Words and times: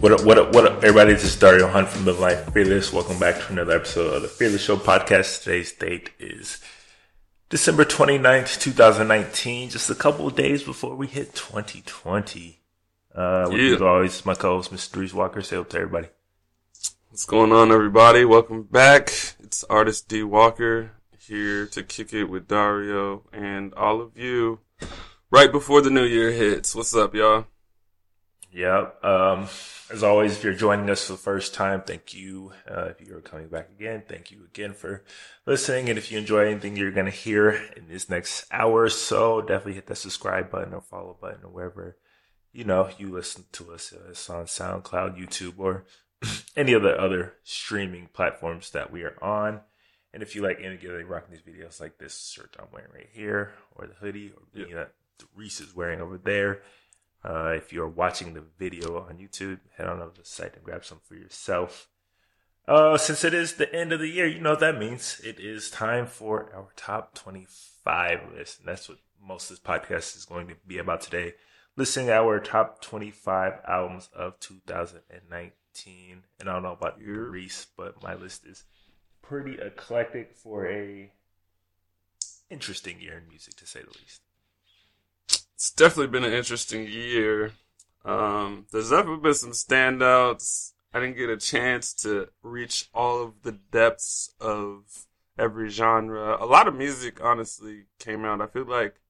What 0.00 0.12
up, 0.12 0.24
what 0.24 0.38
up, 0.38 0.54
what 0.54 0.66
up, 0.66 0.76
everybody? 0.82 1.12
This 1.12 1.24
is 1.24 1.36
Dario 1.36 1.68
Hunt 1.68 1.88
from 1.88 2.04
The 2.04 2.12
Life 2.14 2.52
Fearless. 2.52 2.92
Welcome 2.92 3.18
back 3.18 3.38
to 3.40 3.52
another 3.52 3.76
episode 3.76 4.14
of 4.14 4.22
the 4.22 4.28
Fearless 4.28 4.62
Show 4.62 4.76
podcast. 4.76 5.42
Today's 5.42 5.72
date 5.72 6.10
is 6.18 6.58
December 7.50 7.84
29th, 7.84 8.58
2019, 8.60 9.68
just 9.70 9.90
a 9.90 9.94
couple 9.94 10.26
of 10.26 10.34
days 10.34 10.62
before 10.62 10.94
we 10.96 11.06
hit 11.06 11.34
2020. 11.34 12.60
Uh, 13.14 13.46
with 13.50 13.60
Yeah. 13.60 13.74
as 13.74 13.82
always, 13.82 14.24
my 14.24 14.34
co-host, 14.34 14.72
Mr. 14.72 14.92
Dries 14.92 15.12
Walker. 15.12 15.42
Say 15.42 15.56
up 15.56 15.68
to 15.70 15.76
everybody. 15.78 16.08
What's 17.10 17.26
going 17.26 17.52
on, 17.52 17.70
everybody? 17.70 18.24
Welcome 18.24 18.62
back. 18.64 19.10
It's 19.40 19.64
artist 19.64 20.08
D 20.08 20.22
Walker 20.22 20.92
here 21.18 21.66
to 21.66 21.82
kick 21.82 22.12
it 22.14 22.24
with 22.24 22.48
Dario 22.48 23.24
and 23.32 23.74
all 23.74 24.00
of 24.00 24.16
you 24.16 24.60
right 25.30 25.52
before 25.52 25.80
the 25.82 25.90
new 25.90 26.04
year 26.04 26.30
hits. 26.32 26.74
What's 26.74 26.94
up, 26.94 27.14
y'all? 27.14 27.46
Yep. 28.52 29.04
Um, 29.04 29.46
as 29.90 30.02
always, 30.02 30.36
if 30.36 30.42
you're 30.44 30.54
joining 30.54 30.90
us 30.90 31.06
for 31.06 31.12
the 31.12 31.18
first 31.18 31.54
time, 31.54 31.82
thank 31.82 32.14
you. 32.14 32.52
Uh, 32.68 32.86
if 32.86 33.00
you're 33.00 33.20
coming 33.20 33.48
back 33.48 33.68
again, 33.70 34.02
thank 34.08 34.30
you 34.30 34.44
again 34.44 34.72
for 34.72 35.04
listening. 35.46 35.88
And 35.88 35.96
if 35.98 36.10
you 36.10 36.18
enjoy 36.18 36.46
anything 36.50 36.76
you're 36.76 36.90
going 36.90 37.06
to 37.06 37.12
hear 37.12 37.50
in 37.76 37.86
this 37.88 38.08
next 38.08 38.46
hour 38.50 38.82
or 38.82 38.88
so, 38.90 39.40
definitely 39.40 39.74
hit 39.74 39.86
that 39.86 39.96
subscribe 39.96 40.50
button 40.50 40.74
or 40.74 40.80
follow 40.80 41.16
button 41.20 41.44
or 41.44 41.50
wherever, 41.50 41.96
you 42.52 42.64
know, 42.64 42.88
you 42.98 43.10
listen 43.12 43.44
to 43.52 43.72
us. 43.72 43.92
Uh, 43.92 44.10
It's 44.10 44.28
on 44.28 44.46
SoundCloud, 44.46 45.16
YouTube, 45.16 45.58
or 45.58 45.84
any 46.56 46.72
of 46.72 46.82
the 46.82 47.00
other 47.00 47.34
streaming 47.44 48.08
platforms 48.12 48.70
that 48.70 48.90
we 48.90 49.04
are 49.04 49.16
on. 49.22 49.60
And 50.12 50.24
if 50.24 50.34
you 50.34 50.42
like 50.42 50.58
any 50.58 50.74
of 50.74 50.80
the 50.82 51.04
rocking 51.04 51.30
these 51.36 51.42
videos 51.54 51.80
like 51.80 51.98
this 51.98 52.32
shirt 52.34 52.56
I'm 52.58 52.66
wearing 52.72 52.90
right 52.92 53.08
here, 53.12 53.52
or 53.76 53.86
the 53.86 53.94
hoodie, 53.94 54.32
or 54.36 54.42
Yeah. 54.60 54.74
that 54.74 54.92
Reese 55.36 55.60
is 55.60 55.74
wearing 55.76 56.00
over 56.00 56.18
there, 56.18 56.62
uh, 57.24 57.52
if 57.56 57.72
you're 57.72 57.88
watching 57.88 58.34
the 58.34 58.44
video 58.58 58.98
on 58.98 59.18
YouTube, 59.18 59.60
head 59.76 59.86
on 59.86 60.00
over 60.00 60.12
to 60.12 60.20
the 60.20 60.26
site 60.26 60.54
and 60.54 60.64
grab 60.64 60.84
some 60.84 61.00
for 61.02 61.14
yourself. 61.14 61.88
Uh, 62.66 62.96
since 62.96 63.24
it 63.24 63.34
is 63.34 63.54
the 63.54 63.74
end 63.74 63.92
of 63.92 64.00
the 64.00 64.08
year, 64.08 64.26
you 64.26 64.40
know 64.40 64.50
what 64.50 64.60
that 64.60 64.78
means. 64.78 65.20
It 65.24 65.40
is 65.40 65.70
time 65.70 66.06
for 66.06 66.50
our 66.54 66.68
top 66.76 67.14
25 67.14 68.32
list. 68.34 68.60
And 68.60 68.68
that's 68.68 68.88
what 68.88 68.98
most 69.20 69.50
of 69.50 69.56
this 69.56 69.64
podcast 69.64 70.16
is 70.16 70.24
going 70.24 70.48
to 70.48 70.54
be 70.66 70.78
about 70.78 71.00
today. 71.00 71.34
Listing 71.76 72.10
our 72.10 72.38
top 72.40 72.80
25 72.80 73.54
albums 73.66 74.08
of 74.14 74.38
2019. 74.40 76.22
And 76.38 76.48
I 76.48 76.52
don't 76.52 76.62
know 76.62 76.72
about 76.72 77.00
Yeah. 77.00 77.06
Reese, 77.06 77.66
but 77.76 78.02
my 78.02 78.14
list 78.14 78.46
is 78.46 78.64
pretty 79.20 79.58
eclectic 79.60 80.34
for 80.34 80.66
a 80.66 81.12
interesting 82.50 83.00
year 83.00 83.18
in 83.18 83.28
music, 83.28 83.56
to 83.56 83.66
say 83.66 83.80
the 83.80 83.98
least. 83.98 84.22
It's 85.60 85.70
definitely 85.70 86.06
been 86.06 86.24
an 86.24 86.32
interesting 86.32 86.86
year. 86.86 87.52
Um, 88.02 88.64
there's 88.72 88.88
definitely 88.88 89.20
been 89.20 89.34
some 89.34 89.50
standouts. 89.50 90.72
I 90.94 91.00
didn't 91.00 91.18
get 91.18 91.28
a 91.28 91.36
chance 91.36 91.92
to 91.96 92.28
reach 92.42 92.88
all 92.94 93.22
of 93.22 93.42
the 93.42 93.52
depths 93.52 94.32
of 94.40 95.04
every 95.38 95.68
genre. 95.68 96.38
A 96.40 96.46
lot 96.46 96.66
of 96.66 96.74
music, 96.74 97.22
honestly, 97.22 97.84
came 97.98 98.24
out. 98.24 98.40
I 98.40 98.46
feel 98.46 98.64
like 98.64 99.02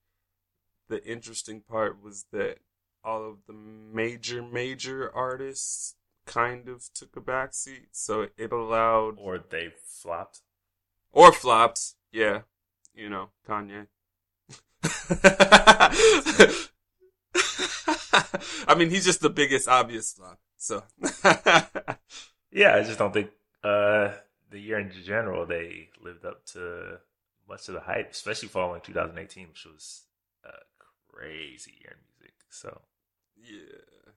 the 0.88 1.00
interesting 1.06 1.60
part 1.60 2.02
was 2.02 2.24
that 2.32 2.58
all 3.04 3.24
of 3.30 3.36
the 3.46 3.52
major, 3.52 4.42
major 4.42 5.08
artists 5.14 5.94
kind 6.26 6.66
of 6.68 6.92
took 6.92 7.16
a 7.16 7.20
backseat. 7.20 7.90
So 7.92 8.26
it 8.36 8.50
allowed, 8.50 9.18
Or 9.18 9.38
they 9.38 9.72
flopped. 9.86 10.40
or 11.12 11.30
flopped. 11.30 11.94
Yeah. 12.10 12.40
You 12.92 13.08
know, 13.08 13.28
Kanye. 13.48 13.86
I 18.66 18.74
mean, 18.76 18.90
he's 18.90 19.04
just 19.04 19.20
the 19.20 19.30
biggest 19.30 19.68
obvious 19.68 20.16
one. 20.18 20.36
So, 20.56 20.82
Yeah, 22.52 22.74
I 22.76 22.82
just 22.82 22.98
don't 22.98 23.12
think 23.12 23.30
uh, 23.62 24.12
the 24.50 24.58
year 24.58 24.78
in 24.78 24.90
general 25.04 25.46
they 25.46 25.88
lived 26.02 26.24
up 26.24 26.44
to 26.46 26.98
much 27.48 27.68
of 27.68 27.74
the 27.74 27.80
hype, 27.80 28.10
especially 28.10 28.48
following 28.48 28.80
2018, 28.80 29.48
which 29.48 29.64
was 29.64 30.02
a 30.44 30.50
crazy 31.08 31.72
year 31.80 31.92
in 31.92 31.98
music. 32.18 32.34
So 32.50 32.80
yeah, 33.36 34.12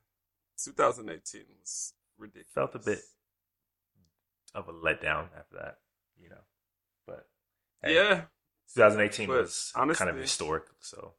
2018 0.63 1.41
was 1.59 1.93
ridiculous. 2.17 2.51
felt 2.53 2.75
a 2.75 2.79
bit 2.79 3.01
of 4.55 4.67
a 4.67 4.73
letdown 4.73 5.27
after 5.37 5.57
that, 5.57 5.77
you 6.19 6.29
know. 6.29 6.43
But 7.05 7.27
hey, 7.83 7.95
Yeah, 7.95 8.21
2018 8.75 9.27
but 9.27 9.41
was 9.41 9.71
kind 9.75 10.09
of 10.09 10.17
historic. 10.17 10.63
So 10.79 11.13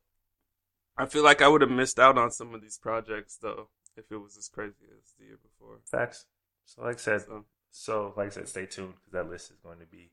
I 0.97 1.06
feel 1.06 1.25
like 1.25 1.43
I 1.43 1.49
would 1.49 1.60
have 1.60 1.71
missed 1.71 1.99
out 1.99 2.19
on 2.19 2.31
some 2.31 2.55
of 2.55 2.62
these 2.62 2.78
projects 2.78 3.38
though 3.41 3.69
if 3.97 4.10
it 4.10 4.16
was 4.16 4.37
as 4.37 4.49
crazy 4.49 4.87
as 4.91 5.12
the 5.19 5.27
year 5.27 5.38
before. 5.43 5.78
facts. 5.91 6.27
So 6.65 6.82
like 6.82 6.97
I 6.97 6.99
said, 6.99 7.22
So, 7.22 7.44
So, 7.71 8.15
like 8.16 8.27
I 8.27 8.31
said, 8.31 8.49
stay 8.49 8.66
tuned 8.66 8.94
because 8.94 9.12
that 9.12 9.31
list 9.31 9.50
is 9.50 9.59
going 9.59 9.78
to 9.81 9.87
be 9.87 10.10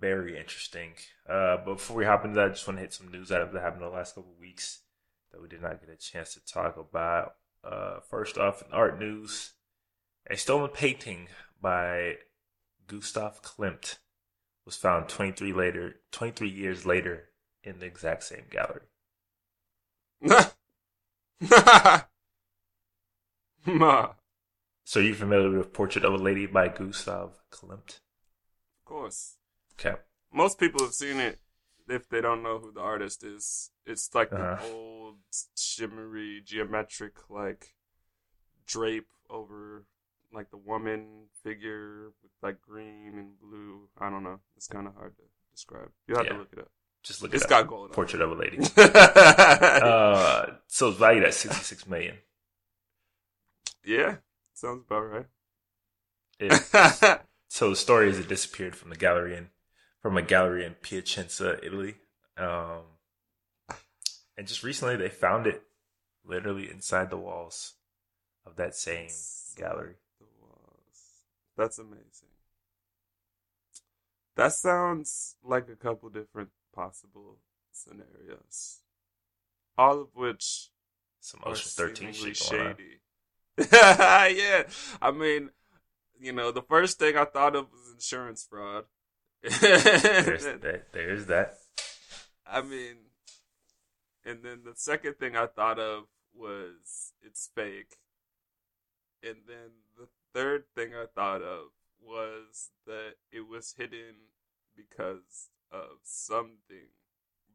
very 0.00 0.38
interesting. 0.38 0.92
Uh, 1.28 1.58
but 1.58 1.74
before 1.74 1.96
we 1.96 2.04
hop 2.04 2.24
into 2.24 2.36
that, 2.36 2.46
I 2.46 2.48
just 2.50 2.66
want 2.66 2.78
to 2.78 2.82
hit 2.82 2.92
some 2.92 3.10
news 3.10 3.30
items 3.30 3.52
that 3.52 3.62
happened 3.62 3.82
in 3.82 3.90
the 3.90 3.94
last 3.94 4.14
couple 4.14 4.32
of 4.32 4.40
weeks 4.40 4.80
that 5.32 5.42
we 5.42 5.48
did 5.48 5.62
not 5.62 5.80
get 5.80 5.90
a 5.90 5.96
chance 5.96 6.34
to 6.34 6.44
talk 6.44 6.76
about. 6.76 7.34
Uh, 7.62 8.00
first 8.08 8.38
off, 8.38 8.62
in 8.62 8.72
art 8.72 8.98
news, 8.98 9.52
a 10.28 10.36
stolen 10.36 10.70
painting 10.70 11.28
by 11.60 12.14
Gustav 12.86 13.42
Klimt 13.42 13.98
was 14.64 14.76
found 14.76 15.08
23 15.08 15.52
later, 15.52 15.96
23 16.12 16.48
years 16.48 16.86
later 16.86 17.28
in 17.62 17.78
the 17.78 17.86
exact 17.86 18.24
same 18.24 18.44
gallery. 18.50 18.82
Ma, 20.20 20.44
So, 24.84 25.00
are 25.00 25.04
you 25.04 25.14
familiar 25.14 25.50
with 25.56 25.72
Portrait 25.72 26.04
of 26.04 26.12
a 26.12 26.16
Lady 26.16 26.46
by 26.46 26.68
Gustav 26.68 27.38
Klimt? 27.50 28.00
of 28.80 28.84
course. 28.84 29.36
Okay. 29.78 29.96
most 30.32 30.58
people 30.58 30.82
have 30.82 30.92
seen 30.92 31.18
it 31.18 31.38
if 31.88 32.08
they 32.08 32.20
don't 32.20 32.42
know 32.42 32.58
who 32.58 32.72
the 32.72 32.80
artist 32.80 33.24
is. 33.24 33.70
It's 33.86 34.14
like 34.14 34.32
Uh-huh. 34.32 34.56
the 34.56 34.62
old 34.72 35.16
shimmery 35.56 36.42
geometric 36.44 37.30
like 37.30 37.74
drape 38.66 39.08
over 39.28 39.84
like 40.32 40.50
the 40.50 40.56
woman 40.56 41.26
figure 41.42 42.12
with 42.22 42.30
like 42.42 42.60
green 42.62 43.14
and 43.18 43.38
blue. 43.40 43.88
I 43.98 44.10
don't 44.10 44.22
know. 44.24 44.40
It's 44.56 44.66
kind 44.68 44.86
of 44.86 44.94
hard 44.94 45.16
to 45.16 45.22
describe. 45.52 45.90
You 46.06 46.16
have 46.16 46.26
Yeah. 46.26 46.32
to 46.32 46.38
look 46.38 46.52
it 46.52 46.58
up. 46.60 46.70
Just 47.02 47.22
look 47.22 47.32
It's 47.34 47.44
it 47.44 47.48
got 47.48 47.62
up. 47.62 47.68
gold. 47.68 47.92
Portrait 47.92 48.20
of 48.22 48.30
a 48.30 48.34
Lady. 48.34 48.58
Uh, 48.76 50.46
so 50.66 50.88
it's 50.90 50.98
valued 50.98 51.24
at 51.24 51.34
66 51.34 51.86
million. 51.86 52.16
yeah, 53.84 54.16
sounds 54.54 54.82
about 54.86 55.00
right. 55.00 55.26
It, 56.38 56.52
so 57.48 57.70
the 57.70 57.76
story 57.76 58.08
is 58.10 58.18
it 58.18 58.28
disappeared 58.28 58.76
from 58.76 58.90
the 58.90 58.96
gallery 58.96 59.36
in 59.36 59.48
from 60.00 60.16
a 60.16 60.22
gallery 60.22 60.64
in 60.64 60.74
Piacenza, 60.74 61.58
Italy. 61.64 61.96
Um, 62.38 62.82
and 64.36 64.46
just 64.46 64.62
recently 64.62 64.96
they 64.96 65.08
found 65.10 65.46
it 65.46 65.62
literally 66.24 66.70
inside 66.70 67.10
the 67.10 67.16
walls 67.18 67.74
of 68.46 68.56
that 68.56 68.74
same 68.74 69.08
gallery. 69.56 69.96
That's 71.60 71.78
amazing. 71.78 72.30
That 74.34 74.54
sounds 74.54 75.36
like 75.44 75.68
a 75.68 75.76
couple 75.76 76.08
different 76.08 76.48
possible 76.74 77.36
scenarios, 77.70 78.78
all 79.76 80.00
of 80.00 80.08
which 80.14 80.70
Some 81.20 81.40
are 81.42 81.50
Ocean 81.50 81.70
13 81.70 82.12
shit 82.14 82.36
shady. 82.38 83.00
yeah, 83.58 84.62
I 85.02 85.10
mean, 85.10 85.50
you 86.18 86.32
know, 86.32 86.50
the 86.50 86.62
first 86.62 86.98
thing 86.98 87.18
I 87.18 87.26
thought 87.26 87.54
of 87.54 87.66
was 87.70 87.92
insurance 87.92 88.42
fraud. 88.48 88.84
There's 89.42 89.60
that. 89.60 90.86
There's 90.92 91.26
that. 91.26 91.56
I 92.46 92.62
mean, 92.62 92.96
and 94.24 94.42
then 94.42 94.60
the 94.64 94.72
second 94.76 95.18
thing 95.18 95.36
I 95.36 95.46
thought 95.46 95.78
of 95.78 96.04
was 96.34 97.12
it's 97.22 97.50
fake. 97.54 97.98
And 99.22 99.36
then 99.46 99.72
the 99.98 100.08
third 100.34 100.64
thing 100.74 100.90
I 100.94 101.06
thought 101.14 101.42
of 101.42 101.68
was 102.02 102.70
that 102.86 103.14
it 103.32 103.48
was 103.48 103.74
hidden 103.76 104.16
because 104.76 105.48
of 105.72 105.98
something, 106.02 106.90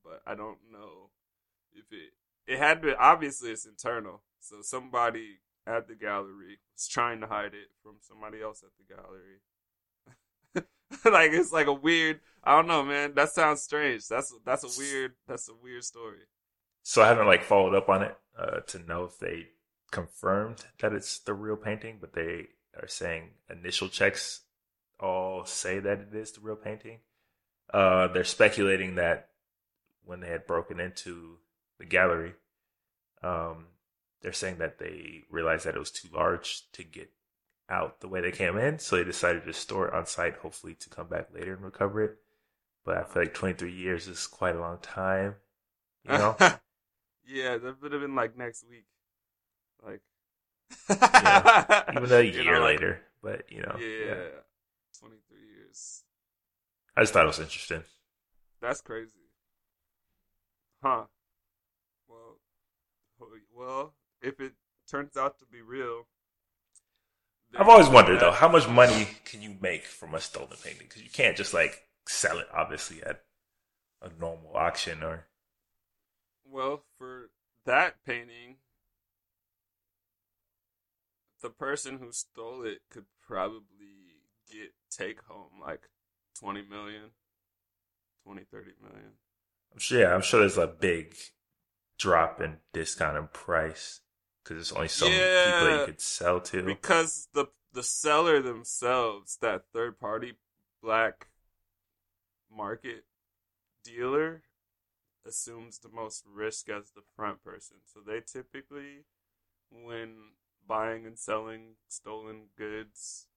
but 0.04 0.22
I 0.26 0.36
don't 0.36 0.60
know 0.72 1.10
if 1.74 1.86
it 1.92 2.14
it 2.48 2.60
had 2.60 2.82
to 2.84 2.98
obviously 2.98 3.52
it's 3.52 3.66
internal. 3.66 4.22
So 4.40 4.58
somebody 4.62 5.40
at 5.68 5.88
the 5.88 5.96
gallery 5.96 6.60
was 6.76 6.88
trying 6.88 7.22
to 7.22 7.28
hide 7.28 7.54
it 7.54 7.70
from 7.82 7.96
somebody 8.02 8.42
else 8.42 8.64
at 8.64 8.70
the 8.78 8.94
gallery. 8.94 9.42
like 11.06 11.32
it's 11.34 11.52
like 11.52 11.68
a 11.68 11.74
weird 11.74 12.20
I 12.44 12.56
don't 12.56 12.68
know, 12.68 12.84
man. 12.84 13.14
That 13.16 13.30
sounds 13.30 13.62
strange. 13.62 14.08
That's 14.08 14.34
that's 14.46 14.64
a 14.64 14.80
weird 14.80 15.14
that's 15.28 15.50
a 15.50 15.56
weird 15.62 15.84
story. 15.84 16.28
So 16.84 17.02
I 17.02 17.08
haven't 17.08 17.28
like 17.28 17.44
followed 17.44 17.74
up 17.74 17.90
on 17.90 18.04
it 18.04 18.16
uh, 18.38 18.60
to 18.68 18.80
know 18.80 19.06
if 19.06 19.18
they 19.18 19.48
confirmed 19.92 20.66
that 20.80 20.94
it's 20.94 21.20
the 21.20 21.34
real 21.34 21.56
painting, 21.56 21.98
but 22.00 22.14
they 22.14 22.50
are 22.82 22.88
saying 22.88 23.30
initial 23.50 23.90
checks 23.90 24.42
all 25.00 25.46
say 25.46 25.80
that 25.80 26.00
it 26.00 26.16
is 26.16 26.32
the 26.32 26.42
real 26.42 26.56
painting. 26.56 27.00
Uh, 27.74 28.08
they're 28.08 28.24
speculating 28.24 28.96
that 28.96 29.30
when 30.04 30.20
they 30.20 30.30
had 30.30 30.48
broken 30.48 30.80
into 30.80 31.38
the 31.80 31.86
gallery, 31.86 32.34
um, 33.24 33.66
they're 34.22 34.34
saying 34.34 34.58
that 34.60 34.80
they 34.80 35.24
realized 35.30 35.66
that 35.66 35.76
it 35.76 35.80
was 35.80 35.92
too 35.92 36.08
large 36.14 36.64
to 36.72 36.84
get 36.84 37.12
out 37.70 38.00
the 38.00 38.08
way 38.08 38.22
they 38.22 38.32
came 38.32 38.58
in, 38.58 38.80
so 38.80 38.96
they 38.96 39.04
decided 39.04 39.44
to 39.44 39.54
store 39.54 39.88
it 39.88 39.94
on 39.94 40.06
site, 40.06 40.38
hopefully 40.38 40.76
to 40.76 40.90
come 40.90 41.08
back 41.08 41.28
later 41.34 41.54
and 41.54 41.64
recover 41.64 42.04
it. 42.04 42.18
But 42.84 42.98
I 42.98 43.04
feel 43.04 43.24
like 43.24 43.34
23 43.34 43.72
years 43.72 44.08
is 44.08 44.28
quite 44.28 44.56
a 44.56 44.60
long 44.60 44.78
time, 44.78 45.36
you 46.04 46.12
know. 46.12 46.36
yeah, 47.28 47.58
that 47.58 47.82
would 47.82 47.92
have 47.92 48.02
been 48.02 48.16
like 48.16 48.38
next 48.38 48.64
week, 48.70 48.86
like 49.84 50.02
yeah. 50.90 51.84
even 51.96 52.12
a 52.12 52.22
year 52.22 52.44
you 52.44 52.52
know, 52.52 52.60
like, 52.60 52.80
later. 52.80 53.02
But 53.22 53.52
you 53.52 53.62
know, 53.62 53.76
yeah, 53.80 54.06
yeah. 54.08 54.16
23 55.00 55.38
years. 55.56 56.04
I 56.96 57.02
just 57.02 57.14
thought 57.14 57.24
it 57.24 57.28
was 57.28 57.40
interesting. 57.40 57.84
That's 58.62 58.82
crazy, 58.82 59.12
huh? 60.84 61.06
Well, 62.08 62.38
well, 63.54 63.94
if 64.22 64.40
it 64.40 64.54
turns 64.88 65.18
out 65.18 65.40
to 65.40 65.46
be 65.46 65.62
real, 65.62 66.08
I've 67.58 67.70
always 67.70 67.88
wondered 67.88 68.20
though, 68.20 68.32
how 68.32 68.50
much 68.50 68.68
money 68.68 69.08
can 69.24 69.42
you 69.42 69.56
make 69.62 69.86
from 69.86 70.14
a 70.14 70.20
stolen 70.20 70.58
painting? 70.64 70.88
Because 70.88 71.02
you 71.04 71.10
can't 71.10 71.38
just 71.38 71.54
like 71.54 71.84
sell 72.08 72.40
it, 72.40 72.48
obviously, 72.54 73.02
at 73.04 73.24
a 74.02 74.10
normal 74.20 74.52
auction 74.56 75.04
or. 75.04 75.26
Well, 76.48 76.84
for 76.98 77.30
that 77.66 77.96
painting, 78.06 78.58
the 81.42 81.50
person 81.50 82.00
who 82.00 82.12
stole 82.12 82.64
it 82.64 82.80
could 82.90 83.06
probably 83.26 83.62
get 84.52 84.74
take 84.90 85.22
home 85.24 85.62
like 85.62 85.90
20 86.40 86.64
million, 86.70 87.12
20, 88.24 88.44
30 88.52 88.72
million. 88.82 89.12
I'm 89.74 89.80
sure. 89.80 90.00
Yeah, 90.00 90.14
I'm 90.14 90.22
sure 90.22 90.42
there's 90.42 90.58
a 90.58 90.68
big 90.68 91.16
drop 91.98 92.42
in 92.42 92.58
discount 92.74 93.18
in 93.18 93.28
price 93.28 94.02
because 94.44 94.58
there's 94.58 94.72
only 94.72 94.88
so 94.88 95.08
yeah, 95.08 95.12
many 95.12 95.52
people 95.52 95.80
you 95.80 95.86
could 95.86 96.02
sell 96.02 96.40
to. 96.42 96.64
Because 96.64 97.28
the 97.34 97.48
the 97.74 97.84
seller 97.84 98.42
themselves, 98.42 99.38
that 99.42 99.64
third 99.74 100.00
party 100.00 100.34
black 100.82 101.28
market 102.50 103.04
dealer, 103.84 104.44
assumes 105.26 105.80
the 105.80 105.90
most 105.90 106.24
risk 106.26 106.70
as 106.70 106.92
the 106.92 107.02
front 107.16 107.44
person. 107.44 107.78
So 107.86 108.00
they 108.06 108.22
typically, 108.22 109.06
when 109.70 110.16
buying 110.68 111.06
and 111.06 111.18
selling 111.18 111.76
stolen 111.88 112.48
goods, 112.58 113.28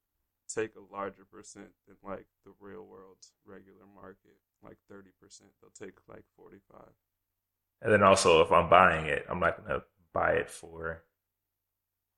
take 0.53 0.73
a 0.77 0.95
larger 0.95 1.25
percent 1.31 1.69
than 1.87 1.97
like 2.03 2.27
the 2.45 2.53
real 2.61 2.85
world 2.85 3.19
regular 3.45 3.87
market, 3.95 4.39
like 4.63 4.79
thirty 4.89 5.11
percent. 5.21 5.51
They'll 5.61 5.89
take 5.89 5.99
like 6.09 6.25
forty 6.37 6.59
five. 6.71 6.93
And 7.81 7.93
then 7.93 8.03
also, 8.03 8.43
if 8.43 8.51
I'm 8.51 8.69
buying 8.69 9.07
it, 9.07 9.25
I'm 9.29 9.41
not 9.41 9.65
gonna 9.65 9.83
buy 10.13 10.33
it 10.33 10.51
for 10.51 11.05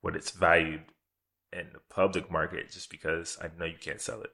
what 0.01 0.17
it's 0.17 0.31
valued 0.31 0.85
in 1.53 1.67
the 1.73 1.81
public 1.91 2.31
market 2.31 2.71
just 2.71 2.91
because 2.91 3.39
I 3.41 3.51
know 3.59 3.67
you 3.67 3.79
can't 3.79 4.01
sell 4.01 4.23
it. 4.23 4.31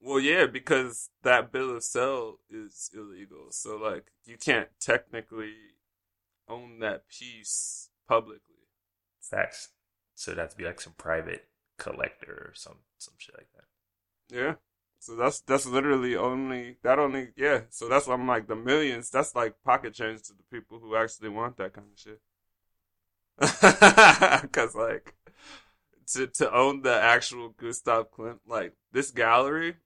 Well, 0.00 0.20
yeah, 0.20 0.46
because 0.46 1.08
that 1.22 1.50
bill 1.50 1.76
of 1.76 1.82
sale 1.82 2.40
is 2.50 2.90
illegal. 2.94 3.46
So, 3.50 3.76
like, 3.76 4.12
you 4.26 4.36
can't 4.36 4.68
technically 4.78 5.54
own 6.46 6.80
that 6.80 7.08
piece 7.08 7.88
publicly. 8.06 8.68
Facts. 9.22 9.70
So 10.14 10.32
it 10.32 10.38
has 10.38 10.52
to 10.52 10.56
be 10.56 10.64
like 10.64 10.80
some 10.80 10.94
private 10.96 11.48
collector 11.78 12.48
or 12.48 12.52
some 12.54 12.78
some 12.98 13.14
shit 13.18 13.34
like 13.36 13.48
that. 13.54 14.36
Yeah. 14.36 14.54
So 14.98 15.16
that's 15.16 15.40
that's 15.40 15.66
literally 15.66 16.16
only 16.16 16.78
that 16.82 16.98
only 16.98 17.28
yeah. 17.36 17.62
So 17.70 17.88
that's 17.88 18.06
why 18.06 18.14
I'm 18.14 18.26
like 18.26 18.46
the 18.48 18.56
millions. 18.56 19.10
That's 19.10 19.34
like 19.34 19.62
pocket 19.62 19.94
change 19.94 20.22
to 20.22 20.32
the 20.32 20.44
people 20.50 20.78
who 20.78 20.96
actually 20.96 21.28
want 21.28 21.58
that 21.58 21.74
kind 21.74 21.88
of 21.92 21.98
shit. 21.98 22.20
Cause 24.52 24.74
like 24.74 25.14
to 26.12 26.26
to 26.26 26.52
own 26.54 26.82
the 26.82 26.94
actual 26.94 27.50
Gustav 27.50 28.10
Klimt, 28.12 28.38
like 28.46 28.74
this 28.92 29.10
gallery, 29.10 29.76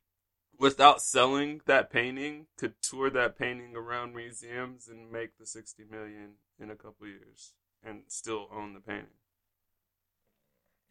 without 0.59 1.01
selling 1.01 1.63
that 1.67 1.91
painting, 1.91 2.47
could 2.57 2.75
tour 2.83 3.11
that 3.11 3.39
painting 3.39 3.75
around 3.75 4.15
museums 4.15 4.89
and 4.89 5.11
make 5.11 5.39
the 5.39 5.47
sixty 5.47 5.85
million 5.85 6.35
in 6.61 6.71
a 6.71 6.77
couple 6.77 7.07
years, 7.07 7.55
and 7.83 8.03
still 8.09 8.49
own 8.53 8.75
the 8.75 8.81
painting. 8.81 9.19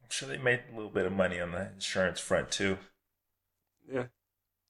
I'm 0.07 0.11
sure 0.11 0.29
they 0.29 0.37
made 0.37 0.61
a 0.71 0.73
little 0.75 0.89
bit 0.89 1.05
of 1.05 1.11
money 1.11 1.37
on 1.41 1.51
the 1.51 1.69
insurance 1.73 2.21
front 2.21 2.49
too. 2.49 2.77
Yeah, 3.91 4.05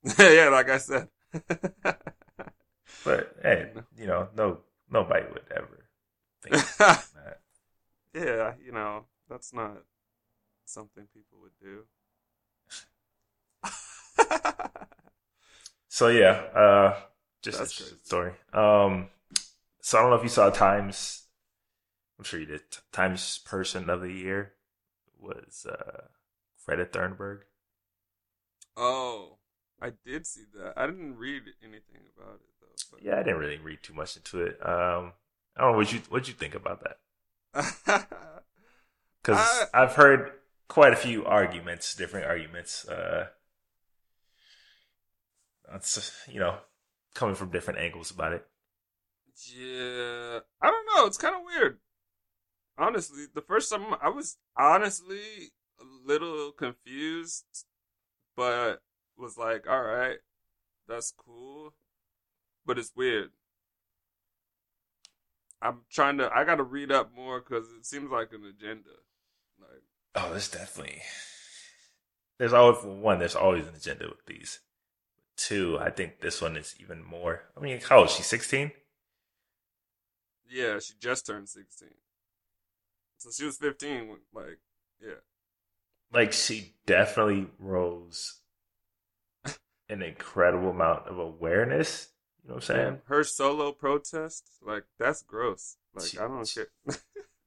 yeah, 0.17 0.49
like 0.49 0.67
I 0.67 0.79
said. 0.79 1.09
but 3.05 3.35
hey, 3.43 3.69
you 3.95 4.07
know, 4.07 4.29
no, 4.35 4.61
nobody 4.89 5.27
would 5.31 5.43
ever 5.55 5.89
think 6.41 6.55
that. 6.79 7.41
Yeah, 8.15 8.53
you 8.65 8.71
know, 8.71 9.05
that's 9.29 9.53
not 9.53 9.83
something 10.65 11.07
people 11.13 11.37
would 11.43 11.51
do. 11.61 11.83
so 15.87 16.07
yeah, 16.07 16.31
uh, 16.31 16.95
just 17.43 17.59
That's 17.59 17.79
a 17.79 17.83
crazy. 17.83 17.95
story. 18.01 18.31
Um, 18.53 19.09
so 19.81 19.99
I 19.99 20.01
don't 20.01 20.09
know 20.09 20.15
if 20.15 20.23
you 20.23 20.29
saw 20.29 20.49
Times. 20.49 21.25
I'm 22.17 22.23
sure 22.25 22.39
you 22.39 22.47
did. 22.47 22.61
Times 22.91 23.37
Person 23.45 23.87
of 23.91 24.01
the 24.01 24.11
Year 24.11 24.53
was 25.19 25.65
uh, 25.69 26.03
Greta 26.65 26.85
Thunberg. 26.85 27.39
Oh, 28.75 29.37
I 29.81 29.91
did 30.05 30.27
see 30.27 30.43
that. 30.55 30.73
I 30.75 30.85
didn't 30.85 31.17
read 31.17 31.43
anything 31.63 32.01
about 32.15 32.35
it 32.35 32.53
though. 32.59 32.67
But... 32.91 33.03
Yeah, 33.03 33.15
I 33.15 33.23
didn't 33.23 33.39
really 33.39 33.57
read 33.57 33.79
too 33.83 33.93
much 33.93 34.15
into 34.15 34.41
it. 34.41 34.57
Um, 34.61 35.13
I 35.55 35.61
don't 35.61 35.71
know 35.71 35.77
what 35.77 35.91
you 35.91 36.01
what 36.09 36.27
you 36.27 36.33
think 36.33 36.55
about 36.55 36.83
that. 36.83 38.07
Because 39.27 39.65
I've 39.73 39.95
heard 39.95 40.31
quite 40.69 40.93
a 40.93 40.95
few 40.95 41.25
arguments, 41.25 41.93
different 41.95 42.27
arguments. 42.27 42.87
Uh, 42.87 43.27
it's 45.75 46.13
you 46.29 46.39
know 46.39 46.59
coming 47.13 47.35
from 47.35 47.51
different 47.51 47.79
angles 47.79 48.09
about 48.09 48.31
it. 48.31 48.45
Yeah, 49.53 50.39
I 50.61 50.71
don't 50.71 50.87
know. 50.95 51.05
It's 51.05 51.17
kind 51.17 51.35
of 51.35 51.41
weird. 51.45 51.79
Honestly, 52.77 53.25
the 53.33 53.41
first 53.41 53.71
time 53.71 53.95
I 54.01 54.09
was 54.09 54.37
honestly 54.57 55.51
a 55.79 55.83
little 56.05 56.51
confused, 56.51 57.65
but 58.35 58.81
was 59.17 59.37
like, 59.37 59.67
"All 59.67 59.83
right, 59.83 60.19
that's 60.87 61.11
cool," 61.11 61.73
but 62.65 62.77
it's 62.77 62.95
weird. 62.95 63.31
I'm 65.61 65.81
trying 65.89 66.17
to. 66.19 66.29
I 66.33 66.43
got 66.43 66.55
to 66.55 66.63
read 66.63 66.91
up 66.91 67.13
more 67.15 67.39
because 67.39 67.67
it 67.71 67.85
seems 67.85 68.11
like 68.11 68.31
an 68.31 68.43
agenda. 68.45 68.89
Like, 69.59 69.81
oh, 70.15 70.29
there's 70.31 70.49
definitely 70.49 71.01
there's 72.37 72.53
always 72.53 72.83
one. 72.83 73.19
There's 73.19 73.35
always 73.35 73.67
an 73.67 73.75
agenda 73.75 74.07
with 74.07 74.25
these. 74.25 74.59
Two, 75.35 75.77
I 75.79 75.89
think 75.89 76.21
this 76.21 76.41
one 76.41 76.57
is 76.57 76.75
even 76.79 77.03
more. 77.03 77.43
I 77.55 77.59
mean, 77.59 77.79
how 77.81 77.99
old? 77.99 78.09
She's 78.09 78.25
sixteen. 78.25 78.71
Yeah, 80.49 80.79
she 80.79 80.93
just 80.99 81.25
turned 81.25 81.49
sixteen. 81.49 81.89
So 83.17 83.29
she 83.31 83.45
was 83.45 83.57
fifteen. 83.57 84.07
When, 84.07 84.19
like, 84.33 84.59
yeah. 85.01 85.21
Like 86.11 86.33
she 86.33 86.73
definitely 86.85 87.47
rose 87.59 88.39
an 89.89 90.01
incredible 90.01 90.69
amount 90.69 91.07
of 91.07 91.19
awareness. 91.19 92.09
You 92.43 92.49
know 92.49 92.55
what 92.55 92.69
I'm 92.69 92.75
saying? 92.75 93.01
Her 93.07 93.23
solo 93.23 93.71
protest, 93.71 94.49
like 94.65 94.85
that's 94.97 95.21
gross. 95.21 95.77
Like 95.93 96.05
she, 96.05 96.17
I 96.17 96.27
don't 96.27 96.49
care. 96.49 96.67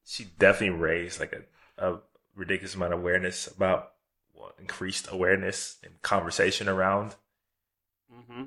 she 0.05 0.25
definitely 0.37 0.77
raised 0.77 1.19
like 1.19 1.33
a, 1.33 1.93
a 1.93 1.99
ridiculous 2.35 2.75
amount 2.75 2.93
of 2.93 2.99
awareness 2.99 3.47
about 3.47 3.93
well, 4.33 4.53
increased 4.59 5.07
awareness 5.11 5.77
and 5.83 6.01
conversation 6.01 6.67
around 6.67 7.15
mm-hmm. 8.13 8.45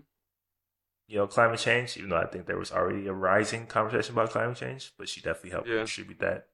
you 1.06 1.16
know 1.16 1.26
climate 1.26 1.60
change 1.60 1.96
even 1.96 2.10
though 2.10 2.18
i 2.18 2.26
think 2.26 2.46
there 2.46 2.58
was 2.58 2.72
already 2.72 3.06
a 3.06 3.12
rising 3.12 3.66
conversation 3.66 4.14
about 4.14 4.30
climate 4.30 4.56
change 4.56 4.92
but 4.98 5.08
she 5.08 5.20
definitely 5.20 5.50
helped 5.50 5.68
yeah. 5.68 5.78
contribute 5.78 6.18
that 6.18 6.48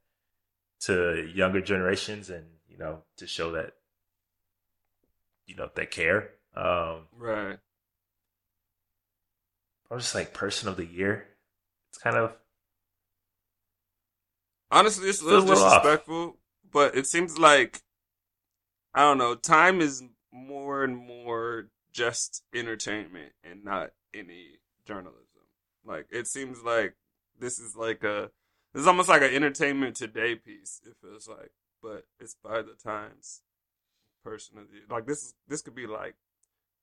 to 0.80 1.28
younger 1.34 1.60
generations 1.60 2.30
and 2.30 2.44
you 2.68 2.78
know 2.78 3.02
to 3.16 3.26
show 3.26 3.52
that 3.52 3.74
you 5.46 5.54
know 5.54 5.68
they 5.74 5.86
care 5.86 6.30
um, 6.56 7.06
right 7.16 7.58
i'm 9.90 9.98
just 9.98 10.14
like 10.14 10.32
person 10.32 10.68
of 10.68 10.76
the 10.76 10.86
year 10.86 11.26
it's 11.90 11.98
kind 11.98 12.16
of 12.16 12.32
Honestly, 14.70 15.08
it's 15.08 15.20
a 15.20 15.24
little, 15.24 15.40
little 15.40 15.64
disrespectful, 15.64 16.22
off. 16.22 16.34
but 16.70 16.96
it 16.96 17.06
seems 17.06 17.38
like 17.38 17.82
I 18.94 19.00
don't 19.00 19.18
know. 19.18 19.34
Time 19.34 19.80
is 19.80 20.02
more 20.32 20.84
and 20.84 20.96
more 20.96 21.68
just 21.92 22.44
entertainment 22.54 23.32
and 23.42 23.64
not 23.64 23.90
any 24.14 24.58
journalism. 24.86 25.24
Like 25.84 26.06
it 26.10 26.28
seems 26.28 26.62
like 26.62 26.94
this 27.38 27.58
is 27.58 27.74
like 27.74 28.04
a 28.04 28.30
this 28.72 28.82
is 28.82 28.86
almost 28.86 29.08
like 29.08 29.22
an 29.22 29.34
entertainment 29.34 29.96
today 29.96 30.34
piece. 30.34 30.80
It 30.86 30.94
feels 31.00 31.28
like, 31.28 31.52
but 31.82 32.04
it's 32.18 32.34
by 32.34 32.62
the 32.62 32.74
Times 32.82 33.42
person 34.24 34.58
of 34.58 34.68
the 34.68 34.76
year. 34.76 34.84
Like 34.88 35.06
this 35.06 35.22
is 35.22 35.34
this 35.48 35.62
could 35.62 35.74
be 35.74 35.86
like 35.86 36.14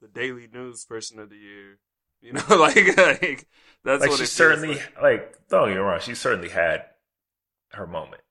the 0.02 0.08
Daily 0.08 0.48
News 0.52 0.86
person 0.86 1.20
of 1.20 1.30
the 1.30 1.38
year. 1.38 1.80
You 2.22 2.34
know, 2.34 2.44
like, 2.50 2.98
like 2.98 3.48
that's 3.84 4.02
like 4.02 4.10
what 4.10 4.20
she 4.20 4.26
certainly 4.26 4.76
like. 4.76 5.02
like. 5.02 5.38
Don't 5.50 5.68
get 5.70 5.76
me 5.76 5.80
wrong, 5.82 6.00
she 6.00 6.16
certainly 6.16 6.50
had 6.50 6.86
her 7.74 7.88
moment. 7.88 8.24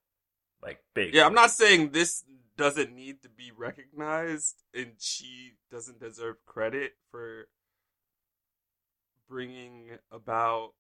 like 0.63 0.81
big. 0.95 1.15
Yeah, 1.15 1.27
I'm 1.27 1.35
not 1.35 1.51
saying 1.51 1.91
this 1.91 2.25
doesn't 2.57 2.95
need 2.95 3.23
to 3.23 3.29
be 3.29 3.53
recognized 3.57 4.63
and 4.75 4.93
she 4.99 5.53
doesn't 5.71 6.01
deserve 6.01 6.37
credit 6.47 6.95
for 7.11 7.49
bringing 9.29 9.91
about 10.11 10.73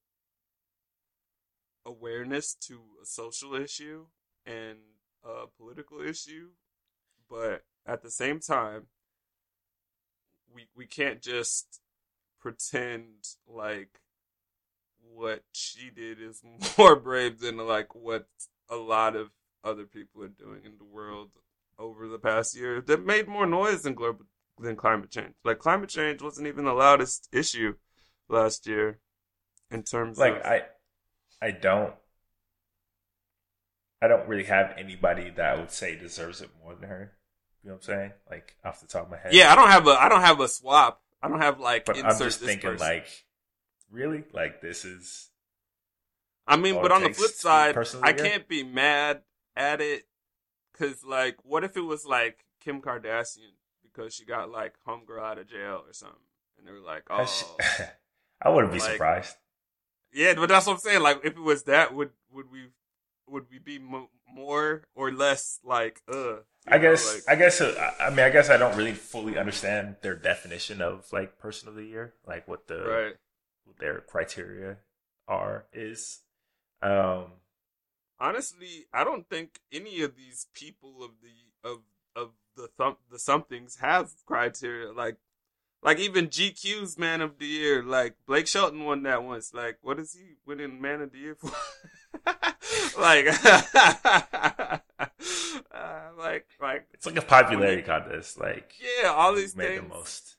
awareness 1.86 2.54
to 2.54 2.80
a 3.02 3.06
social 3.06 3.54
issue 3.54 4.06
and 4.44 4.78
a 5.24 5.46
political 5.56 6.00
issue, 6.00 6.48
but 7.30 7.62
at 7.86 8.02
the 8.02 8.10
same 8.10 8.40
time, 8.40 8.86
we 10.52 10.66
we 10.74 10.86
can't 10.86 11.22
just 11.22 11.80
pretend 12.40 13.06
like 13.46 14.00
what 15.14 15.42
she 15.52 15.90
did 15.90 16.20
is 16.20 16.42
more 16.78 16.96
brave 16.96 17.40
than 17.40 17.56
like 17.56 17.94
what 17.94 18.26
a 18.68 18.76
lot 18.76 19.16
of 19.16 19.30
other 19.64 19.84
people 19.84 20.22
are 20.22 20.28
doing 20.28 20.60
in 20.64 20.78
the 20.78 20.84
world 20.84 21.30
over 21.78 22.08
the 22.08 22.18
past 22.18 22.56
year 22.56 22.80
that 22.80 23.04
made 23.04 23.28
more 23.28 23.46
noise 23.46 23.82
than 23.82 23.94
global 23.94 24.24
than 24.58 24.76
climate 24.76 25.10
change. 25.10 25.34
Like 25.44 25.58
climate 25.58 25.90
change 25.90 26.22
wasn't 26.22 26.46
even 26.46 26.64
the 26.64 26.72
loudest 26.72 27.28
issue 27.32 27.74
last 28.28 28.66
year 28.66 28.98
in 29.70 29.82
terms 29.82 30.18
like 30.18 30.36
of 30.36 30.46
I, 30.46 30.62
I 31.40 31.50
don't, 31.50 31.94
I 34.02 34.08
don't 34.08 34.28
really 34.28 34.44
have 34.44 34.74
anybody 34.76 35.30
that 35.30 35.56
I 35.56 35.60
would 35.60 35.70
say 35.70 35.96
deserves 35.96 36.40
it 36.40 36.50
more 36.62 36.74
than 36.74 36.88
her. 36.88 37.12
You 37.62 37.70
know 37.70 37.74
what 37.76 37.88
I'm 37.88 37.94
saying? 37.94 38.12
Like 38.30 38.56
off 38.64 38.80
the 38.80 38.86
top 38.86 39.06
of 39.06 39.10
my 39.10 39.18
head. 39.18 39.32
Yeah, 39.32 39.52
I 39.52 39.56
don't 39.56 39.68
have 39.70 39.86
a 39.86 39.90
I 39.90 40.08
don't 40.08 40.20
have 40.20 40.40
a 40.40 40.48
swap. 40.48 41.02
I 41.22 41.28
don't 41.28 41.40
have 41.40 41.58
like 41.58 41.84
but 41.84 41.96
I'm 41.98 42.06
insert 42.06 42.28
just 42.28 42.40
this 42.40 42.48
thinking 42.48 42.70
person. 42.70 42.86
like, 42.86 43.06
really, 43.90 44.24
like 44.32 44.60
this 44.60 44.84
is 44.84 45.30
I 46.46 46.56
mean, 46.56 46.74
but 46.74 46.92
on 46.92 47.02
the 47.02 47.10
flip 47.12 47.32
side, 47.32 47.76
I 48.02 48.12
can't 48.12 48.46
be 48.46 48.62
mad 48.62 49.22
at 49.56 49.80
it 49.80 50.06
because, 50.72 51.04
like, 51.04 51.38
what 51.42 51.64
if 51.64 51.76
it 51.76 51.80
was 51.80 52.06
like 52.06 52.44
Kim 52.60 52.80
Kardashian 52.80 53.54
because 53.82 54.14
she 54.14 54.24
got 54.24 54.50
like 54.50 54.74
homegirl 54.86 55.20
out 55.20 55.38
of 55.38 55.48
jail 55.48 55.82
or 55.86 55.92
something, 55.92 56.18
and 56.58 56.66
they 56.66 56.72
were 56.72 56.78
like, 56.78 57.02
oh, 57.10 57.56
I 58.42 58.50
wouldn't 58.50 58.72
be 58.72 58.78
Like, 58.78 58.92
surprised. 58.92 59.34
Yeah, 60.16 60.34
but 60.34 60.48
that's 60.48 60.66
what 60.66 60.74
I'm 60.74 60.78
saying. 60.78 61.02
Like, 61.02 61.18
if 61.24 61.36
it 61.36 61.40
was 61.40 61.64
that, 61.64 61.94
would 61.94 62.10
would 62.32 62.50
we 62.50 62.68
would 63.28 63.44
we 63.50 63.58
be 63.58 63.78
mo- 63.78 64.10
more 64.32 64.84
or 64.94 65.12
less 65.12 65.60
like, 65.62 66.00
uh? 66.12 66.36
I 66.66 66.76
know, 66.78 66.82
guess. 66.82 67.14
like- 67.14 67.22
I 67.28 67.38
guess. 67.38 67.60
uh, 67.60 67.92
I 68.00 68.06
I 68.06 68.10
mean, 68.10 68.20
I 68.20 68.30
guess 68.30 68.48
I 68.48 68.56
don't 68.56 68.76
really 68.76 68.94
fully 68.94 69.36
understand 69.36 69.96
their 70.00 70.14
definition 70.16 70.80
of 70.80 71.06
like 71.12 71.38
person 71.38 71.68
of 71.68 71.74
the 71.74 71.84
year, 71.84 72.14
like 72.26 72.48
what 72.48 72.66
the 72.66 72.78
right. 72.84 73.14
what 73.64 73.76
their 73.78 74.00
criteria 74.00 74.78
are 75.28 75.66
is. 75.72 76.20
Um, 76.82 77.26
honestly, 78.18 78.86
I 78.92 79.04
don't 79.04 79.28
think 79.28 79.60
any 79.70 80.00
of 80.02 80.16
these 80.16 80.46
people 80.54 81.04
of 81.04 81.10
the 81.22 81.68
of 81.68 81.80
of 82.14 82.30
the 82.56 82.68
thump 82.78 82.98
the 83.10 83.18
somethings 83.18 83.76
have 83.80 84.10
criteria 84.24 84.92
like 84.92 85.16
like 85.82 85.98
even 85.98 86.28
GQ's 86.28 86.98
man 86.98 87.20
of 87.20 87.38
the 87.38 87.46
year. 87.46 87.82
Like 87.82 88.14
Blake 88.26 88.46
Shelton 88.48 88.84
won 88.84 89.02
that 89.04 89.22
once. 89.22 89.52
Like 89.54 89.78
what 89.82 89.98
is 89.98 90.12
he 90.14 90.34
winning 90.46 90.80
man 90.80 91.00
of 91.02 91.12
the 91.12 91.18
year 91.18 91.34
for? 91.36 91.50
like, 93.00 93.26
uh, 94.98 96.10
like 96.18 96.46
like 96.60 96.86
it's 96.92 97.06
like 97.06 97.16
a 97.16 97.22
popularity 97.22 97.82
contest. 97.82 98.38
Like 98.40 98.72
yeah, 98.80 99.08
all 99.10 99.34
these 99.34 99.56
made 99.56 99.68
things. 99.68 99.82
the 99.82 99.88
most. 99.88 100.36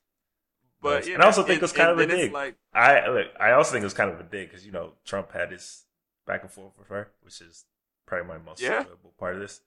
But 0.81 0.95
most. 0.95 1.07
yeah, 1.07 1.13
and 1.15 1.23
I 1.23 1.25
also 1.27 1.43
think 1.43 1.61
it's 1.63 1.73
kind 1.73 1.89
of 1.89 1.99
a 1.99 2.05
dig. 2.07 2.31
Like 2.31 2.55
I 2.73 3.07
look, 3.07 3.27
I 3.39 3.51
also 3.51 3.71
think 3.71 3.81
it 3.83 3.85
was 3.85 3.93
kind 3.93 4.11
of 4.11 4.19
a 4.19 4.23
dig 4.23 4.49
because 4.49 4.65
you 4.65 4.71
know 4.71 4.93
Trump 5.05 5.31
had 5.31 5.51
his 5.51 5.85
back 6.25 6.43
and 6.43 6.51
forth 6.51 6.73
with 6.77 6.87
her, 6.89 7.09
which 7.21 7.41
is 7.41 7.65
probably 8.05 8.27
my 8.27 8.37
most 8.37 8.61
Yeah. 8.61 8.79
enjoyable 8.79 9.13
part 9.17 9.35
of 9.35 9.41
this. 9.41 9.61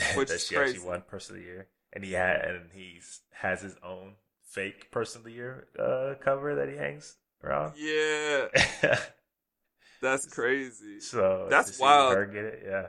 Which 0.16 0.28
that 0.30 0.40
she 0.40 0.54
crazy. 0.54 0.76
actually 0.76 0.88
won 0.88 1.02
Person 1.02 1.36
of 1.36 1.42
the 1.42 1.46
Year, 1.46 1.66
and 1.92 2.02
he 2.02 2.12
had 2.12 2.40
and 2.42 2.70
he's 2.72 3.20
has 3.32 3.60
his 3.60 3.76
own 3.84 4.14
fake 4.50 4.90
Person 4.90 5.20
of 5.20 5.24
the 5.24 5.32
Year 5.32 5.68
uh, 5.78 6.14
cover 6.22 6.54
that 6.56 6.68
he 6.68 6.76
hangs 6.76 7.16
around. 7.42 7.74
yeah, 7.76 8.46
that's 10.02 10.26
crazy. 10.26 11.00
so 11.00 11.46
That's 11.50 11.78
wild. 11.78 12.14
Her 12.16 12.26
get 12.26 12.44
it, 12.44 12.62
yeah. 12.66 12.86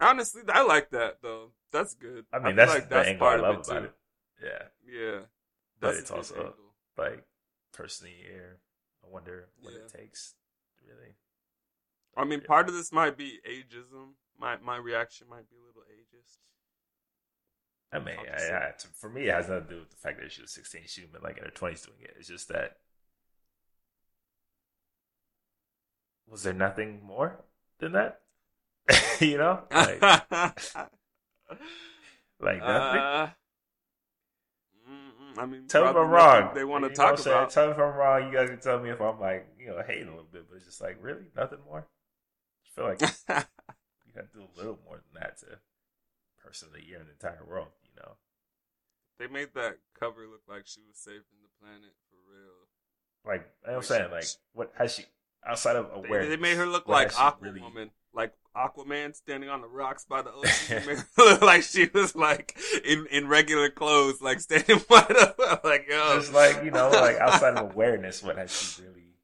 Honestly, 0.00 0.42
I 0.48 0.62
like 0.62 0.90
that 0.90 1.18
though. 1.22 1.52
That's 1.72 1.94
good. 1.94 2.24
I 2.32 2.38
mean, 2.38 2.48
feel 2.48 2.56
that's 2.56 2.74
like 2.74 2.88
the 2.88 2.96
angle 2.98 3.26
I 3.26 3.36
part 3.38 3.40
of 3.40 3.68
it, 3.68 3.84
it. 3.84 3.92
Yeah, 4.42 4.62
Yeah, 4.86 5.18
But 5.80 5.88
That's 5.88 5.98
it's 6.00 6.10
also- 6.10 6.34
angle. 6.36 6.54
like 6.98 7.24
Person 7.72 8.06
of 8.08 8.12
the 8.12 8.18
Year. 8.18 8.60
I 9.04 9.08
wonder 9.08 9.48
what 9.60 9.72
it 9.74 9.88
takes. 9.88 10.34
Really, 10.86 11.14
I 12.16 12.24
mean, 12.24 12.40
Yeah. 12.40 12.46
part 12.46 12.68
of 12.68 12.74
this 12.74 12.92
might 12.92 13.16
be 13.16 13.40
ageism. 13.48 14.14
My 14.38 14.56
my 14.58 14.76
reaction 14.76 15.28
might 15.28 15.48
be 15.50 15.56
a 15.56 15.64
little 15.66 15.82
ageist. 15.82 16.38
I 17.92 17.98
mean, 17.98 18.16
I, 18.18 18.42
I, 18.68 18.72
to- 18.78 18.88
for 18.88 19.08
me, 19.08 19.28
it 19.28 19.34
has 19.34 19.48
nothing 19.48 19.64
to 19.68 19.74
do 19.74 19.80
with 19.80 19.90
the 19.90 19.96
fact 19.96 20.20
that 20.20 20.30
she 20.32 20.42
was 20.42 20.50
16. 20.52 20.82
She 20.86 21.00
would 21.02 21.06
have 21.06 21.12
been 21.14 21.22
like 21.22 21.38
in 21.38 21.44
her 21.44 21.50
20s 21.50 21.84
doing 21.84 21.98
it. 22.02 22.14
It's 22.18 22.28
just 22.28 22.48
that. 22.48 22.76
Was 26.28 26.42
there 26.42 26.52
nothing 26.52 27.02
more 27.04 27.44
than 27.78 27.92
that? 27.92 28.20
you 29.20 29.38
know? 29.38 29.62
Like, 29.70 30.00
like 32.40 32.58
nothing? 32.58 33.00
Uh, 33.00 33.30
I 35.38 35.46
mean, 35.46 35.68
tell 35.68 35.84
me 35.84 35.90
if 35.90 35.96
I'm 35.96 36.08
wrong. 36.10 36.54
They 36.54 36.64
want 36.64 36.84
to 36.84 36.90
You 36.90 36.96
talk 36.96 37.18
about. 37.20 37.50
Tell 37.50 37.66
me 37.66 37.72
if 37.72 37.78
I'm 37.78 37.94
wrong. 37.94 38.26
You 38.26 38.32
guys 38.32 38.48
can 38.48 38.60
tell 38.60 38.80
me 38.80 38.90
if 38.90 39.00
I'm 39.00 39.20
like, 39.20 39.46
you 39.58 39.68
know, 39.68 39.82
hating 39.86 40.08
a 40.08 40.10
little 40.10 40.26
bit, 40.30 40.46
but 40.48 40.56
it's 40.56 40.64
just 40.66 40.80
like, 40.80 40.96
really? 41.00 41.26
Nothing 41.36 41.58
more? 41.68 41.86
I 42.64 42.68
feel 42.74 42.84
like 42.86 43.00
you 44.06 44.12
got 44.14 44.32
to 44.32 44.38
do 44.38 44.44
a 44.44 44.58
little 44.58 44.78
more 44.84 44.96
than 44.96 45.22
that 45.22 45.38
to 45.40 45.46
person 46.46 46.68
of 46.68 46.74
the 46.74 46.86
year 46.86 47.00
in 47.00 47.06
the 47.06 47.12
entire 47.12 47.44
world, 47.48 47.68
you 47.82 47.90
know? 48.00 48.12
they 49.18 49.26
made 49.26 49.48
that 49.54 49.78
cover 49.98 50.26
look 50.30 50.42
like 50.48 50.66
she 50.66 50.80
was 50.86 50.96
saving 50.98 51.22
the 51.42 51.48
planet 51.60 51.92
for 52.10 52.16
real. 52.30 52.68
Like, 53.24 53.50
I'm 53.66 53.74
Like, 53.76 53.84
saying, 53.84 54.04
she- 54.08 54.14
like, 54.14 54.24
what 54.52 54.72
has 54.78 54.94
she, 54.94 55.04
outside 55.44 55.76
of 55.76 55.88
They, 56.02 56.08
awareness? 56.08 56.28
they 56.30 56.36
made 56.36 56.56
her 56.58 56.66
look 56.66 56.86
like 56.86 57.12
Aquaman, 57.12 57.40
really- 57.42 57.90
like 58.12 58.32
Aquaman 58.54 59.14
standing 59.16 59.48
on 59.50 59.60
the 59.62 59.68
rocks 59.68 60.04
by 60.04 60.22
the 60.22 60.32
ocean. 60.32 60.80
They 60.80 60.86
made 60.86 60.98
her 60.98 61.24
look 61.24 61.42
like 61.42 61.62
she 61.62 61.88
was 61.92 62.14
like 62.14 62.56
in 62.84 63.06
in 63.10 63.26
regular 63.28 63.68
clothes, 63.70 64.20
like 64.22 64.40
standing 64.40 64.78
by 64.88 65.00
the 65.02 65.60
like 65.64 65.86
yo. 65.88 66.18
just 66.18 66.32
like 66.32 66.62
you 66.64 66.70
know, 66.70 66.88
like 66.90 67.16
outside 67.16 67.56
of 67.56 67.72
awareness, 67.72 68.22
what 68.22 68.36
has 68.38 68.50
she 68.54 68.82
really 68.82 69.14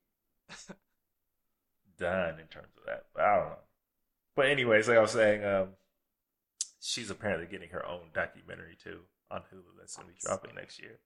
done 1.98 2.38
in 2.40 2.46
terms 2.46 2.68
of 2.78 2.84
that? 2.86 3.04
But 3.14 3.24
I 3.24 3.36
don't 3.36 3.48
know. 3.50 3.58
But 4.36 4.46
anyways, 4.46 4.88
like 4.88 4.98
I 4.98 5.02
was 5.02 5.10
saying, 5.12 5.44
um, 5.44 5.68
she's 6.82 7.10
apparently 7.10 7.46
getting 7.46 7.70
her 7.70 7.86
own 7.86 8.10
documentary 8.12 8.76
too 8.82 9.00
on 9.30 9.40
Hulu 9.42 9.78
that's 9.78 9.96
gonna 9.96 10.08
be 10.08 10.14
dropping 10.20 10.54
next 10.54 10.80
year. 10.80 10.98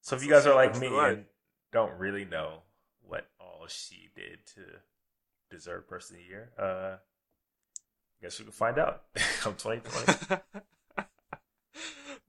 So 0.00 0.16
if 0.16 0.24
you 0.24 0.30
guys 0.30 0.46
are 0.46 0.54
like 0.54 0.78
me 0.78 0.88
and 0.88 1.26
don't 1.72 1.92
really 1.98 2.24
know 2.24 2.62
what 3.06 3.28
all 3.38 3.66
she 3.68 4.08
did 4.16 4.46
to 4.54 4.62
deserve 5.50 5.86
Person 5.88 6.16
of 6.16 6.22
the 6.22 6.28
Year, 6.28 6.50
uh, 6.58 6.96
I 6.96 8.22
guess 8.22 8.38
we 8.38 8.44
can 8.46 8.52
find 8.52 8.78
out 8.78 9.02
come 9.40 9.54
2020. 9.54 10.42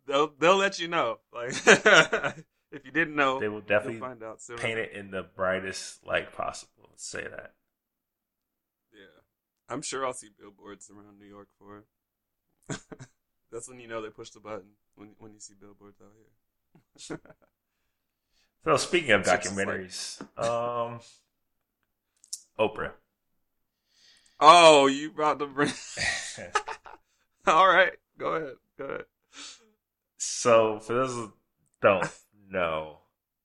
they'll 0.05 0.34
they'll 0.38 0.58
let 0.58 0.79
you 0.79 0.89
know. 0.89 1.20
Like 1.34 1.53
if 2.72 2.86
you 2.86 2.91
didn't 2.91 3.15
know, 3.15 3.39
They 3.39 3.48
will 3.48 3.62
definitely 3.62 4.00
find 4.00 4.22
out 4.22 4.41
soon. 4.41 4.58
paint 4.58 4.77
it 4.79 4.91
in 4.91 5.12
the 5.12 5.24
brightest 5.24 6.05
light 6.05 6.34
possible. 6.36 6.89
Let's 6.89 7.05
say 7.05 7.24
that. 7.24 7.53
Yeah, 8.93 9.22
I'm 9.70 9.81
sure 9.81 10.05
I'll 10.05 10.13
see 10.13 10.29
billboards 10.38 10.89
around 10.89 11.17
New 11.17 11.25
York 11.27 11.48
for 11.58 11.77
it. 11.79 11.86
That's 13.51 13.68
when 13.68 13.80
you 13.80 13.88
know 13.88 14.01
they 14.01 14.10
push 14.10 14.30
the 14.30 14.40
button 14.40 14.70
when 14.96 15.10
when 15.20 15.34
you 15.34 15.40
see 15.40 15.54
billboards 15.60 16.00
out 16.01 16.12
here. 17.10 17.18
So 18.63 18.78
speaking 18.78 19.10
of 19.12 19.25
like- 19.25 19.42
documentaries, 19.42 20.22
um, 20.38 21.00
Oprah. 22.60 22.92
oh, 24.40 24.86
you 24.86 25.10
brought 25.10 25.40
the 25.40 25.48
bring? 25.48 25.72
All 27.48 27.68
right, 27.68 27.94
go 28.20 28.36
ahead. 28.36 28.54
Go 28.78 28.86
ahead. 28.86 29.06
so 30.18 30.80
for 30.80 30.94
those 30.94 31.13
who 31.13 31.34
don't 31.82 32.08
know, 32.51 33.00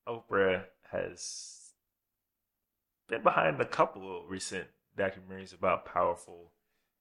Oprah 0.06 0.64
has 0.92 1.70
been 3.08 3.22
behind 3.22 3.58
a 3.58 3.64
couple 3.64 4.18
of 4.18 4.28
recent 4.28 4.66
documentaries 4.98 5.54
about 5.54 5.86
powerful 5.86 6.52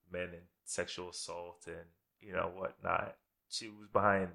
men 0.10 0.30
and 0.32 0.44
sexual 0.64 1.10
assault 1.10 1.64
and 1.68 1.86
you 2.22 2.34
know 2.34 2.52
whatnot. 2.56 3.16
She 3.50 3.70
was 3.70 3.88
behind, 3.92 4.30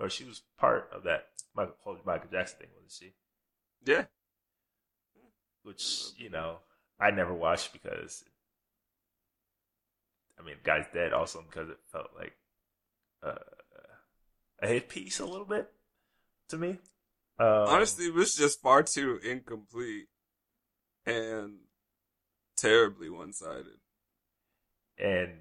or 0.00 0.08
she 0.08 0.24
was 0.24 0.42
part 0.58 0.90
of 0.92 1.04
that 1.04 1.26
Michael, 1.54 1.74
whole 1.80 1.98
Michael 2.04 2.30
Jackson 2.30 2.58
thing, 2.60 2.68
wasn't 2.74 2.92
she? 2.92 3.12
Yeah. 3.84 4.04
which 5.62 6.12
you 6.16 6.30
know 6.30 6.58
I 6.98 7.10
never 7.10 7.34
watched 7.34 7.72
because 7.72 8.24
I 10.38 10.42
mean, 10.42 10.56
guy's 10.64 10.86
dead. 10.92 11.12
Also, 11.12 11.42
because 11.48 11.70
it 11.70 11.78
felt 11.90 12.10
like 12.16 12.34
uh, 13.22 13.34
a 14.60 14.66
hit 14.66 14.88
piece 14.88 15.20
a 15.20 15.24
little 15.26 15.46
bit 15.46 15.68
to 16.50 16.58
me. 16.58 16.78
Um, 17.38 17.48
Honestly, 17.68 18.06
it 18.06 18.14
was 18.14 18.34
just 18.34 18.60
far 18.62 18.82
too 18.82 19.18
incomplete 19.24 20.08
and 21.04 21.58
terribly 22.56 23.08
one 23.10 23.32
sided. 23.32 23.78
and 24.98 25.40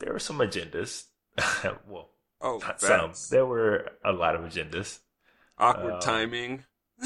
there 0.00 0.12
were 0.12 0.18
some 0.18 0.38
agendas. 0.38 1.04
well, 1.88 2.10
Oh, 2.42 2.58
not 2.58 2.80
some. 2.80 3.12
There 3.30 3.44
were 3.46 3.90
a 4.04 4.12
lot 4.12 4.34
of 4.34 4.40
agendas. 4.42 4.98
awkward 5.58 5.94
um, 5.94 6.00
timing. 6.00 6.64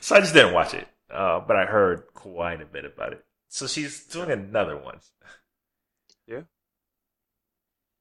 So 0.00 0.16
I 0.16 0.20
just 0.20 0.34
didn't 0.34 0.52
watch 0.54 0.74
it, 0.74 0.86
uh, 1.10 1.40
but 1.40 1.56
I 1.56 1.64
heard 1.64 2.04
quite 2.14 2.60
a 2.60 2.66
bit 2.66 2.84
about 2.84 3.12
it. 3.12 3.24
So 3.48 3.66
she's 3.66 4.04
doing 4.04 4.30
another 4.30 4.76
one. 4.76 4.98
Yeah. 6.26 6.42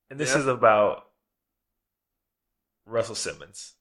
And 0.09 0.19
this 0.19 0.33
Yeah. 0.33 0.39
is 0.39 0.47
about 0.47 1.05
Russell 2.85 3.15
Simmons. 3.15 3.73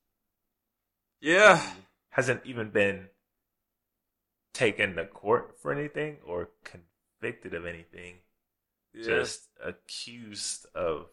yeah, 1.20 1.74
Hasn't 2.10 2.44
even 2.44 2.70
been 2.70 3.08
taken 4.52 4.96
to 4.96 5.06
court 5.06 5.58
for 5.60 5.72
anything 5.72 6.18
or 6.24 6.50
convicted 6.64 7.54
of 7.54 7.64
anything. 7.66 8.16
Yeah. 8.94 9.04
Just 9.04 9.48
accused 9.64 10.66
of 10.74 11.06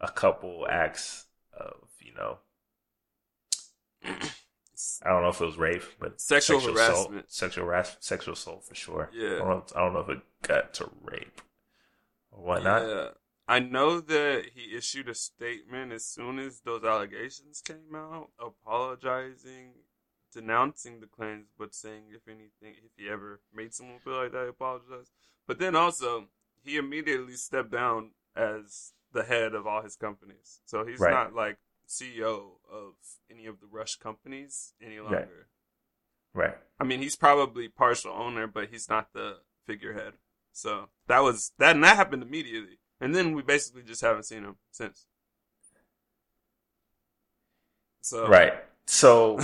a 0.00 0.08
couple 0.08 0.66
acts 0.68 1.26
of, 1.52 1.88
you 2.00 2.14
know, 2.14 2.38
I 5.04 5.08
don't 5.10 5.22
know 5.22 5.28
if 5.28 5.40
it 5.40 5.46
was 5.46 5.58
rape, 5.58 5.82
but 5.98 6.20
Sexual 6.20 6.58
assault, 6.58 6.76
harassment. 6.76 7.32
sexual 7.32 7.64
harass, 7.64 7.96
sexual 8.00 8.34
assault 8.34 8.64
for 8.64 8.74
sure. 8.74 9.10
Yeah. 9.12 9.36
I 9.36 9.38
don't, 9.38 9.48
know, 9.48 9.64
I 9.74 9.80
don't 9.80 9.92
know 9.94 10.00
if 10.00 10.08
it 10.10 10.20
got 10.42 10.74
to 10.74 10.90
rape 11.02 11.40
or 12.30 12.44
whatnot. 12.44 12.82
Yeah. 12.82 13.08
I 13.48 13.60
know 13.60 14.00
that 14.00 14.50
he 14.54 14.76
issued 14.76 15.08
a 15.08 15.14
statement 15.14 15.92
as 15.92 16.04
soon 16.04 16.38
as 16.38 16.60
those 16.60 16.84
allegations 16.84 17.62
came 17.62 17.94
out, 17.96 18.28
apologizing, 18.38 19.72
denouncing 20.32 21.00
the 21.00 21.06
claims, 21.06 21.46
but 21.58 21.74
saying 21.74 22.04
if 22.14 22.28
anything, 22.28 22.76
if 22.84 22.92
he 22.96 23.08
ever 23.08 23.40
made 23.54 23.72
someone 23.72 23.98
feel 24.00 24.16
like 24.22 24.32
that, 24.32 24.42
he 24.42 24.48
apologized. 24.50 25.12
But 25.48 25.58
then 25.58 25.74
also, 25.74 26.28
he 26.62 26.76
immediately 26.76 27.32
stepped 27.32 27.72
down 27.72 28.10
as 28.36 28.92
the 29.12 29.24
head 29.24 29.54
of 29.54 29.66
all 29.66 29.82
his 29.82 29.96
companies. 29.96 30.60
So 30.66 30.84
he's 30.84 31.00
Right. 31.00 31.10
not 31.10 31.34
like 31.34 31.58
CEO 31.88 32.60
of 32.70 32.94
any 33.30 33.46
of 33.46 33.58
the 33.58 33.66
Rush 33.66 33.96
companies 33.96 34.74
any 34.80 35.00
longer. 35.00 35.48
Right. 36.34 36.56
I 36.78 36.84
mean, 36.84 37.00
he's 37.00 37.16
probably 37.16 37.68
partial 37.68 38.12
owner, 38.12 38.46
but 38.46 38.68
he's 38.68 38.88
not 38.88 39.12
the 39.14 39.40
figurehead. 39.66 40.18
So 40.52 40.90
that 41.06 41.20
was 41.20 41.52
that, 41.58 41.74
and 41.74 41.82
that 41.82 41.96
happened 41.96 42.22
immediately. 42.22 42.78
And 43.00 43.14
then 43.14 43.32
we 43.32 43.42
basically 43.42 43.82
just 43.82 44.02
haven't 44.02 44.24
seen 44.24 44.44
him 44.44 44.58
since. 44.70 45.06
So 48.02 48.28
Right. 48.28 48.52
So 48.86 49.40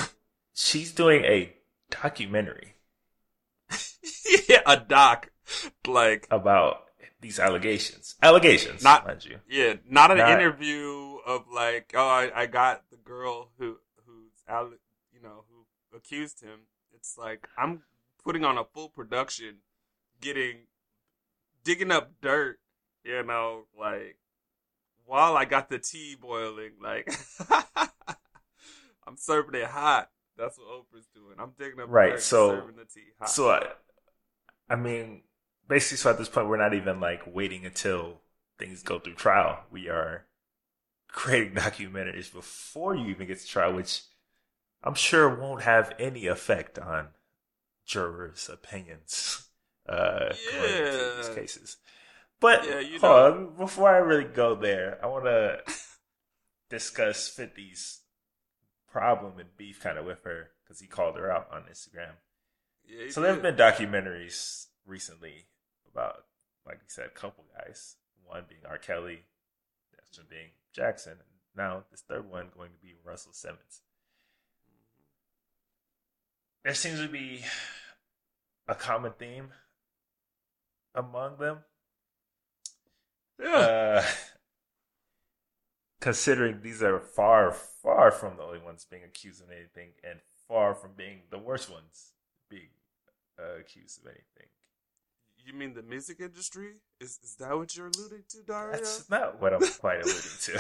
she's 0.54 0.92
doing 0.92 1.24
a 1.24 1.56
documentary 1.90 2.74
yeah, 4.48 4.60
a 4.66 4.76
doc, 4.78 5.30
like 5.86 6.26
about 6.30 6.84
these 7.20 7.38
allegations. 7.38 8.14
Allegations, 8.22 8.82
Not- 8.84 9.06
mind 9.06 9.24
you. 9.24 9.38
yeah, 9.48 9.74
not 9.88 10.10
an 10.10 10.18
Not- 10.18 10.30
interview 10.30 11.16
of 11.26 11.44
like, 11.52 11.92
oh, 11.96 12.06
I, 12.06 12.30
I 12.42 12.46
got 12.46 12.82
the 12.90 12.96
girl 12.98 13.50
who 13.58 13.78
who's 14.06 14.32
alle- 14.48 14.72
you 15.12 15.22
know 15.22 15.44
who 15.50 15.96
accused 15.96 16.42
him. 16.42 16.60
It's 16.94 17.16
like 17.18 17.48
I'm 17.58 17.82
putting 18.24 18.44
on 18.44 18.58
a 18.58 18.64
full 18.64 18.88
production, 18.88 19.58
getting 20.20 20.66
digging 21.64 21.90
up 21.90 22.12
dirt, 22.20 22.58
you 23.04 23.22
know, 23.22 23.64
like 23.78 24.18
while 25.06 25.36
I 25.36 25.44
got 25.44 25.68
the 25.70 25.78
tea 25.78 26.16
boiling, 26.20 26.72
like 26.82 27.10
I'm 29.06 29.16
serving 29.16 29.60
it 29.60 29.66
hot. 29.66 30.10
That's 30.36 30.58
what 30.58 30.66
Oprah's 30.68 31.06
doing. 31.14 31.36
I'm 31.38 31.52
digging 31.58 31.80
up 31.80 31.86
Right, 31.90 32.12
dirt, 32.12 32.22
so- 32.22 32.50
serving 32.50 32.76
the 32.76 32.84
tea 32.84 33.08
hot. 33.18 33.28
So, 33.30 33.50
I, 33.50 33.62
I 34.68 34.76
mean, 34.76 35.22
basically, 35.68 35.98
so 35.98 36.10
at 36.10 36.18
this 36.18 36.28
point, 36.28 36.48
we're 36.48 36.56
not 36.56 36.74
even 36.74 37.00
like 37.00 37.22
waiting 37.26 37.64
until 37.66 38.20
things 38.58 38.82
go 38.82 38.98
through 38.98 39.14
trial. 39.14 39.64
We 39.70 39.88
are 39.88 40.26
creating 41.08 41.54
documentaries 41.56 42.32
before 42.32 42.94
you 42.94 43.08
even 43.08 43.26
get 43.26 43.40
to 43.40 43.46
trial, 43.46 43.74
which 43.74 44.02
I'm 44.82 44.94
sure 44.94 45.28
won't 45.34 45.62
have 45.62 45.94
any 45.98 46.26
effect 46.26 46.78
on 46.78 47.08
jurors' 47.86 48.50
opinions 48.52 49.48
uh, 49.88 50.34
into 50.52 51.10
these 51.16 51.28
cases. 51.28 51.78
But 52.40 52.64
Yeah, 52.64 52.80
you 52.80 52.98
know. 53.00 53.08
on, 53.08 53.56
before 53.56 53.90
I 53.90 53.98
really 53.98 54.24
go 54.24 54.54
there, 54.54 54.98
I 55.02 55.06
want 55.06 55.24
to 55.26 55.60
discuss 56.70 57.28
50's 57.28 58.00
problem 58.90 59.38
and 59.38 59.56
beef 59.56 59.80
kind 59.80 59.98
of 59.98 60.04
with 60.06 60.24
her 60.24 60.50
because 60.64 60.80
he 60.80 60.86
called 60.86 61.16
her 61.16 61.30
out 61.30 61.48
on 61.52 61.62
Instagram. 61.64 62.12
yeah, 62.86 63.10
So 63.10 63.20
there 63.20 63.32
have 63.32 63.42
been 63.42 63.56
documentaries 63.56 64.66
recently 64.86 65.46
about, 65.94 66.24
like 66.66 66.76
you 66.76 66.88
said, 66.88 67.06
a 67.06 67.18
couple 67.18 67.44
guys. 67.56 67.96
One 68.26 68.44
being 68.48 68.62
R. 68.68 68.78
Kelly, 68.78 69.20
the 69.90 69.98
next 69.98 70.18
one 70.18 70.26
being 70.28 70.50
Jackson, 70.72 71.12
and 71.12 71.20
now 71.56 71.84
this 71.90 72.00
third 72.00 72.28
one 72.28 72.48
going 72.56 72.70
to 72.70 72.78
be 72.82 72.94
Russell 73.04 73.32
Simmons. 73.32 73.82
There 76.64 76.74
seems 76.74 77.00
to 77.00 77.08
be 77.08 77.44
a 78.66 78.74
common 78.74 79.12
theme 79.18 79.48
among 80.94 81.36
them. 81.36 81.58
yeah. 83.38 84.02
Uh, 84.02 84.04
considering 86.00 86.60
these 86.62 86.82
are 86.82 86.98
far, 86.98 87.52
far 87.52 88.10
from 88.10 88.36
the 88.36 88.42
only 88.42 88.58
ones 88.58 88.86
being 88.90 89.04
accused 89.04 89.42
of 89.42 89.50
anything, 89.50 89.90
and 90.02 90.20
far 90.48 90.74
from 90.74 90.92
being 90.96 91.20
the 91.30 91.38
worst 91.38 91.70
ones 91.70 92.12
being 92.48 92.68
uh, 93.38 93.58
accused 93.60 94.00
of 94.00 94.06
anything. 94.06 94.43
You 95.44 95.52
mean 95.52 95.74
the 95.74 95.82
music 95.82 96.20
industry? 96.20 96.76
Is 97.00 97.18
is 97.22 97.36
that 97.38 97.54
what 97.56 97.76
you're 97.76 97.88
alluding 97.88 98.24
to, 98.30 98.42
Dario? 98.46 98.72
That's 98.72 99.10
not 99.10 99.40
what 99.42 99.52
I'm 99.52 99.60
quite 99.80 100.00
alluding 100.02 100.38
to. 100.40 100.58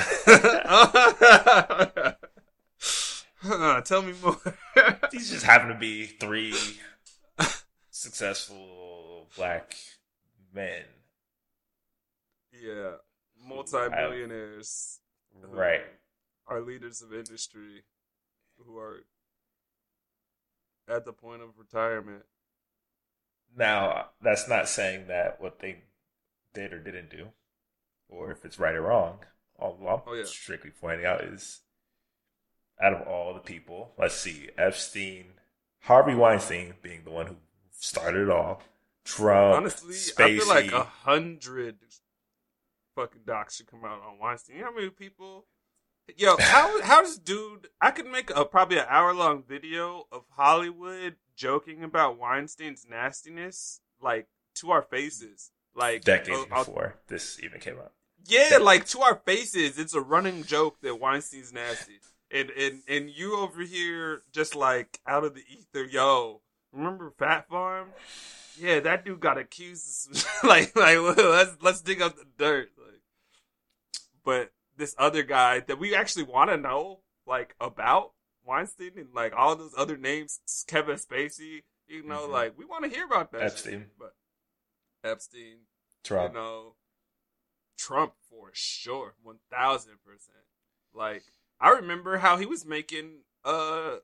Huh, 3.40 3.80
Tell 3.84 4.02
me 4.02 4.12
more. 4.22 4.38
These 5.10 5.30
just 5.30 5.44
happen 5.46 5.68
to 5.68 5.74
be 5.74 6.04
three 6.06 6.54
successful 7.90 9.28
black 9.36 9.74
men. 10.52 10.82
yeah, 12.52 12.92
multi-millionaires 13.42 15.00
who 15.40 15.48
Right. 15.56 15.82
are 16.46 16.60
leaders 16.60 17.00
of 17.02 17.12
industry 17.14 17.84
who 18.58 18.76
are 18.78 19.04
at 20.88 21.04
the 21.04 21.12
point 21.12 21.42
of 21.42 21.58
retirement. 21.58 22.24
Now, 23.56 24.10
that's 24.22 24.48
not 24.48 24.68
saying 24.68 25.06
that 25.08 25.40
what 25.40 25.60
they 25.60 25.82
did 26.52 26.72
or 26.72 26.78
didn't 26.80 27.10
do, 27.10 27.28
or 28.08 28.30
if 28.30 28.44
it's 28.44 28.58
right 28.58 28.74
or 28.74 28.82
wrong. 28.82 29.20
All 29.58 29.76
I'm 29.88 30.00
Oh, 30.06 30.14
yeah. 30.14 30.24
strictly 30.24 30.70
pointing 30.70 31.06
out 31.06 31.22
is 31.22 31.60
out 32.82 32.92
of 32.94 33.06
all 33.06 33.32
the 33.34 33.40
people, 33.40 33.92
let's 33.96 34.14
see, 34.16 34.50
Epstein, 34.58 35.34
Harvey 35.82 36.14
Weinstein 36.14 36.74
being 36.82 37.04
the 37.04 37.10
one 37.10 37.26
who 37.26 37.36
started 37.70 38.22
it 38.22 38.30
all, 38.30 38.62
Trump, 39.04 39.58
Honestly, 39.58 39.94
Spacey, 39.94 40.20
I 40.24 40.38
feel 40.38 40.48
like 40.48 40.72
a 40.72 40.82
hundred 40.84 41.76
fucking 42.96 43.20
docs 43.26 43.56
should 43.56 43.66
come 43.70 43.84
out 43.84 44.00
on 44.02 44.18
Weinstein. 44.18 44.56
You 44.56 44.62
know 44.62 44.70
how 44.70 44.76
many 44.76 44.90
people? 44.90 45.46
Yo, 46.16 46.36
how 46.38 46.82
how 46.82 47.00
does 47.02 47.18
dude? 47.18 47.68
I 47.80 47.90
could 47.90 48.06
make 48.06 48.30
a 48.30 48.44
probably 48.44 48.78
an 48.78 48.86
hour 48.88 49.14
long 49.14 49.42
video 49.42 50.06
of 50.12 50.24
Hollywood 50.36 51.16
joking 51.34 51.82
about 51.82 52.18
Weinstein's 52.18 52.86
nastiness, 52.88 53.80
like 54.00 54.28
to 54.56 54.70
our 54.70 54.82
faces, 54.82 55.50
like 55.74 56.04
decades 56.04 56.46
I'll- 56.52 56.64
before 56.64 56.96
this 57.08 57.40
even 57.42 57.58
came 57.60 57.78
out. 57.78 57.92
yeah, 58.26 58.58
like 58.60 58.86
to 58.88 59.00
our 59.00 59.16
faces. 59.24 59.78
It's 59.78 59.94
a 59.94 60.00
running 60.00 60.44
joke 60.44 60.76
that 60.82 61.00
Weinstein's 61.00 61.52
nasty, 61.52 62.00
and 62.30 62.50
and 62.50 62.82
and 62.86 63.10
you 63.10 63.38
over 63.38 63.62
here 63.62 64.22
just 64.30 64.54
like 64.54 65.00
out 65.06 65.24
of 65.24 65.34
the 65.34 65.42
ether, 65.50 65.84
yo. 65.84 66.42
Remember 66.72 67.12
Fat 67.18 67.48
Farm? 67.48 67.90
Yeah, 68.58 68.80
that 68.80 69.04
dude 69.04 69.20
got 69.20 69.38
accused. 69.38 70.10
of 70.10 70.26
like, 70.44 70.76
like 70.76 70.98
well, 70.98 71.14
let's 71.16 71.56
let's 71.62 71.80
dig 71.80 72.02
up 72.02 72.16
the 72.16 72.26
dirt. 72.36 72.70
Like, 72.76 73.00
but 74.24 74.52
this 74.76 74.94
other 74.98 75.22
guy 75.22 75.60
that 75.60 75.78
we 75.78 75.94
actually 75.94 76.24
want 76.24 76.50
to 76.50 76.56
know, 76.56 77.00
like 77.26 77.54
about 77.60 78.12
Weinstein 78.44 78.92
and 78.96 79.14
like 79.14 79.32
all 79.36 79.56
those 79.56 79.74
other 79.76 79.96
names, 79.96 80.40
Kevin 80.66 80.96
Spacey. 80.96 81.62
You 81.86 82.02
know, 82.02 82.26
Mhm. 82.26 82.30
like 82.30 82.58
we 82.58 82.64
want 82.64 82.84
to 82.84 82.90
hear 82.90 83.04
about 83.06 83.30
that. 83.32 83.40
shit. 83.42 83.52
Epstein, 83.52 83.90
but 83.98 84.14
Epstein, 85.02 85.66
Trump. 86.02 86.32
you 86.32 86.40
know, 86.40 86.76
Trump 87.76 88.14
for 88.30 88.50
sure, 88.52 89.14
one 89.22 89.38
thousand 89.50 89.98
percent. 90.04 90.44
Like 90.92 91.24
I 91.60 91.70
remember 91.70 92.18
how 92.18 92.36
he 92.36 92.46
was 92.46 92.64
making 92.64 93.24
uh 93.44 93.96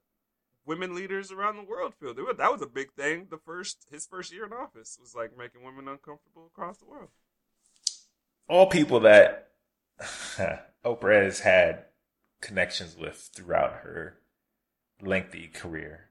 women 0.67 0.95
leaders 0.95 1.33
around 1.33 1.57
the 1.57 1.63
world 1.63 1.95
feel. 1.95 2.15
Was- 2.15 2.37
That 2.37 2.53
was 2.53 2.61
a 2.63 2.67
big 2.67 2.93
thing. 2.93 3.29
The 3.31 3.39
first 3.39 3.87
his 3.91 4.07
first 4.07 4.31
year 4.33 4.45
in 4.45 4.53
office 4.53 4.99
was 5.01 5.15
like 5.15 5.37
making 5.37 5.63
women 5.63 5.89
uncomfortable 5.89 6.47
across 6.47 6.79
the 6.79 6.85
world. 6.87 7.11
all 8.49 8.67
people 8.67 9.01
that 9.01 9.50
Oprah 10.85 11.25
has 11.25 11.41
had 11.41 11.85
connections 12.41 12.97
with 12.97 13.31
throughout 13.35 13.73
her 13.83 14.19
lengthy 15.03 15.49
career, 15.49 16.11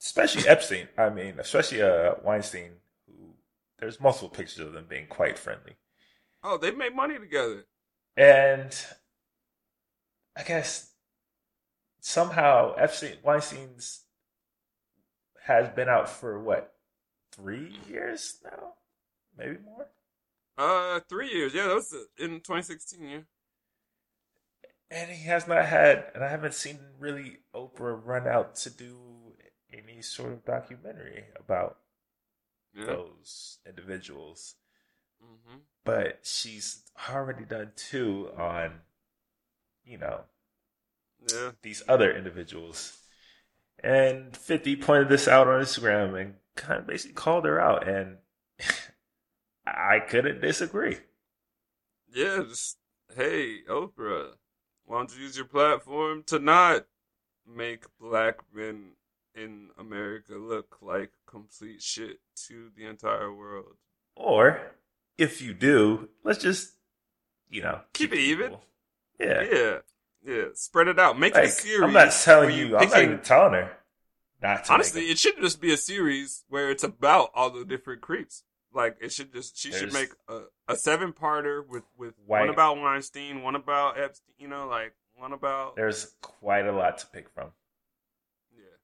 especially 0.00 0.48
Epstein. 0.48 0.88
I 0.96 1.10
mean, 1.10 1.34
especially 1.38 1.82
uh, 1.82 2.14
Weinstein, 2.22 2.72
who 3.06 3.34
there's 3.78 4.00
multiple 4.00 4.28
pictures 4.28 4.66
of 4.66 4.72
them 4.72 4.86
being 4.88 5.06
quite 5.06 5.38
friendly. 5.38 5.76
Oh, 6.42 6.58
they 6.58 6.70
made 6.70 6.94
money 6.94 7.18
together. 7.18 7.66
And 8.16 8.74
I 10.36 10.42
guess 10.42 10.92
somehow 12.00 12.74
Epstein 12.76 13.16
Weinstein's 13.24 14.04
has 15.44 15.68
been 15.70 15.88
out 15.88 16.08
for 16.08 16.38
what 16.38 16.74
three 17.32 17.76
years 17.88 18.38
now, 18.44 18.74
maybe 19.36 19.56
more. 19.64 19.88
Uh, 20.58 21.00
three 21.08 21.30
years. 21.32 21.54
Yeah, 21.54 21.68
that 21.68 21.74
was 21.74 21.94
in 22.18 22.40
2016. 22.40 23.02
Yeah. 23.08 23.20
And 24.90 25.10
he 25.10 25.24
has 25.26 25.46
not 25.46 25.64
had, 25.66 26.10
and 26.14 26.24
I 26.24 26.28
haven't 26.28 26.54
seen 26.54 26.78
really 26.98 27.38
Oprah 27.54 28.00
run 28.04 28.26
out 28.26 28.54
to 28.56 28.70
do 28.70 28.98
any 29.72 30.00
sort 30.02 30.32
of 30.32 30.44
documentary 30.44 31.26
about 31.36 31.78
Yeah. 32.74 32.86
those 32.86 33.58
individuals. 33.66 34.56
hmm 35.20 35.58
But 35.84 36.26
she's 36.26 36.84
already 37.08 37.44
done 37.44 37.72
two 37.76 38.32
on, 38.36 38.82
you 39.84 39.98
know, 39.98 40.24
Yeah. 41.32 41.52
these 41.62 41.82
other 41.88 42.12
individuals. 42.16 42.98
And 43.82 44.36
50 44.36 44.76
pointed 44.76 45.08
this 45.08 45.28
out 45.28 45.48
on 45.48 45.60
Instagram 45.62 46.20
and 46.20 46.40
kind 46.56 46.80
of 46.80 46.86
basically 46.86 47.14
called 47.14 47.44
her 47.46 47.60
out. 47.60 47.88
And 47.88 48.18
I 49.76 50.00
couldn't 50.00 50.40
disagree. 50.40 50.98
Yeah. 52.12 52.42
Just 52.48 52.78
hey, 53.16 53.58
Oprah, 53.68 54.32
why 54.84 54.98
don't 54.98 55.16
you 55.16 55.22
use 55.22 55.36
your 55.36 55.46
platform 55.46 56.22
to 56.26 56.38
not 56.38 56.86
make 57.46 57.84
black 58.00 58.36
men 58.52 58.92
in 59.34 59.68
America 59.78 60.34
look 60.34 60.78
like 60.80 61.10
complete 61.26 61.82
shit 61.82 62.20
to 62.46 62.70
the 62.76 62.86
entire 62.86 63.32
world? 63.32 63.76
Or 64.16 64.60
if 65.16 65.40
you 65.40 65.54
do, 65.54 66.08
let's 66.24 66.42
just, 66.42 66.72
you 67.48 67.62
know, 67.62 67.80
Keep 67.92 68.12
it 68.12 68.18
even. 68.18 68.46
people. 68.50 68.64
Yeah. 69.20 69.42
Yeah. 69.50 69.78
Yeah. 70.24 70.44
Spread 70.54 70.88
it 70.88 70.98
out. 70.98 71.18
Make 71.18 71.34
it 71.36 71.44
a 71.44 71.48
series. 71.48 71.82
I'm 71.82 71.92
not 71.92 72.12
telling 72.12 72.56
you, 72.56 72.76
I'm 72.76 72.88
not 72.88 73.02
even 73.02 73.20
telling 73.20 73.52
her 73.54 73.72
not 74.42 74.64
to. 74.64 74.72
Honestly, 74.72 75.02
make 75.02 75.10
it 75.12 75.18
should 75.18 75.40
just 75.40 75.60
be 75.60 75.72
a 75.72 75.76
series 75.76 76.44
where 76.48 76.70
it's 76.70 76.84
about 76.84 77.30
all 77.34 77.50
the 77.50 77.64
different 77.64 78.00
creeps. 78.00 78.42
Like 78.78 78.96
it 79.00 79.10
should 79.10 79.32
just 79.32 79.58
she 79.58 79.72
should 79.72 79.92
make 79.92 80.10
a, 80.28 80.42
a 80.68 80.76
seven 80.76 81.12
parter 81.12 81.66
with 81.66 81.82
with 81.96 82.14
White- 82.24 82.42
one 82.42 82.48
about 82.48 82.78
Weinstein, 82.78 83.42
one 83.42 83.56
about 83.56 83.98
Epstein, 83.98 84.34
you 84.38 84.46
know, 84.46 84.68
like 84.68 84.94
one 85.16 85.32
about 85.32 85.74
there's 85.74 86.14
quite 86.22 86.64
a 86.64 86.70
lot 86.70 86.96
to 86.98 87.06
pick 87.08 87.28
from. 87.28 87.48
yeah, 88.56 88.76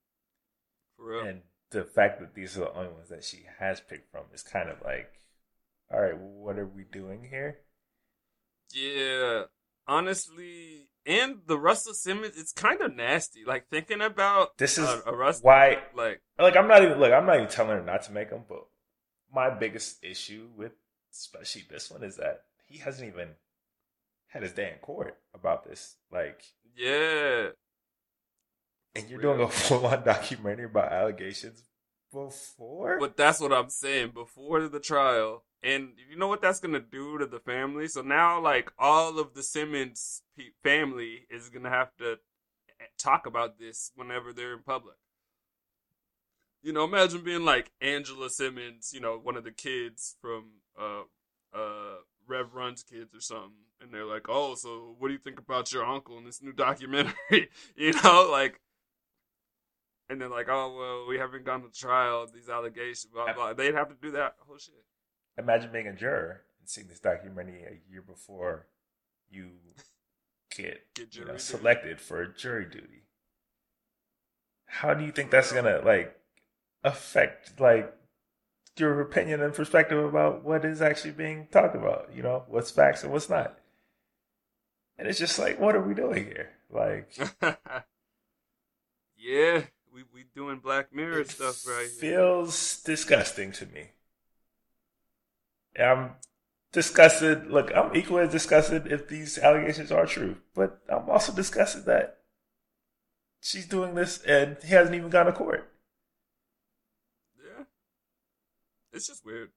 for 0.96 1.06
real. 1.10 1.24
And 1.24 1.42
the 1.70 1.84
fact 1.84 2.18
that 2.18 2.34
these 2.34 2.56
are 2.56 2.62
the 2.62 2.72
only 2.72 2.90
ones 2.92 3.08
that 3.10 3.22
she 3.22 3.44
has 3.60 3.80
picked 3.80 4.10
from 4.10 4.22
is 4.34 4.42
kind 4.42 4.68
of 4.68 4.78
like, 4.84 5.12
all 5.92 6.00
right, 6.00 6.18
what 6.18 6.58
are 6.58 6.66
we 6.66 6.82
doing 6.82 7.28
here? 7.30 7.58
Yeah, 8.74 9.44
honestly, 9.86 10.88
and 11.06 11.42
the 11.46 11.56
Russell 11.58 11.94
Simmons, 11.94 12.34
it's 12.36 12.52
kind 12.52 12.80
of 12.80 12.96
nasty. 12.96 13.44
Like 13.46 13.68
thinking 13.70 14.00
about 14.00 14.58
This 14.58 14.76
is 14.76 14.88
a, 14.88 15.02
a 15.06 15.14
Russ, 15.14 15.40
Why? 15.40 15.78
like 15.94 16.20
Like, 16.36 16.56
I'm 16.56 16.66
not 16.66 16.82
even 16.82 16.98
look. 16.98 17.12
I'm 17.12 17.26
not 17.26 17.36
even 17.36 17.48
telling 17.48 17.76
her 17.78 17.82
not 17.84 18.02
to 18.04 18.12
make 18.12 18.30
them. 18.30 18.42
But 18.48 18.64
my 19.34 19.50
biggest 19.50 20.04
issue 20.04 20.48
with, 20.56 20.72
especially 21.12 21.64
this 21.68 21.90
one, 21.90 22.02
is 22.02 22.16
that 22.16 22.42
he 22.66 22.78
hasn't 22.78 23.08
even 23.08 23.30
had 24.28 24.42
his 24.42 24.52
day 24.52 24.70
in 24.72 24.78
court 24.78 25.16
about 25.34 25.64
this. 25.64 25.96
Like, 26.10 26.42
yeah, 26.76 27.48
and 28.94 29.10
you're 29.10 29.20
doing 29.20 29.40
a 29.40 29.48
full 29.48 29.86
on 29.86 30.04
documentary 30.04 30.66
about 30.66 30.92
allegations 30.92 31.64
before. 32.12 32.98
But 33.00 33.16
that's 33.16 33.40
what 33.40 33.52
I'm 33.52 33.70
saying 33.70 34.12
before 34.14 34.68
the 34.68 34.80
trial. 34.80 35.44
And 35.62 35.92
you 36.10 36.16
know 36.16 36.28
what 36.28 36.42
that's 36.42 36.60
going 36.60 36.74
to 36.74 36.80
do 36.80 37.18
to 37.18 37.26
the 37.26 37.40
family? 37.40 37.88
So 37.88 38.02
now, 38.02 38.40
like, 38.40 38.70
all 38.78 39.18
of 39.18 39.34
the 39.34 39.42
Simmons 39.42 40.22
pe- 40.38 40.50
family 40.62 41.26
is 41.30 41.48
going 41.48 41.64
to 41.64 41.70
have 41.70 41.88
to 41.98 42.12
eh, 42.80 42.84
talk 42.98 43.26
about 43.26 43.58
this 43.58 43.90
whenever 43.96 44.32
they're 44.32 44.52
in 44.52 44.62
public. 44.62 44.96
You 46.64 46.72
know, 46.72 46.84
imagine 46.84 47.20
being 47.20 47.44
like 47.44 47.70
Angela 47.82 48.30
Simmons, 48.30 48.90
you 48.94 49.00
know, 49.00 49.20
one 49.22 49.36
of 49.36 49.44
the 49.44 49.50
kids 49.50 50.16
from 50.22 50.44
uh, 50.80 51.02
uh, 51.54 51.96
Rev 52.26 52.54
Run's 52.54 52.82
kids 52.82 53.14
or 53.14 53.20
something. 53.20 53.52
And 53.82 53.92
they're 53.92 54.06
like, 54.06 54.30
oh, 54.30 54.54
so 54.54 54.96
what 54.98 55.08
do 55.08 55.12
you 55.12 55.20
think 55.20 55.38
about 55.38 55.74
your 55.74 55.84
uncle 55.84 56.16
in 56.16 56.24
this 56.24 56.42
new 56.42 56.54
documentary? 56.54 57.12
you 57.76 57.92
know, 58.02 58.30
like, 58.32 58.62
and 60.08 60.18
they're 60.18 60.30
like, 60.30 60.48
oh, 60.48 60.74
well, 60.74 61.06
we 61.06 61.18
haven't 61.18 61.44
gone 61.44 61.60
to 61.62 61.68
trial, 61.68 62.26
these 62.32 62.48
allegations, 62.48 63.12
blah, 63.12 63.34
blah. 63.34 63.52
They'd 63.52 63.74
have 63.74 63.90
to 63.90 63.96
do 64.00 64.12
that 64.12 64.36
whole 64.46 64.56
shit. 64.56 64.74
Imagine 65.36 65.70
being 65.70 65.88
a 65.88 65.92
juror 65.92 66.44
and 66.60 66.66
seeing 66.66 66.86
this 66.86 67.00
documentary 67.00 67.62
a 67.64 67.92
year 67.92 68.00
before 68.00 68.68
you 69.30 69.50
get, 70.56 70.86
Get 70.94 71.14
you 71.14 71.26
know, 71.26 71.36
selected 71.36 72.00
for 72.00 72.26
jury 72.26 72.64
duty. 72.64 73.02
How 74.64 74.94
do 74.94 75.04
you 75.04 75.12
think 75.12 75.30
that's 75.30 75.52
gonna 75.52 75.82
like 75.84 76.16
affect 76.84 77.60
like 77.60 77.94
your 78.78 79.00
opinion 79.00 79.42
and 79.42 79.54
perspective 79.54 79.98
about 80.04 80.44
what 80.44 80.64
is 80.64 80.82
actually 80.82 81.12
being 81.12 81.48
talked 81.50 81.76
about? 81.76 82.10
You 82.14 82.22
know, 82.22 82.44
what's 82.48 82.70
facts 82.70 83.02
and 83.04 83.12
what's 83.12 83.30
not. 83.30 83.58
And 84.98 85.08
it's 85.08 85.18
just 85.18 85.38
like, 85.38 85.58
what 85.60 85.74
are 85.76 85.82
we 85.82 85.94
doing 85.94 86.24
here? 86.26 86.50
Like, 86.70 87.10
yeah, 89.16 89.62
we 89.92 90.04
we 90.12 90.24
doing 90.34 90.58
Black 90.58 90.92
Mirror 90.92 91.24
stuff 91.24 91.64
right 91.66 91.90
here. 91.90 92.10
feels 92.10 92.82
disgusting 92.82 93.52
to 93.52 93.66
me. 93.66 93.90
I'm 95.78 96.12
disgusted. 96.72 97.48
Look, 97.50 97.72
I'm 97.76 97.94
equally 97.96 98.28
disgusted 98.28 98.86
if 98.92 99.08
these 99.08 99.38
allegations 99.38 99.92
are 99.92 100.06
true, 100.06 100.38
but 100.54 100.80
I'm 100.88 101.08
also 101.10 101.32
disgusted 101.32 101.84
that 101.86 102.18
she's 103.40 103.66
doing 103.66 103.94
this 103.94 104.22
and 104.24 104.56
he 104.64 104.70
hasn't 104.74 104.96
even 104.96 105.10
gone 105.10 105.26
to 105.26 105.32
court. 105.32 105.70
Yeah, 107.38 107.64
it's 108.94 109.06
just 109.06 109.24
weird. 109.24 109.50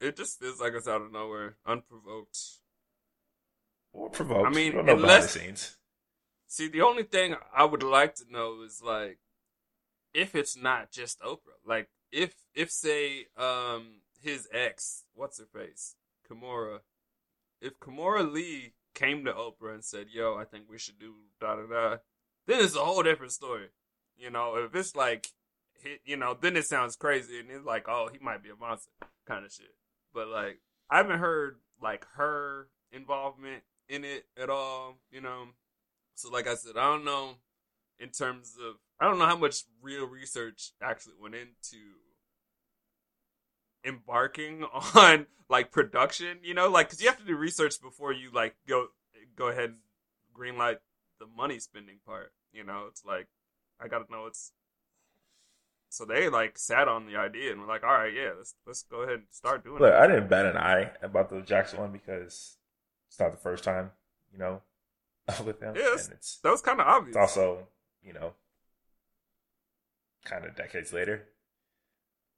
It 0.00 0.16
just 0.16 0.38
feels 0.40 0.60
like 0.60 0.72
it's 0.74 0.88
out 0.88 1.02
of 1.02 1.12
nowhere, 1.12 1.56
unprovoked. 1.66 2.38
Or 3.92 4.08
provoked. 4.08 4.46
I 4.46 4.50
mean, 4.50 4.66
we 4.66 4.70
don't 4.76 4.86
know 4.86 4.94
behind 4.96 4.98
the 5.10 5.14
unless- 5.16 5.30
scenes. 5.32 5.76
See, 6.46 6.68
the 6.68 6.82
only 6.82 7.04
thing 7.04 7.36
I 7.54 7.64
would 7.64 7.82
like 7.84 8.16
to 8.16 8.24
know 8.30 8.62
is 8.62 8.82
like 8.82 9.18
if 10.12 10.34
it's 10.34 10.56
not 10.56 10.90
just 10.90 11.20
Oprah. 11.20 11.60
Like 11.64 11.88
if 12.10 12.34
if 12.54 12.70
say 12.70 13.26
um 13.36 14.00
his 14.20 14.48
ex, 14.52 15.04
what's 15.14 15.38
her 15.38 15.46
face? 15.46 15.94
Kimora. 16.28 16.80
If 17.60 17.78
Kimora 17.78 18.30
Lee 18.30 18.72
came 18.94 19.24
to 19.26 19.32
Oprah 19.32 19.74
and 19.74 19.84
said, 19.84 20.06
Yo, 20.12 20.34
I 20.36 20.44
think 20.44 20.64
we 20.68 20.78
should 20.78 20.98
do 20.98 21.14
da 21.40 21.54
da 21.56 21.66
da 21.66 21.96
then 22.46 22.64
it's 22.64 22.74
a 22.74 22.80
whole 22.80 23.02
different 23.04 23.32
story. 23.32 23.68
You 24.16 24.30
know, 24.30 24.56
if 24.56 24.74
it's 24.74 24.96
like 24.96 25.28
he- 25.82 26.00
you 26.04 26.16
know, 26.16 26.36
then 26.38 26.56
it 26.56 26.66
sounds 26.66 26.96
crazy 26.96 27.40
and 27.40 27.50
it's 27.50 27.64
like, 27.64 27.88
oh, 27.88 28.08
he 28.12 28.18
might 28.18 28.42
be 28.42 28.50
a 28.50 28.56
monster 28.56 28.90
kind 29.26 29.44
of 29.44 29.52
shit. 29.52 29.74
But 30.12 30.28
like 30.28 30.58
I 30.90 30.96
haven't 30.98 31.18
heard 31.20 31.56
like 31.82 32.06
her 32.16 32.68
involvement 32.92 33.62
in 33.88 34.04
it 34.04 34.26
at 34.36 34.50
all, 34.50 34.98
you 35.10 35.20
know. 35.20 35.48
So 36.14 36.30
like 36.30 36.46
I 36.46 36.54
said, 36.54 36.76
I 36.76 36.90
don't 36.90 37.04
know 37.04 37.36
in 37.98 38.10
terms 38.10 38.56
of 38.60 38.76
I 39.00 39.06
don't 39.06 39.18
know 39.18 39.26
how 39.26 39.36
much 39.36 39.62
real 39.82 40.06
research 40.06 40.72
actually 40.82 41.14
went 41.20 41.34
into 41.34 41.78
embarking 43.84 44.64
on 44.94 45.26
like 45.48 45.72
production, 45.72 46.38
you 46.42 46.54
know, 46.54 46.68
like 46.68 46.90
cuz 46.90 47.00
you 47.02 47.08
have 47.08 47.18
to 47.18 47.24
do 47.24 47.36
research 47.36 47.80
before 47.80 48.12
you 48.12 48.30
like 48.30 48.56
go 48.68 48.88
go 49.36 49.48
ahead 49.48 49.70
and 49.70 49.78
greenlight 50.34 50.78
the 51.18 51.26
money 51.26 51.58
spending 51.58 51.98
part, 52.06 52.32
you 52.52 52.64
know. 52.64 52.86
It's 52.88 53.04
like 53.04 53.28
I 53.80 53.88
got 53.88 54.06
to 54.06 54.12
know 54.12 54.26
it's 54.26 54.52
so 55.90 56.04
they 56.06 56.28
like 56.28 56.56
sat 56.56 56.88
on 56.88 57.06
the 57.06 57.16
idea 57.16 57.52
and 57.52 57.60
were 57.60 57.66
like, 57.66 57.84
"All 57.84 57.92
right, 57.92 58.12
yeah, 58.14 58.30
let's 58.38 58.54
let's 58.66 58.82
go 58.84 59.02
ahead 59.02 59.16
and 59.16 59.24
start 59.30 59.64
doing 59.64 59.80
Look, 59.80 59.92
it." 59.92 59.96
I 59.98 60.06
didn't 60.06 60.28
bat 60.28 60.46
an 60.46 60.56
eye 60.56 60.90
about 61.02 61.28
the 61.28 61.42
Jackson 61.42 61.80
one 61.80 61.92
because 61.92 62.56
it's 63.08 63.18
not 63.20 63.32
the 63.32 63.36
first 63.38 63.64
time, 63.64 63.90
you 64.32 64.38
know, 64.38 64.62
with 65.44 65.60
them. 65.60 65.74
It's 65.76 66.38
That 66.42 66.50
was 66.50 66.62
kind 66.62 66.80
of 66.80 66.86
obvious. 66.86 67.16
It's 67.16 67.36
also, 67.36 67.68
you 68.02 68.12
know, 68.14 68.32
kind 70.24 70.44
of 70.44 70.54
decades 70.56 70.92
later. 70.92 71.28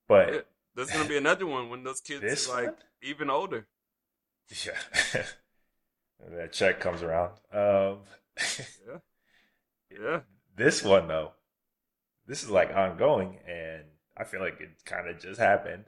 But 0.09 0.33
Yeah. 0.33 0.41
There's 0.75 0.91
gonna 0.91 1.09
be 1.09 1.19
another 1.19 1.47
one 1.47 1.69
when 1.69 1.85
those 1.85 2.01
kids 2.01 2.49
like 2.49 2.65
one? 2.67 2.75
even 3.03 3.29
older. 3.29 3.67
yeah, 4.65 4.73
that 6.31 6.53
check 6.53 6.81
comes 6.81 7.03
around. 7.03 7.33
Um, 7.53 7.99
Yeah, 8.87 8.99
yeah. 9.91 10.21
this 10.57 10.83
one 10.83 11.09
though, 11.09 11.33
this 12.33 12.43
is 12.43 12.49
like 12.49 12.75
ongoing, 12.75 13.37
and 13.47 13.83
I 14.17 14.25
feel 14.25 14.41
like 14.41 14.59
it 14.59 14.71
kind 14.87 15.07
of 15.07 15.21
just 15.21 15.39
happened. 15.39 15.85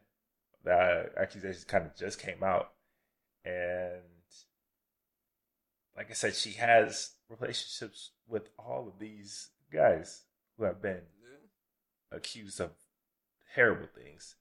The 0.62 1.08
accusations 1.18 1.64
kind 1.64 1.86
of 1.86 1.96
just 1.96 2.20
came 2.20 2.42
out, 2.42 2.72
and 3.46 4.02
like 5.96 6.10
I 6.10 6.12
said, 6.12 6.34
she 6.34 6.52
has 6.52 7.12
relationships 7.30 8.10
with 8.28 8.50
all 8.58 8.86
of 8.86 8.98
these 8.98 9.52
guys 9.72 10.24
who 10.58 10.64
have 10.64 10.82
been 10.82 11.00
yeah. 11.22 12.18
accused 12.18 12.60
of 12.60 12.72
terrible 13.54 13.86
things. 13.86 14.36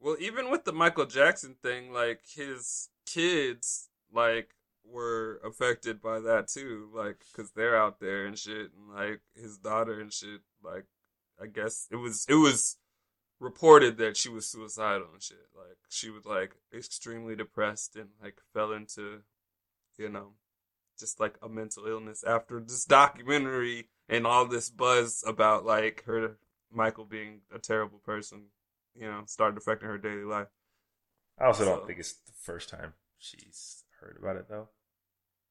Well, 0.00 0.16
even 0.18 0.50
with 0.50 0.64
the 0.64 0.72
Michael 0.72 1.04
Jackson 1.04 1.56
thing, 1.62 1.92
like 1.92 2.22
his 2.34 2.88
kids, 3.04 3.90
like 4.10 4.54
were 4.82 5.42
affected 5.44 6.00
by 6.00 6.20
that 6.20 6.48
too, 6.48 6.88
like 6.94 7.16
because 7.30 7.50
they're 7.50 7.76
out 7.76 8.00
there 8.00 8.24
and 8.24 8.38
shit, 8.38 8.70
and 8.74 8.96
like 8.96 9.20
his 9.34 9.58
daughter 9.58 10.00
and 10.00 10.10
shit. 10.10 10.40
Like, 10.64 10.86
I 11.42 11.46
guess 11.46 11.88
it 11.90 11.96
was 11.96 12.24
it 12.28 12.34
was 12.36 12.76
reported 13.40 13.96
that 13.98 14.16
she 14.16 14.28
was 14.28 14.46
suicidal 14.46 15.08
and 15.12 15.22
shit. 15.22 15.48
Like 15.56 15.78
she 15.88 16.10
was 16.10 16.24
like 16.24 16.52
extremely 16.74 17.34
depressed 17.34 17.96
and 17.96 18.10
like 18.22 18.38
fell 18.54 18.72
into, 18.72 19.22
you 19.98 20.08
know, 20.08 20.34
just 20.98 21.18
like 21.18 21.34
a 21.42 21.48
mental 21.48 21.86
illness 21.86 22.22
after 22.24 22.60
this 22.60 22.84
documentary 22.84 23.88
and 24.08 24.26
all 24.26 24.46
this 24.46 24.70
buzz 24.70 25.24
about 25.26 25.64
like 25.64 26.04
her 26.04 26.36
Michael 26.70 27.04
being 27.04 27.40
a 27.54 27.58
terrible 27.58 27.98
person, 27.98 28.44
you 28.94 29.06
know, 29.10 29.22
started 29.26 29.58
affecting 29.58 29.88
her 29.88 29.98
daily 29.98 30.24
life. 30.24 30.48
I 31.38 31.46
also 31.46 31.64
So- 31.64 31.76
don't 31.76 31.86
think 31.86 31.98
it's 31.98 32.12
the 32.12 32.32
first 32.32 32.68
time 32.68 32.94
she's 33.18 33.84
heard 34.00 34.16
about 34.20 34.36
it 34.36 34.48
though. 34.48 34.68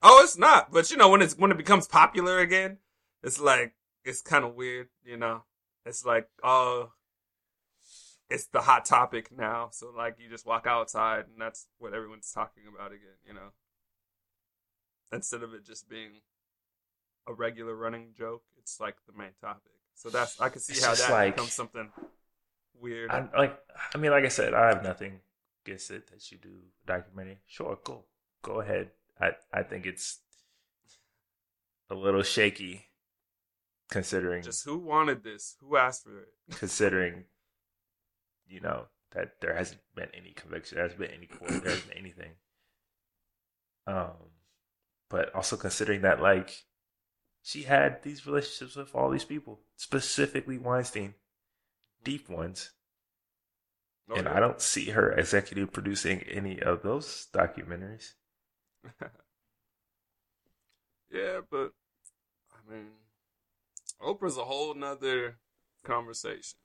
Oh, 0.01 0.23
it's 0.23 0.38
not. 0.38 0.71
But 0.71 0.89
you 0.91 0.97
know, 0.97 1.10
when 1.10 1.21
it's 1.21 1.38
when 1.38 1.51
it 1.51 1.58
becomes 1.58 1.88
popular 1.88 2.39
again, 2.39 2.80
it's 3.21 3.39
like 3.39 3.73
it's 4.06 4.21
kind 4.21 4.43
of 4.45 4.56
weird. 4.56 4.89
You 5.04 5.17
know, 5.17 5.43
it's 5.86 6.06
like 6.06 6.28
oh, 6.44 6.91
it's 8.30 8.48
the 8.48 8.62
hot 8.62 8.86
topic 8.86 9.30
now. 9.36 9.70
So 9.72 9.91
like, 9.96 10.15
you 10.20 10.30
just 10.30 10.46
walk 10.46 10.65
outside, 10.67 11.26
and 11.32 11.39
that's 11.39 11.67
what 11.80 11.94
everyone's 11.94 12.32
talking 12.32 12.63
about 12.74 12.91
again. 12.91 13.17
You 13.28 13.34
know, 13.34 13.50
instead 15.12 15.44
of 15.44 15.54
it 15.54 15.65
just 15.65 15.89
being 15.89 16.22
a 17.28 17.34
regular 17.34 17.76
running 17.76 18.13
joke, 18.17 18.44
it's 18.58 18.80
like 18.80 18.96
the 19.08 19.17
main 19.17 19.32
topic. 19.41 19.74
So 19.96 20.10
that's 20.10 20.39
I 20.39 20.50
can 20.50 20.62
see 20.62 20.74
It's 20.74 20.86
how 20.86 20.96
that 20.96 21.12
like- 21.12 21.36
becomes 21.36 21.54
something 21.54 21.91
weird. 22.80 23.12
I 23.12 23.28
like. 23.38 23.60
I 23.94 23.98
mean, 23.98 24.12
like 24.12 24.24
I 24.26 24.30
said, 24.30 24.54
I 24.54 24.67
have 24.70 24.84
nothing 24.84 25.20
against 25.65 25.91
it 25.91 26.08
that 26.12 26.32
you 26.32 26.38
do 26.38 26.50
documentary. 26.88 27.39
Sure, 27.48 27.78
go 27.84 28.06
go 28.41 28.62
ahead. 28.62 28.91
I 29.20 29.32
I 29.54 29.63
think 29.63 29.86
it's 29.86 30.20
a 31.89 31.94
little 31.96 32.24
shaky, 32.24 32.86
considering 33.91 34.41
just 34.41 34.65
who 34.65 34.80
wanted 34.80 35.23
this? 35.23 35.56
Who 35.62 35.77
asked 35.77 36.04
for 36.04 36.17
it? 36.19 36.34
considering 36.58 37.25
you 38.47 38.60
know 38.60 38.86
that 39.12 39.39
there 39.41 39.56
hasn't 39.56 39.82
been 39.95 40.10
any 40.15 40.32
conviction, 40.32 40.77
there 40.77 40.86
hasn't 40.86 40.99
been 40.99 41.12
any 41.12 41.27
court, 41.27 41.51
there 41.51 41.71
hasn't 41.71 41.89
been 41.89 41.97
anything. 41.97 42.32
Um, 43.86 44.32
but 45.10 45.34
also 45.36 45.58
considering 45.58 46.01
that 46.01 46.21
like 46.21 46.63
she 47.43 47.63
had 47.63 48.01
these 48.01 48.25
relationships 48.25 48.75
with 48.75 48.95
all 48.95 49.12
these 49.12 49.25
people, 49.25 49.60
specifically 49.75 50.58
Weinstein, 50.58 51.13
deep 52.04 52.30
ones. 52.30 52.71
Oh, 54.10 54.15
and. 54.15 54.27
I 54.27 54.39
don't 54.39 54.62
see 54.62 54.89
her 54.89 55.12
executive 55.12 55.71
producing 55.71 56.21
any 56.23 56.60
of 56.60 56.82
those 56.82 57.27
documentaries. 57.34 58.13
Yeah, 61.12 61.41
but 61.49 61.73
I 62.54 62.73
mean, 62.73 62.88
Oprah's 64.03 64.37
a 64.37 64.45
whole 64.45 64.73
nother 64.73 65.37
conversation. 65.83 66.57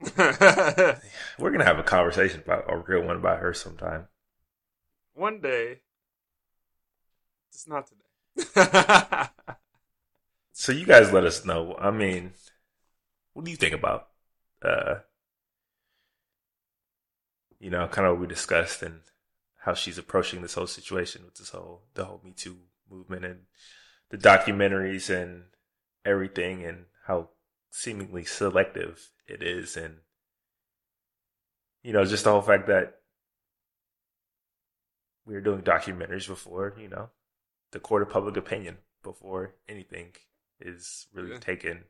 We're 0.18 1.50
gonna 1.50 1.64
have 1.64 1.78
a 1.78 1.82
conversation 1.82 2.40
about 2.40 2.64
a 2.68 2.76
real 2.76 3.02
one 3.02 3.16
about 3.16 3.40
her 3.40 3.54
sometime. 3.54 4.08
One 5.14 5.40
day, 5.40 5.80
just 7.52 7.68
not 7.68 7.86
today. 7.86 9.28
So 10.58 10.72
you 10.72 10.86
guys 10.86 11.12
let 11.12 11.24
us 11.24 11.44
know. 11.44 11.76
I 11.78 11.90
mean, 11.90 12.32
what 13.34 13.44
do 13.44 13.50
you 13.50 13.58
think 13.58 13.74
about 13.74 14.08
uh 14.62 14.96
you 17.60 17.68
know, 17.68 17.86
kind 17.88 18.06
of 18.06 18.14
what 18.14 18.22
we 18.22 18.26
discussed 18.26 18.82
and 18.82 19.00
how 19.60 19.74
she's 19.74 19.98
approaching 19.98 20.40
this 20.40 20.54
whole 20.54 20.66
situation 20.66 21.26
with 21.26 21.34
this 21.34 21.50
whole 21.50 21.82
the 21.92 22.06
whole 22.06 22.22
Me 22.24 22.32
Too 22.32 22.56
movement 22.90 23.26
and 23.26 23.40
the 24.08 24.16
documentaries 24.16 25.10
and 25.10 25.44
everything 26.06 26.64
and 26.64 26.86
how 27.06 27.30
seemingly 27.70 28.24
selective 28.24 29.10
it 29.28 29.42
is 29.42 29.76
and 29.76 29.98
you 31.82 31.92
know, 31.92 32.04
just 32.04 32.24
the 32.24 32.32
whole 32.32 32.42
fact 32.42 32.66
that 32.66 33.00
we 35.24 35.34
were 35.34 35.40
doing 35.40 35.62
documentaries 35.62 36.26
before, 36.26 36.74
you 36.76 36.88
know, 36.88 37.10
the 37.70 37.78
court 37.78 38.02
of 38.02 38.10
public 38.10 38.36
opinion 38.36 38.78
before 39.04 39.54
anything 39.68 40.12
is 40.60 41.06
really 41.12 41.32
Yeah. 41.32 41.38
taken 41.38 41.84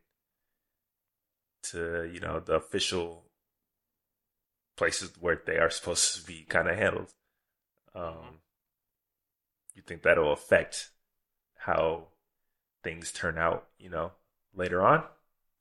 to, 1.63 2.05
you 2.13 2.21
know, 2.21 2.41
the 2.41 2.55
official 2.57 3.25
places 4.77 5.17
where 5.19 5.37
they 5.47 5.57
are 5.59 5.71
supposed 5.71 6.15
to 6.17 6.23
be 6.27 6.45
kind 6.45 6.69
of 6.69 6.77
handled. 6.77 7.15
Um, 7.95 8.43
you 9.75 9.83
think 9.83 10.03
that'll 10.03 10.33
affect 10.33 10.91
how 11.55 12.09
things 12.87 13.11
turn 13.11 13.37
out, 13.37 13.67
you 13.81 13.91
know, 13.91 14.13
later 14.55 14.81
on? 14.81 15.03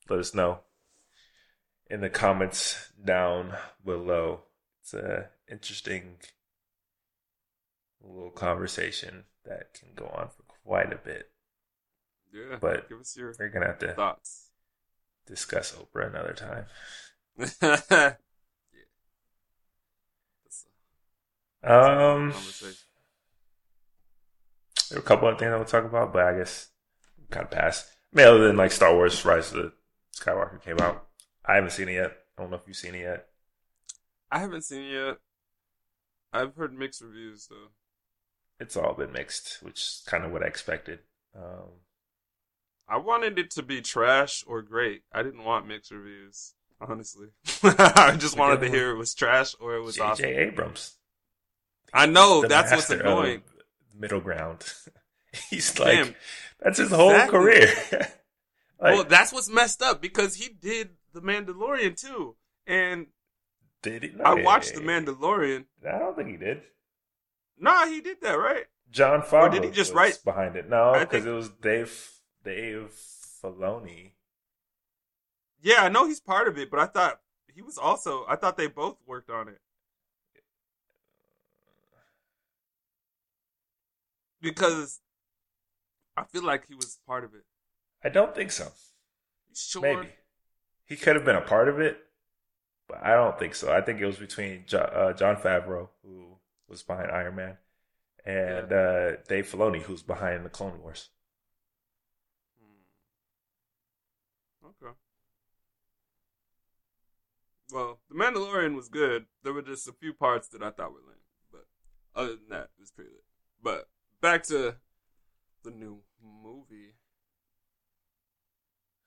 Let 0.08 0.20
us 0.20 0.36
know 0.36 0.60
in 1.90 2.02
the 2.02 2.10
comments 2.10 2.92
down 3.04 3.56
below. 3.84 4.42
It's 4.84 4.94
a 4.94 5.30
interesting 5.50 6.18
little 8.00 8.30
conversation 8.30 9.24
that 9.44 9.74
can 9.74 9.90
go 9.96 10.06
on 10.16 10.28
for 10.30 10.44
quite 10.64 10.94
a 10.94 10.98
bit. 10.98 11.32
yeah, 12.32 12.58
But- 12.62 12.88
give 12.90 13.00
us 13.00 13.18
your 13.18 13.34
We're 13.40 13.50
gonna 13.50 13.66
have 13.66 13.80
to 13.80 13.94
thoughts. 13.96 14.52
discuss 15.26 15.72
Oprah 15.76 16.08
another 16.08 16.34
time. 16.34 16.68
yeah. 17.40 17.46
That's 20.44 20.66
a 21.64 21.72
Um, 21.74 22.34
there 24.92 25.00
are 25.00 25.00
a 25.00 25.04
couple 25.04 25.28
of 25.28 25.40
things 25.40 25.52
I 25.52 25.58
would 25.58 25.68
talk 25.68 25.86
about, 25.86 26.14
but 26.14 26.24
I 26.26 26.38
guess 26.38 26.70
kind 27.30 27.46
of 27.46 27.52
passed. 27.52 27.88
I 28.14 28.18
mean, 28.18 28.28
other 28.28 28.48
than 28.48 28.58
like 28.58 28.72
Star 28.72 28.94
Wars: 28.94 29.26
Rise 29.26 29.52
of 29.52 29.58
the 29.58 29.74
Skywalker 30.16 30.64
came 30.64 30.80
out, 30.80 31.06
I 31.46 31.56
haven't 31.56 31.72
seen 31.72 31.90
it 31.90 31.94
yet. 31.94 32.18
I 32.38 32.42
don't 32.42 32.52
know 32.52 32.58
if 32.58 32.64
you've 32.68 32.76
seen 32.76 32.96
it 32.96 33.02
yet. 33.02 33.28
I 34.32 34.40
haven't 34.40 34.64
seen 34.64 34.82
it 34.84 34.94
yet. 34.94 35.18
I've 36.34 36.56
heard 36.56 36.78
mixed 36.78 37.02
reviews 37.02 37.48
though. 37.48 37.70
It's 38.60 38.76
all 38.76 38.94
been 38.94 39.12
mixed, 39.12 39.60
which 39.62 39.80
is 39.80 40.04
kind 40.06 40.24
of 40.24 40.32
what 40.32 40.44
I 40.44 40.48
expected. 40.48 41.00
Um, 41.36 41.82
I 42.88 42.98
wanted 42.98 43.38
it 43.40 43.52
to 43.52 43.64
be 43.64 43.82
trash 43.82 44.44
or 44.48 44.62
great. 44.62 45.04
I 45.12 45.24
didn't 45.24 45.44
want 45.44 45.68
mixed 45.68 45.92
reviews, 45.92 46.54
honestly. 46.80 47.28
I 47.64 48.16
just 48.18 48.38
wanted 48.38 48.62
to 48.62 48.70
hear 48.70 48.92
it 48.92 48.98
was 48.98 49.14
trash 49.14 49.56
or 49.60 49.76
it 49.76 49.82
was 49.82 49.96
J.J. 49.96 50.06
awesome. 50.06 50.26
Abrams. 50.26 50.98
I 51.94 52.06
know 52.06 52.46
that's 52.46 52.72
what's 52.72 52.90
annoying. 52.90 53.44
Middle 53.98 54.20
ground. 54.20 54.64
He's 55.50 55.78
like 55.80 55.94
Damn. 56.06 56.16
that's 56.62 56.78
his 56.78 56.92
whole 56.92 57.10
Exactly. 57.12 57.40
career. 57.40 57.68
like, 57.92 58.94
well, 58.96 59.04
that's 59.04 59.32
what's 59.34 59.50
messed 59.50 59.82
up 59.82 60.02
because 60.02 60.36
he 60.36 60.50
did 60.50 60.92
The 61.14 61.22
Mandalorian 61.22 62.00
too, 62.00 62.36
and 62.68 63.08
did 63.82 64.04
he? 64.04 64.12
I 64.24 64.34
watched 64.36 64.74
The 64.76 64.82
Mandalorian. 64.82 65.66
I 65.88 66.00
don't 66.00 66.16
think 66.16 66.30
he 66.30 66.38
did. 66.38 66.62
Nah, 67.60 67.86
he 67.86 68.02
did 68.02 68.18
that 68.22 68.34
right. 68.34 68.66
Jon 68.92 69.22
Favreau 69.22 69.52
did 69.52 69.64
he 69.64 69.72
just 69.72 69.92
was 69.94 69.98
write- 69.98 70.20
behind 70.24 70.56
it? 70.56 70.70
No, 70.70 70.96
because 71.00 71.26
it 71.26 71.32
was 71.32 71.50
Dave 71.50 72.12
Dave 72.44 72.92
Filoni. 73.44 74.12
Yeah, 75.62 75.82
I 75.84 75.90
know 75.90 76.06
he's 76.08 76.20
part 76.20 76.48
of 76.48 76.58
it, 76.58 76.70
but 76.70 76.80
I 76.80 76.86
thought 76.86 77.20
he 77.54 77.62
was 77.62 77.78
also. 77.78 78.26
I 78.28 78.36
thought 78.36 78.58
they 78.58 78.68
both 78.68 78.98
worked 79.08 79.30
on 79.30 79.48
it 79.48 79.60
because 84.42 85.00
I 86.18 86.24
feel 86.24 86.44
like 86.44 86.68
he 86.68 86.76
was 86.76 87.00
part 87.06 87.24
of 87.24 87.34
it. 87.34 87.44
I 88.04 88.10
don't 88.10 88.36
think 88.36 88.52
so. 88.52 88.66
You 88.66 89.56
sure? 89.56 89.82
Maybe 89.82 90.10
he 90.86 90.96
could 90.96 91.16
have 91.16 91.26
been 91.26 91.36
a 91.36 91.42
part 91.42 91.68
of 91.68 91.80
it, 91.80 91.98
but 92.88 93.04
I 93.04 93.16
don't 93.16 93.38
think 93.40 93.56
so. 93.56 93.74
I 93.74 93.82
think 93.82 94.00
it 94.00 94.06
was 94.06 94.18
between 94.18 94.64
jo- 94.66 94.80
uh, 94.80 95.14
Jon 95.14 95.36
Favreau, 95.36 95.90
who 96.04 96.38
was 96.68 96.84
behind 96.84 97.12
Iron 97.12 97.36
Man, 97.36 97.58
and 98.26 98.72
uh, 98.72 99.12
Dave 99.28 99.52
Filoni, 99.52 99.82
who's 99.82 100.04
behind 100.04 100.46
the 100.46 100.50
Clone 100.50 100.82
Wars. 100.82 101.10
Hmm. 104.62 104.68
Okay. 104.68 104.94
Well, 107.72 108.00
The 108.10 108.16
Mandalorian 108.16 108.76
was 108.76 108.90
good. 108.90 109.26
There 109.44 109.54
were 109.54 109.62
just 109.62 109.88
a 109.88 109.94
few 109.94 110.14
parts 110.14 110.48
that 110.50 110.62
I 110.62 110.70
thought 110.72 110.94
were 110.94 111.00
lame, 111.00 111.18
but 111.52 111.66
other 112.16 112.36
than 112.36 112.50
that, 112.50 112.70
it 112.78 112.80
was 112.80 112.92
pretty 112.92 113.10
lit. 113.10 113.24
But 113.62 113.90
back 114.22 114.44
to 114.44 114.76
the 115.66 115.72
new 115.72 116.00
movie. 116.44 116.96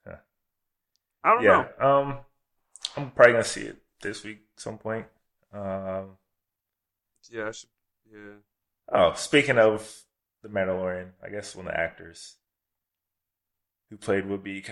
Huh. 0.07 0.17
I 1.25 1.35
don't 1.35 1.43
yeah, 1.43 1.67
know. 1.81 1.87
um, 1.89 2.19
I'm 2.97 3.11
probably 3.13 3.33
gonna 3.33 3.45
see 3.45 3.63
it 3.63 3.79
this 4.03 4.25
week 4.25 4.41
at 4.57 4.61
some 4.61 4.79
point. 4.79 5.07
Um, 5.53 6.19
Yeah, 7.31 7.49
I 7.49 7.51
should. 7.53 7.71
Yeah. 8.11 8.37
oh, 8.93 9.13
speaking 9.15 9.59
of 9.59 10.03
the 10.43 10.49
Mandalorian, 10.49 11.11
I 11.23 11.29
guess 11.29 11.55
one 11.55 11.67
of 11.67 11.73
the 11.73 11.81
actors 11.81 12.37
who 13.91 13.97
played 13.97 14.27
would 14.27 14.43
be 14.43 14.65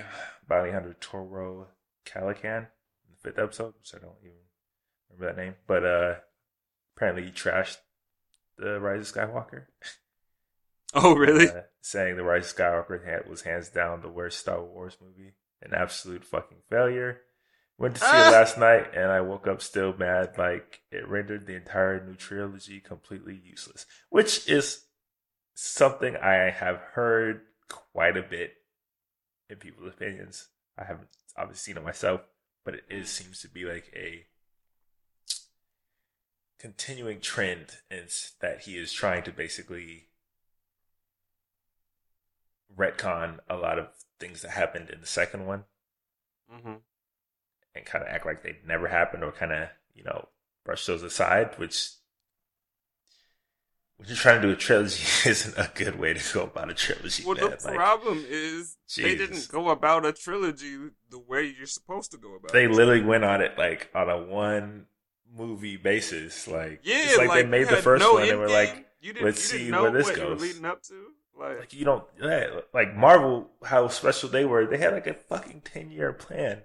Alejandro 0.50 0.94
Toro 1.00 1.68
Calican 2.04 2.66
in 2.66 3.10
the 3.12 3.18
fifth 3.22 3.38
episode, 3.38 3.74
which 3.78 3.94
I 3.94 3.98
don't 3.98 4.16
even 4.22 4.36
remember 5.10 5.34
that 5.34 5.42
name, 5.42 5.54
but 5.66 5.84
uh, 5.84 6.14
apparently 6.96 7.24
he 7.24 7.30
trashed 7.30 7.78
the 8.58 8.80
Rise 8.80 9.10
of 9.10 9.14
Skywalker. 9.14 9.66
Oh, 10.94 11.14
really? 11.14 11.48
Uh, 11.48 11.62
saying 11.82 12.16
the 12.16 12.22
Rise 12.22 12.50
of 12.50 12.56
Skywalker 12.56 13.28
was 13.28 13.42
hands 13.42 13.68
down 13.68 14.00
the 14.00 14.08
worst 14.08 14.38
Star 14.38 14.62
Wars 14.62 14.96
movie, 15.00 15.34
an 15.62 15.74
absolute 15.74 16.24
fucking 16.24 16.58
failure. 16.70 17.20
Went 17.78 17.96
to 17.96 18.00
see 18.00 18.06
Ah. 18.08 18.28
it 18.28 18.32
last 18.32 18.56
night, 18.56 18.94
and 18.94 19.10
I 19.10 19.20
woke 19.20 19.46
up 19.46 19.60
still 19.60 19.92
mad. 19.96 20.38
Like 20.38 20.80
it 20.90 21.06
rendered 21.06 21.46
the 21.46 21.56
entire 21.56 22.02
new 22.02 22.14
trilogy 22.14 22.80
completely 22.80 23.34
useless, 23.44 23.84
which 24.08 24.48
is 24.48 24.86
something 25.54 26.16
I 26.16 26.50
have 26.50 26.78
heard 26.94 27.42
quite 27.68 28.16
a 28.16 28.22
bit 28.22 28.54
in 29.50 29.56
people's 29.56 29.88
opinions. 29.92 30.48
I 30.78 30.84
haven't 30.84 31.08
obviously 31.36 31.72
seen 31.72 31.76
it 31.82 31.84
myself, 31.84 32.22
but 32.64 32.74
it 32.74 32.84
is 32.88 33.10
seems 33.10 33.40
to 33.42 33.48
be 33.48 33.64
like 33.64 33.92
a 33.94 34.26
continuing 36.58 37.20
trend, 37.20 37.78
and 37.90 38.08
that 38.40 38.62
he 38.62 38.78
is 38.78 38.92
trying 38.92 39.22
to 39.24 39.32
basically 39.32 40.08
retcon 42.74 43.38
a 43.48 43.56
lot 43.56 43.78
of 43.78 43.88
things 44.18 44.42
that 44.42 44.52
happened 44.52 44.90
in 44.90 45.00
the 45.00 45.06
second 45.06 45.46
one 45.46 45.64
hmm 46.48 46.76
and 47.74 47.84
kind 47.84 48.02
of 48.02 48.08
act 48.10 48.26
like 48.26 48.42
they 48.42 48.56
never 48.66 48.88
happened 48.88 49.22
or 49.24 49.32
kind 49.32 49.52
of 49.52 49.68
you 49.94 50.02
know 50.04 50.28
brush 50.64 50.86
those 50.86 51.02
aside 51.02 51.50
which 51.58 51.90
when 53.96 54.08
you're 54.08 54.16
trying 54.16 54.40
to 54.40 54.48
do 54.48 54.52
a 54.52 54.56
trilogy 54.56 55.02
isn't 55.28 55.56
a 55.56 55.70
good 55.74 55.98
way 55.98 56.12
to 56.14 56.34
go 56.34 56.44
about 56.44 56.70
a 56.70 56.74
trilogy 56.74 57.24
Well, 57.24 57.34
man. 57.34 57.50
the 57.50 57.56
Like, 57.64 57.74
problem 57.76 58.24
is 58.28 58.76
they 58.96 59.14
didn't 59.14 59.48
go 59.48 59.68
about 59.70 60.04
a 60.06 60.12
trilogy 60.12 60.76
the 61.10 61.18
way 61.18 61.44
you're 61.56 61.66
supposed 61.66 62.10
to 62.12 62.18
go 62.18 62.34
about. 62.34 62.52
they 62.52 62.64
it. 62.64 62.70
literally 62.70 63.02
went 63.02 63.24
on 63.24 63.40
it 63.40 63.56
like 63.58 63.90
on 63.94 64.08
a 64.08 64.16
one 64.22 64.86
movie 65.34 65.76
basis 65.76 66.46
like 66.48 66.80
yeah, 66.84 66.96
it's 67.04 67.18
like, 67.18 67.30
they 67.30 67.44
made 67.44 67.68
the 67.68 67.76
first 67.76 68.04
no 68.04 68.14
one 68.14 68.28
and 68.28 68.38
were 68.38 68.48
like 68.48 68.86
you 69.00 69.12
didn't, 69.12 69.26
let's 69.26 69.42
you 69.42 69.48
didn't 69.48 69.66
see 69.66 69.72
where 69.72 69.90
this 69.90 70.06
what 70.06 70.16
goes. 70.16 70.40
leading 70.40 70.64
up 70.64 70.82
to. 70.82 71.12
Like, 71.38 71.58
like 71.58 71.72
you 71.74 71.84
don't 71.84 72.04
like 72.72 72.96
marvel 72.96 73.50
how 73.64 73.88
special 73.88 74.28
they 74.28 74.44
were 74.44 74.66
they 74.66 74.78
had 74.78 74.94
like 74.94 75.06
a 75.06 75.14
fucking 75.14 75.62
10 75.64 75.90
year 75.90 76.12
plan 76.12 76.62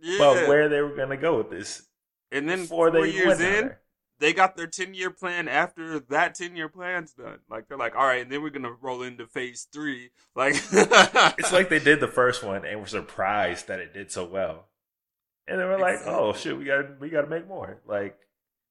yeah, 0.00 0.16
about 0.16 0.48
where 0.48 0.68
they 0.68 0.80
were 0.80 0.94
gonna 0.94 1.16
go 1.16 1.38
with 1.38 1.50
this 1.50 1.88
and 2.34 2.48
then 2.48 2.66
four 2.66 2.90
they 2.90 3.10
years 3.10 3.34
in, 3.34 3.38
there. 3.38 3.80
they 4.18 4.32
got 4.32 4.56
their 4.56 4.66
10 4.66 4.92
year 4.94 5.10
plan 5.10 5.48
after 5.48 6.00
that 6.00 6.34
10 6.34 6.56
year 6.56 6.68
plan's 6.68 7.12
done. 7.12 7.38
Like, 7.48 7.68
they're 7.68 7.78
like, 7.78 7.94
all 7.94 8.06
right, 8.06 8.22
and 8.22 8.30
then 8.30 8.42
we're 8.42 8.50
to 8.50 8.72
roll 8.80 9.02
into 9.02 9.26
phase 9.26 9.68
three. 9.72 10.10
Like, 10.34 10.54
it's 10.72 11.52
like 11.52 11.68
they 11.68 11.78
did 11.78 12.00
the 12.00 12.08
first 12.08 12.42
one 12.42 12.64
and 12.64 12.80
were 12.80 12.86
surprised 12.86 13.68
that 13.68 13.78
it 13.78 13.94
did 13.94 14.10
so 14.10 14.24
well. 14.24 14.66
And 15.46 15.60
they 15.60 15.64
were 15.64 15.78
like, 15.78 15.94
Exactly. 15.94 16.14
"Oh 16.14 16.32
shit, 16.32 16.58
we 16.58 16.64
got 16.64 17.00
we 17.00 17.10
got 17.10 17.22
to 17.22 17.28
make 17.28 17.46
more." 17.46 17.78
Like 17.86 18.18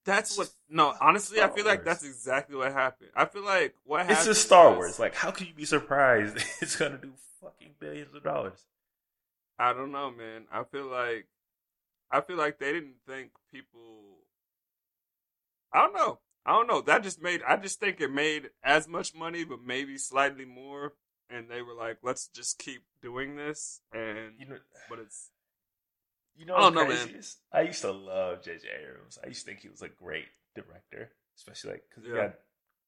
that's 0.04 0.36
what, 0.38 0.50
no, 0.68 0.94
honestly, 1.00 1.38
I 1.38 1.44
Star 1.46 1.56
feel 1.56 1.64
like 1.64 1.84
that's 1.84 2.04
exactly 2.04 2.56
what 2.56 2.72
happened. 2.72 3.10
I 3.14 3.24
feel 3.24 3.44
like 3.44 3.74
what 3.84 4.00
it's 4.02 4.10
happened. 4.10 4.26
just 4.26 4.46
Star 4.46 4.68
was- 4.70 4.76
Wars. 4.76 4.98
Like, 4.98 5.14
how 5.14 5.30
can 5.30 5.46
you 5.46 5.54
be 5.54 5.64
surprised 5.64 6.36
it's 6.60 6.76
gonna 6.76 6.98
do 6.98 7.12
fucking 7.40 7.74
billions 7.78 8.14
of 8.14 8.22
dollars? 8.22 8.66
I 9.58 9.72
don't 9.72 9.92
know, 9.92 10.10
man. 10.10 10.44
I 10.52 10.64
feel 10.64 10.86
like 10.86 11.26
I 12.10 12.20
feel 12.20 12.36
like 12.36 12.58
they 12.58 12.72
didn't 12.72 12.96
think 13.06 13.30
people 13.52 14.18
I 15.72 15.80
don't 15.80 15.94
know. 15.94 16.18
I 16.46 16.52
don't 16.52 16.66
know. 16.66 16.80
That 16.82 17.02
just 17.02 17.22
made 17.22 17.42
I 17.46 17.56
just 17.56 17.80
think 17.80 18.00
it 18.00 18.12
made 18.12 18.50
as 18.62 18.86
much 18.88 19.14
money 19.14 19.44
but 19.44 19.62
maybe 19.64 19.96
slightly 19.98 20.44
more 20.44 20.92
and 21.30 21.48
they 21.48 21.62
were 21.62 21.74
like, 21.74 21.98
let's 22.02 22.26
just 22.28 22.58
keep 22.58 22.82
doing 23.00 23.36
this 23.36 23.80
and 23.92 24.32
You 24.38 24.46
know, 24.46 24.56
but 24.90 24.98
it's 24.98 25.30
you 26.36 26.46
know 26.46 26.56
I 26.56 26.60
what 26.60 26.70
don't 26.70 26.74
know, 26.74 26.86
man. 26.86 27.10
is? 27.18 27.36
I 27.52 27.62
used 27.62 27.82
to 27.82 27.92
love 27.92 28.42
J.J. 28.42 28.68
Abrams. 28.82 29.18
I 29.22 29.28
used 29.28 29.44
to 29.44 29.46
think 29.46 29.60
he 29.60 29.68
was 29.68 29.82
a 29.82 29.88
great 29.88 30.26
director, 30.54 31.10
especially 31.36 31.72
like 31.72 31.84
because 31.88 32.04
he 32.04 32.10
had 32.16 32.30
a 32.30 32.34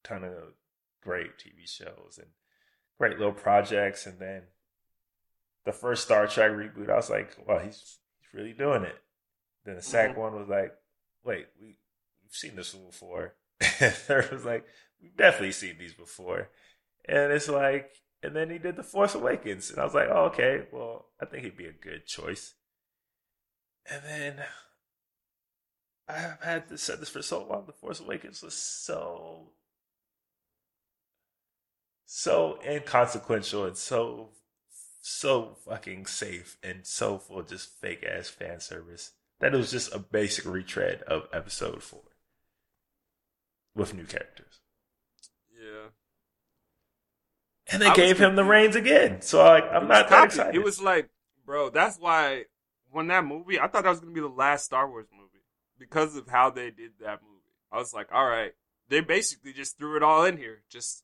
ton 0.03 0.23
of 0.23 0.53
great 1.03 1.37
TV 1.37 1.67
shows 1.67 2.17
and 2.17 2.27
great 2.99 3.17
little 3.17 3.33
projects. 3.33 4.05
And 4.07 4.19
then 4.19 4.43
the 5.65 5.71
first 5.71 6.03
Star 6.03 6.27
Trek 6.27 6.51
reboot, 6.51 6.89
I 6.89 6.95
was 6.95 7.09
like, 7.09 7.35
"Well, 7.45 7.59
he's 7.59 7.99
he's 8.19 8.33
really 8.33 8.53
doing 8.53 8.83
it." 8.83 8.95
Then 9.65 9.75
the 9.75 9.81
2nd 9.83 10.17
Mm-hmm. 10.17 10.17
one 10.17 10.35
was 10.35 10.47
like, 10.49 10.73
"Wait, 11.23 11.47
we 11.59 11.77
we've 12.23 12.31
seen 12.33 12.55
this 12.55 12.73
before." 12.73 13.35
and 13.61 13.93
third 13.93 14.31
was 14.31 14.45
like, 14.45 14.65
"We've 15.01 15.15
definitely 15.17 15.53
seen 15.53 15.77
these 15.79 15.93
before." 15.93 16.49
And 17.07 17.31
it's 17.33 17.49
like, 17.49 17.91
and 18.23 18.35
then 18.35 18.49
he 18.49 18.59
did 18.59 18.75
the 18.77 18.83
Force 18.83 19.15
Awakens, 19.15 19.71
and 19.71 19.79
I 19.79 19.85
was 19.85 19.93
like, 19.95 20.09
"Oh, 20.11 20.25
okay. 20.27 20.67
Well, 20.71 21.07
I 21.21 21.25
think 21.25 21.43
he'd 21.43 21.57
be 21.57 21.67
a 21.67 21.73
good 21.73 22.05
choice." 22.07 22.55
And 23.89 24.03
then 24.03 24.43
I've 26.07 26.41
had 26.41 26.69
to 26.69 26.77
said 26.77 26.99
this 26.99 27.09
for 27.09 27.21
so 27.21 27.45
long. 27.45 27.65
The 27.65 27.73
Force 27.73 27.99
Awakens 27.99 28.41
was 28.41 28.53
so 28.53 29.51
so 32.05 32.57
inconsequential 32.65 33.65
and 33.65 33.77
so 33.77 34.29
so 35.01 35.57
fucking 35.65 36.05
safe 36.05 36.57
and 36.63 36.85
so 36.85 37.17
full 37.17 37.39
of 37.39 37.47
just 37.47 37.79
fake 37.79 38.03
ass 38.03 38.29
fan 38.29 38.59
service 38.59 39.11
that 39.39 39.53
it 39.53 39.57
was 39.57 39.71
just 39.71 39.93
a 39.93 39.99
basic 39.99 40.45
retread 40.45 41.01
of 41.03 41.27
episode 41.33 41.83
four 41.83 42.01
with 43.75 43.93
new 43.93 44.05
characters. 44.05 44.59
yeah. 45.51 45.89
And 47.69 47.81
they 47.81 47.87
I 47.87 47.93
gave 47.95 48.17
him 48.17 48.35
the 48.37 48.45
reins 48.45 48.75
again. 48.77 49.21
So 49.21 49.43
like 49.43 49.65
I'm 49.71 49.87
not 49.87 50.09
that 50.09 50.25
excited. 50.25 50.55
It 50.55 50.63
was 50.63 50.81
like, 50.81 51.09
bro, 51.45 51.69
that's 51.69 51.97
why 51.99 52.45
when 52.97 53.07
that 53.07 53.23
movie, 53.25 53.59
I 53.59 53.67
thought 53.67 53.83
that 53.85 53.89
was 53.91 53.99
gonna 54.01 54.11
be 54.13 54.19
the 54.21 54.27
last 54.27 54.65
Star 54.65 54.89
Wars 54.89 55.07
movie 55.15 55.43
because 55.79 56.15
of 56.17 56.27
how 56.27 56.49
they 56.49 56.71
did 56.71 56.93
that 56.99 57.21
movie. 57.21 57.33
I 57.71 57.77
was 57.77 57.93
like, 57.93 58.07
all 58.11 58.25
right, 58.27 58.51
they 58.89 58.99
basically 58.99 59.53
just 59.53 59.77
threw 59.77 59.95
it 59.95 60.03
all 60.03 60.25
in 60.25 60.37
here, 60.37 60.63
just 60.69 61.03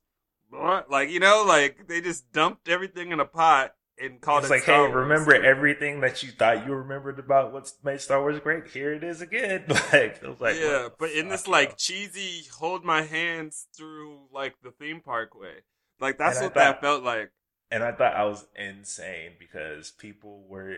like 0.90 1.10
you 1.10 1.20
know, 1.20 1.44
like 1.48 1.88
they 1.88 2.02
just 2.02 2.32
dumped 2.32 2.68
everything 2.68 3.12
in 3.12 3.20
a 3.20 3.26
pot 3.26 3.76
and 4.00 4.20
called 4.22 4.44
it. 4.44 4.48
it's 4.48 4.52
it 4.52 4.54
like, 4.56 4.64
Star 4.64 4.88
hey, 4.88 4.94
Wars. 4.94 4.96
remember 4.96 5.36
everything 5.36 6.02
that 6.02 6.24
you 6.24 6.32
thought 6.32 6.66
you 6.66 6.74
remembered 6.74 7.20
about 7.20 7.54
what's 7.54 7.76
made 7.84 8.02
Star 8.02 8.22
Wars 8.22 8.40
great? 8.40 8.68
Here 8.68 8.94
it 8.94 9.04
is 9.04 9.22
again. 9.22 9.66
like, 9.70 10.20
it 10.22 10.24
was 10.28 10.42
like, 10.42 10.56
yeah, 10.60 10.90
but 11.00 11.12
in 11.12 11.30
this 11.30 11.48
like 11.48 11.78
cheesy 11.78 12.44
hold 12.58 12.84
my 12.84 13.04
hands 13.04 13.68
through 13.76 14.20
like 14.32 14.56
the 14.64 14.72
theme 14.72 15.02
park 15.02 15.36
way, 15.36 15.64
like 16.00 16.18
that's 16.18 16.38
And 16.38 16.46
what 16.46 16.56
that 16.56 16.82
felt 16.82 17.04
like. 17.04 17.32
and 17.72 17.84
I 17.84 17.92
thought 17.92 18.16
I 18.16 18.26
was 18.26 18.46
insane 18.56 19.32
because 19.40 19.92
people 19.92 20.44
were 20.48 20.76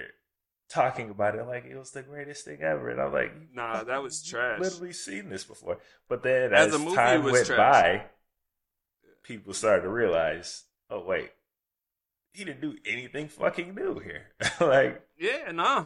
talking 0.70 1.10
about 1.10 1.36
it 1.36 1.46
like 1.46 1.66
it 1.66 1.78
was 1.78 1.92
the 1.92 2.02
greatest 2.02 2.46
thing 2.46 2.62
ever, 2.62 2.90
and 2.90 3.02
I'm 3.02 3.14
like, 3.14 3.34
Nah, 3.54 3.84
that 3.84 4.02
was 4.02 4.24
trash. 4.24 4.60
Literally 4.60 4.94
seen 4.94 5.30
this 5.30 5.44
before, 5.44 5.80
but 6.10 6.24
then 6.24 6.54
As 6.54 6.74
as, 6.74 6.80
movie, 6.80 6.96
time 6.96 7.24
was 7.24 7.34
went 7.34 7.46
trash. 7.48 7.58
by, 7.58 8.06
people 9.24 9.54
started 9.54 9.84
to 9.84 9.90
realize, 9.90 10.64
oh 10.90 11.04
wait, 11.04 11.32
he 12.34 12.44
didn't 12.44 12.62
do 12.62 12.76
anything 12.86 13.28
fucking 13.30 13.74
new 13.76 14.00
here. 14.00 14.28
like, 14.60 15.02
Yeah, 15.18 15.52
nah. 15.52 15.86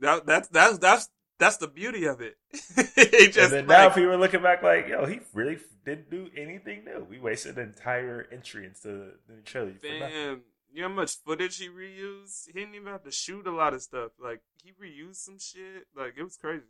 That 0.00 0.26
that's 0.26 0.48
that's 0.48 0.78
that's 0.78 1.08
that's 1.38 1.56
the 1.58 1.68
beauty 1.68 2.04
of 2.06 2.20
it. 2.20 2.36
It 2.96 3.32
just 3.32 3.52
and 3.52 3.52
then 3.52 3.66
now 3.66 3.86
like, 3.86 3.94
people 3.94 4.10
are 4.10 4.16
looking 4.16 4.42
back 4.42 4.62
like, 4.62 4.88
yo, 4.88 5.06
he 5.06 5.20
really 5.32 5.58
didn't 5.84 6.10
do 6.10 6.28
anything 6.36 6.84
new. 6.84 7.06
We 7.08 7.18
wasted 7.18 7.58
an 7.58 7.64
entire 7.68 8.26
entry 8.32 8.66
into 8.66 8.88
the 8.88 9.34
new 9.34 9.42
trilogy 9.44 9.78
for 9.78 9.88
damn, 9.88 10.42
you 10.74 10.82
know 10.82 10.88
how 10.88 10.94
much 10.94 11.16
footage 11.24 11.58
he 11.58 11.68
reused? 11.68 12.46
He 12.46 12.52
didn't 12.52 12.74
even 12.74 12.88
have 12.88 13.04
to 13.04 13.10
shoot 13.12 13.46
a 13.46 13.52
lot 13.54 13.74
of 13.74 13.82
stuff. 13.82 14.10
Like 14.20 14.40
he 14.62 14.72
reused 14.72 15.16
some 15.16 15.38
shit. 15.38 15.86
Like 15.96 16.14
it 16.18 16.24
was 16.24 16.36
crazy. 16.36 16.64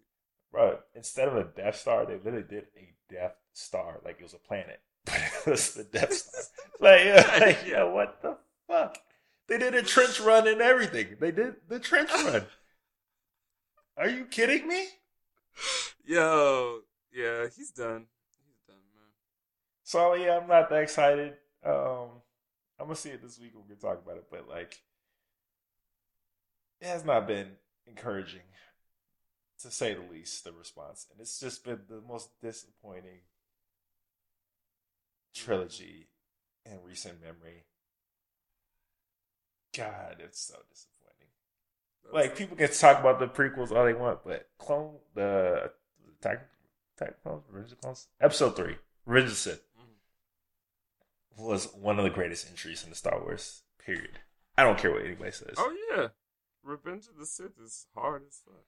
Bro, 0.52 0.78
instead 0.94 1.26
of 1.26 1.36
a 1.36 1.44
Death 1.44 1.76
Star, 1.76 2.04
they 2.06 2.14
literally 2.16 2.44
did 2.48 2.66
a 2.76 2.92
Death 3.12 3.34
Star 3.54 4.00
like 4.04 4.18
it 4.20 4.22
was 4.22 4.34
a 4.34 4.38
planet. 4.38 4.80
But 5.06 5.20
it 5.46 5.50
was 5.50 5.72
the 5.74 5.84
Death 5.84 6.12
Star. 6.12 6.42
like, 6.80 7.04
yeah, 7.04 7.38
like, 7.40 7.58
Yeah. 7.66 7.84
what 7.84 8.20
the 8.22 8.36
fuck? 8.68 8.98
They 9.48 9.58
did 9.58 9.74
a 9.74 9.82
trench 9.82 10.20
run 10.20 10.46
and 10.48 10.60
everything. 10.60 11.16
They 11.18 11.30
did 11.32 11.56
the 11.68 11.78
trench 11.80 12.10
run. 12.24 12.44
Are 13.96 14.08
you 14.08 14.26
kidding 14.26 14.68
me? 14.68 14.86
Yo, 16.04 16.80
yeah, 17.12 17.46
he's 17.56 17.70
done. 17.70 18.06
He's 18.46 18.60
done, 18.66 18.76
man. 18.94 19.10
So 19.82 20.14
yeah, 20.14 20.38
I'm 20.40 20.48
not 20.48 20.68
that 20.70 20.82
excited. 20.82 21.34
Um, 21.64 22.08
I'm 22.78 22.86
gonna 22.86 22.96
see 22.96 23.10
it 23.10 23.22
this 23.22 23.38
week. 23.38 23.52
We're 23.54 23.62
gonna 23.62 23.80
talk 23.80 24.04
about 24.04 24.16
it, 24.16 24.26
but 24.30 24.48
like, 24.48 24.80
it 26.80 26.86
has 26.86 27.04
not 27.04 27.26
been 27.26 27.48
encouraging, 27.86 28.42
to 29.62 29.70
say 29.70 29.94
the 29.94 30.02
least. 30.12 30.44
The 30.44 30.52
response, 30.52 31.06
and 31.10 31.20
it's 31.20 31.38
just 31.38 31.64
been 31.64 31.80
the 31.88 32.00
most 32.06 32.30
disappointing 32.40 33.20
trilogy 35.34 36.08
in 36.64 36.78
recent 36.84 37.20
memory. 37.20 37.64
God, 39.76 40.16
it's 40.20 40.40
so 40.40 40.54
disappointing. 40.70 41.28
That's 42.04 42.14
Like 42.14 42.36
people 42.36 42.56
can 42.56 42.70
talk 42.70 43.00
about 43.00 43.18
the 43.18 43.26
prequels 43.26 43.72
all 43.72 43.84
they 43.84 43.94
want, 43.94 44.20
but 44.24 44.48
clone 44.58 44.96
the 45.14 45.70
Attack 46.20 46.46
Attack 46.96 47.22
Clones, 47.22 47.44
Revenge 47.50 47.72
of 47.72 47.80
Clones, 47.80 48.08
episode 48.20 48.56
three, 48.56 48.76
Revenge 49.06 49.32
of 49.32 49.36
Sith. 49.36 49.62
Was 51.36 51.72
one 51.74 51.98
of 51.98 52.04
the 52.04 52.10
greatest 52.10 52.48
entries 52.48 52.84
in 52.84 52.90
the 52.90 52.96
Star 52.96 53.20
Wars 53.20 53.62
period. 53.84 54.20
I 54.56 54.62
don't 54.62 54.78
care 54.78 54.92
what 54.92 55.04
anybody 55.04 55.32
says. 55.32 55.54
Oh 55.56 55.76
yeah, 55.90 56.08
Revenge 56.62 57.06
of 57.08 57.18
the 57.18 57.26
Sith 57.26 57.58
is 57.62 57.86
hard 57.94 58.22
as 58.28 58.40
fuck. 58.44 58.64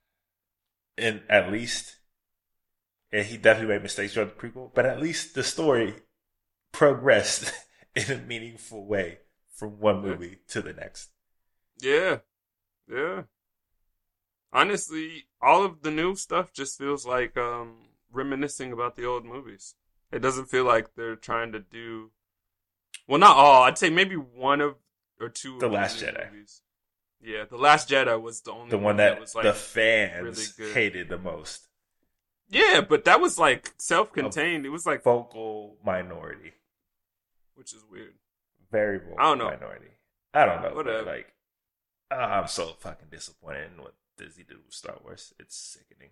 And 0.98 1.22
at 1.28 1.52
least 1.52 1.98
and 3.12 3.26
he 3.26 3.36
definitely 3.36 3.74
made 3.74 3.82
mistakes 3.82 4.14
during 4.14 4.28
the 4.28 4.34
prequel. 4.34 4.70
But 4.74 4.86
at 4.86 5.00
least 5.00 5.34
the 5.34 5.42
story 5.42 5.94
progressed 6.72 7.52
in 7.94 8.10
a 8.10 8.18
meaningful 8.18 8.86
way 8.86 9.18
from 9.54 9.80
one 9.80 10.02
movie 10.02 10.40
to 10.48 10.60
the 10.60 10.72
next. 10.72 11.10
Yeah, 11.80 12.18
yeah. 12.90 13.22
Honestly, 14.52 15.26
all 15.40 15.64
of 15.64 15.82
the 15.82 15.90
new 15.90 16.14
stuff 16.14 16.52
just 16.52 16.78
feels 16.78 17.06
like 17.06 17.36
um 17.36 17.88
reminiscing 18.10 18.72
about 18.72 18.96
the 18.96 19.04
old 19.04 19.24
movies. 19.24 19.74
It 20.12 20.20
doesn't 20.20 20.50
feel 20.50 20.64
like 20.64 20.94
they're 20.94 21.16
trying 21.16 21.52
to 21.52 21.60
do. 21.60 22.10
Well, 23.07 23.18
not 23.20 23.36
all. 23.36 23.62
I'd 23.64 23.78
say 23.78 23.90
maybe 23.90 24.16
one 24.16 24.61
of 24.61 24.74
or 25.20 25.28
two. 25.28 25.54
of 25.54 25.61
The 25.61 25.68
Last 25.68 26.02
Jedi. 26.02 26.30
Movies. 26.32 26.62
Yeah, 27.22 27.44
the 27.48 27.57
Last 27.57 27.88
Jedi 27.88 28.20
was 28.20 28.40
the 28.42 28.52
only 28.52 28.70
The 28.70 28.78
one 28.78 28.96
that, 28.98 29.18
was 29.20 29.34
like 29.34 29.44
the 29.44 29.52
fans 29.52 30.52
really 30.61 30.72
hated 30.72 31.09
the 31.09 31.18
most. 31.18 31.66
yeah, 32.48 32.80
but 32.80 33.04
that 33.07 33.20
was 33.20 33.38
like 33.38 33.72
self-contained. 33.78 34.66
It 34.66 34.70
was 34.70 34.86
like 34.86 35.02
Vocal 35.02 35.76
minority. 35.84 36.52
which 37.54 37.72
is 37.72 37.84
weird. 37.90 38.14
Very 38.70 38.98
vocal 38.98 39.16
I 39.18 39.22
don't 39.22 39.38
know. 39.38 39.50
minority. 39.50 39.86
I 40.34 40.44
don't 40.44 40.62
know. 40.62 40.74
Whatever. 40.74 41.02
Like, 41.04 41.32
oh, 42.11 42.16
I'm 42.16 42.48
so 42.48 42.74
fucking 42.78 43.09
disappointed 43.11 43.70
in 43.76 43.82
what 43.82 43.94
Disney 44.18 44.44
did 44.44 44.59
with 44.64 44.74
Star 44.74 44.96
Wars. 45.02 45.32
It's 45.38 45.57
sickening. 45.57 46.11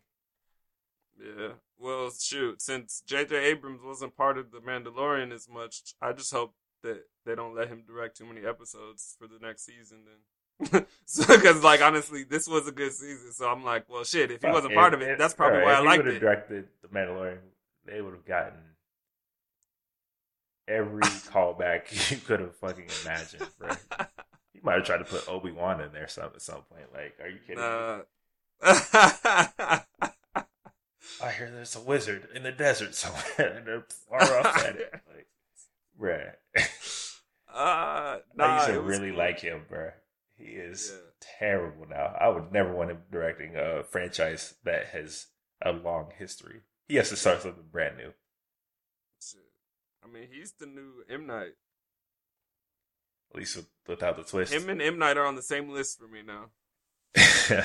Yeah. 1.20 1.52
Well, 1.78 2.10
shoot, 2.18 2.60
since 2.62 3.02
J.J. 3.06 3.36
Abrams 3.36 3.82
wasn't 3.84 4.16
part 4.16 4.38
of 4.38 4.50
The 4.50 4.58
Mandalorian 4.58 5.32
as 5.32 5.48
much, 5.48 5.94
I 6.00 6.12
just 6.12 6.32
hope 6.32 6.54
that 6.84 7.02
they 7.26 7.34
don't 7.34 7.54
let 7.56 7.68
him 7.68 7.82
direct 7.86 8.16
too 8.16 8.24
many 8.26 8.46
episodes 8.46 9.16
for 9.18 9.26
the 9.26 9.38
next 9.44 9.66
season 9.66 9.98
then. 10.06 10.86
so, 11.04 11.26
because, 11.34 11.64
like, 11.64 11.82
honestly, 11.82 12.22
this 12.22 12.46
was 12.46 12.68
a 12.68 12.72
good 12.72 12.92
season. 12.92 13.32
So 13.32 13.48
I'm 13.48 13.64
like, 13.64 13.88
well, 13.88 14.04
shit, 14.04 14.30
if 14.30 14.40
he 14.42 14.48
wasn't 14.48 14.72
if- 14.72 14.78
part 14.78 14.94
of 14.94 15.02
it, 15.02 15.10
if- 15.10 15.18
that's 15.18 15.34
probably 15.34 15.58
alright, 15.58 15.82
why 15.84 15.94
if 15.94 16.00
I 16.00 16.02
he 16.02 16.02
liked 16.04 16.16
it. 16.16 16.20
directed 16.20 16.68
The 16.82 16.88
Mandalorian, 16.88 17.38
they 17.86 18.00
would 18.00 18.12
have 18.14 18.24
gotten 18.24 18.58
every 20.68 21.00
callback 21.32 22.10
you 22.10 22.18
could 22.18 22.38
have 22.40 22.54
fucking 22.56 22.86
imagined, 23.02 23.48
bro. 23.58 23.70
You 24.54 24.60
might 24.62 24.74
have 24.74 24.84
tried 24.84 24.98
to 24.98 25.04
put 25.04 25.28
Obi 25.28 25.50
Wan 25.50 25.80
in 25.80 25.92
there 25.92 26.06
some 26.08 26.30
at 26.34 26.40
some 26.40 26.62
point. 26.62 26.86
Like, 26.94 27.18
are 27.20 27.28
you 27.28 27.38
kidding 27.46 27.60
me? 27.60 28.02
I 31.22 31.30
hear 31.30 31.50
there's 31.50 31.76
a 31.76 31.80
wizard 31.80 32.28
in 32.34 32.42
the 32.44 32.52
desert 32.52 32.94
somewhere, 32.94 33.56
and 33.56 33.66
they're 33.66 33.84
far 34.08 34.22
off 34.38 34.56
at 34.64 34.76
it. 34.76 34.92
Like, 35.14 35.26
bruh. 36.00 36.32
uh, 36.56 36.60
I 37.54 38.20
nah, 38.34 38.54
used 38.56 38.68
to 38.68 38.80
really 38.80 39.10
cool. 39.10 39.18
like 39.18 39.40
him, 39.40 39.62
bruh. 39.70 39.92
He 40.36 40.44
is 40.44 40.92
Yeah. 40.92 41.00
terrible 41.38 41.86
now. 41.88 42.16
I 42.20 42.28
would 42.28 42.52
never 42.52 42.72
want 42.74 42.90
him 42.90 43.02
directing 43.10 43.56
a 43.56 43.84
franchise 43.84 44.54
that 44.64 44.86
has 44.88 45.28
a 45.62 45.72
long 45.72 46.10
history. 46.18 46.62
He 46.88 46.96
has 46.96 47.08
to 47.10 47.16
start 47.16 47.42
something 47.42 47.64
brand 47.70 47.96
new. 47.96 48.12
I 50.02 50.06
mean, 50.06 50.28
he's 50.30 50.52
the 50.52 50.66
new 50.66 51.02
M 51.08 51.26
Night. 51.26 51.54
At 53.30 53.38
least 53.38 53.56
with, 53.56 53.66
without 53.88 54.16
the 54.16 54.22
twist. 54.24 54.52
Him 54.52 54.68
and 54.68 54.82
M 54.82 54.98
Night 54.98 55.16
are 55.16 55.24
on 55.24 55.34
the 55.34 55.42
same 55.42 55.70
list 55.70 55.98
for 55.98 56.06
me 56.06 56.20
now. 56.22 56.50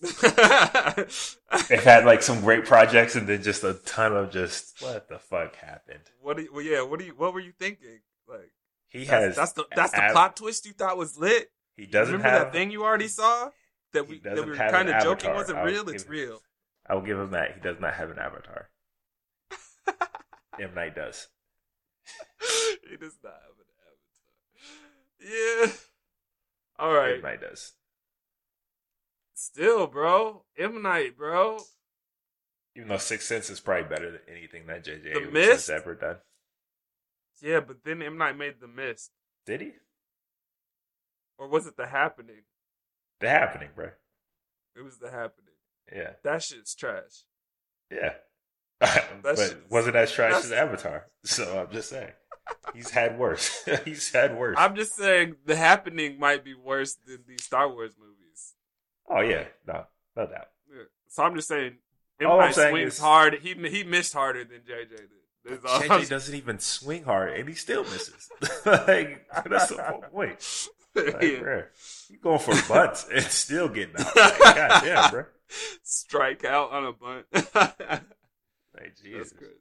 They've 0.00 1.82
had 1.84 2.04
like 2.04 2.22
some 2.22 2.40
great 2.40 2.64
projects 2.64 3.16
and 3.16 3.26
then 3.26 3.42
just 3.42 3.64
a 3.64 3.74
ton 3.84 4.16
of 4.16 4.30
just 4.30 4.80
what 4.80 5.08
the 5.08 5.18
fuck 5.18 5.56
happened. 5.56 6.00
What? 6.20 6.36
Do 6.38 6.44
you, 6.44 6.52
well, 6.52 6.62
yeah. 6.64 6.82
What 6.82 6.98
do 7.00 7.04
you? 7.06 7.12
What 7.16 7.34
were 7.34 7.40
you 7.40 7.52
thinking? 7.52 8.00
Like 8.28 8.50
He 8.88 9.00
that's, 9.04 9.10
has 9.10 9.36
that's 9.36 9.52
the 9.52 9.64
that's 9.74 9.92
the 9.92 10.02
ab- 10.04 10.12
plot 10.12 10.36
twist 10.36 10.64
you 10.66 10.72
thought 10.72 10.96
was 10.96 11.18
lit. 11.18 11.50
He 11.76 11.86
doesn't 11.86 12.14
Remember 12.14 12.30
have 12.38 12.46
that 12.46 12.52
thing 12.52 12.70
you 12.70 12.84
already 12.84 13.08
saw 13.08 13.50
that 13.92 14.08
we 14.08 14.20
that 14.20 14.36
we 14.36 14.42
were 14.50 14.56
kind 14.56 14.88
of 14.88 15.02
joking 15.02 15.34
wasn't 15.34 15.58
I'll 15.58 15.66
real. 15.66 15.88
It's 15.90 16.04
it- 16.04 16.08
real. 16.10 16.40
I 16.86 16.94
will 16.94 17.02
give 17.02 17.18
him 17.18 17.30
that. 17.32 17.54
He 17.54 17.60
does 17.60 17.76
not 17.78 17.94
have 17.94 18.10
an 18.10 18.18
avatar. 18.18 18.68
M 20.58 20.74
Night 20.74 20.94
does. 20.94 21.28
he 22.90 22.96
does 22.96 23.18
not 23.22 23.34
have 23.34 23.56
an 23.58 23.66
avatar. 25.26 25.66
Yeah. 25.68 25.72
All 26.78 26.92
right. 26.94 27.14
M 27.16 27.22
Night 27.22 27.40
does. 27.40 27.72
Still, 29.40 29.86
bro. 29.86 30.42
M 30.58 30.82
Night, 30.82 31.16
bro. 31.16 31.60
Even 32.76 32.90
though 32.90 32.98
Sixth 32.98 33.26
Sense 33.26 33.48
is 33.48 33.58
probably 33.58 33.88
better 33.88 34.10
than 34.10 34.20
anything 34.28 34.66
that 34.66 34.84
JJ 34.84 35.02
The 35.02 35.16
Abrams 35.16 35.48
has 35.48 35.70
ever 35.70 35.94
done. 35.94 36.16
Yeah, 37.40 37.60
but 37.60 37.78
then 37.82 38.02
M 38.02 38.18
Night 38.18 38.36
made 38.36 38.60
the 38.60 38.68
mist, 38.68 39.12
Did 39.46 39.62
he? 39.62 39.72
or 41.38 41.48
was 41.48 41.66
it 41.66 41.78
the 41.78 41.86
happening? 41.86 42.42
The 43.20 43.30
happening, 43.30 43.70
bro. 43.74 43.88
It 44.76 44.82
was 44.82 44.98
the 44.98 45.10
happening. 45.10 45.54
Yeah. 45.90 46.10
That 46.22 46.42
shit's 46.42 46.74
trash. 46.74 47.24
Yeah. 47.90 48.12
but 49.22 49.62
wasn't 49.70 49.96
as 49.96 50.12
trash 50.12 50.44
as 50.44 50.52
Avatar. 50.52 51.06
So 51.24 51.60
I'm 51.60 51.72
just 51.72 51.88
saying. 51.88 52.12
He's 52.74 52.90
had 52.90 53.18
worse. 53.18 53.66
He's 53.86 54.12
had 54.12 54.36
worse. 54.36 54.56
I'm 54.58 54.76
just 54.76 54.96
saying 54.96 55.36
the 55.46 55.56
happening 55.56 56.18
might 56.18 56.44
be 56.44 56.54
worse 56.54 56.98
than 57.06 57.20
the 57.26 57.38
Star 57.38 57.70
Wars 57.70 57.94
movies. 57.98 58.19
Oh 59.10 59.20
yeah, 59.20 59.44
no, 59.66 59.84
no 60.16 60.26
doubt. 60.26 60.48
Yeah. 60.72 60.82
So 61.08 61.22
I'm 61.24 61.34
just 61.34 61.48
saying, 61.48 61.76
All 62.24 62.40
I'm 62.40 62.52
saying 62.52 62.72
swings 62.72 62.94
is- 62.94 62.98
hard. 63.00 63.34
He 63.42 63.54
he 63.68 63.84
missed 63.84 64.12
harder 64.14 64.44
than 64.44 64.60
JJ 64.60 64.88
did. 64.90 65.08
That's 65.44 65.64
all 65.64 65.82
I'm 65.82 66.02
JJ 66.02 66.08
doesn't 66.10 66.34
even 66.34 66.58
swing 66.58 67.04
hard, 67.04 67.32
and 67.38 67.48
he 67.48 67.54
still 67.54 67.82
misses. 67.84 68.28
like 68.66 69.26
that's 69.48 69.68
the 69.68 69.82
whole 69.82 70.02
point. 70.02 70.68
Like, 70.92 71.06
Yeah. 71.22 71.38
bruh, 71.38 71.64
you 72.08 72.18
going 72.18 72.40
for 72.40 72.50
butts 72.68 73.06
and 73.14 73.22
still 73.24 73.68
getting 73.68 73.94
out. 73.96 74.06
Like, 74.16 74.38
God 74.40 74.82
damn, 74.82 75.10
bro. 75.12 75.24
Strike 75.84 76.44
out 76.44 76.72
on 76.72 76.84
a 76.84 76.92
bunt. 76.92 77.26
Like, 77.32 77.54
That's 78.74 79.00
Jesus. 79.00 79.32
crazy. 79.32 79.54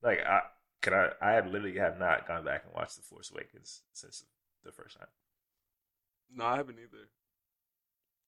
Like, 0.00 0.20
I 0.24 0.42
can 0.80 0.94
I. 0.94 1.08
I 1.20 1.40
literally 1.44 1.76
have 1.78 1.98
not 1.98 2.28
gone 2.28 2.44
back 2.44 2.62
and 2.64 2.72
watched 2.72 2.94
The 2.96 3.02
Force 3.02 3.32
Awakens 3.32 3.82
since 3.92 4.22
the 4.64 4.70
first 4.70 4.96
time. 4.96 5.08
No, 6.34 6.44
I 6.44 6.56
haven't 6.58 6.78
either. 6.78 7.08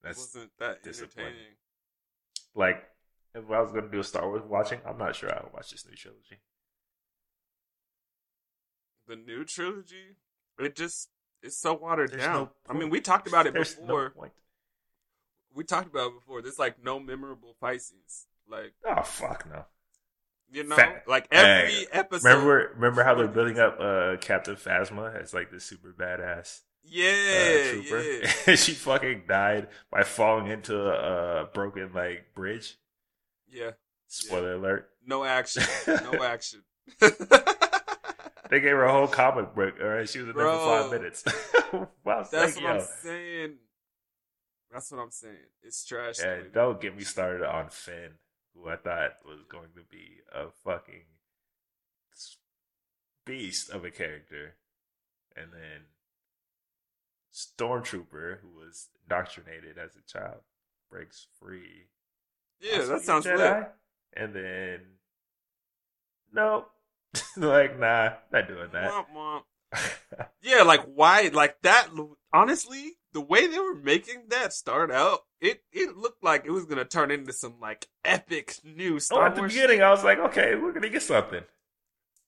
That's 0.02 0.18
wasn't 0.18 0.50
that 0.58 0.82
disappointing. 0.82 1.26
entertaining. 1.32 1.54
like 2.54 2.82
if 3.34 3.50
I 3.50 3.60
was 3.62 3.72
gonna 3.72 3.88
do 3.90 4.00
a 4.00 4.04
Star 4.04 4.26
Wars 4.28 4.42
watching, 4.46 4.80
I'm 4.86 4.98
not 4.98 5.14
sure 5.16 5.30
I 5.32 5.42
would 5.42 5.52
watch 5.52 5.70
this 5.70 5.86
new 5.86 5.94
trilogy. 5.96 6.40
The 9.08 9.16
new 9.16 9.44
trilogy, 9.44 10.16
it 10.58 10.76
just 10.76 11.08
it's 11.42 11.58
so 11.58 11.74
watered 11.74 12.12
There's 12.12 12.22
down. 12.22 12.34
no 12.34 12.50
I 12.68 12.72
mean, 12.74 12.88
we 12.90 13.00
talked 13.00 13.26
about 13.26 13.46
it 13.46 13.52
There's 13.54 13.74
before. 13.74 14.12
no 14.16 14.28
we 15.54 15.64
talked 15.64 15.88
about 15.88 16.08
it 16.08 16.14
before. 16.20 16.40
There's 16.40 16.58
like 16.58 16.82
no 16.82 16.98
memorable 17.00 17.54
fight 17.60 17.82
scenes. 17.82 18.26
Like 18.48 18.74
Oh 18.86 19.02
fuck 19.02 19.46
no. 19.50 19.64
you 20.50 20.64
know, 20.64 20.76
Fa- 20.76 21.02
like 21.06 21.26
every 21.32 21.74
Hey, 21.74 21.86
episode. 21.92 22.28
Remember, 22.28 22.70
remember 22.74 23.02
how 23.04 23.14
they're 23.14 23.28
building 23.28 23.58
up 23.58 23.78
uh, 23.80 24.16
Captain 24.20 24.56
Phasma 24.56 25.20
as 25.20 25.34
like 25.34 25.50
this 25.50 25.64
super 25.64 25.92
badass 25.92 26.60
Yeah, 26.84 27.10
uh, 27.10 27.70
trooper. 27.72 28.02
yeah, 28.46 28.54
she 28.56 28.72
fucking 28.72 29.22
died 29.28 29.68
by 29.90 30.02
falling 30.02 30.48
into 30.48 30.76
a, 30.78 31.46
broken 31.52 31.90
like 31.94 32.34
bridge. 32.34 32.76
yeah. 33.50 33.70
Spoiler 34.08 34.54
alert. 34.54 34.90
No 35.06 35.24
action. 35.24 35.62
No 35.86 36.22
action. 36.24 36.62
They 38.52 38.60
gave 38.60 38.72
her 38.72 38.84
a 38.84 38.92
whole 38.92 39.06
comic 39.08 39.54
book. 39.54 39.76
All 39.80 39.88
right, 39.88 40.06
she 40.06 40.18
was 40.18 40.28
in 40.28 40.36
there 40.36 40.44
for 40.44 40.82
five 40.82 40.90
minutes. 40.90 41.24
wow, 42.04 42.26
That's 42.30 42.54
what 42.56 42.62
you. 42.62 42.68
I'm 42.68 42.80
saying. 43.02 43.54
That's 44.70 44.92
what 44.92 45.00
I'm 45.00 45.10
saying. 45.10 45.36
It's 45.62 45.82
trash. 45.86 46.18
And 46.18 46.42
dude. 46.44 46.52
don't 46.52 46.78
get 46.78 46.94
me 46.94 47.02
started 47.02 47.42
on 47.48 47.70
Finn, 47.70 48.10
who 48.54 48.68
I 48.68 48.76
thought 48.76 49.12
was 49.24 49.38
going 49.48 49.70
to 49.76 49.82
be 49.90 50.18
a 50.34 50.50
fucking 50.64 51.04
beast 53.24 53.70
of 53.70 53.86
a 53.86 53.90
character. 53.90 54.56
And 55.34 55.46
then 55.50 55.86
Stormtrooper, 57.32 58.38
who 58.40 58.48
was 58.58 58.88
indoctrinated 59.02 59.78
as 59.78 59.96
a 59.96 60.02
child, 60.10 60.40
breaks 60.90 61.26
free. 61.40 61.86
yeah, 62.60 62.78
to 62.78 62.86
that 62.86 63.02
sounds 63.02 63.24
lit. 63.24 63.36
Jedi. 63.36 63.68
And 64.14 64.34
then, 64.34 64.80
no. 66.32 66.66
like, 67.36 67.78
nah, 67.78 68.10
not 68.32 68.48
doing 68.48 68.68
that. 68.72 68.90
Womp 68.90 69.06
womp. 69.14 69.42
Yeah, 70.42 70.62
like 70.62 70.82
why? 70.82 71.30
Like 71.32 71.56
that. 71.62 71.88
Honestly, 72.34 72.92
the 73.12 73.20
way 73.20 73.46
they 73.46 73.58
were 73.58 73.74
making 73.74 74.24
that 74.28 74.52
start 74.52 74.90
out, 74.90 75.20
it 75.40 75.62
it 75.72 75.96
looked 75.96 76.22
like 76.22 76.44
it 76.44 76.50
was 76.50 76.66
gonna 76.66 76.84
turn 76.84 77.10
into 77.10 77.32
some 77.32 77.54
like 77.60 77.88
epic 78.04 78.56
new 78.64 78.98
Star 78.98 79.18
oh, 79.18 79.20
Star 79.20 79.26
at 79.28 79.34
the 79.34 79.40
Wars. 79.42 79.52
beginning, 79.52 79.82
I 79.82 79.90
was 79.90 80.04
like, 80.04 80.18
okay, 80.18 80.54
we're 80.54 80.72
going 80.72 80.82
to 80.82 80.90
get 80.90 81.02
something. 81.02 81.42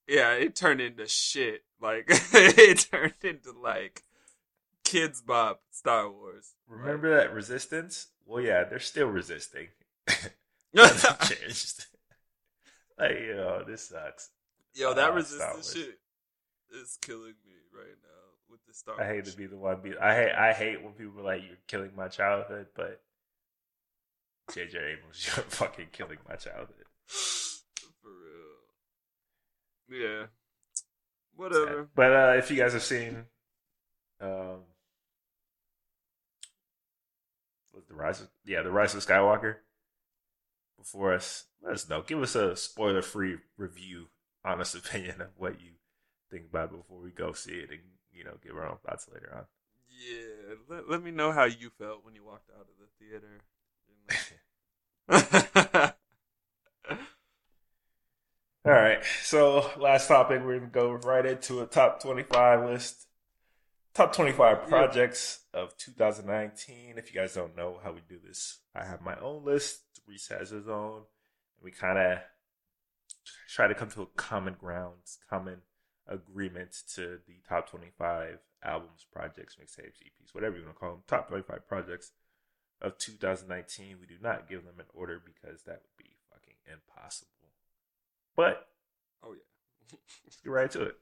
Yeah, 0.06 0.32
it 0.32 0.54
turned 0.54 0.80
into 0.80 1.06
shit. 1.06 1.62
Like 1.80 2.06
it 2.08 2.88
turned 2.90 3.14
into 3.22 3.52
like 3.52 4.02
kids 4.94 5.20
bop 5.20 5.60
Star 5.70 6.08
Wars. 6.08 6.52
Remember 6.68 7.16
that 7.18 7.32
resistance? 7.32 8.08
Well, 8.24 8.40
yeah, 8.40 8.62
they're 8.64 8.78
still 8.78 9.08
resisting. 9.08 9.68
Changed. 10.76 11.86
like, 12.98 13.18
yo, 13.26 13.64
this 13.66 13.88
sucks. 13.88 14.30
Yo, 14.74 14.94
that 14.94 15.10
Ah, 15.10 15.14
resistance 15.14 15.72
shit 15.72 15.98
is 16.80 16.96
killing 17.02 17.34
me 17.44 17.54
right 17.72 17.96
now 18.02 18.24
with 18.48 18.64
the 18.66 18.74
Star 18.74 18.96
Wars 18.96 19.04
I 19.08 19.14
hate 19.14 19.24
to 19.24 19.36
be 19.36 19.46
the 19.46 19.56
one. 19.56 19.80
Be 19.82 19.96
I 20.00 20.14
hate. 20.14 20.32
I 20.32 20.52
hate 20.52 20.82
when 20.82 20.92
people 20.92 21.20
are 21.20 21.24
like, 21.24 21.42
"You're 21.42 21.56
killing 21.66 21.90
my 21.96 22.08
childhood," 22.08 22.68
but 22.74 23.02
JJ 24.52 24.74
Abrams, 24.76 25.26
you're 25.36 25.44
fucking 25.44 25.88
killing 25.92 26.18
my 26.28 26.36
childhood. 26.36 26.86
For 27.06 28.10
real. 29.90 30.00
Yeah. 30.00 30.26
Whatever. 31.36 31.88
But 31.94 32.12
uh, 32.12 32.34
if 32.38 32.50
you 32.50 32.56
guys 32.56 32.72
have 32.74 32.82
seen, 32.82 33.24
um, 34.20 34.60
what's 37.74 37.83
the 37.94 38.02
rise? 38.02 38.20
Of, 38.20 38.28
yeah, 38.44 38.62
the 38.62 38.70
rise 38.70 38.94
of 38.94 39.04
Skywalker. 39.04 39.56
Before 40.78 41.14
us, 41.14 41.44
let 41.62 41.74
us 41.74 41.88
know. 41.88 42.02
Give 42.02 42.22
us 42.22 42.34
a 42.34 42.56
spoiler-free 42.56 43.38
review, 43.56 44.08
honest 44.44 44.74
opinion 44.86 45.20
of 45.20 45.28
what 45.36 45.60
you 45.60 45.70
think 46.30 46.46
about 46.50 46.70
it 46.72 46.76
before 46.76 47.00
we 47.00 47.10
go 47.10 47.32
see 47.32 47.52
it, 47.52 47.70
and 47.70 47.80
you 48.12 48.24
know, 48.24 48.34
give 48.44 48.56
our 48.56 48.68
own 48.68 48.78
thoughts 48.84 49.08
later 49.12 49.32
on. 49.34 49.44
Yeah, 49.88 50.54
let, 50.68 50.90
let 50.90 51.02
me 51.02 51.10
know 51.10 51.32
how 51.32 51.44
you 51.44 51.70
felt 51.78 52.04
when 52.04 52.14
you 52.14 52.24
walked 52.24 52.50
out 52.50 52.66
of 52.68 52.76
the 52.78 52.88
theater. 52.98 53.40
All 58.66 58.72
right, 58.72 59.04
so 59.22 59.70
last 59.78 60.08
topic, 60.08 60.42
we're 60.42 60.58
gonna 60.58 60.70
go 60.70 60.92
right 60.92 61.26
into 61.26 61.60
a 61.60 61.66
top 61.66 62.02
twenty-five 62.02 62.64
list. 62.64 63.06
Top 63.94 64.12
twenty-five 64.12 64.66
projects 64.66 65.42
of 65.52 65.76
2019. 65.76 66.94
If 66.96 67.14
you 67.14 67.20
guys 67.20 67.34
don't 67.34 67.56
know 67.56 67.78
how 67.80 67.92
we 67.92 68.00
do 68.08 68.18
this, 68.26 68.58
I 68.74 68.84
have 68.84 69.00
my 69.00 69.14
own 69.20 69.44
list. 69.44 69.82
Reese 70.04 70.26
has 70.36 70.50
his 70.50 70.66
own. 70.66 70.96
And 70.96 71.62
we 71.62 71.70
kind 71.70 71.96
of 71.96 72.18
try 73.48 73.68
to 73.68 73.74
come 73.74 73.90
to 73.90 74.02
a 74.02 74.06
common 74.16 74.54
ground, 74.54 74.96
common 75.30 75.58
agreement 76.08 76.76
to 76.94 77.20
the 77.28 77.34
top 77.48 77.70
25 77.70 78.38
albums, 78.64 79.06
projects, 79.12 79.54
mixtapes, 79.54 80.02
EPs, 80.02 80.34
whatever 80.34 80.56
you 80.56 80.64
want 80.64 80.74
to 80.74 80.80
call 80.80 80.90
them, 80.90 81.02
top 81.06 81.28
25 81.28 81.68
projects 81.68 82.10
of 82.82 82.98
2019. 82.98 83.98
We 84.00 84.08
do 84.08 84.20
not 84.20 84.48
give 84.48 84.64
them 84.64 84.80
an 84.80 84.86
order 84.92 85.22
because 85.24 85.62
that 85.62 85.82
would 85.82 86.04
be 86.04 86.16
fucking 86.32 86.56
impossible. 86.66 87.30
But 88.34 88.66
oh 89.22 89.34
yeah, 89.34 89.98
let's 90.24 90.36
get 90.42 90.50
right 90.50 90.70
to 90.72 90.82
it. 90.82 90.96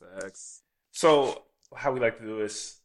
Facts. 0.00 0.62
So 0.92 1.42
how 1.74 1.92
we 1.92 2.00
like 2.00 2.18
to 2.18 2.24
do 2.24 2.40
is 2.40 2.76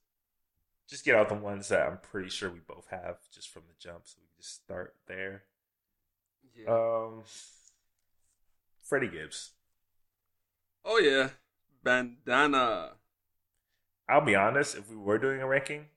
just 0.88 1.06
get 1.06 1.16
out 1.16 1.30
the 1.30 1.36
ones 1.36 1.70
that 1.70 1.88
I'm 1.88 1.98
pretty 1.98 2.30
sure 2.30 2.50
we 2.50 2.60
both 2.60 2.88
have 2.90 3.18
just 3.34 3.50
from 3.50 3.64
the 3.68 3.74
jump, 3.80 4.02
so 4.06 4.18
we 4.22 4.28
can 4.28 4.38
just 4.42 4.56
start 4.56 4.96
there. 5.08 5.44
Yeah. 6.56 6.70
Um, 6.70 7.24
Freddie 8.82 9.08
Gibbs. 9.10 9.52
Oh 10.86 10.98
yeah, 11.00 11.30
bandana. 11.84 12.98
I'll 14.08 14.22
be 14.22 14.36
honest. 14.36 14.76
If 14.76 14.90
we 14.90 14.96
were 14.96 15.18
doing 15.18 15.42
a 15.42 15.48
ranking, 15.48 15.88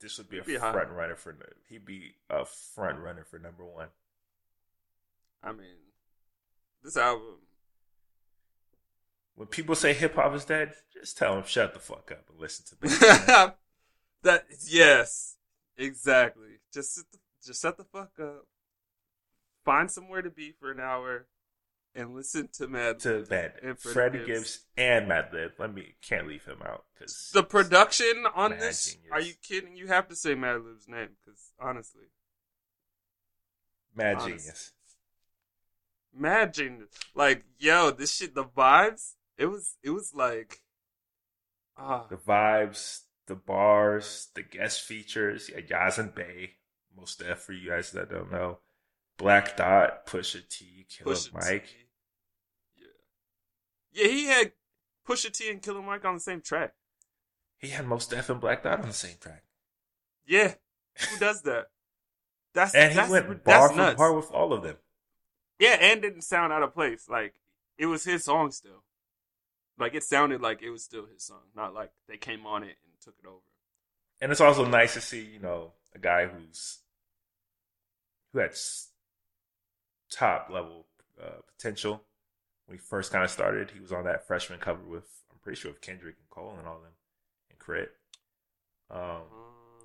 this 0.00 0.18
would 0.18 0.28
be 0.28 0.38
a 0.38 0.42
He'd 0.42 0.46
be 0.46 0.56
front 0.58 0.88
high. 0.88 0.94
runner 0.94 1.16
for. 1.16 1.36
He'd 1.68 1.84
be 1.84 2.16
a 2.28 2.44
front 2.44 2.98
runner 2.98 3.24
for 3.24 3.38
number 3.38 3.64
one. 3.64 3.88
I 5.42 5.52
mean, 5.52 5.92
this 6.82 6.96
album. 6.96 7.41
When 9.34 9.48
people 9.48 9.74
say 9.74 9.94
hip 9.94 10.14
hop 10.16 10.34
is 10.34 10.44
dead, 10.44 10.74
just 10.92 11.16
tell 11.16 11.34
them 11.34 11.44
shut 11.46 11.72
the 11.74 11.80
fuck 11.80 12.10
up 12.12 12.28
and 12.30 12.38
listen 12.38 12.64
to 12.66 12.86
me. 12.86 12.94
that 14.22 14.44
yes, 14.68 15.36
exactly. 15.76 16.60
Just 16.72 16.94
sit 16.94 17.04
the, 17.12 17.18
just 17.44 17.62
shut 17.62 17.76
the 17.76 17.84
fuck 17.84 18.10
up. 18.20 18.46
Find 19.64 19.90
somewhere 19.90 20.22
to 20.22 20.30
be 20.30 20.52
for 20.52 20.70
an 20.70 20.80
hour, 20.80 21.26
and 21.94 22.14
listen 22.14 22.48
to 22.54 22.66
Mad. 22.68 22.98
to 23.00 23.22
band 23.22 23.52
And 23.62 23.78
Freddie 23.78 24.18
Gibbs. 24.18 24.26
Gibbs 24.28 24.60
and 24.76 25.08
Madlib. 25.08 25.52
Let 25.58 25.72
me 25.74 25.94
can't 26.06 26.26
leave 26.26 26.44
him 26.44 26.58
out 26.64 26.84
because 26.92 27.30
the 27.32 27.42
production 27.42 28.24
on 28.34 28.50
Mad 28.50 28.60
this. 28.60 28.92
genius. 28.92 29.08
Are 29.12 29.20
you 29.20 29.34
kidding? 29.42 29.76
You 29.76 29.86
have 29.88 30.08
to 30.08 30.16
say 30.16 30.34
Madlib's 30.34 30.88
name 30.88 31.10
because 31.24 31.52
honestly, 31.60 32.06
mad 33.94 34.16
honest. 34.16 34.26
genius. 34.26 34.72
Mad 36.14 36.54
genius. 36.54 36.90
Like 37.14 37.44
yo, 37.58 37.90
this 37.90 38.14
shit. 38.14 38.34
The 38.34 38.44
vibes. 38.44 39.14
It 39.42 39.50
was. 39.50 39.76
It 39.82 39.90
was 39.90 40.14
like. 40.14 40.60
Ah. 41.76 42.06
The 42.08 42.16
vibes, 42.16 43.00
the 43.26 43.34
bars, 43.34 44.28
the 44.34 44.42
guest 44.42 44.82
features. 44.82 45.50
Yeah, 45.52 45.62
Yaz 45.62 45.98
and 45.98 46.14
Bay. 46.14 46.52
Mos 46.96 47.16
Def 47.16 47.40
for 47.40 47.52
you 47.52 47.70
guys 47.70 47.90
that 47.90 48.08
don't 48.08 48.30
know. 48.30 48.58
Black 49.18 49.56
Thought, 49.56 50.06
Pusha 50.06 50.48
T, 50.48 50.86
Killer 50.88 51.16
Pusha 51.16 51.34
Mike. 51.34 51.66
T. 51.66 52.82
Yeah. 53.92 54.04
Yeah, 54.04 54.08
he 54.12 54.26
had 54.26 54.52
Pusha 55.08 55.32
T 55.32 55.50
and 55.50 55.60
Killer 55.60 55.82
Mike 55.82 56.04
on 56.04 56.14
the 56.14 56.20
same 56.20 56.40
track. 56.40 56.74
He 57.58 57.68
had 57.68 57.86
Mos 57.86 58.06
Def 58.06 58.30
and 58.30 58.40
Black 58.40 58.62
Thought 58.62 58.80
on 58.80 58.86
the 58.86 58.92
same 58.92 59.16
track. 59.20 59.42
Yeah. 60.24 60.54
Who 61.10 61.18
does 61.18 61.42
that? 61.42 61.66
That's 62.54 62.74
And 62.76 62.92
he 62.92 62.96
that's, 62.96 63.10
went 63.10 63.26
that's 63.26 63.42
bar 63.44 63.68
for 63.70 63.96
bar 63.96 64.12
with 64.12 64.30
all 64.30 64.52
of 64.52 64.62
them. 64.62 64.76
Yeah, 65.58 65.78
and 65.80 66.00
didn't 66.00 66.22
sound 66.22 66.52
out 66.52 66.62
of 66.62 66.74
place. 66.74 67.08
Like 67.08 67.34
it 67.76 67.86
was 67.86 68.04
his 68.04 68.24
song 68.24 68.52
still. 68.52 68.84
Like 69.82 69.96
it 69.96 70.04
sounded 70.04 70.40
like 70.40 70.62
it 70.62 70.70
was 70.70 70.84
still 70.84 71.06
his 71.06 71.24
song, 71.24 71.42
not 71.56 71.74
like 71.74 71.90
they 72.08 72.16
came 72.16 72.46
on 72.46 72.62
it 72.62 72.76
and 72.84 72.92
took 73.02 73.16
it 73.20 73.26
over. 73.26 73.40
And 74.20 74.30
it's 74.30 74.40
also 74.40 74.64
nice 74.64 74.94
to 74.94 75.00
see, 75.00 75.20
you 75.20 75.40
know, 75.40 75.72
a 75.92 75.98
guy 75.98 76.26
who's 76.26 76.78
who 78.32 78.38
had 78.38 78.52
top 80.08 80.48
level 80.50 80.86
uh, 81.20 81.40
potential 81.56 82.04
when 82.66 82.78
he 82.78 82.80
first 82.80 83.10
kind 83.10 83.24
of 83.24 83.30
started. 83.30 83.72
He 83.72 83.80
was 83.80 83.90
on 83.90 84.04
that 84.04 84.24
freshman 84.24 84.60
cover 84.60 84.84
with, 84.86 85.08
I'm 85.32 85.38
pretty 85.42 85.60
sure, 85.60 85.72
with 85.72 85.80
Kendrick 85.80 86.14
and 86.16 86.30
Cole 86.30 86.54
and 86.56 86.68
all 86.68 86.78
them, 86.78 86.92
and 87.50 87.58
Crit. 87.58 87.90
Um, 88.88 89.22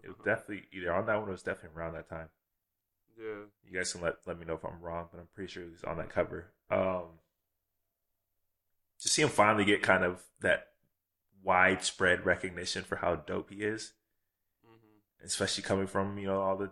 it 0.03 0.09
was 0.09 0.17
definitely 0.23 0.65
either 0.73 0.93
on 0.93 1.07
that 1.07 1.15
one 1.15 1.25
or 1.25 1.29
it 1.29 1.31
was 1.31 1.41
definitely 1.41 1.75
around 1.75 1.95
that 1.95 2.07
time. 2.07 2.29
yeah. 3.19 3.45
You 3.67 3.75
guys 3.75 3.91
can 3.93 4.01
let 4.01 4.17
let 4.27 4.37
me 4.37 4.45
know 4.45 4.53
if 4.53 4.63
I'm 4.63 4.79
wrong, 4.79 5.07
but 5.11 5.19
I'm 5.19 5.27
pretty 5.33 5.51
sure 5.51 5.63
he 5.63 5.71
was 5.71 5.83
on 5.83 5.97
that 5.97 6.11
cover. 6.11 6.51
Um, 6.69 7.16
to 9.01 9.09
see 9.09 9.21
him 9.21 9.29
finally 9.29 9.65
get 9.65 9.81
kind 9.83 10.03
of 10.03 10.23
that 10.41 10.67
widespread 11.43 12.25
recognition 12.25 12.83
for 12.83 12.97
how 12.97 13.15
dope 13.15 13.49
he 13.51 13.57
is, 13.63 13.93
hmm 14.63 15.21
especially 15.23 15.63
coming 15.63 15.87
from 15.87 16.17
you 16.17 16.27
know 16.27 16.41
all 16.41 16.57
the 16.57 16.71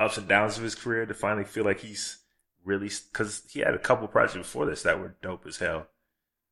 ups 0.00 0.18
and 0.18 0.28
downs 0.28 0.56
of 0.58 0.64
his 0.64 0.74
career, 0.74 1.06
to 1.06 1.14
finally 1.14 1.44
feel 1.44 1.64
like 1.64 1.80
he's 1.80 2.18
really 2.64 2.90
because 3.12 3.44
he 3.50 3.60
had 3.60 3.74
a 3.74 3.78
couple 3.78 4.08
projects 4.08 4.36
before 4.36 4.66
this 4.66 4.82
that 4.82 4.98
were 5.00 5.16
dope 5.22 5.46
as 5.46 5.58
hell, 5.58 5.88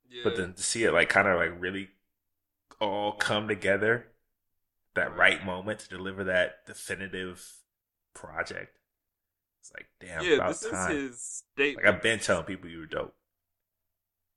Yeah. 0.08 0.22
but 0.22 0.36
then 0.36 0.54
to 0.54 0.62
see 0.62 0.84
it 0.84 0.92
like 0.92 1.08
kind 1.08 1.28
of 1.28 1.38
like 1.38 1.52
really 1.60 1.90
all 2.80 3.12
come 3.14 3.48
together, 3.48 4.08
that 4.94 5.14
Right. 5.14 5.40
moment 5.40 5.80
to 5.80 5.88
deliver 5.88 6.24
that 6.24 6.66
definitive 6.66 7.46
project. 8.14 8.78
It's 9.60 9.72
like 9.74 9.88
damn, 10.00 10.26
yeah, 10.26 10.28
about 10.28 10.60
this 10.60 10.62
time. 10.62 10.72
is 10.94 11.10
his 11.10 11.44
statement. 11.54 11.76
Like 11.76 11.86
I've 11.86 12.02
been 12.02 12.20
telling 12.20 12.44
people 12.46 12.70
you 12.70 12.80
were 12.80 12.86
dope. 12.86 13.14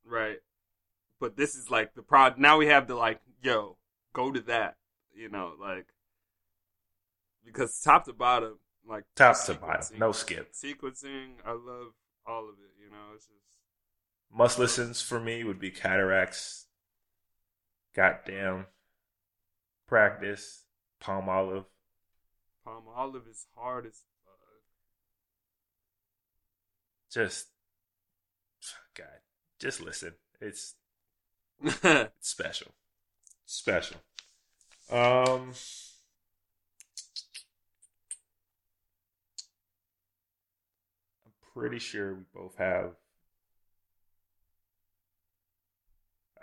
Right. 0.06 0.42
But 1.20 1.38
this 1.38 1.56
is 1.56 1.70
like 1.70 1.94
the 1.94 2.02
prod. 2.02 2.38
Now 2.38 2.58
we 2.58 2.68
have 2.68 2.88
to 2.88 2.96
like, 2.96 3.20
yo, 3.42 3.78
go 4.14 4.32
to 4.32 4.42
that. 4.42 4.76
You 5.14 5.30
know, 5.30 5.54
like 5.60 5.88
because 7.46 7.80
top 7.80 8.06
to 8.06 8.14
bottom, 8.14 8.60
like 8.86 9.06
Top 9.16 9.42
to 9.46 9.54
bottom, 9.54 9.98
no 9.98 10.12
skip. 10.12 10.52
sequencing. 10.54 11.36
I 11.46 11.52
love 11.52 11.94
all 12.26 12.50
of 12.50 12.56
it. 12.56 12.74
You 12.84 12.90
know, 12.90 13.14
it's 13.16 13.26
just 13.28 13.60
Must 14.34 14.60
listens 14.60 15.02
for 15.02 15.20
me 15.20 15.44
would 15.44 15.60
be 15.60 15.72
Cataracts, 15.72 16.66
Goddamn, 17.96 18.66
Practice, 19.88 20.66
Palmolive. 21.02 21.66
Palm 22.66 22.86
Olive 22.96 23.28
is 23.30 23.46
hard 23.56 23.86
as 23.86 24.02
Just, 27.12 27.48
God, 28.98 29.06
just 29.60 29.80
listen. 29.80 30.16
It's 30.42 30.76
special, 32.20 32.72
special. 33.46 33.98
Um, 34.92 35.54
I'm 41.26 41.32
pretty 41.54 41.80
sure 41.80 42.16
we 42.16 42.24
both 42.34 42.56
have. 42.58 42.92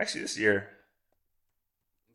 Actually, 0.00 0.22
this 0.22 0.38
year, 0.38 0.68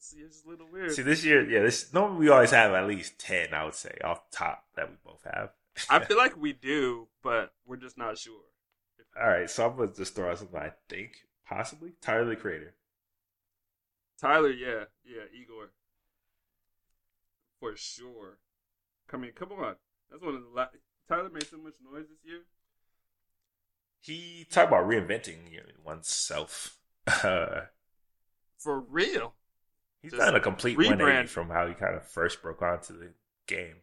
See, 0.08 0.20
it's 0.20 0.46
a 0.46 0.50
little 0.50 0.68
weird. 0.72 0.94
See 0.94 1.02
this 1.02 1.26
year, 1.26 1.44
yeah, 1.50 1.62
this 1.62 1.94
normally 1.94 2.20
we 2.20 2.30
always 2.30 2.52
have 2.52 2.72
at 2.72 2.88
least 2.88 3.20
ten, 3.20 3.54
I 3.54 3.66
would 3.66 3.76
say, 3.76 3.98
off 4.04 4.30
top 4.32 4.64
that 4.78 4.90
we 4.90 4.96
both 5.04 5.22
have. 5.26 5.50
I 5.90 6.00
feel 6.06 6.16
like 6.16 6.38
we 6.38 6.54
do, 6.54 7.08
but 7.22 7.52
we're 7.66 7.76
just 7.76 7.98
not 7.98 8.18
sure. 8.18 8.40
All 9.22 9.28
right, 9.28 9.50
so 9.50 9.68
I'm 9.68 9.76
gonna 9.76 9.92
just 9.94 10.16
throw 10.16 10.32
out 10.32 10.38
something 10.38 10.58
I 10.58 10.72
think 10.88 11.18
possibly 11.46 11.92
Tyler 12.02 12.26
the 12.26 12.36
Creator. 12.38 12.74
Tyler, 14.20 14.52
yeah, 14.52 14.86
yeah, 15.06 15.24
Igor, 15.34 15.72
for 17.60 17.76
sure. 17.76 18.38
I 19.14 19.18
mean, 19.18 19.34
come 19.34 19.52
on, 19.54 19.76
that's 20.10 20.24
one 20.24 20.36
of 20.36 20.44
the 20.44 20.50
la- 20.50 20.70
Tyler 21.10 21.30
made 21.30 21.48
so 21.50 21.58
much 21.58 21.76
noise 21.84 22.08
this 22.10 22.20
year. 22.26 22.44
He 24.00 24.46
talked 24.50 24.70
about 24.70 24.88
reinventing 24.88 25.52
you 25.52 25.60
know, 25.60 25.66
oneself. 25.84 26.78
For 28.58 28.80
real. 28.82 29.36
he's 30.02 30.14
Just 30.14 30.16
done 30.16 30.36
a 30.36 30.40
complete 30.40 30.80
rebrand. 30.80 30.80
180 30.82 31.28
from 31.28 31.50
how 31.50 31.68
he 31.68 31.74
kind 31.74 31.96
of 31.96 32.06
first 32.08 32.42
broke 32.42 32.62
onto 32.62 32.98
the 32.98 33.14
game. 33.46 33.82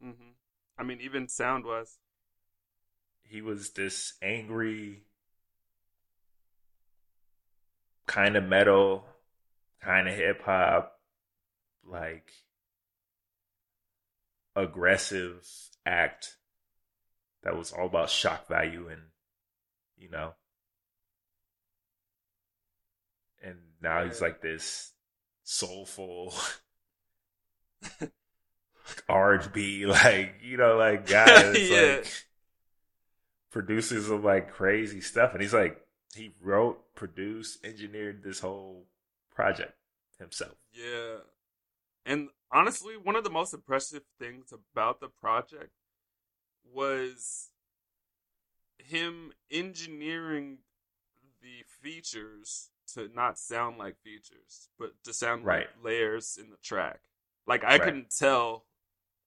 hmm 0.00 0.32
I 0.78 0.82
mean, 0.84 1.00
even 1.00 1.28
sound 1.28 1.64
wise. 1.64 1.98
He 3.24 3.42
was 3.42 3.72
this 3.72 4.14
angry, 4.22 5.04
kind 8.06 8.36
of 8.36 8.44
metal, 8.44 9.04
kind 9.82 10.08
of 10.08 10.14
hip 10.14 10.42
hop, 10.42 10.98
like 11.84 12.30
aggressive 14.54 15.46
act 15.84 16.36
that 17.42 17.56
was 17.56 17.72
all 17.72 17.86
about 17.86 18.08
shock 18.10 18.48
value 18.48 18.88
and 18.88 19.02
you 19.98 20.10
know 20.10 20.32
and 23.44 23.56
now 23.82 24.04
he's 24.04 24.20
like 24.22 24.40
this 24.40 24.92
soulful 25.44 26.34
R&B 29.08 29.86
like 29.86 30.36
you 30.42 30.56
know 30.56 30.76
like 30.76 31.06
guy 31.06 31.52
Yeah. 31.56 31.96
like 31.98 32.12
produces 33.50 34.06
some 34.06 34.24
like 34.24 34.52
crazy 34.52 35.00
stuff 35.00 35.32
and 35.32 35.42
he's 35.42 35.54
like 35.54 35.85
he 36.16 36.32
wrote 36.40 36.94
produced 36.94 37.64
engineered 37.64 38.22
this 38.22 38.40
whole 38.40 38.84
project 39.34 39.74
himself 40.18 40.56
Yeah. 40.72 41.18
And 42.04 42.28
honestly, 42.52 42.96
one 42.96 43.16
of 43.16 43.24
the 43.24 43.30
most 43.30 43.52
impressive 43.52 44.02
things 44.18 44.52
about 44.52 45.00
the 45.00 45.08
project 45.08 45.72
was 46.72 47.50
him 48.78 49.32
engineering 49.50 50.58
the 51.42 51.64
features 51.82 52.70
to 52.94 53.08
not 53.14 53.38
sound 53.38 53.78
like 53.78 53.96
features, 54.02 54.68
but 54.78 54.92
to 55.04 55.12
sound 55.12 55.44
Right. 55.44 55.66
like 55.66 55.84
layers 55.84 56.38
in 56.40 56.50
the 56.50 56.56
track. 56.58 57.00
Like 57.46 57.64
I 57.64 57.78
Right. 57.78 57.82
couldn't 57.82 58.10
tell 58.16 58.66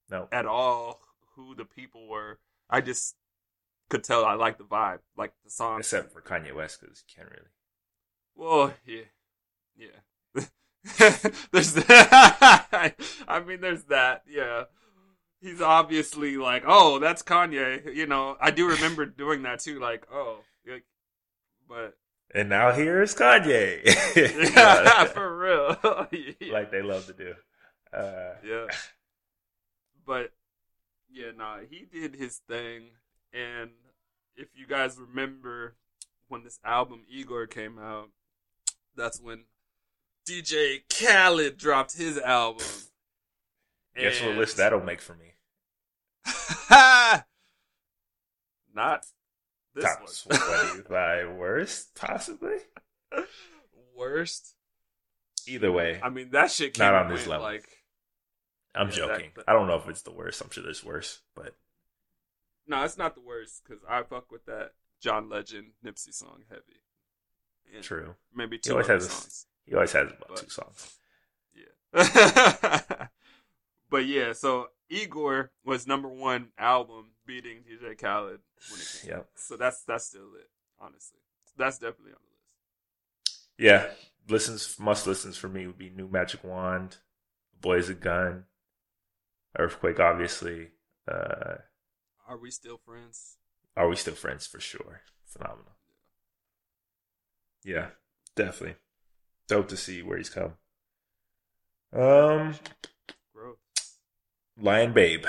no 0.09 0.27
at 0.31 0.45
all 0.45 1.01
who 1.35 1.55
the 1.55 1.65
people 1.65 2.07
were. 2.07 2.39
I 2.69 2.81
just 2.81 3.15
could 3.89 4.03
tell 4.03 4.25
I 4.25 4.35
liked 4.35 4.59
the 4.59 4.63
vibe, 4.63 4.99
like 5.17 5.33
the 5.43 5.49
song. 5.49 5.79
except 5.79 6.13
for 6.13 6.21
Kanye 6.21 6.53
West 6.53 6.79
because 6.81 7.03
you 7.07 7.15
can't 7.15 7.29
really 7.29 7.47
Well, 8.35 8.73
yeah, 8.85 9.01
yeah. 9.75 10.43
there's 11.51 11.73
that. 11.73 12.95
I 13.27 13.39
mean, 13.41 13.61
there's 13.61 13.83
that. 13.85 14.23
Yeah, 14.27 14.63
he's 15.41 15.61
obviously 15.61 16.37
like, 16.37 16.63
oh, 16.65 16.99
that's 16.99 17.23
Kanye. 17.23 17.93
You 17.93 18.05
know, 18.05 18.37
I 18.39 18.51
do 18.51 18.67
remember 18.67 19.05
doing 19.05 19.43
that 19.43 19.59
too. 19.59 19.79
Like, 19.79 20.07
oh, 20.13 20.39
like, 20.67 20.85
but 21.67 21.97
and 22.33 22.49
now 22.49 22.71
here's 22.71 23.15
Kanye 23.15 23.83
yeah, 24.55 25.05
for 25.05 25.37
real. 25.37 25.77
yeah. 26.11 26.53
like 26.53 26.71
they 26.71 26.81
love 26.81 27.07
to 27.07 27.13
do 27.13 27.33
uh 27.93 28.35
yeah. 28.45 28.67
But 30.05 30.31
yeah, 31.11 31.31
nah, 31.35 31.57
he 31.69 31.85
did 31.91 32.15
his 32.15 32.37
thing, 32.47 32.83
and 33.33 33.71
if 34.35 34.47
you 34.55 34.65
guys 34.67 34.97
remember 34.97 35.75
when 36.27 36.43
this 36.43 36.59
album 36.63 37.03
Igor 37.09 37.47
came 37.47 37.77
out, 37.79 38.09
that's 38.95 39.19
when 39.19 39.45
DJ 40.27 40.81
Khaled 40.89 41.57
dropped 41.57 41.97
his 41.97 42.17
album. 42.19 42.65
guess 43.95 44.21
what 44.21 44.35
list 44.35 44.57
that'll 44.57 44.81
make 44.81 45.01
for 45.01 45.15
me 45.15 45.33
Not 48.73 49.05
this 49.75 49.83
top 49.85 50.01
one. 50.27 50.39
25 50.75 51.31
worst 51.37 51.95
possibly 51.95 52.57
Worst. 53.95 54.55
either 55.47 55.71
way 55.71 55.99
I 56.01 56.09
mean, 56.09 56.29
that 56.31 56.51
shit 56.51 56.73
came 56.75 56.85
Not 56.85 57.05
on 57.05 57.11
this 57.13 57.27
level. 57.27 57.43
Like, 57.45 57.67
i'm 58.75 58.89
Yeah, 58.89 58.95
joking 58.95 59.31
that- 59.35 59.45
i 59.47 59.53
don't 59.53 59.67
know 59.67 59.75
if 59.77 59.87
it's 59.89 60.03
the 60.03 60.11
worst 60.11 60.41
i'm 60.41 60.49
sure 60.51 60.63
there's 60.63 60.83
worse 60.85 61.21
but 61.35 61.55
no, 62.69 62.83
it's 62.83 62.97
not 62.97 63.15
the 63.15 63.21
worst 63.21 63.63
because 63.67 63.83
I 63.89 64.03
fuck 64.03 64.31
with 64.31 64.45
that 64.45 64.71
John 65.01 65.27
Legend 65.29 65.71
Nipsey 65.85 66.13
song 66.13 66.43
heavy. 66.49 66.81
And 67.73 67.83
true 67.83 68.15
Maybe 68.33 68.55
He 68.57 68.61
two 68.61 68.71
always 68.71 68.85
other 68.85 68.93
has 68.95 69.05
a- 69.07 69.09
songs. 69.09 69.45
he 69.65 69.73
always 69.75 69.91
has 69.91 70.07
about 70.07 70.27
But- 70.29 70.37
two 70.37 70.49
songs 70.49 70.97
Yeah. 71.53 72.81
but 73.89 74.05
yeah, 74.05 74.33
so 74.33 74.67
Igor 74.89 75.51
was 75.63 75.85
number 75.87 76.07
one 76.07 76.49
album 76.57 77.11
beating 77.25 77.59
DJ 77.59 77.97
Khaled 77.99 78.39
when 78.71 78.79
it 78.79 78.99
came. 79.01 79.09
Yep. 79.11 79.19
out. 79.19 79.27
So 79.35 79.55
that's 79.57 79.83
that's 79.83 80.05
still 80.07 80.33
it, 80.39 80.49
honestly. 80.79 81.19
That's 81.57 81.77
definitely 81.77 82.13
on 82.13 82.19
the 82.21 82.29
list. 82.31 83.39
yeah 83.57 83.87
listens 84.29 84.79
must 84.79 85.05
listens 85.07 85.37
for 85.37 85.47
me 85.49 85.67
would 85.67 85.77
be 85.77 85.89
new 85.89 86.07
magic 86.07 86.43
wand 86.43 86.97
boys 87.61 87.89
a 87.89 87.93
gun 87.93 88.45
earthquake 89.57 89.99
obviously 89.99 90.69
uh 91.11 91.55
Are 92.29 92.37
we 92.37 92.49
still 92.51 92.77
friends? 92.77 93.35
are 93.75 93.87
we 93.89 93.95
still 93.95 94.13
friends 94.15 94.45
for 94.47 94.59
sure 94.59 95.01
phenomenal 95.25 95.73
yeah 97.63 97.87
definitely 98.35 98.75
dope 99.47 99.67
to 99.69 99.77
see 99.77 100.01
where 100.01 100.17
he's 100.17 100.29
come 100.29 100.53
um 101.93 102.55
Growth. 103.33 103.57
lion 104.57 104.91
babe 104.93 105.25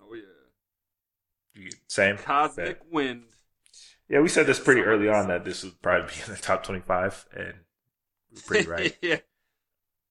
Oh 0.00 0.14
yeah. 0.14 0.22
You- 1.54 1.70
same 1.88 2.16
Cosmic 2.18 2.80
Wind. 2.90 3.24
yeah 4.08 4.20
we 4.20 4.28
said 4.28 4.46
this 4.46 4.60
pretty 4.60 4.82
early 4.82 5.08
on 5.08 5.28
that 5.28 5.44
this 5.44 5.62
would 5.64 5.80
probably 5.82 6.08
be 6.14 6.22
in 6.26 6.32
the 6.34 6.40
top 6.40 6.62
25 6.64 7.26
and 7.36 7.54
we're 8.32 8.42
pretty 8.42 8.68
right 8.76 8.96
yeah. 9.00 9.18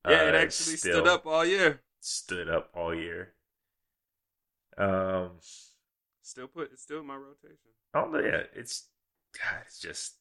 Yeah, 0.07 0.29
it 0.29 0.35
Uh, 0.35 0.37
actually 0.37 0.77
stood 0.77 1.07
up 1.07 1.25
all 1.25 1.45
year. 1.45 1.81
stood 1.99 2.49
up 2.49 2.69
all 2.73 2.93
year 2.95 3.33
um 4.77 5.31
Still 6.25 6.47
put 6.47 6.71
it's 6.73 6.81
still 6.81 7.01
in 7.01 7.05
my 7.05 7.15
rotation. 7.15 7.69
Oh. 7.93 8.09
Yeah, 8.17 8.41
it's 8.55 8.87
God. 9.33 9.61
It's 9.67 9.79
just, 9.79 10.15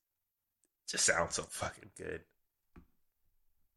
it 0.86 0.90
just 0.90 1.06
sounds 1.06 1.36
so 1.36 1.44
fucking 1.44 1.92
good. 1.96 2.20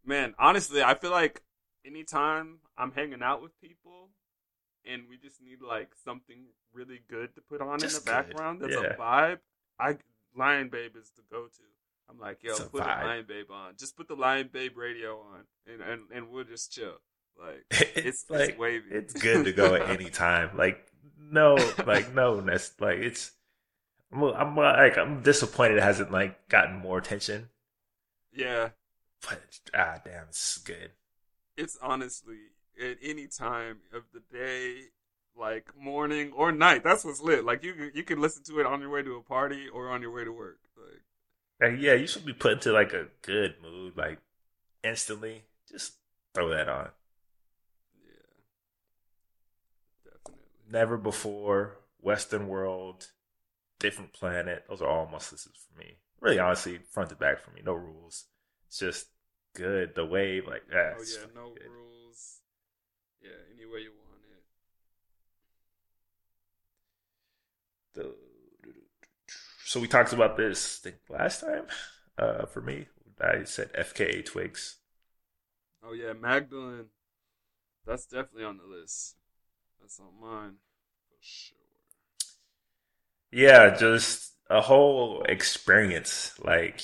Man, 0.06 0.36
honestly, 0.38 0.84
I 0.84 0.96
feel 0.96 1.12
like 1.12 1.42
anytime 1.86 2.60
I'm 2.78 2.92
hanging 2.92 3.24
out 3.24 3.42
with 3.42 3.60
people 3.62 4.10
and 4.86 5.04
we 5.10 5.18
just 5.18 5.42
need 5.42 5.62
like 5.62 5.92
something 6.04 6.48
really 6.74 7.00
good 7.10 7.34
to 7.36 7.42
put 7.42 7.62
on 7.62 7.80
Just 7.80 8.00
in 8.00 8.04
the 8.04 8.12
good, 8.12 8.12
background 8.12 8.62
that's 8.62 8.74
yeah. 8.74 8.94
a 8.94 8.98
vibe, 8.98 9.40
I 9.80 9.98
Lion 10.36 10.68
Babe 10.68 10.98
is 11.00 11.12
the 11.16 11.24
go 11.32 11.46
to. 11.46 11.64
I'm 12.10 12.20
like, 12.20 12.44
yo, 12.44 12.58
put 12.58 12.84
vibe. 12.84 13.04
a 13.04 13.06
Lion 13.06 13.26
Babe 13.26 13.52
on. 13.52 13.74
Just 13.78 13.96
put 13.96 14.10
the 14.10 14.16
Lion 14.16 14.50
Babe 14.52 14.78
radio 14.78 15.20
on 15.20 15.46
and, 15.66 15.82
and, 15.82 16.02
and 16.14 16.30
we'll 16.30 16.44
just 16.44 16.74
chill. 16.74 17.00
Like 17.40 17.66
It's, 17.72 17.98
it's, 17.98 18.26
it's 18.30 18.30
like 18.30 18.60
wavy. 18.60 18.86
it's 18.92 19.14
good 19.14 19.46
to 19.46 19.52
go 19.54 19.76
at 19.76 19.90
any 19.90 20.10
time. 20.10 20.58
Like 20.58 20.86
no, 21.20 21.56
like 21.86 22.14
no, 22.14 22.42
that's 22.42 22.72
like 22.80 23.00
it's. 23.00 23.32
I'm, 24.12 24.24
I'm 24.24 24.56
like 24.56 24.98
I'm 24.98 25.22
disappointed 25.22 25.78
it 25.78 25.84
hasn't 25.84 26.12
like 26.12 26.48
gotten 26.50 26.78
more 26.78 26.98
attention, 26.98 27.50
yeah. 28.34 28.70
but 29.22 29.42
ah 29.76 29.96
damn, 30.04 30.26
it's 30.30 30.58
good. 30.60 30.92
It's 31.58 31.78
honestly 31.82 32.38
at 32.82 32.98
any 33.02 33.28
time 33.28 33.80
of 33.94 34.04
the 34.14 34.22
day, 34.32 34.84
like 35.36 35.76
morning 35.78 36.32
or 36.36 36.52
night. 36.52 36.84
That's 36.84 37.04
what's 37.04 37.22
lit. 37.22 37.44
Like 37.44 37.64
you 37.64 37.74
can- 37.74 37.92
you 37.94 38.04
can 38.04 38.22
listen 38.22 38.44
to 38.46 38.60
it 38.60 38.66
on 38.66 38.80
your 38.82 38.90
way 38.90 39.04
to 39.04 39.16
a 39.16 39.22
party 39.24 39.68
or 39.68 39.90
on 39.90 40.02
your 40.02 40.12
way 40.12 40.24
to 40.24 40.32
work. 40.32 40.60
Like 40.78 41.02
Like, 41.72 41.80
yeah, 41.82 41.94
you 41.94 42.08
should 42.08 42.26
be 42.26 42.34
put 42.34 42.54
into 42.54 42.72
like 42.72 42.94
a 42.94 43.08
good 43.24 43.56
mood, 43.62 43.98
like 43.98 44.20
instantly. 44.84 45.44
Just 45.70 45.94
throw 46.34 46.50
that 46.50 46.70
on. 46.70 46.90
yeah, 48.06 48.12
definitely. 50.06 50.44
Never 50.70 50.98
before, 50.98 51.78
Western 52.02 52.48
World, 52.48 53.08
Different 53.80 54.14
Planet. 54.14 54.66
Those 54.70 54.82
are 54.82 54.90
all 54.90 55.08
must 55.08 55.32
listens 55.32 55.56
for 55.58 55.80
me. 55.80 55.98
Really, 56.22 56.40
honestly, 56.40 56.80
front 56.92 57.10
to 57.10 57.16
back 57.16 57.40
for 57.40 57.52
me. 57.52 57.62
No 57.66 57.74
rules. 57.74 58.26
It's 58.68 58.80
just 58.80 59.08
good. 59.56 59.96
The 59.96 60.06
wave, 60.06 60.48
like, 60.48 60.64
ah, 60.74 60.94
Oh 60.98 61.04
yeah, 61.04 61.26
no 61.34 61.50
good. 61.54 61.70
rules. 61.70 62.42
Yeah, 63.22 63.30
any 63.56 63.66
way 63.66 63.82
you 63.82 63.92
want 63.92 64.22
it. 64.32 64.44
The- 67.94 68.16
so 69.66 69.80
we 69.80 69.88
talked 69.88 70.14
about 70.14 70.38
this 70.38 70.80
I 70.82 70.90
think 70.90 71.02
last 71.10 71.42
time. 71.42 71.68
Uh, 72.18 72.46
for 72.46 72.62
me, 72.62 72.88
I 73.22 73.44
said 73.44 73.72
FKA 73.76 74.22
Twigs. 74.24 74.78
Oh 75.84 75.94
yeah, 75.94 76.14
Magdalene. 76.14 76.90
That's 77.86 78.06
definitely 78.06 78.46
on 78.46 78.58
the 78.58 78.66
list. 78.66 79.16
That's 79.88 80.02
on 80.02 80.20
mine 80.22 80.56
for 81.08 81.16
sure. 81.22 81.58
Yeah, 83.32 83.74
just 83.74 84.34
a 84.50 84.60
whole 84.60 85.24
experience. 85.24 86.34
Like, 86.44 86.82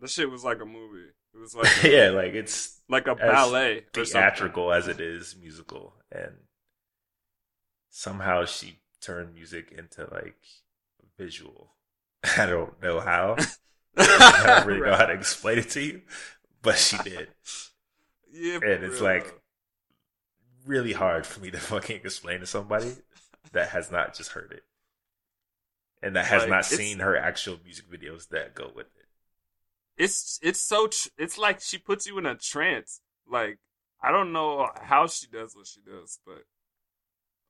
the 0.00 0.06
shit 0.06 0.30
was 0.30 0.44
like 0.44 0.60
a 0.60 0.64
movie. 0.64 1.08
It 1.34 1.40
was 1.40 1.54
like 1.56 1.82
a, 1.82 1.90
yeah, 1.90 2.08
like 2.10 2.34
it's 2.34 2.80
like 2.88 3.08
a 3.08 3.16
as 3.20 3.32
ballet 3.32 3.82
or 3.96 4.04
theatrical 4.04 4.72
as 4.72 4.86
it 4.86 5.00
is 5.00 5.34
musical, 5.40 5.92
and 6.12 6.34
somehow 7.90 8.44
she 8.44 8.78
turned 9.00 9.34
music 9.34 9.74
into 9.76 10.08
like 10.14 10.38
visual. 11.18 11.72
I 12.38 12.46
don't 12.46 12.80
know 12.80 13.00
how. 13.00 13.34
I 13.96 14.42
don't 14.46 14.66
really 14.68 14.88
know 14.88 14.96
how 14.96 15.06
to 15.06 15.14
explain 15.14 15.58
it 15.58 15.70
to 15.70 15.82
you, 15.82 16.02
but 16.62 16.78
she 16.78 16.96
did. 16.98 17.26
Yeah, 18.32 18.60
And 18.62 18.84
it's 18.84 19.00
real, 19.00 19.02
like- 19.02 19.24
though. 19.26 19.38
Really 20.64 20.94
hard 20.94 21.26
for 21.26 21.40
me 21.40 21.50
to 21.50 21.58
fucking 21.60 21.96
explain 22.04 22.40
to 22.40 22.46
somebody 22.46 22.96
that 23.52 23.68
has 23.70 23.90
not 23.90 24.14
just 24.14 24.30
heard 24.32 24.50
it. 24.52 24.64
and 26.02 26.14
that 26.16 26.26
has 26.26 26.46
Like, 26.46 26.48
not 26.48 26.66
seen 26.66 26.98
her 26.98 27.16
actual 27.16 27.58
music 27.64 27.90
videos 27.90 28.28
that 28.28 28.54
go 28.54 28.70
with 28.74 28.88
it. 28.98 29.06
it's 29.96 30.38
it's 30.42 30.60
so 30.60 30.86
tr- 30.86 31.08
it's 31.18 31.38
like 31.38 31.60
she 31.60 31.78
puts 31.78 32.06
you 32.06 32.18
in 32.18 32.26
a 32.26 32.34
trance. 32.34 33.00
Like 33.28 33.58
I 34.02 34.10
don't 34.10 34.32
know 34.32 34.68
how 34.82 35.06
she 35.06 35.26
does 35.26 35.54
what 35.54 35.66
she 35.66 35.80
does, 35.80 36.18
but 36.26 36.44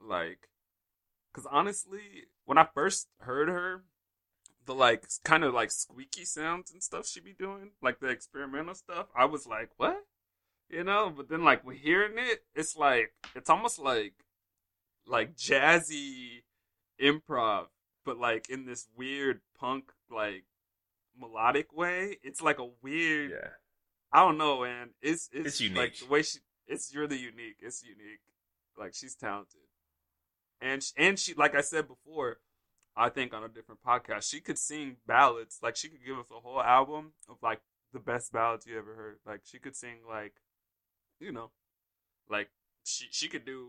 like, 0.00 0.48
cause 1.34 1.46
honestly, 1.50 2.26
when 2.46 2.58
I 2.58 2.66
first 2.74 3.08
heard 3.20 3.48
her, 3.48 3.84
the 4.66 4.74
like 4.74 5.06
kind 5.24 5.44
of 5.44 5.54
like 5.54 5.70
squeaky 5.70 6.24
sounds 6.26 6.72
and 6.72 6.82
stuff 6.82 7.06
she 7.08 7.20
be 7.20 7.34
doing, 7.34 7.72
like 7.82 8.00
the 8.00 8.08
experimental 8.08 8.74
stuff, 8.76 9.08
I 9.16 9.26
was 9.26 9.46
like, 9.46 9.70
what? 9.78 9.98
You 10.72 10.84
know, 10.84 11.12
but 11.14 11.28
then 11.28 11.44
like 11.44 11.64
we're 11.66 11.74
hearing 11.74 12.14
it, 12.16 12.44
it's 12.54 12.76
like 12.76 13.12
it's 13.34 13.50
almost 13.50 13.78
like 13.78 14.14
like 15.06 15.36
jazzy 15.36 16.44
improv, 17.00 17.66
but 18.06 18.18
like 18.18 18.48
in 18.48 18.64
this 18.64 18.88
weird 18.96 19.42
punk 19.58 19.92
like 20.10 20.44
melodic 21.18 21.72
way. 21.76 22.16
It's 22.22 22.40
like 22.40 22.58
a 22.58 22.68
weird 22.82 23.32
Yeah, 23.32 23.50
I 24.12 24.20
don't 24.20 24.38
know, 24.38 24.62
man. 24.62 24.90
It's 25.02 25.28
it's, 25.32 25.46
It's 25.46 25.60
unique. 25.60 25.76
Like 25.76 25.98
the 25.98 26.06
way 26.06 26.22
she, 26.22 26.38
it's 26.66 26.94
really 26.96 27.18
unique. 27.18 27.56
It's 27.60 27.82
unique. 27.82 28.20
Like 28.78 28.94
she's 28.94 29.14
talented, 29.14 29.60
and 30.60 30.82
sh- 30.82 30.92
and 30.96 31.18
she, 31.18 31.34
like 31.34 31.54
I 31.54 31.60
said 31.60 31.86
before, 31.86 32.38
I 32.96 33.10
think 33.10 33.34
on 33.34 33.44
a 33.44 33.48
different 33.48 33.82
podcast, 33.86 34.30
she 34.30 34.40
could 34.40 34.58
sing 34.58 34.96
ballads. 35.06 35.58
Like 35.62 35.76
she 35.76 35.90
could 35.90 36.04
give 36.04 36.18
us 36.18 36.30
a 36.30 36.40
whole 36.40 36.62
album 36.62 37.12
of 37.28 37.36
like 37.42 37.60
the 37.92 38.00
best 38.00 38.32
ballads 38.32 38.66
you 38.66 38.78
ever 38.78 38.94
heard. 38.94 39.18
Like 39.26 39.40
she 39.44 39.58
could 39.58 39.76
sing 39.76 39.98
like, 40.08 40.32
you 41.22 41.32
know, 41.32 41.50
like 42.28 42.48
she 42.84 43.06
she 43.10 43.28
could 43.28 43.44
do 43.44 43.68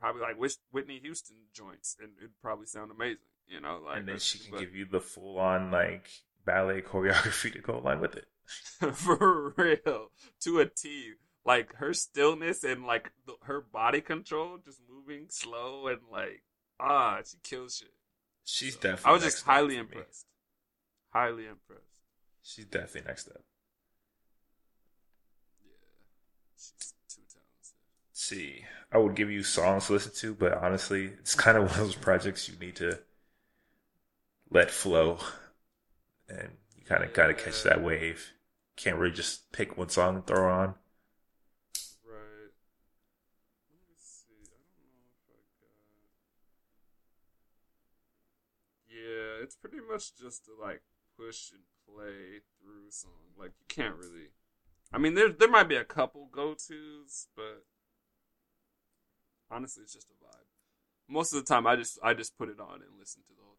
probably 0.00 0.22
like 0.22 0.36
Whitney 0.70 0.98
Houston 1.02 1.36
joints, 1.54 1.96
and 2.00 2.10
it'd 2.18 2.40
probably 2.42 2.66
sound 2.66 2.90
amazing. 2.90 3.18
You 3.46 3.60
know, 3.60 3.80
like 3.84 3.98
and 3.98 4.08
then 4.08 4.18
she 4.18 4.38
can 4.38 4.50
but- 4.52 4.60
give 4.60 4.74
you 4.74 4.84
the 4.84 5.00
full 5.00 5.38
on 5.38 5.70
like 5.70 6.08
ballet 6.44 6.80
choreography 6.86 7.52
to 7.52 7.60
go 7.60 7.78
along 7.78 8.00
with 8.00 8.16
it. 8.16 8.26
for 8.94 9.54
real 9.56 10.10
to 10.40 10.58
a 10.60 10.66
T. 10.66 11.12
Like 11.44 11.74
her 11.76 11.92
stillness 11.92 12.62
and 12.62 12.84
like 12.84 13.10
the, 13.26 13.34
her 13.42 13.60
body 13.60 14.00
control, 14.00 14.58
just 14.64 14.80
moving 14.88 15.26
slow 15.28 15.88
and 15.88 15.98
like 16.10 16.42
ah, 16.78 17.18
she 17.24 17.36
kills 17.42 17.76
shit. 17.78 17.92
She's 18.44 18.74
So, 18.74 18.80
definitely. 18.80 19.08
I 19.08 19.12
was 19.12 19.22
just 19.22 19.44
highly 19.44 19.76
impressed. 19.76 20.26
Highly 21.12 21.46
impressed. 21.46 22.00
She's 22.42 22.64
definitely 22.64 23.02
next 23.08 23.28
up. 23.28 23.42
Yeah, 25.64 25.70
she's 26.56 26.94
too 27.08 27.22
talented. 27.28 27.72
See, 28.22 28.64
I 28.92 28.98
would 28.98 29.16
give 29.16 29.30
you 29.30 29.42
songs 29.42 29.86
to 29.86 29.94
listen 29.94 30.12
to, 30.16 30.34
but 30.34 30.52
honestly, 30.54 31.06
it's 31.18 31.34
kind 31.34 31.56
of 31.56 31.64
one 31.70 31.72
of 31.72 31.78
those 31.78 31.94
projects 31.96 32.48
you 32.48 32.54
need 32.58 32.76
to 32.76 33.00
let 34.50 34.70
flow, 34.70 35.18
and 36.28 36.50
you 36.76 36.84
kind 36.84 37.02
of 37.02 37.12
gotta 37.12 37.34
catch 37.34 37.62
that 37.64 37.82
wave. 37.82 38.32
Can't 38.76 38.96
really 38.96 39.14
just 39.14 39.52
pick 39.52 39.76
one 39.76 39.88
song 39.88 40.16
and 40.16 40.26
throw 40.26 40.50
on. 40.50 40.68
Right. 42.04 42.52
Let 43.70 43.82
me 43.88 43.96
see. 43.98 44.32
I 44.44 44.60
don't 44.78 44.92
know 44.94 45.10
if 45.10 45.28
I 45.28 45.42
got. 45.60 45.78
Yeah, 48.88 49.42
it's 49.44 49.56
pretty 49.56 49.80
much 49.80 50.16
just 50.16 50.44
to 50.46 50.52
like 50.60 50.82
push 51.18 51.50
and 51.52 51.62
play 51.86 52.40
through 52.60 52.90
song. 52.90 53.34
Like 53.36 53.52
you 53.58 53.66
can't 53.68 53.96
really. 53.96 54.28
I 54.92 54.98
mean, 54.98 55.14
there 55.14 55.30
there 55.30 55.50
might 55.50 55.68
be 55.68 55.76
a 55.76 55.84
couple 55.84 56.28
go 56.32 56.54
tos, 56.54 57.28
but 57.36 57.64
honestly, 59.52 59.82
it's 59.82 59.92
just 59.92 60.08
a 60.10 60.14
vibe. 60.24 60.46
Most 61.08 61.32
of 61.32 61.44
the 61.44 61.54
time, 61.54 61.66
I 61.66 61.76
just 61.76 61.98
I 62.02 62.14
just 62.14 62.36
put 62.38 62.48
it 62.48 62.58
on 62.58 62.74
and 62.74 62.98
listen 62.98 63.22
to 63.22 63.34
the 63.34 63.42
whole 63.42 63.58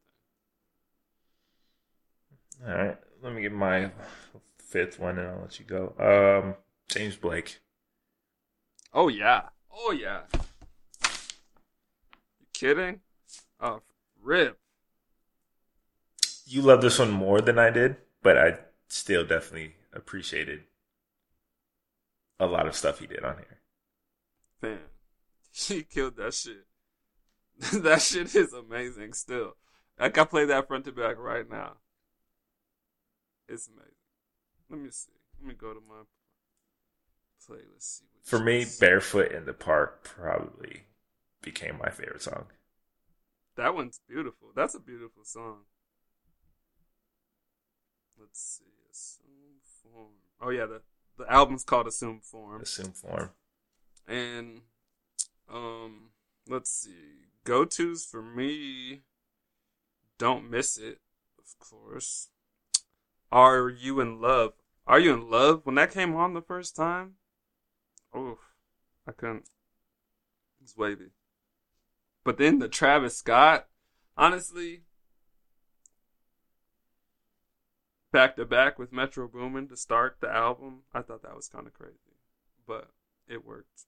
thing. 2.65 2.67
All 2.67 2.85
right, 2.85 2.97
let 3.21 3.33
me 3.33 3.41
get 3.41 3.51
my 3.51 3.91
fifth 4.57 4.99
one, 4.99 5.19
and 5.19 5.27
I'll 5.27 5.41
let 5.41 5.59
you 5.59 5.65
go. 5.65 5.93
Um, 5.99 6.55
James 6.89 7.15
Blake. 7.15 7.59
Oh 8.93 9.07
yeah. 9.07 9.49
Oh 9.71 9.91
yeah. 9.91 10.21
You 12.39 12.47
kidding? 12.53 13.01
Oh, 13.59 13.81
rip. 14.21 14.59
You 16.45 16.61
love 16.61 16.81
this 16.81 16.99
one 16.99 17.11
more 17.11 17.41
than 17.41 17.57
I 17.57 17.69
did, 17.69 17.97
but 18.21 18.37
I 18.37 18.59
still 18.87 19.25
definitely 19.25 19.75
appreciated 19.93 20.63
a 22.39 22.45
lot 22.45 22.67
of 22.67 22.75
stuff 22.75 22.99
he 22.99 23.07
did 23.07 23.23
on 23.23 23.37
here. 23.37 23.59
Man, 24.61 24.79
she 25.55 25.83
killed 25.83 26.17
that 26.17 26.33
shit. 26.33 26.65
that 27.83 28.01
shit 28.01 28.33
is 28.35 28.53
amazing 28.53 29.13
still. 29.13 29.53
Like 29.99 30.17
I 30.17 30.25
play 30.25 30.45
that 30.45 30.67
front 30.67 30.85
to 30.85 30.91
back 30.91 31.17
right 31.19 31.47
now. 31.49 31.73
It's 33.47 33.67
amazing. 33.67 33.93
Let 34.69 34.79
me 34.79 34.89
see. 34.89 35.11
Let 35.39 35.47
me 35.47 35.53
go 35.53 35.73
to 35.73 35.79
my 35.79 36.03
playlist. 37.39 37.99
See 37.99 38.05
what 38.11 38.25
For 38.25 38.39
me, 38.39 38.65
Barefoot 38.79 39.31
in 39.31 39.45
the 39.45 39.53
Park 39.53 40.03
probably 40.03 40.85
became 41.41 41.77
my 41.77 41.91
favorite 41.91 42.23
song. 42.23 42.45
that 43.55 43.75
one's 43.75 43.99
beautiful. 44.07 44.49
That's 44.55 44.73
a 44.73 44.79
beautiful 44.79 45.23
song. 45.23 45.59
Let's 48.19 48.39
see. 48.41 48.63
Assume 48.91 49.59
form. 49.83 50.13
Oh 50.41 50.49
yeah, 50.49 50.65
the 50.65 50.81
the 51.17 51.31
album's 51.31 51.63
called 51.63 51.85
Assume 51.85 52.21
Form. 52.21 52.61
Assume 52.61 52.93
form. 52.93 53.29
And 54.07 54.61
um 55.51 56.09
let's 56.47 56.69
see. 56.69 57.27
Go 57.43 57.65
tos 57.65 58.05
for 58.05 58.21
me 58.21 59.01
don't 60.17 60.49
miss 60.49 60.77
it, 60.77 60.99
of 61.37 61.59
course. 61.59 62.29
Are 63.31 63.67
you 63.67 63.99
in 63.99 64.21
love? 64.21 64.53
Are 64.85 64.99
you 64.99 65.13
in 65.13 65.29
love? 65.29 65.65
When 65.65 65.75
that 65.75 65.91
came 65.91 66.15
on 66.15 66.33
the 66.33 66.41
first 66.41 66.75
time, 66.75 67.15
oh 68.13 68.39
I 69.07 69.11
couldn't 69.11 69.49
it's 70.61 70.77
wavy. 70.77 71.11
But 72.23 72.37
then 72.37 72.59
the 72.59 72.69
Travis 72.69 73.17
Scott, 73.17 73.67
honestly, 74.15 74.83
back 78.13 78.37
to 78.37 78.45
back 78.45 78.79
with 78.79 78.93
Metro 78.93 79.27
Boomin 79.27 79.67
to 79.67 79.75
start 79.75 80.17
the 80.21 80.29
album, 80.29 80.83
I 80.93 81.01
thought 81.01 81.23
that 81.23 81.35
was 81.35 81.49
kind 81.49 81.67
of 81.67 81.73
crazy. 81.73 81.97
But 82.65 82.91
it 83.27 83.45
worked. 83.45 83.87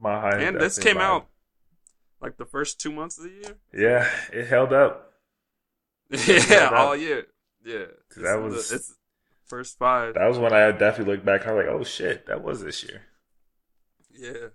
My 0.00 0.20
high 0.20 0.40
and 0.40 0.60
this 0.60 0.78
came 0.78 0.98
out 0.98 1.26
like 2.20 2.36
the 2.36 2.44
first 2.44 2.80
two 2.80 2.92
months 2.92 3.18
of 3.18 3.24
the 3.24 3.30
year. 3.30 3.56
Yeah, 3.72 4.08
it 4.32 4.46
held 4.46 4.72
up. 4.72 5.12
yeah, 6.10 6.38
that- 6.38 6.72
all 6.74 6.96
year. 6.96 7.26
Yeah, 7.64 7.86
that 8.18 8.40
was- 8.42 8.68
the- 8.70 8.94
first 9.44 9.78
five. 9.78 10.14
That 10.14 10.26
was 10.26 10.38
when 10.38 10.52
I 10.52 10.70
definitely 10.72 11.14
looked 11.14 11.24
back. 11.26 11.46
I 11.46 11.52
was 11.52 11.64
like, 11.66 11.74
"Oh 11.74 11.84
shit, 11.84 12.26
that 12.26 12.42
was 12.42 12.62
this 12.62 12.82
year." 12.84 13.02
yeah, 14.12 14.48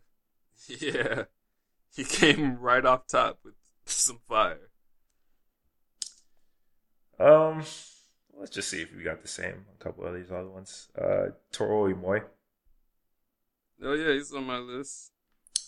yeah. 0.79 1.23
He 1.93 2.03
came 2.03 2.57
right 2.59 2.85
off 2.85 3.07
top 3.07 3.39
with 3.43 3.53
some 3.85 4.19
fire. 4.27 4.69
Um, 7.19 7.63
let's 8.37 8.51
just 8.51 8.69
see 8.69 8.81
if 8.81 8.95
we 8.95 9.03
got 9.03 9.21
the 9.21 9.27
same. 9.27 9.65
A 9.79 9.83
couple 9.83 10.05
of 10.05 10.13
these 10.15 10.31
other 10.31 10.49
ones. 10.49 10.89
Uh, 10.99 11.27
Toro 11.51 11.87
y 11.87 11.93
Moi. 11.93 12.19
Oh 13.83 13.93
yeah, 13.93 14.13
he's 14.13 14.33
on 14.33 14.45
my 14.45 14.57
list. 14.57 15.10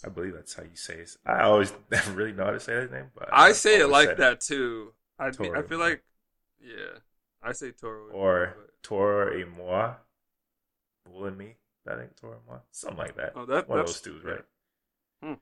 I 0.06 0.10
believe 0.10 0.34
that's 0.34 0.54
how 0.54 0.64
you 0.64 0.76
say 0.76 0.96
it. 0.96 1.16
I 1.26 1.42
always 1.44 1.72
never 1.92 2.12
really 2.12 2.34
know 2.34 2.46
how 2.46 2.52
to 2.52 2.60
say 2.60 2.74
his 2.76 2.92
name, 2.92 3.06
but 3.16 3.30
I 3.32 3.54
say 3.54 3.80
it 3.80 3.88
like 3.88 4.18
that 4.18 4.42
too. 4.42 4.94
I 5.20 5.28
I 5.28 5.32
feel 5.32 5.80
like, 5.80 6.04
yeah, 6.62 7.00
I 7.42 7.54
say 7.54 7.72
Toro. 7.72 8.10
Or 8.12 8.56
Toro 8.82 9.36
y 9.38 9.44
Moi. 9.58 9.94
Bull 11.06 11.26
and 11.26 11.38
me. 11.38 11.56
I 11.88 11.96
think 11.96 12.16
Toro 12.16 12.34
y 12.34 12.40
Moi. 12.54 12.58
Something 12.72 12.98
like 12.98 13.16
that. 13.16 13.34
Oh, 13.36 13.46
that- 13.46 13.70
One 13.70 13.80
of 13.80 13.86
that's- 13.86 14.02
those 14.02 14.02
dudes, 14.02 14.26
right? 14.26 14.46
Hmm. 15.22 15.34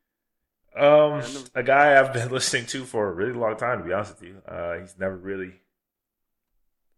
Um, 0.73 1.19
Yeah, 1.21 1.27
never- 1.27 1.49
a 1.55 1.63
guy 1.63 1.99
I've 1.99 2.13
been 2.13 2.29
listening 2.37 2.65
to 2.67 2.85
for 2.85 3.07
a 3.09 3.11
really 3.13 3.33
long 3.33 3.55
time, 3.57 3.79
to 3.79 3.85
be 3.85 3.93
honest 3.93 4.19
with 4.19 4.29
you. 4.29 4.41
Uh, 4.47 4.77
he's 4.79 4.95
never 4.97 5.15
really 5.17 5.53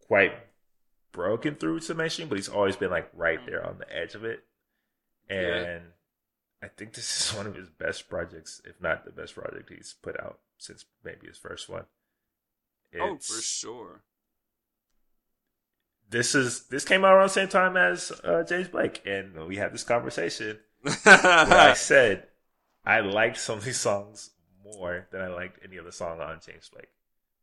quite 0.06 0.34
broken 1.12 1.54
through 1.54 1.80
to 1.80 1.94
mainstream, 1.94 2.28
but 2.28 2.36
he's 2.36 2.48
always 2.48 2.76
been 2.76 2.90
like 2.90 3.08
right 3.14 3.40
there 3.46 3.64
on 3.66 3.78
the 3.78 3.96
edge 3.96 4.14
of 4.14 4.24
it. 4.24 4.44
And 5.28 5.40
Yeah. 5.40 5.78
I 6.64 6.68
think 6.68 6.94
this 6.94 7.30
is 7.30 7.34
one 7.36 7.46
of 7.46 7.54
his 7.54 7.68
best 7.68 8.08
projects, 8.08 8.60
if 8.64 8.80
not 8.80 9.04
the 9.04 9.10
best 9.12 9.34
project 9.34 9.70
he's 9.70 9.94
put 10.02 10.18
out 10.18 10.38
since 10.58 10.84
maybe 11.04 11.26
his 11.26 11.38
first 11.38 11.68
one. 11.68 11.84
oh, 13.00 13.18
for 13.18 13.40
sure. 13.42 14.02
This 16.08 16.34
is 16.34 16.66
this 16.68 16.84
came 16.84 17.04
out 17.04 17.14
around 17.14 17.26
the 17.28 17.32
same 17.32 17.48
time 17.48 17.76
as 17.76 18.12
uh, 18.22 18.44
James 18.44 18.68
Blake, 18.68 19.02
and 19.06 19.46
we 19.46 19.56
had 19.56 19.72
this 19.72 19.82
conversation 19.84 20.58
I 21.04 21.72
said 21.76 22.28
I 22.84 23.00
liked 23.00 23.38
some 23.38 23.58
of 23.58 23.64
these 23.64 23.80
songs 23.80 24.30
more 24.62 25.08
than 25.10 25.22
I 25.22 25.28
liked 25.28 25.60
any 25.64 25.78
other 25.78 25.90
song 25.90 26.20
on 26.20 26.40
James 26.46 26.68
Blake, 26.68 26.90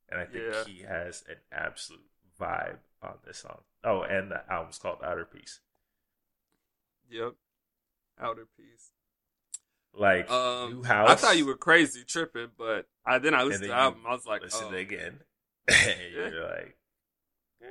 and 0.09 0.19
I 0.22 0.26
think 0.26 0.43
Yeah. 0.53 0.63
he 0.65 0.84
has 0.84 1.24
an 1.28 1.38
absolute 1.51 2.05
vibe 2.39 2.78
on 3.01 3.15
this 3.26 3.39
song. 3.39 3.61
Oh, 3.84 4.03
and 4.03 4.32
the 4.32 4.43
album's 4.49 4.78
called 4.78 4.99
Outer 5.03 5.26
Peace. 5.26 5.59
Yep. 7.09 7.34
Outer 8.22 8.47
Peace. 8.55 8.91
Like 9.93 10.29
Um, 10.31 10.73
New 10.75 10.83
House. 10.83 11.09
I 11.09 11.15
thought 11.15 11.37
you 11.37 11.45
were 11.45 11.57
crazy 11.57 12.03
tripping, 12.05 12.49
but 12.57 12.87
I 13.05 13.19
then 13.19 13.33
I 13.33 13.43
listened 13.43 13.63
to 13.63 13.69
the 13.69 13.75
album. 13.75 14.01
I 14.07 14.11
was 14.13 14.25
like, 14.25 14.41
listen 14.41 14.67
oh, 14.71 14.75
again. 14.75 15.19
you're 15.69 16.43
like, 16.43 16.77
eh, 17.61 17.65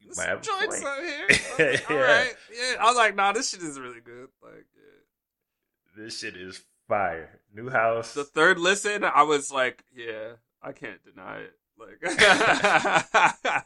you 0.00 0.06
There's 0.06 0.16
might 0.16 0.24
some 0.24 0.30
have 0.36 0.42
joints 0.42 0.82
out 0.84 0.98
here. 1.02 1.26
I 1.30 1.32
was 1.32 1.58
like, 1.58 1.90
All 1.90 1.96
Yeah. 1.96 2.02
right, 2.02 2.36
yeah. 2.52 2.74
I 2.80 2.84
was 2.84 2.96
like, 2.96 3.14
nah, 3.14 3.32
this 3.32 3.50
shit 3.50 3.62
is 3.62 3.78
really 3.78 4.00
good. 4.00 4.28
Like, 4.42 4.66
yeah. 4.74 6.02
This 6.02 6.18
shit 6.18 6.36
is 6.36 6.62
fire. 6.88 7.40
New 7.54 7.68
House. 7.68 8.14
the 8.14 8.24
third 8.24 8.58
listen, 8.58 9.04
I 9.04 9.22
was 9.22 9.52
like, 9.52 9.84
yeah, 9.94 10.32
I 10.62 10.72
can't 10.72 11.00
deny 11.04 11.40
it. 11.40 11.56
Like, 11.78 12.00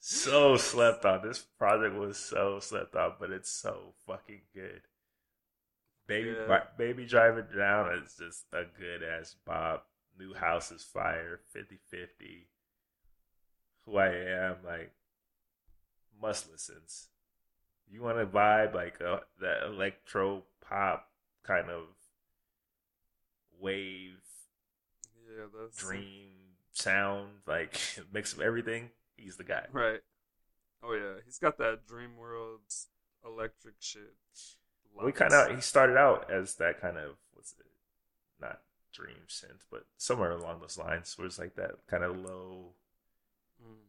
so 0.00 0.56
slept 0.56 1.04
on. 1.04 1.22
This 1.26 1.46
project 1.58 1.96
was 1.96 2.16
so 2.18 2.58
slept 2.60 2.94
on, 2.94 3.14
but 3.18 3.30
it's 3.30 3.50
so 3.50 3.94
fucking 4.06 4.42
good. 4.54 4.82
Baby, 6.06 6.30
Yeah. 6.30 6.46
Ba- 6.46 6.68
baby 6.76 7.06
driving 7.06 7.46
down 7.56 7.94
is 7.94 8.16
just 8.18 8.44
a 8.52 8.64
good 8.78 9.02
ass 9.02 9.34
bop. 9.44 9.88
New 10.18 10.34
house 10.34 10.70
is 10.70 10.82
fire. 10.82 11.40
50-50. 11.54 12.46
Who 13.86 13.96
I 13.98 14.08
am, 14.08 14.56
like 14.64 14.92
must 16.20 16.50
listens. 16.50 17.08
You 17.90 18.02
want 18.02 18.18
to 18.18 18.26
vibe 18.26 18.74
like 18.74 19.00
uh, 19.00 19.20
that 19.40 19.62
electro 19.64 20.44
pop 20.60 21.10
kind 21.42 21.68
of 21.68 21.84
wave 23.60 24.20
yeah, 25.26 25.44
that's 25.58 25.76
dream 25.76 26.30
sound, 26.72 27.28
like 27.46 27.78
mix 28.12 28.32
of 28.32 28.40
everything. 28.40 28.90
He's 29.16 29.36
the 29.36 29.44
guy. 29.44 29.66
right. 29.72 30.00
Oh 30.82 30.92
yeah, 30.92 31.20
he's 31.24 31.38
got 31.38 31.56
that 31.58 31.86
Dream 31.86 32.16
World 32.18 32.60
electric 33.24 33.76
shit. 33.80 34.14
We 35.02 35.12
kind 35.12 35.32
of 35.34 35.54
he 35.54 35.60
started 35.60 35.96
out 35.96 36.30
as 36.30 36.54
that 36.56 36.80
kind 36.80 36.96
of 36.96 37.16
what's 37.32 37.54
it? 37.58 37.66
Not 38.40 38.60
dream 38.92 39.26
synth, 39.28 39.64
but 39.70 39.86
somewhere 39.96 40.32
along 40.32 40.60
those 40.60 40.78
lines, 40.78 41.16
where 41.18 41.26
it's 41.26 41.38
like 41.38 41.56
that 41.56 41.86
kind 41.88 42.04
of 42.04 42.18
low, 42.18 42.74
Mm. 43.62 43.88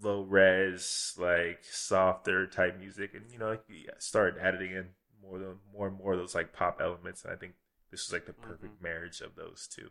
low 0.00 0.22
res, 0.22 1.14
like 1.18 1.64
softer 1.64 2.46
type 2.46 2.78
music, 2.78 3.14
and 3.14 3.30
you 3.32 3.38
know 3.38 3.58
he 3.66 3.88
started 3.98 4.40
adding 4.40 4.70
in 4.72 4.88
more 5.20 5.38
than 5.38 5.58
more 5.72 5.88
and 5.88 5.98
more 5.98 6.12
of 6.12 6.18
those 6.18 6.34
like 6.34 6.52
pop 6.52 6.80
elements, 6.80 7.24
and 7.24 7.32
I 7.32 7.36
think 7.36 7.54
this 7.90 8.06
was 8.06 8.12
like 8.12 8.26
the 8.26 8.32
perfect 8.32 8.80
marriage 8.82 9.20
of 9.20 9.34
those 9.34 9.68
two. 9.70 9.90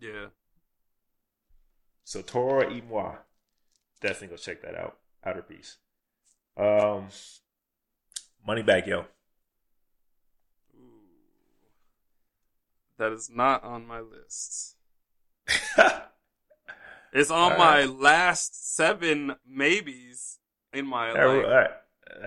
Yeah, 0.00 0.28
So 2.04 2.22
Toro 2.22 2.66
y 2.70 2.80
Moi. 2.80 3.16
Definitely 4.00 4.28
go 4.28 4.36
check 4.36 4.62
that 4.62 4.74
out. 4.76 4.98
Outer 5.24 5.42
Peace. 5.42 5.78
Um 6.56 7.08
Moneybagg 8.46 8.86
Yo. 8.86 9.00
Ooh. 10.76 11.00
that 12.98 13.12
is 13.12 13.30
not 13.32 13.64
on 13.64 13.86
my 13.86 14.00
list. 14.00 14.76
It's 17.12 17.30
on 17.30 17.52
All 17.52 17.58
my 17.58 17.80
right. 17.80 17.90
last 17.98 18.74
seven 18.76 19.36
maybes 19.46 20.38
in 20.74 20.86
my 20.86 21.10
all 21.10 21.16
right, 21.16 21.36
like, 21.36 21.44
all 21.46 21.50
right. 21.50 21.70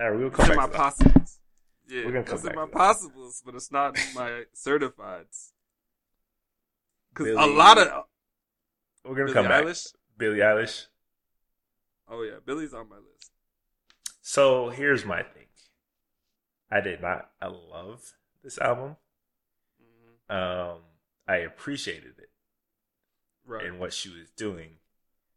All 0.00 0.10
right, 0.10 0.18
we'll 0.18 0.30
come 0.30 0.46
it's 0.46 0.50
in 0.50 0.56
back 0.56 0.56
my 0.56 0.66
to 0.66 0.72
that. 0.72 0.76
possibles. 0.78 1.38
Yeah, 1.86 2.04
We're 2.06 2.12
gonna 2.12 2.24
come 2.24 2.34
it's 2.34 2.42
in 2.44 2.48
back 2.48 2.56
my 2.56 2.64
to 2.64 2.70
that. 2.72 2.76
possibles, 2.76 3.42
but 3.44 3.54
it's 3.54 3.70
not 3.70 3.96
in 3.96 4.14
my 4.14 4.44
certifieds. 4.56 5.50
Because 7.14 7.36
a 7.36 7.46
lot 7.46 7.78
of 7.78 8.04
We're 9.04 9.14
gonna 9.14 9.26
Billie 9.26 9.32
come 9.32 9.46
back. 9.46 9.64
Eilish. 9.64 9.94
Billie 10.18 10.38
Eilish. 10.38 10.86
Oh 12.08 12.22
yeah, 12.22 12.38
Billie's 12.44 12.74
on 12.74 12.88
my 12.88 12.96
list. 12.96 13.30
So 14.22 14.70
here's 14.70 15.04
my 15.04 15.22
thing. 15.22 15.46
I 16.70 16.80
did 16.80 17.00
not 17.02 17.30
I 17.40 17.46
love 17.48 18.14
this 18.42 18.58
album. 18.58 18.96
hmm 19.78 20.34
Um 20.36 20.78
I 21.28 21.36
appreciated 21.38 22.18
it 22.18 22.30
Right. 23.46 23.66
and 23.66 23.78
what 23.78 23.92
she 23.92 24.08
was 24.08 24.30
doing. 24.30 24.78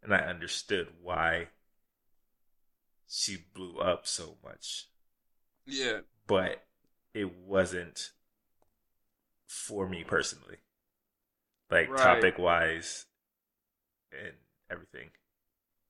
And 0.01 0.13
I 0.13 0.19
understood 0.19 0.89
why 1.01 1.49
she 3.07 3.37
blew 3.37 3.77
up 3.79 4.05
so 4.05 4.37
much. 4.43 4.89
yeah. 5.65 6.01
but 6.27 6.65
it 7.13 7.33
wasn't 7.37 8.11
for 9.47 9.87
me 9.87 10.03
personally. 10.03 10.57
Like 11.69 11.89
Right. 11.89 12.03
topic 12.03 12.37
wise 12.37 13.05
and 14.11 14.33
everything. 14.69 15.09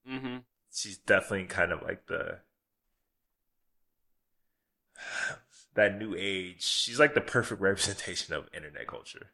hmm 0.05 0.37
She's 0.71 0.97
definitely 0.97 1.45
kind 1.47 1.71
of 1.71 1.81
like 1.81 2.07
the 2.07 2.39
that 5.75 5.97
new 5.97 6.15
age. 6.17 6.63
She's 6.63 6.99
like 6.99 7.13
the 7.13 7.21
perfect 7.21 7.61
representation 7.61 8.33
of 8.33 8.49
internet 8.55 8.87
culture. 8.87 9.31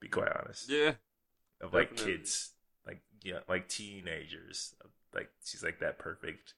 Be 0.00 0.08
quite 0.08 0.30
honest. 0.34 0.68
Yeah. 0.68 0.94
of 1.60 1.72
like 1.74 1.96
definitely. 1.96 1.96
kids, 1.96 2.50
like 2.86 3.02
yeah, 3.22 3.40
like 3.48 3.68
teenagers. 3.68 4.74
Like 5.14 5.30
she's 5.44 5.62
like 5.62 5.80
that 5.80 5.98
perfect 5.98 6.54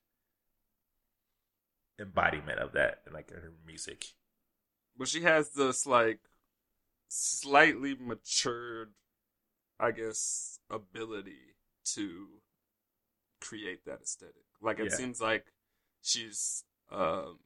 embodiment 1.99 2.59
of 2.61 2.73
that 2.73 3.01
and 3.05 3.15
like 3.15 3.31
her 3.31 3.53
music. 3.67 4.15
But 4.97 5.09
she 5.09 5.23
has 5.23 5.51
this 5.51 5.87
like 5.87 6.21
slightly 7.09 7.97
matured, 7.97 8.95
I 9.81 9.93
guess, 9.93 10.61
ability 10.71 11.57
to 11.95 12.43
create 13.41 13.85
that 13.87 14.01
aesthetic. 14.03 14.35
Like 14.61 14.81
it 14.81 14.91
Yeah. 14.91 14.97
seems 14.97 15.21
like 15.21 15.47
she's 16.03 16.65
um 16.91 17.39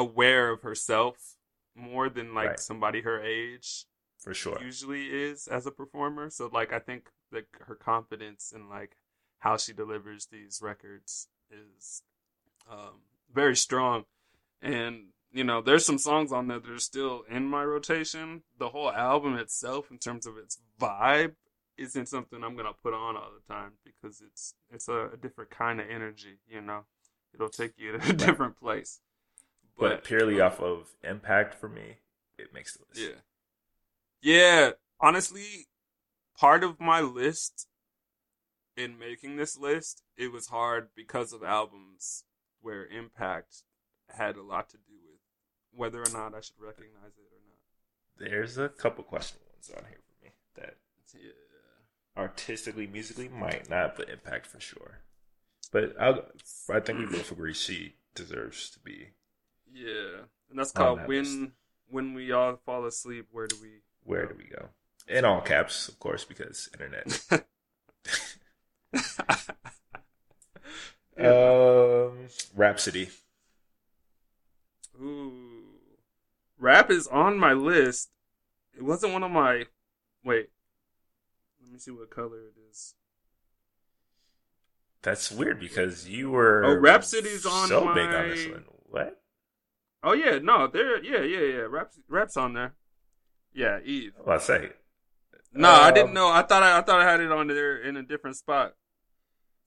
aware 0.00 0.50
of 0.50 0.62
herself 0.62 1.36
more 1.74 2.08
than 2.08 2.34
like 2.34 2.48
Right. 2.50 2.58
somebody 2.58 3.02
her 3.02 3.20
age 3.22 3.86
For 4.18 4.34
sure. 4.34 4.58
usually 4.60 5.06
is 5.06 5.46
as 5.46 5.66
a 5.66 5.70
performer. 5.70 6.30
So 6.30 6.48
like 6.52 6.72
I 6.72 6.78
think 6.78 7.10
that 7.32 7.46
her 7.68 7.74
confidence 7.74 8.52
and 8.54 8.68
like 8.68 8.96
how 9.38 9.56
she 9.56 9.72
delivers 9.72 10.26
these 10.26 10.60
records 10.62 11.28
is 11.50 12.02
um, 12.70 13.02
very 13.32 13.56
strong. 13.56 14.04
And 14.62 15.08
you 15.32 15.44
know, 15.44 15.60
there's 15.62 15.86
some 15.86 15.98
songs 15.98 16.32
on 16.32 16.48
there 16.48 16.58
that 16.58 16.70
are 16.70 16.78
still 16.78 17.22
in 17.30 17.46
my 17.46 17.62
rotation. 17.64 18.42
The 18.58 18.70
whole 18.70 18.90
album 18.90 19.36
itself, 19.36 19.90
in 19.90 19.98
terms 19.98 20.26
of 20.26 20.36
its 20.36 20.58
vibe, 20.80 21.34
isn't 21.78 22.08
something 22.08 22.42
I'm 22.42 22.56
gonna 22.56 22.72
put 22.82 22.94
on 22.94 23.16
all 23.16 23.30
the 23.34 23.54
time 23.54 23.72
because 23.84 24.20
it's 24.26 24.54
it's 24.70 24.88
a, 24.88 25.10
a 25.14 25.16
different 25.16 25.50
kind 25.50 25.80
of 25.80 25.88
energy. 25.88 26.38
You 26.48 26.60
know, 26.62 26.84
it'll 27.34 27.48
take 27.48 27.74
you 27.78 27.92
to 27.98 28.10
a 28.10 28.12
different 28.12 28.56
place. 28.56 29.00
But 29.78 30.04
purely 30.04 30.40
um, 30.40 30.46
off 30.46 30.60
of 30.60 30.90
impact 31.02 31.54
for 31.54 31.68
me, 31.68 31.96
it 32.38 32.52
makes 32.54 32.76
the 32.76 32.84
list. 32.88 33.00
Yeah. 33.00 33.20
Yeah. 34.22 34.70
Honestly, 35.00 35.66
part 36.38 36.62
of 36.62 36.80
my 36.80 37.00
list 37.00 37.66
in 38.76 38.98
making 38.98 39.36
this 39.36 39.56
list, 39.58 40.02
it 40.16 40.32
was 40.32 40.48
hard 40.48 40.88
because 40.94 41.32
of 41.32 41.42
albums 41.42 42.24
where 42.60 42.86
impact 42.86 43.62
had 44.08 44.36
a 44.36 44.42
lot 44.42 44.68
to 44.70 44.76
do 44.76 44.94
with 45.08 45.20
whether 45.72 46.00
or 46.00 46.10
not 46.12 46.34
I 46.34 46.40
should 46.40 46.60
recognize 46.60 47.16
it 47.16 47.30
or 47.32 47.40
not. 47.46 48.30
There's 48.30 48.58
a 48.58 48.68
couple 48.68 49.04
questionable 49.04 49.46
ones 49.54 49.70
on 49.70 49.84
here 49.88 49.98
for 50.06 50.24
me 50.24 50.32
that 50.56 50.76
Yeah. 51.14 51.30
artistically, 52.16 52.86
musically 52.86 53.28
might 53.28 53.70
not, 53.70 53.96
but 53.96 54.10
impact 54.10 54.46
for 54.46 54.60
sure. 54.60 55.00
But 55.72 55.94
I'll, 56.00 56.24
I 56.70 56.80
think 56.80 56.98
we 56.98 57.06
both 57.06 57.30
agree 57.32 57.54
she 57.54 57.94
deserves 58.14 58.70
to 58.70 58.80
be. 58.80 59.10
Yeah. 59.72 60.24
And 60.50 60.58
that's 60.58 60.72
called 60.72 61.00
that 61.00 61.08
when 61.08 61.42
list. 61.42 61.52
when 61.88 62.14
we 62.14 62.32
all 62.32 62.56
fall 62.64 62.84
asleep, 62.86 63.28
where 63.30 63.46
do 63.46 63.56
we 63.60 63.80
Where 64.04 64.26
do 64.26 64.34
we 64.36 64.44
go? 64.44 64.70
In 65.08 65.24
all 65.24 65.40
caps, 65.40 65.88
of 65.88 65.98
course, 65.98 66.24
because 66.24 66.68
internet. 66.72 67.20
um, 71.18 72.28
Rapsody. 72.54 73.10
Ooh. 75.00 75.60
Rap 76.58 76.90
is 76.90 77.06
on 77.06 77.38
my 77.38 77.52
list. 77.52 78.10
It 78.76 78.82
wasn't 78.82 79.12
one 79.12 79.22
of 79.22 79.30
my. 79.30 79.66
Wait. 80.24 80.50
Let 81.62 81.72
me 81.72 81.78
see 81.78 81.90
what 81.90 82.10
color 82.10 82.38
it 82.38 82.54
is. 82.70 82.94
That's 85.02 85.30
weird 85.30 85.58
because 85.58 86.08
you 86.08 86.30
were 86.30 86.64
Oh, 86.64 86.74
Rapsody's 86.74 87.46
on 87.46 87.68
so 87.68 87.94
big 87.94 88.06
on 88.06 88.28
this 88.28 88.46
one. 88.48 88.64
What? 88.84 89.19
Oh 90.02 90.12
yeah, 90.12 90.38
no, 90.38 90.66
there. 90.66 91.02
Yeah, 91.02 91.20
yeah, 91.22 91.46
yeah. 91.46 91.66
Rap's 91.68 91.98
Rap's 92.08 92.36
on 92.36 92.54
there. 92.54 92.74
Yeah, 93.52 93.80
Eve. 93.84 94.12
Well, 94.24 94.36
I 94.36 94.38
say 94.40 94.70
No, 95.52 95.68
I 95.70 95.88
Um, 95.88 95.94
didn't 95.94 96.14
know. 96.14 96.28
I 96.28 96.42
thought 96.42 96.62
I, 96.62 96.78
I 96.78 96.82
thought 96.82 97.00
I 97.00 97.10
had 97.10 97.20
it 97.20 97.30
on 97.32 97.48
there 97.48 97.76
in 97.76 97.96
a 97.96 98.02
different 98.02 98.36
spot. 98.36 98.74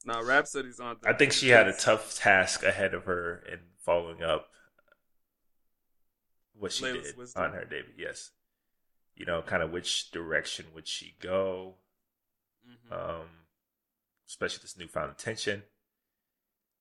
No, 0.06 0.22
Rapsody's 0.24 0.80
on. 0.80 0.98
There. 1.02 1.14
I 1.14 1.18
think 1.18 1.32
she 1.34 1.50
had 1.50 1.68
a 1.68 1.74
tough 1.74 2.16
task 2.16 2.64
ahead 2.64 2.94
of 2.94 3.06
her 3.06 3.44
in 3.52 3.60
following 3.86 4.22
up 4.24 4.50
what 6.54 6.72
she 6.72 6.86
Laila's 6.86 7.08
did 7.08 7.18
Wisdom. 7.18 7.44
on 7.44 7.52
her 7.54 7.64
debut. 7.66 7.94
Yes, 7.98 8.32
you 9.16 9.26
know, 9.26 9.42
kind 9.42 9.62
of 9.64 9.72
which 9.72 10.12
direction 10.12 10.66
would 10.74 10.88
she 10.88 11.16
go? 11.20 11.76
Mhm. 12.68 12.92
Um, 13.22 13.28
especially 14.28 14.62
this 14.62 14.78
newfound 14.78 15.12
attention. 15.12 15.64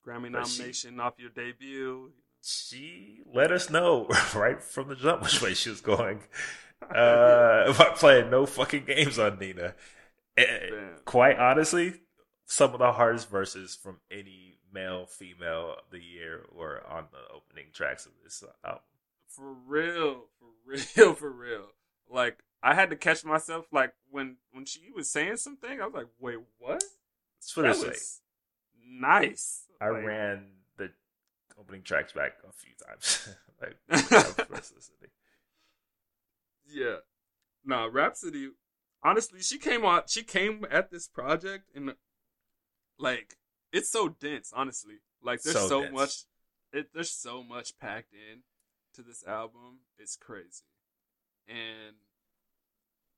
Grammy 0.06 0.32
but 0.32 0.46
she- 0.46 0.58
nomination 0.58 1.00
off 1.00 1.14
your 1.18 1.30
debut. 1.30 2.12
She 2.42 3.20
let 3.32 3.52
us 3.52 3.70
know 3.70 4.08
right 4.34 4.62
from 4.62 4.88
the 4.88 4.96
jump 4.96 5.22
which 5.22 5.40
way 5.40 5.54
she 5.54 5.70
was 5.70 5.80
going. 5.80 6.20
Uh, 6.82 7.72
by 7.74 7.90
playing 7.94 8.28
no 8.28 8.44
fucking 8.44 8.84
games 8.84 9.16
on 9.16 9.38
Nina. 9.38 9.72
And 10.36 11.04
quite 11.04 11.38
honestly, 11.38 11.94
some 12.44 12.72
of 12.72 12.80
the 12.80 12.92
hardest 12.92 13.30
verses 13.30 13.76
from 13.80 13.98
any 14.10 14.58
male, 14.72 15.06
female 15.06 15.76
of 15.78 15.90
the 15.92 16.00
year 16.00 16.44
were 16.52 16.82
on 16.88 17.04
the 17.12 17.34
opening 17.34 17.66
tracks 17.72 18.04
of 18.04 18.12
this 18.24 18.42
album. 18.64 18.80
For 19.28 19.52
real, 19.66 20.24
for 20.38 20.46
real, 20.96 21.14
for 21.14 21.30
real. 21.30 21.66
Like 22.10 22.42
I 22.62 22.74
had 22.74 22.90
to 22.90 22.96
catch 22.96 23.24
myself. 23.24 23.66
Like 23.72 23.94
when 24.10 24.36
when 24.50 24.64
she 24.64 24.90
was 24.94 25.08
saying 25.08 25.36
something, 25.36 25.80
I 25.80 25.84
was 25.84 25.94
like, 25.94 26.08
"Wait, 26.18 26.38
what?" 26.58 26.82
It's 27.38 27.50
for 27.50 27.62
this 27.62 27.84
was 27.84 28.20
nice. 28.84 29.66
I 29.80 29.90
like, 29.90 30.04
ran 30.04 30.46
opening 31.58 31.82
tracks 31.82 32.12
back 32.12 32.32
a 32.48 32.52
few 32.52 32.72
times. 32.86 33.28
like, 33.60 33.76
yeah, 36.68 36.96
no, 37.64 37.88
Rapsody 37.88 38.50
Honestly, 39.04 39.40
she 39.42 39.58
came 39.58 39.84
on. 39.84 40.02
She 40.06 40.22
came 40.22 40.64
at 40.70 40.90
this 40.90 41.08
project 41.08 41.68
and 41.74 41.94
like 42.98 43.36
it's 43.72 43.90
so 43.90 44.08
dense. 44.08 44.52
Honestly, 44.54 44.98
like 45.22 45.42
there's 45.42 45.56
so, 45.56 45.68
so 45.68 45.90
much. 45.90 46.24
It, 46.72 46.90
there's 46.94 47.10
so 47.10 47.42
much 47.42 47.78
packed 47.78 48.12
in 48.12 48.42
to 48.94 49.02
this 49.02 49.24
album. 49.26 49.80
It's 49.98 50.16
crazy, 50.16 50.62
and 51.48 51.96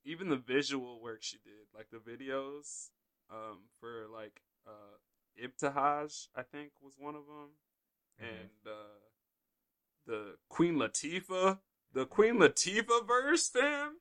even 0.05 0.31
the 0.31 0.37
visual 0.37 1.03
work 1.03 1.23
she 1.23 1.37
did, 1.45 1.67
like 1.75 1.89
the 1.91 1.99
videos, 1.99 2.89
um, 3.31 3.65
for 3.79 4.07
like 4.11 4.41
uh, 4.67 4.97
Ibtihaj, 5.43 6.29
I 6.35 6.43
think 6.43 6.73
was 6.81 6.95
one 6.99 7.15
of 7.15 7.27
them. 7.27 7.51
And 8.19 8.51
uh, 8.67 8.71
the 10.07 10.37
Queen 10.49 10.77
Latifah, 10.77 11.59
the 11.93 12.07
Queen 12.07 12.37
Latifah 12.37 13.07
verse, 13.07 13.49
fam. 13.49 13.99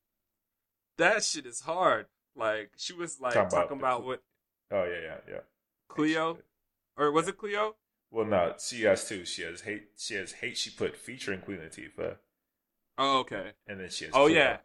That 0.97 1.23
shit 1.23 1.45
is 1.45 1.61
hard. 1.61 2.07
Like 2.35 2.71
she 2.77 2.93
was 2.93 3.19
like 3.19 3.33
talking, 3.33 3.49
talking 3.49 3.77
about, 3.77 3.97
about 3.97 4.05
what? 4.05 4.23
Oh 4.71 4.83
yeah, 4.83 5.01
yeah, 5.01 5.17
yeah. 5.29 5.39
Cleo, 5.87 6.39
or 6.97 7.11
was 7.11 7.27
it 7.27 7.37
Cleo? 7.37 7.75
Well, 8.11 8.25
no, 8.25 8.53
she 8.59 8.83
has 8.83 9.07
two. 9.07 9.25
She 9.25 9.41
has 9.43 9.61
hate. 9.61 9.89
She 9.97 10.15
has 10.15 10.33
hate. 10.33 10.57
She 10.57 10.69
put 10.69 10.95
featuring 10.95 11.41
Queen 11.41 11.59
Latifah. 11.59 12.17
Oh, 12.97 13.19
okay. 13.19 13.51
And 13.67 13.79
then 13.79 13.89
she 13.89 14.05
has. 14.05 14.13
Oh 14.15 14.25
Cleo. 14.25 14.35
yeah. 14.35 14.57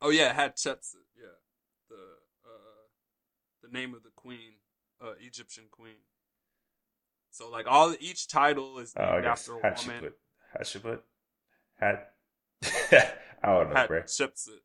Oh 0.00 0.10
yeah, 0.10 0.32
had 0.32 0.56
Chepset. 0.56 0.96
Yeah, 1.16 1.38
the 1.88 1.94
uh, 2.44 2.82
the 3.62 3.68
name 3.68 3.94
of 3.94 4.02
the 4.02 4.10
queen, 4.16 4.58
uh, 5.00 5.12
Egyptian 5.20 5.64
queen. 5.70 6.02
So 7.32 7.50
like 7.50 7.66
all 7.66 7.94
each 7.98 8.28
title 8.28 8.78
is 8.78 8.92
oh, 8.96 9.14
named 9.14 9.26
uh, 9.26 9.28
after 9.30 9.52
a 9.52 9.54
woman. 9.56 9.72
Hatshepsut. 9.74 10.12
Hatshepsut. 10.60 11.00
Hat. 11.80 12.12
I 13.42 13.46
don't 13.46 13.72
know, 13.72 13.86
bro. 13.88 14.02
Chepset. 14.02 14.60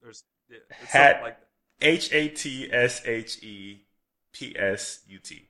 There's 0.00 0.24
yeah, 0.48 0.58
Hat. 0.88 1.20
Like 1.22 1.36
H 1.80 2.12
A 2.12 2.28
T 2.28 2.70
S 2.72 3.02
H 3.04 3.42
E 3.42 3.84
P 4.32 4.54
S 4.56 5.02
U 5.08 5.18
T. 5.18 5.48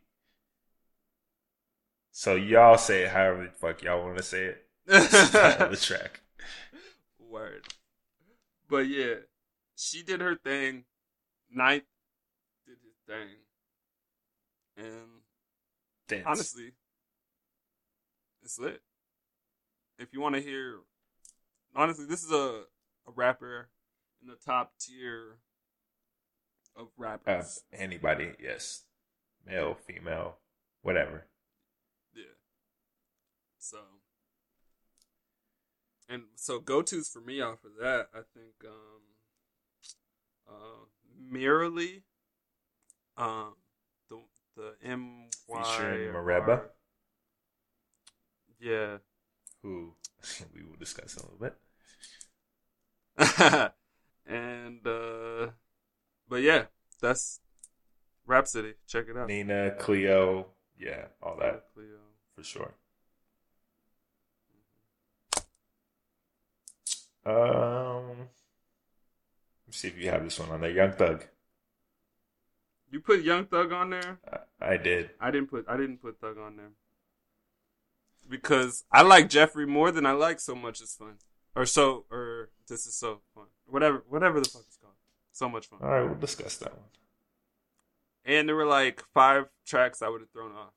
So 2.11 2.35
y'all 2.35 2.79
say 2.79 3.03
it 3.03 3.11
however 3.11 3.45
the 3.45 3.51
fuck 3.51 3.83
y'all 3.83 4.03
want 4.03 4.16
to 4.16 4.23
say 4.23 4.45
it. 4.45 4.66
the 4.87 5.79
track. 5.81 6.20
Word. 7.18 7.66
But 8.68 8.89
yeah, 8.89 9.14
she 9.77 10.03
did 10.03 10.23
her 10.23 10.37
thing. 10.37 10.85
Ninth 11.51 11.85
did 12.66 12.79
his 12.83 12.97
thing. 13.07 13.37
And 14.77 15.22
Dance. 16.09 16.25
honestly, 16.27 16.73
it's 18.43 18.59
lit. 18.59 18.83
If 19.99 20.13
you 20.13 20.21
want 20.21 20.35
to 20.35 20.41
hear, 20.41 20.81
honestly, 21.75 22.07
this 22.07 22.23
is 22.23 22.33
a, 22.33 22.65
a 23.07 23.13
rapper 23.15 23.69
in 24.21 24.29
the 24.29 24.37
top 24.37 24.73
tier 24.81 25.39
of 26.77 26.89
rappers. 26.97 27.63
Uh, 27.73 27.77
anybody, 27.77 28.33
yes. 28.43 28.85
Male, 29.47 29.77
female, 29.87 30.37
whatever. 30.83 31.27
Yeah. 32.15 32.37
So, 33.59 33.79
and 36.09 36.25
so 36.37 36.61
go 36.61 36.83
tos 36.83 37.09
for 37.09 37.21
me 37.21 37.41
off 37.41 37.65
of 37.65 37.73
that, 37.81 38.09
I 38.15 38.21
think, 38.35 38.55
um, 38.65 39.03
uh, 40.49 41.33
Myrlie, 41.33 42.03
um, 43.17 43.55
the 44.57 44.75
M 44.85 45.29
featuring 45.47 46.13
Mereba. 46.13 46.63
Yeah. 48.61 48.99
Who 49.63 49.95
we 50.55 50.63
will 50.63 50.77
discuss 50.79 51.17
in 51.17 51.23
a 51.23 51.27
little 51.27 51.39
bit. 51.39 51.57
and 54.27 54.87
uh 54.87 55.51
but 56.29 56.43
yeah, 56.43 56.65
that's 57.01 57.41
Rapsody. 58.27 58.75
Check 58.87 59.07
it 59.09 59.17
out. 59.17 59.29
Nina, 59.29 59.73
Cleo, 59.79 60.47
yeah, 60.79 61.07
all 61.23 61.37
that. 61.41 61.65
Cleo. 61.75 61.99
For 62.37 62.45
sure. 62.45 62.75
Um 67.25 68.29
let's 69.67 69.79
see 69.79 69.89
if 69.89 69.99
you 69.99 70.11
have 70.11 70.25
this 70.25 70.39
one 70.39 70.51
on 70.51 70.61
there. 70.61 70.71
Young 70.71 70.93
Thug. 70.93 71.27
You 72.93 73.01
put 73.01 73.22
Young 73.22 73.47
Thug 73.47 73.72
on 73.72 73.88
there? 73.88 74.18
I, 74.61 74.74
I 74.74 74.76
did. 74.76 75.11
I 75.18 75.30
didn't 75.30 75.49
put 75.49 75.64
I 75.66 75.78
didn't 75.78 76.03
put 76.03 76.20
Thug 76.20 76.36
on 76.38 76.57
there. 76.57 76.72
Because 78.28 78.84
I 78.93 79.01
like 79.01 79.30
Jeffery 79.30 79.66
more 79.66 79.90
than 79.90 80.05
I 80.05 80.12
like 80.12 80.38
so 80.38 80.55
much 80.55 80.82
is 80.82 80.95
fun. 80.95 81.14
Or 81.57 81.64
so 81.64 82.05
or 82.11 82.51
this 82.68 82.86
is 82.86 82.95
so 82.95 83.22
fun. 83.34 83.47
Whatever 83.66 84.05
whatever 84.09 84.40
the 84.40 84.49
fuck 84.49 84.64
it's 84.68 84.76
called. 84.76 84.93
So 85.32 85.49
much 85.49 85.66
fun. 85.68 85.78
Alright, 85.82 86.05
we'll 86.05 86.18
discuss 86.18 86.59
that 86.59 86.72
one. 86.72 86.90
And 88.26 88.47
there 88.47 88.57
were 88.57 88.66
like 88.66 89.03
five 89.14 89.47
tracks 89.66 90.03
I 90.03 90.11
would 90.11 90.20
have 90.20 90.30
thrown 90.30 90.53
off. 90.53 90.74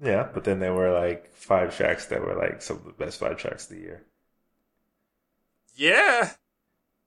Yeah, 0.00 0.28
but 0.32 0.44
then 0.44 0.60
there 0.60 0.74
were 0.74 0.92
like 0.92 1.34
five 1.34 1.76
tracks 1.76 2.06
that 2.06 2.24
were 2.24 2.36
like 2.36 2.62
some 2.62 2.76
of 2.76 2.84
the 2.84 2.92
best 2.92 3.18
five 3.18 3.36
tracks 3.36 3.68
of 3.68 3.76
the 3.76 3.82
year. 3.82 4.04
Yeah, 5.74 6.30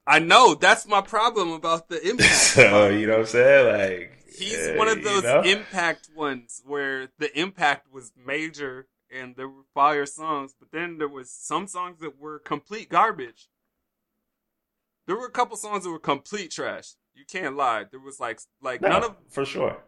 I 0.08 0.20
know 0.20 0.56
that's 0.56 0.88
my 0.88 1.02
problem 1.02 1.52
about 1.52 1.89
the 1.89 2.02
impact. 2.10 2.32
so 2.32 2.88
you 2.88 3.08
know 3.08 3.14
what 3.14 3.20
I'm 3.22 3.26
saying? 3.28 3.99
Like 3.99 4.26
he's 4.34 4.68
uh, 4.68 4.74
one 4.76 4.88
of 4.88 5.04
those 5.04 5.24
you 5.24 5.30
know? 5.30 5.41
impact 5.41 6.10
ones 6.16 6.62
where 6.66 7.10
the 7.20 7.38
impact 7.39 7.91
was 7.91 8.12
major 8.16 8.88
and 9.14 9.36
there 9.36 9.49
were 9.49 9.64
fire 9.74 10.06
songs, 10.06 10.56
but 10.58 10.72
then 10.72 10.97
there 10.97 11.08
was 11.08 11.30
some 11.30 11.68
songs 11.68 11.99
that 11.99 12.20
were 12.20 12.39
complete 12.39 12.89
garbage. 12.89 13.49
There 15.06 15.18
were 15.18 15.26
a 15.26 15.32
couple 15.32 15.58
songs 15.58 15.84
that 15.84 15.89
were 15.89 15.99
complete 15.99 16.52
trash. 16.52 16.93
You 17.14 17.26
can't 17.26 17.58
lie. 17.58 17.86
There 17.89 17.99
was 17.99 18.20
like 18.20 18.39
like 18.62 18.82
no, 18.82 18.89
none 18.89 19.04
of 19.04 19.16
for 19.30 19.45
sure. 19.45 19.84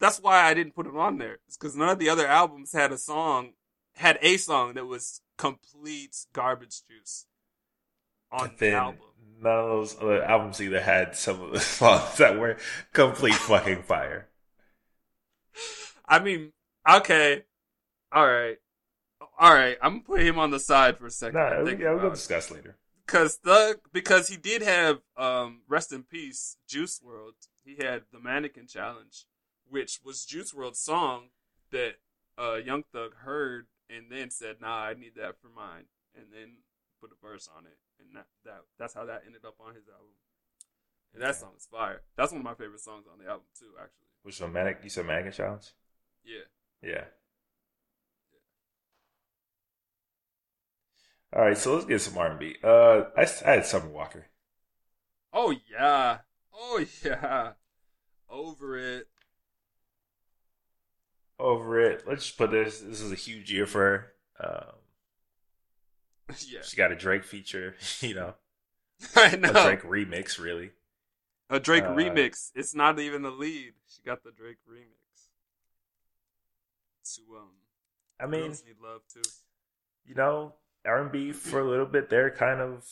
That's 0.00 0.20
why 0.20 0.42
I 0.42 0.54
didn't 0.54 0.74
put 0.74 0.86
it 0.86 0.96
on 0.96 1.18
there. 1.18 1.38
It's 1.46 1.56
because 1.56 1.76
none 1.76 1.88
of 1.88 1.98
the 1.98 2.08
other 2.08 2.26
albums 2.26 2.72
had 2.72 2.92
a 2.92 2.98
song 2.98 3.52
had 3.94 4.18
a 4.22 4.36
song 4.36 4.74
that 4.74 4.86
was 4.86 5.20
complete 5.36 6.16
garbage 6.32 6.82
juice 6.88 7.26
on 8.30 8.52
the 8.58 8.72
album 8.72 9.07
none 9.40 9.58
of 9.58 9.68
those 9.68 9.96
other 10.00 10.22
albums 10.22 10.60
either 10.60 10.80
had 10.80 11.16
some 11.16 11.40
of 11.40 11.52
the 11.52 11.60
songs 11.60 12.16
that 12.18 12.38
were 12.38 12.56
complete 12.92 13.34
fucking 13.34 13.82
fire. 13.82 14.28
I 16.06 16.18
mean, 16.18 16.52
okay, 16.88 17.44
all 18.12 18.26
right, 18.26 18.56
all 19.38 19.52
right. 19.52 19.76
I'm 19.82 19.92
gonna 19.92 20.04
put 20.04 20.20
him 20.22 20.38
on 20.38 20.50
the 20.50 20.60
side 20.60 20.98
for 20.98 21.06
a 21.06 21.10
second. 21.10 21.38
Nah, 21.38 21.68
yeah, 21.68 21.94
we'll 21.94 22.10
discuss 22.10 22.50
later. 22.50 22.76
Because 23.06 23.38
the 23.38 23.78
because 23.92 24.28
he 24.28 24.36
did 24.36 24.62
have 24.62 24.98
um 25.16 25.62
rest 25.68 25.92
in 25.92 26.02
peace 26.02 26.56
Juice 26.68 27.00
WRLD. 27.04 27.32
He 27.64 27.76
had 27.84 28.02
the 28.12 28.18
Mannequin 28.18 28.66
Challenge, 28.66 29.26
which 29.68 30.00
was 30.04 30.24
Juice 30.24 30.54
WRLD's 30.54 30.80
song 30.80 31.28
that 31.70 31.96
uh 32.38 32.56
Young 32.56 32.84
Thug 32.92 33.14
heard 33.24 33.66
and 33.90 34.06
then 34.10 34.30
said, 34.30 34.56
"Nah, 34.60 34.84
I 34.84 34.94
need 34.94 35.14
that 35.16 35.40
for 35.40 35.48
mine," 35.48 35.84
and 36.14 36.26
then 36.32 36.58
put 37.00 37.10
a 37.12 37.26
verse 37.26 37.48
on 37.54 37.66
it 37.66 37.78
and 38.00 38.16
that, 38.16 38.26
that 38.44 38.60
that's 38.78 38.94
how 38.94 39.04
that 39.04 39.22
ended 39.26 39.44
up 39.44 39.56
on 39.60 39.74
his 39.74 39.88
album. 39.88 40.14
And 41.14 41.22
that 41.22 41.36
song 41.36 41.52
is 41.56 41.66
fire. 41.66 42.02
That's 42.16 42.32
one 42.32 42.40
of 42.40 42.44
my 42.44 42.54
favorite 42.54 42.80
songs 42.80 43.06
on 43.10 43.18
the 43.18 43.28
album 43.28 43.46
too, 43.58 43.72
actually. 43.80 44.08
Which 44.22 44.40
one, 44.40 44.52
Manic? 44.52 44.80
You 44.82 44.90
said 44.90 45.06
Manic 45.06 45.32
Challenge? 45.32 45.66
Yeah. 46.24 46.46
Yeah. 46.82 46.90
Yeah. 46.90 47.04
All 51.32 51.42
right, 51.42 51.58
so 51.58 51.74
let's 51.74 51.86
get 51.86 52.00
some 52.00 52.18
R 52.18 52.30
and 52.30 52.38
B. 52.38 52.56
Uh, 52.62 53.04
I, 53.16 53.26
I 53.44 53.50
had 53.52 53.66
Summer 53.66 53.88
Walker. 53.88 54.26
Oh 55.32 55.54
yeah, 55.70 56.18
oh 56.54 56.84
yeah, 57.04 57.52
over 58.30 58.78
it. 58.78 59.08
Over 61.38 61.80
it. 61.80 62.04
Let's 62.06 62.26
just 62.26 62.38
put 62.38 62.50
this. 62.50 62.80
This 62.80 63.00
is 63.00 63.12
a 63.12 63.16
huge 63.16 63.52
year 63.52 63.66
for 63.66 63.80
her. 63.80 64.12
Um, 64.44 64.74
yeah. 66.46 66.60
She 66.62 66.76
got 66.76 66.92
a 66.92 66.96
Drake 66.96 67.24
feature, 67.24 67.76
you 68.00 68.14
know. 68.14 68.34
I 69.16 69.36
know. 69.36 69.50
A 69.50 69.52
Drake 69.52 69.82
remix, 69.82 70.38
really. 70.38 70.70
A 71.50 71.58
Drake 71.60 71.84
uh, 71.84 71.94
remix. 71.94 72.50
It's 72.54 72.74
not 72.74 72.98
even 72.98 73.22
the 73.22 73.30
lead. 73.30 73.72
She 73.88 74.02
got 74.02 74.22
the 74.24 74.30
Drake 74.32 74.58
remix. 74.68 74.84
To 77.16 77.36
um 77.38 77.48
I 78.20 78.26
mean, 78.26 78.48
Girls 78.48 78.64
need 78.66 78.76
love 78.82 79.00
too. 79.12 79.22
you 80.04 80.14
know, 80.14 80.54
R 80.84 81.00
and 81.00 81.10
B 81.12 81.32
for 81.32 81.60
a 81.60 81.68
little 81.68 81.86
bit 81.86 82.10
there 82.10 82.30
kind 82.30 82.60
of 82.60 82.84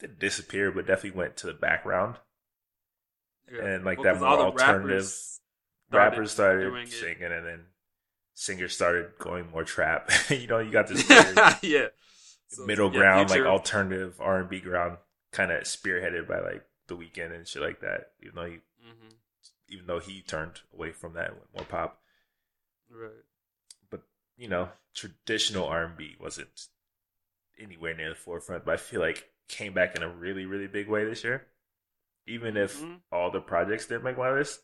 didn't 0.00 0.18
disappear, 0.18 0.70
but 0.70 0.86
definitely 0.86 1.18
went 1.18 1.36
to 1.38 1.46
the 1.48 1.52
background. 1.54 2.16
Yeah. 3.52 3.64
And, 3.64 3.84
like, 3.84 3.98
Well, 3.98 4.14
that 4.14 4.20
more 4.20 4.28
alternative 4.28 4.88
rappers 4.90 5.40
started 5.90 6.10
Rappers 6.10 6.32
started 6.32 6.70
doing 6.70 6.82
it. 6.84 6.90
singing, 6.92 7.22
and 7.32 7.46
then 7.46 7.60
singers 8.38 8.72
started 8.74 9.10
going 9.18 9.50
more 9.50 9.64
trap. 9.64 10.10
you 10.30 10.46
know, 10.46 10.58
you 10.60 10.70
got 10.70 10.86
this 10.86 11.06
weird 11.08 11.36
yeah. 11.62 11.86
So, 12.48 12.64
middle 12.64 12.92
yeah, 12.92 12.98
ground, 12.98 13.28
Future- 13.30 13.44
like 13.44 13.52
alternative 13.52 14.14
R 14.20 14.38
and 14.40 14.48
B 14.48 14.60
ground, 14.60 14.98
kind 15.32 15.50
of 15.50 15.64
spearheaded 15.64 16.28
by 16.28 16.38
like 16.40 16.64
The 16.86 16.96
Weeknd 16.96 17.34
and 17.34 17.46
shit 17.46 17.60
like 17.62 17.80
that. 17.80 18.12
Even 18.22 18.34
though 18.36 18.46
he, 18.46 18.54
Mhm. 18.86 19.14
even 19.68 19.86
though 19.86 19.98
he 19.98 20.22
turned 20.22 20.60
away 20.72 20.92
from 20.92 21.14
that 21.14 21.30
and 21.30 21.36
went 21.38 21.54
more 21.54 21.64
pop, 21.64 22.00
Right. 22.90 23.10
but 23.90 24.02
you 24.36 24.48
know, 24.48 24.70
traditional 24.94 25.66
R 25.66 25.84
and 25.84 25.96
B 25.96 26.16
wasn't 26.20 26.68
anywhere 27.58 27.94
near 27.94 28.10
the 28.10 28.14
forefront. 28.14 28.64
But 28.64 28.74
I 28.74 28.76
feel 28.76 29.00
like 29.00 29.30
came 29.48 29.72
back 29.74 29.96
in 29.96 30.02
a 30.02 30.08
really, 30.08 30.46
really 30.46 30.68
big 30.68 30.88
way 30.88 31.04
this 31.04 31.24
year. 31.24 31.48
Even 32.26 32.56
if 32.56 32.78
Mhm. 32.80 33.00
all 33.10 33.30
the 33.30 33.40
projects 33.40 33.86
didn't 33.86 34.04
make 34.04 34.16
my 34.18 34.30
list, 34.30 34.60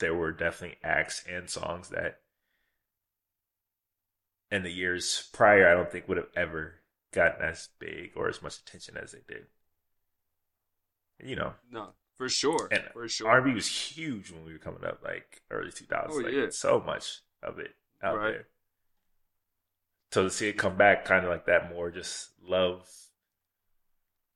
there 0.00 0.14
were 0.14 0.32
definitely 0.32 0.78
acts 0.82 1.22
and 1.26 1.48
songs 1.48 1.90
that 1.90 2.21
in 4.52 4.62
the 4.62 4.70
years 4.70 5.28
prior 5.32 5.68
I 5.68 5.74
don't 5.74 5.90
think 5.90 6.06
would 6.08 6.18
have 6.18 6.28
ever 6.36 6.74
gotten 7.12 7.42
as 7.44 7.68
big 7.78 8.12
or 8.14 8.28
as 8.28 8.40
much 8.42 8.58
attention 8.58 8.96
as 8.96 9.12
they 9.12 9.20
did. 9.26 9.46
You 11.22 11.36
know, 11.36 11.54
No, 11.70 11.90
for 12.16 12.28
sure. 12.28 12.68
And 12.70 12.82
for 12.92 13.08
sure. 13.08 13.28
R&B 13.28 13.54
was 13.54 13.66
huge 13.68 14.30
when 14.30 14.44
we 14.44 14.52
were 14.52 14.58
coming 14.58 14.84
up, 14.84 15.00
like 15.04 15.42
early 15.50 15.70
2000s. 15.70 16.06
Oh, 16.10 16.16
like, 16.16 16.32
yeah. 16.32 16.46
so 16.50 16.80
much 16.80 17.20
of 17.42 17.58
it 17.58 17.74
out 18.02 18.18
Right. 18.18 18.30
there. 18.32 18.46
So 20.12 20.24
to 20.24 20.30
see 20.30 20.48
it 20.48 20.58
come 20.58 20.76
back, 20.76 21.04
kind 21.06 21.24
of 21.24 21.30
like 21.30 21.46
that, 21.46 21.70
more 21.72 21.90
just 21.90 22.30
love, 22.42 22.86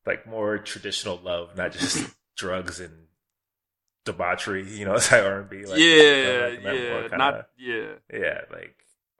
like 0.06 0.26
more 0.26 0.58
traditional 0.58 1.18
love, 1.22 1.56
not 1.56 1.72
just 1.72 2.08
drugs 2.36 2.80
and 2.80 3.08
debauchery. 4.04 4.66
You 4.70 4.86
know, 4.86 4.94
it's 4.96 5.10
like 5.12 5.22
R&B. 5.24 5.66
Like, 5.66 5.78
yeah, 5.78 6.50
come 6.54 6.54
back 6.54 6.58
in 6.58 6.62
that 6.62 6.72
more 6.72 6.74
yeah, 6.74 7.00
kinda- 7.02 7.16
not 7.18 7.48
yeah. 7.58 7.92
yeah, 8.12 8.40
like 8.50 8.76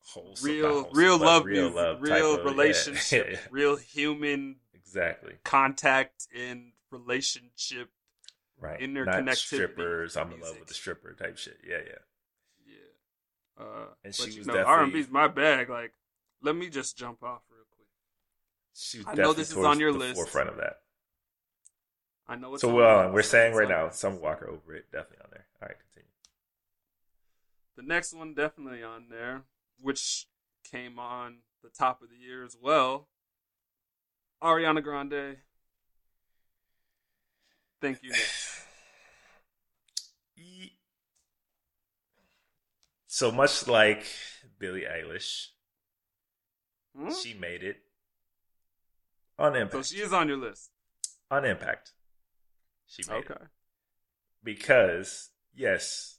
wholesome, 0.06 0.46
Real, 0.46 0.68
wholesome, 0.84 0.96
real 0.98 1.18
love, 1.18 1.44
real 1.44 1.70
love, 1.70 2.00
real 2.02 2.34
of- 2.34 2.38
yeah, 2.40 2.44
relationship, 2.44 3.38
real 3.50 3.76
human 3.76 4.56
exactly. 4.74 5.34
contact 5.44 6.26
and 6.36 6.72
relationship. 6.90 7.90
Right. 8.58 8.80
Interconnectivity 8.80 9.24
Not 9.26 9.36
strippers. 9.36 10.16
I'm 10.16 10.32
in 10.32 10.40
love 10.40 10.58
with 10.58 10.68
the 10.68 10.74
stripper 10.74 11.12
type 11.12 11.36
shit. 11.36 11.58
Yeah, 11.66 11.76
yeah. 11.86 11.92
Yeah. 12.66 13.64
Uh, 13.64 13.86
And 14.02 14.12
but 14.12 14.14
she 14.14 14.30
you 14.30 14.38
was 14.38 14.46
know, 14.46 14.54
definitely- 14.54 14.72
R 14.72 14.82
and 14.84 14.92
B's 14.94 15.08
my 15.10 15.28
bag. 15.28 15.68
Like, 15.68 15.92
let 16.42 16.56
me 16.56 16.70
just 16.70 16.96
jump 16.96 17.22
off 17.22 17.42
real 17.50 17.64
quick. 17.70 17.86
She 18.74 19.02
I 19.06 19.14
know 19.14 19.34
this 19.34 19.50
is 19.50 19.56
on 19.58 19.78
your 19.78 19.92
list. 19.92 20.14
forefront 20.16 20.48
of 20.48 20.56
that. 20.56 20.80
I 22.28 22.36
know 22.36 22.54
it's 22.54 22.62
So 22.62 22.74
well, 22.74 23.12
we're 23.12 23.22
saying 23.22 23.54
right 23.54 23.68
now, 23.68 23.90
Summer 23.90 24.16
Walker 24.18 24.48
over 24.48 24.74
it, 24.74 24.90
definitely 24.90 25.18
on 25.24 25.30
there. 25.32 25.46
All 25.62 25.68
right, 25.68 25.76
continue. 25.78 26.08
The 27.76 27.82
next 27.82 28.14
one 28.14 28.32
definitely 28.34 28.82
on 28.82 29.08
there, 29.10 29.42
which 29.80 30.26
came 30.70 30.98
on 30.98 31.38
the 31.62 31.68
top 31.70 32.02
of 32.02 32.08
the 32.10 32.16
year 32.16 32.44
as 32.44 32.56
well. 32.60 33.08
Ariana 34.42 34.82
Grande. 34.82 35.36
Thank 37.80 38.02
you. 38.02 38.12
So 43.06 43.32
much 43.32 43.66
like 43.66 44.04
Billie 44.58 44.82
Eilish, 44.84 45.46
Hmm? 46.94 47.10
she 47.10 47.32
made 47.34 47.62
it 47.62 47.78
on 49.38 49.56
impact. 49.56 49.86
So 49.86 49.94
she 49.94 50.02
is 50.02 50.12
on 50.12 50.28
your 50.28 50.36
list. 50.36 50.70
on 51.30 51.44
impact, 51.44 51.92
she 52.86 53.02
made 53.08 53.24
Okay. 53.24 53.34
it 53.44 53.48
because 54.42 55.30
yes, 55.54 56.18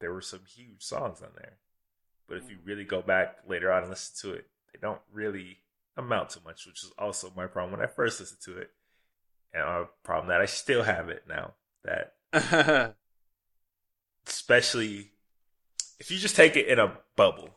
there 0.00 0.12
were 0.12 0.20
some 0.20 0.44
huge 0.46 0.82
songs 0.84 1.20
on 1.22 1.30
there, 1.36 1.58
but 2.28 2.36
if 2.36 2.44
mm. 2.44 2.50
you 2.50 2.56
really 2.64 2.84
go 2.84 3.02
back 3.02 3.38
later 3.48 3.72
on 3.72 3.82
and 3.82 3.90
listen 3.90 4.30
to 4.30 4.36
it, 4.36 4.46
they 4.72 4.78
don't 4.80 5.00
really 5.12 5.58
amount 5.96 6.30
to 6.30 6.40
much, 6.44 6.66
which 6.66 6.84
is 6.84 6.92
also 6.98 7.32
my 7.36 7.46
problem 7.46 7.78
when 7.78 7.86
I 7.86 7.90
first 7.90 8.20
listened 8.20 8.40
to 8.44 8.58
it, 8.58 8.70
and 9.52 9.62
a 9.62 9.88
problem 10.04 10.28
that 10.28 10.40
I 10.40 10.46
still 10.46 10.82
have 10.82 11.08
it 11.08 11.24
now. 11.28 11.54
That 11.84 12.14
especially 14.26 15.12
if 15.98 16.10
you 16.10 16.18
just 16.18 16.36
take 16.36 16.56
it 16.56 16.68
in 16.68 16.78
a 16.78 16.98
bubble, 17.16 17.50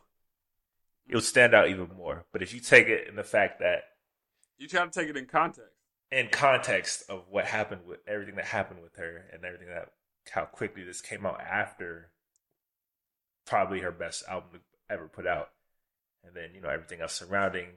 it 1.08 1.14
would 1.14 1.24
stand 1.24 1.54
out 1.54 1.68
even 1.68 1.88
more. 1.96 2.24
But 2.32 2.42
if 2.42 2.54
you 2.54 2.60
take 2.60 2.88
it 2.88 3.08
in 3.08 3.16
the 3.16 3.24
fact 3.24 3.60
that 3.60 3.84
you 4.58 4.68
try 4.68 4.84
to 4.84 4.90
take 4.90 5.08
it 5.08 5.16
in 5.16 5.26
context. 5.26 5.72
in 6.10 6.28
context 6.28 7.04
of 7.08 7.24
what 7.30 7.44
happened 7.44 7.82
with 7.86 7.98
everything 8.06 8.36
that 8.36 8.44
happened 8.46 8.80
with 8.82 8.96
her 8.96 9.24
and 9.32 9.44
everything 9.44 9.68
that 9.68 9.88
how 10.30 10.44
quickly 10.44 10.84
this 10.84 11.00
came 11.00 11.26
out 11.26 11.40
after 11.40 12.10
probably 13.46 13.80
her 13.80 13.90
best 13.92 14.24
album 14.28 14.60
ever 14.90 15.08
put 15.08 15.26
out 15.26 15.50
and 16.24 16.34
then 16.34 16.50
you 16.54 16.60
know 16.60 16.68
everything 16.68 17.00
else 17.00 17.14
surrounding 17.14 17.68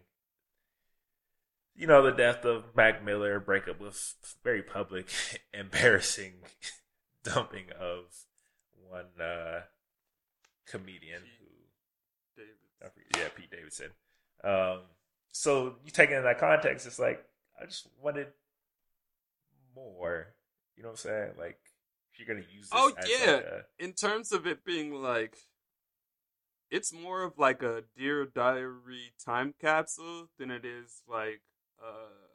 you 1.75 1.87
know 1.87 2.01
the 2.03 2.11
death 2.11 2.45
of 2.45 2.63
mac 2.75 3.03
miller 3.03 3.39
breakup 3.39 3.79
with 3.79 4.15
very 4.43 4.61
public 4.61 5.07
embarrassing 5.53 6.33
dumping 7.23 7.65
of 7.79 8.03
one 8.89 9.05
uh 9.19 9.61
comedian 10.67 11.21
who 11.39 11.45
David. 12.37 12.53
Yeah, 13.15 13.29
Pete 13.35 13.49
Davidson. 13.51 13.89
Um, 14.43 14.81
so 15.31 15.75
you 15.83 15.91
take 15.91 16.11
it 16.11 16.15
in 16.17 16.23
that 16.23 16.39
context, 16.39 16.85
it's 16.85 16.99
like 16.99 17.23
I 17.59 17.65
just 17.65 17.87
wanted 18.01 18.27
more. 19.75 20.27
You 20.75 20.83
know 20.83 20.89
what 20.89 20.93
I'm 20.93 20.97
saying? 20.97 21.31
Like 21.37 21.57
if 22.11 22.19
you're 22.19 22.27
gonna 22.27 22.45
use 22.53 22.69
this 22.69 22.71
Oh, 22.73 22.91
yeah. 23.07 23.31
like 23.31 23.45
a, 23.45 23.65
In 23.79 23.93
terms 23.93 24.31
of 24.31 24.45
it 24.45 24.63
being 24.65 24.93
like, 25.01 25.35
it's 26.75 26.91
more 26.93 27.23
of 27.23 27.37
like 27.37 27.63
a 27.63 27.83
Dear 27.97 28.25
Diary 28.25 29.13
time 29.23 29.53
capsule 29.61 30.29
than 30.37 30.51
it 30.51 30.65
is 30.65 31.01
like 31.07 31.41
uh, 31.81 32.27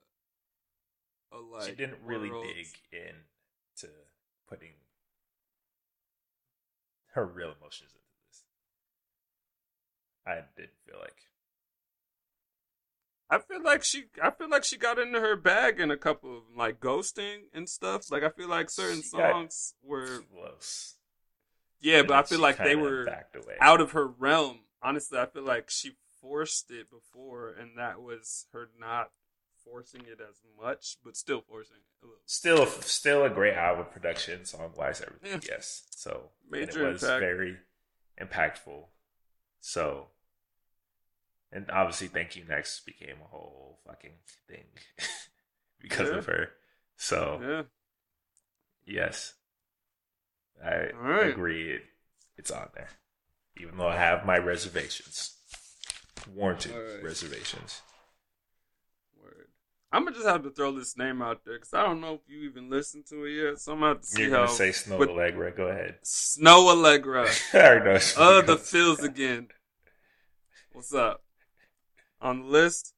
a 1.33 1.39
like. 1.39 1.69
she 1.69 1.75
didn't 1.75 1.99
really 2.03 2.31
world- 2.31 2.47
dig 2.47 2.67
in 2.93 3.15
to 3.79 3.89
putting 4.49 4.73
her 7.15 7.27
real 7.27 7.53
emotions 7.61 7.91
into 7.93 8.07
this. 8.29 8.45
I 10.27 10.35
didn't 10.57 10.71
feel 10.87 10.99
like. 11.01 11.17
I 13.33 13.39
feel 13.39 13.63
like 13.63 13.85
she. 13.85 14.05
I 14.23 14.31
feel 14.31 14.49
like 14.49 14.65
she 14.65 14.77
got 14.79 14.99
into 14.99 15.21
her 15.21 15.37
bag 15.37 15.79
in 15.81 15.91
a 15.91 15.97
couple 15.97 16.37
of 16.37 16.43
like 16.57 16.81
ghosting 16.81 17.43
and 17.53 17.69
stuff. 17.69 18.11
Like 18.11 18.23
I 18.23 18.31
feel 18.31 18.49
like 18.49 18.71
certain 18.71 19.03
She 19.03 19.09
songs 19.09 19.75
were. 19.83 20.25
Close. 20.35 20.97
Yeah, 21.81 22.03
but 22.03 22.13
I 22.17 22.23
feel 22.23 22.41
like 22.41 22.59
they 22.59 22.77
were 22.77 23.03
away. 23.05 23.57
out 23.61 23.81
of 23.81 23.93
her 23.93 24.07
realm. 24.07 24.61
Honestly, 24.83 25.19
I 25.19 25.27
feel 25.27 25.43
like 25.43 25.71
she 25.71 25.93
forced 26.21 26.71
it 26.71 26.91
before, 26.91 27.51
and 27.51 27.77
that 27.79 28.01
was 28.03 28.47
her 28.53 28.69
not 28.79 29.11
forcing 29.65 30.03
it 30.03 30.21
as 30.21 30.37
much, 30.63 30.97
but 31.05 31.17
still 31.17 31.41
forcing 31.41 31.77
it 31.77 32.03
a 32.03 32.07
little. 32.07 32.21
Still, 32.27 32.67
still 32.67 33.25
a 33.25 33.31
great 33.31 33.55
album 33.55 33.87
production, 33.93 34.45
song 34.45 34.73
wise, 34.77 35.01
everything. 35.03 35.41
Yeah. 35.45 35.55
Yes. 35.57 35.85
So 35.91 36.31
and 36.45 36.61
Major 36.67 36.87
it 36.89 36.93
was 36.93 37.03
impact. 37.03 37.21
very 37.21 37.57
impactful. 38.21 38.85
So, 39.61 40.09
and 41.53 41.71
obviously, 41.71 42.09
thank 42.09 42.37
you 42.37 42.45
next 42.49 42.81
became 42.87 43.17
a 43.23 43.29
whole 43.29 43.79
fucking 43.87 44.13
thing 44.49 44.65
because 45.81 46.09
Yeah. 46.11 46.17
of 46.17 46.27
her. 46.27 46.51
So 46.97 47.41
Yeah. 47.43 47.63
yes, 48.87 49.35
I 50.65 50.91
right. 50.95 51.29
agree. 51.31 51.73
It, 51.73 51.83
it's 52.37 52.51
on 52.51 52.69
there, 52.75 52.89
even 53.61 53.77
though 53.79 53.89
I 53.89 53.97
have 53.97 54.27
my 54.27 54.39
reservations, 54.39 55.35
warranted 56.35 56.73
right. 56.73 57.03
reservations. 57.03 57.81
Word. 59.23 59.49
I'm 59.93 60.05
gonna 60.05 60.17
just 60.17 60.29
have 60.29 60.43
to 60.43 60.51
throw 60.51 60.73
this 60.73 60.97
name 60.99 61.23
out 61.23 61.45
there 61.45 61.55
because 61.55 61.73
I 61.73 61.83
don't 61.83 62.01
know 62.01 62.15
if 62.15 62.21
you 62.29 62.43
even 62.49 62.69
listened 62.71 63.07
to 63.07 63.25
it 63.25 63.33
yet. 63.33 63.59
So 63.59 63.73
I'm 63.73 63.81
gonna 63.81 63.95
have 63.95 64.01
to 64.03 64.07
see 64.07 64.23
You're 64.23 64.31
how 64.33 64.45
gonna 64.45 64.57
say 64.57 64.73
Snow 64.73 64.99
but- 64.99 65.09
Allegra? 65.09 65.51
Go 65.51 65.69
ahead. 65.69 65.97
Snoh 66.05 66.75
Aalegra. 66.75 67.27
I 67.55 67.67
already 67.67 67.85
know. 67.85 68.23
Uh, 68.39 68.43
the 68.43 68.57
feels 68.57 69.03
again. 69.03 69.49
What's 70.73 70.95
up? 70.95 71.23
On 72.21 72.41
the 72.43 72.47
list? 72.47 72.95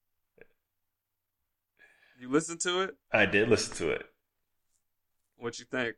You 2.20 2.28
listen 2.30 2.59
to 2.59 2.82
it? 2.82 2.97
I 3.12 3.26
did 3.26 3.48
listen 3.48 3.74
to 3.76 3.90
it. 3.90 4.06
What 5.36 5.59
you 5.59 5.64
think? 5.64 5.97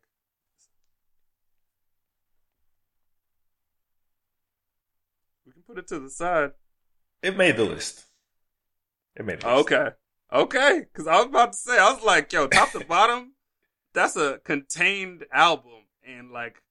We 5.47 5.53
can 5.53 5.63
put 5.75 5.85
it 5.85 5.89
to 5.89 5.99
the 5.99 6.11
side. 6.11 6.53
It 7.23 7.37
made 7.37 7.57
the 7.57 7.65
list. 7.65 8.05
It 9.17 9.25
made 9.25 9.41
the 9.41 9.47
list. 9.49 9.73
okay. 9.73 9.89
Okay. 10.33 10.83
Because 10.93 11.07
I 11.07 11.17
was 11.17 11.27
about 11.27 11.53
to 11.53 11.59
say, 11.59 11.79
I 11.79 11.93
was 11.93 12.03
like, 12.05 12.33
yo, 12.33 12.47
top 12.47 12.71
to 12.73 12.85
bottom, 12.89 13.33
that's 13.93 14.17
a 14.17 14.41
contained 14.45 15.25
album. 15.33 15.71
And 16.07 16.31
like, 16.31 16.63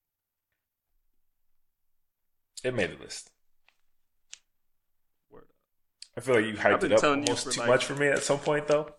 It 2.64 2.74
made 2.74 2.92
the 2.98 3.04
list. 3.04 3.30
I 6.16 6.22
feel 6.22 6.36
like 6.36 6.46
you 6.46 6.54
hyped 6.54 6.84
it 6.84 6.94
up 6.94 7.04
almost 7.04 7.52
too 7.52 7.60
like- 7.60 7.70
much 7.70 7.86
for 7.86 7.96
me 7.96 8.08
at 8.08 8.24
some 8.24 8.38
point 8.40 8.68
though. 8.68 8.90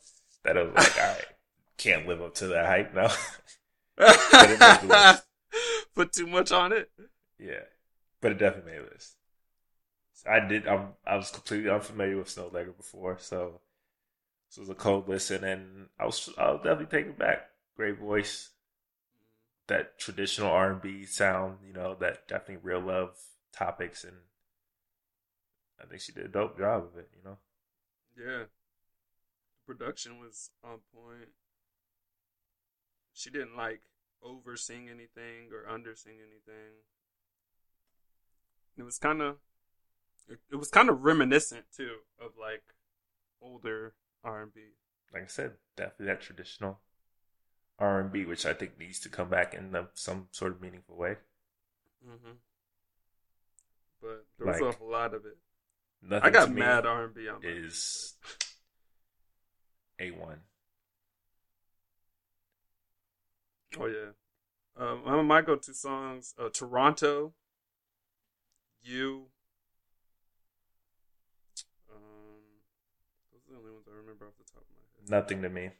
That 0.42 0.58
I 0.58 0.62
was 0.64 0.74
like, 0.74 1.00
all 1.00 1.06
right, 1.08 1.24
can't 1.78 2.06
live 2.08 2.20
up 2.20 2.34
to 2.36 2.48
that 2.48 2.66
hype 2.66 2.92
now. 2.94 3.06
it 3.98 4.60
made 4.60 4.88
the 4.90 4.94
list. 4.94 5.22
Put 5.94 6.12
too 6.12 6.26
much 6.26 6.50
on 6.50 6.72
it. 6.72 6.90
yeah, 7.38 7.60
but 8.20 8.32
it 8.32 8.38
definitely 8.38 8.72
made 8.72 8.80
a 8.80 8.92
list. 8.92 9.14
I 10.26 10.40
did. 10.40 10.66
I'm, 10.66 10.94
I 11.06 11.16
was 11.16 11.30
completely 11.30 11.70
unfamiliar 11.70 12.16
with 12.18 12.28
Snoh 12.28 12.50
Aalegra 12.50 12.76
before, 12.76 13.18
so 13.18 13.60
this 14.48 14.58
was 14.58 14.70
a 14.70 14.74
cold 14.74 15.08
listen, 15.08 15.44
and 15.44 15.88
I 15.98 16.06
was 16.06 16.30
I 16.38 16.52
was 16.52 16.60
definitely 16.64 16.98
taken 16.98 17.12
back. 17.14 17.50
Great 17.76 17.98
voice, 17.98 18.50
that 19.66 19.98
traditional 19.98 20.50
R 20.50 20.72
and 20.72 20.80
B 20.82 21.04
sound, 21.06 21.58
you 21.66 21.72
know, 21.72 21.94
that 22.00 22.26
definitely 22.28 22.56
real 22.62 22.80
love 22.80 23.16
topics, 23.52 24.04
and 24.04 24.16
I 25.80 25.86
think 25.86 26.00
she 26.00 26.10
did 26.12 26.24
a 26.26 26.28
dope 26.28 26.58
job 26.58 26.82
of 26.84 26.96
it. 26.98 27.08
You 27.16 27.22
know, 27.24 27.38
Yeah. 28.16 28.44
Production 29.66 30.18
was 30.20 30.50
on 30.62 30.80
point. 30.94 31.34
She 33.14 33.30
didn't 33.30 33.56
like 33.56 33.80
over 34.20 34.58
sing 34.58 34.90
anything 34.90 35.50
or 35.52 35.66
under 35.66 35.94
sing 35.96 36.20
anything. 36.20 36.82
It 38.76 38.82
was 38.84 38.98
kind 38.98 39.20
of, 39.22 39.38
it, 40.28 40.38
it 40.52 40.56
was 40.56 40.70
kind 40.70 40.88
of 40.88 41.04
reminiscent 41.04 41.64
too 41.76 41.96
of 42.20 42.32
like 42.40 42.62
older 43.42 43.94
R 44.22 44.42
and 44.42 44.54
B. 44.54 44.60
like 45.12 45.24
I 45.24 45.26
said, 45.26 45.52
definitely 45.76 46.06
that 46.06 46.20
traditional 46.20 46.80
R 47.78 48.00
and 48.00 48.12
B, 48.12 48.24
which 48.24 48.46
I 48.46 48.52
think 48.54 48.78
needs 48.78 49.00
to 49.00 49.08
come 49.08 49.28
back 49.28 49.54
in 49.54 49.72
the, 49.72 49.88
some 49.94 50.28
sort 50.30 50.52
of 50.52 50.60
meaningful 50.60 50.96
way. 50.96 51.16
Mm-hmm. 52.06 52.32
But 54.00 54.26
there 54.38 54.46
was 54.46 54.60
Like, 54.60 54.80
a 54.80 54.84
lot 54.84 55.14
of 55.14 55.24
it. 55.24 55.38
Nothing 56.02 56.26
I 56.26 56.30
got 56.30 56.50
mad 56.52 56.86
R 56.86 57.04
and 57.04 57.14
B 57.14 57.28
on 57.28 57.40
is 57.42 58.14
a 59.98 60.10
one. 60.10 60.40
Oh 63.78 63.86
yeah. 63.86 64.10
Um, 64.76 65.04
one 65.04 65.18
of 65.20 65.26
my 65.26 65.40
go-to 65.40 65.72
songs, 65.72 66.34
uh, 66.38 66.48
Toronto, 66.48 67.32
You. 68.82 69.26
Um, 71.90 72.60
those 73.32 73.42
are 73.48 73.52
the 73.52 73.58
only 73.58 73.70
ones 73.70 73.86
I 73.88 73.93
remember 74.04 74.26
off 74.26 74.36
the 74.36 74.52
top 74.52 74.62
of 74.62 74.68
my 74.70 75.16
head. 75.16 75.22
Nothing 75.22 75.42
to 75.42 75.48
me. 75.48 75.70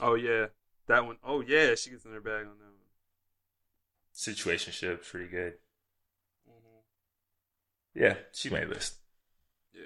Oh 0.00 0.14
yeah, 0.14 0.46
that 0.86 1.06
one. 1.06 1.16
Oh 1.24 1.40
yeah, 1.40 1.74
she 1.74 1.90
gets 1.90 2.04
in 2.04 2.12
her 2.12 2.20
bag 2.20 2.46
on 2.46 2.58
that 2.58 2.64
one. 2.64 2.76
Situationship, 4.14 5.08
pretty 5.08 5.28
good. 5.28 5.54
Mm-hmm. 6.48 8.02
Yeah, 8.02 8.14
she 8.32 8.50
made 8.50 8.68
list. 8.68 8.94
Yeah, 9.74 9.82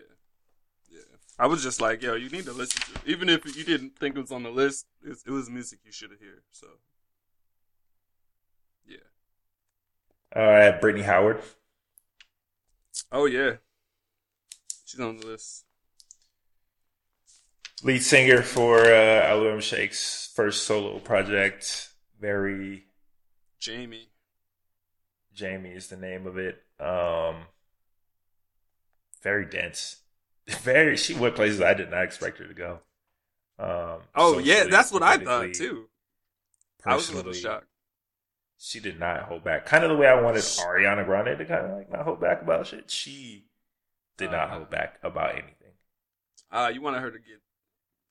yeah. 0.90 1.00
I 1.38 1.46
was 1.46 1.62
just 1.62 1.80
like, 1.80 2.02
yo, 2.02 2.14
you 2.14 2.30
need 2.30 2.46
to 2.46 2.52
listen 2.52 2.80
to 2.82 3.00
it. 3.00 3.10
Even 3.10 3.28
if 3.28 3.44
you 3.56 3.64
didn't 3.64 3.98
think 3.98 4.16
it 4.16 4.20
was 4.20 4.32
on 4.32 4.42
the 4.42 4.50
list, 4.50 4.86
it, 5.02 5.18
it 5.26 5.30
was 5.30 5.50
music 5.50 5.80
you 5.84 5.92
should 5.92 6.10
have 6.10 6.20
heard. 6.20 6.42
So, 6.52 6.66
yeah. 8.86 8.96
All 10.34 10.46
right, 10.46 10.80
Brittany 10.80 11.04
Howard. 11.04 11.42
Oh 13.10 13.26
yeah, 13.26 13.54
she's 14.84 15.00
on 15.00 15.18
the 15.18 15.26
list. 15.26 15.63
Lead 17.84 18.02
singer 18.02 18.40
for 18.40 18.80
uh, 18.80 18.88
Alabama 18.88 19.60
Shake's 19.60 20.32
first 20.34 20.64
solo 20.64 20.98
project. 21.00 21.90
Very 22.18 22.84
Jaime. 23.62 24.08
Jaime 25.38 25.68
is 25.68 25.88
the 25.88 25.96
name 25.98 26.26
of 26.26 26.38
it. 26.38 26.62
Um, 26.80 27.44
very 29.22 29.44
dense. 29.44 29.98
Very. 30.48 30.96
She 30.96 31.14
went 31.14 31.36
places 31.36 31.60
I 31.60 31.74
did 31.74 31.90
not 31.90 32.04
expect 32.04 32.38
her 32.38 32.46
to 32.46 32.54
go. 32.54 32.78
Um, 33.58 34.00
Oh 34.14 34.38
yeah, 34.38 34.64
that's 34.64 34.90
what 34.92 35.02
I 35.02 35.18
thought 35.18 35.52
too. 35.54 35.88
I 36.86 36.94
was 36.96 37.10
a 37.10 37.16
little 37.16 37.32
shocked. 37.32 37.66
She 38.58 38.80
did 38.80 38.98
not 38.98 39.22
hold 39.24 39.44
back. 39.44 39.66
Kind 39.66 39.84
of 39.84 39.90
the 39.90 39.96
way 39.96 40.06
I 40.06 40.20
wanted 40.20 40.42
Ariana 40.42 41.04
Grande 41.04 41.38
to 41.38 41.44
kind 41.44 41.66
of 41.66 41.76
like 41.78 41.90
not 41.90 42.04
hold 42.04 42.20
back 42.20 42.42
about 42.42 42.66
shit. 42.66 42.90
She 42.90 43.44
did 44.16 44.30
not 44.30 44.48
Uh, 44.48 44.54
hold 44.54 44.70
back 44.70 44.98
about 45.02 45.32
anything. 45.32 45.72
Uh, 46.50 46.70
you 46.72 46.80
wanted 46.80 47.00
her 47.00 47.10
to 47.10 47.18
get 47.18 47.40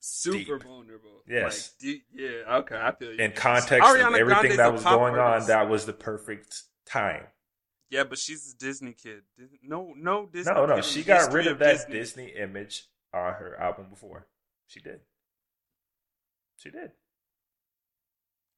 super 0.06 0.58
Deep. 0.58 0.62
vulnerable. 0.66 1.22
Yes. 1.28 1.72
Like, 1.72 1.80
deep, 1.80 2.04
yeah. 2.14 2.56
Okay, 2.58 2.76
I 2.76 2.92
feel 2.92 3.12
you. 3.12 3.18
In 3.18 3.32
context 3.32 3.88
Ariana 3.88 4.08
of 4.08 4.14
everything 4.14 4.26
Grande's 4.26 4.56
that 4.58 4.72
was 4.72 4.82
going 4.84 5.14
artist. 5.16 5.48
on, 5.50 5.56
that 5.56 5.68
was 5.68 5.86
the 5.86 5.92
perfect 5.92 6.62
time. 6.86 7.24
Yeah, 7.90 8.04
but 8.04 8.18
she's 8.18 8.52
a 8.52 8.56
Disney 8.58 8.92
kid. 8.92 9.22
No, 9.62 9.94
no 9.96 10.26
Disney. 10.26 10.52
No, 10.52 10.66
no, 10.66 10.80
she 10.80 11.02
got 11.02 11.32
rid 11.32 11.46
of 11.46 11.58
that 11.60 11.88
Disney. 11.88 11.94
Disney 11.94 12.32
image 12.36 12.84
on 13.12 13.34
her 13.34 13.56
album 13.60 13.86
before. 13.90 14.26
She 14.66 14.80
did. 14.80 15.00
She 16.58 16.70
did. 16.70 16.92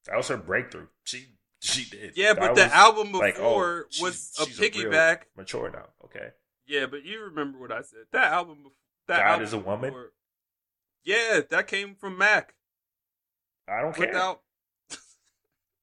That 0.06 0.16
was 0.16 0.28
her 0.28 0.36
breakthrough. 0.36 0.86
She 1.04 1.26
she 1.60 1.88
did. 1.90 2.12
Yeah, 2.16 2.32
That 2.34 2.40
but 2.40 2.54
the 2.54 2.74
album 2.74 3.12
like, 3.12 3.34
oh, 3.38 3.42
before 3.42 3.78
oh, 3.80 3.84
she's- 3.90 4.34
was 4.38 4.48
a 4.48 4.50
piggyback. 4.62 5.22
mature 5.36 5.70
now. 5.70 5.86
Okay. 6.04 6.28
Yeah, 6.66 6.86
but 6.86 7.04
you 7.04 7.20
remember 7.22 7.58
what 7.58 7.72
I 7.72 7.82
said. 7.82 8.06
That 8.12 8.32
album. 8.32 8.58
bef- 8.66 8.70
That 9.08 9.18
God 9.18 9.26
album 9.26 9.44
is 9.44 9.52
a 9.52 9.58
woman? 9.58 9.90
before- 9.90 10.12
yeah, 11.06 11.40
that 11.48 11.66
came 11.68 11.94
from 11.94 12.18
Mac. 12.18 12.52
I 13.68 13.80
don't 13.80 13.94
care. 13.96 14.08
Without 14.08 14.40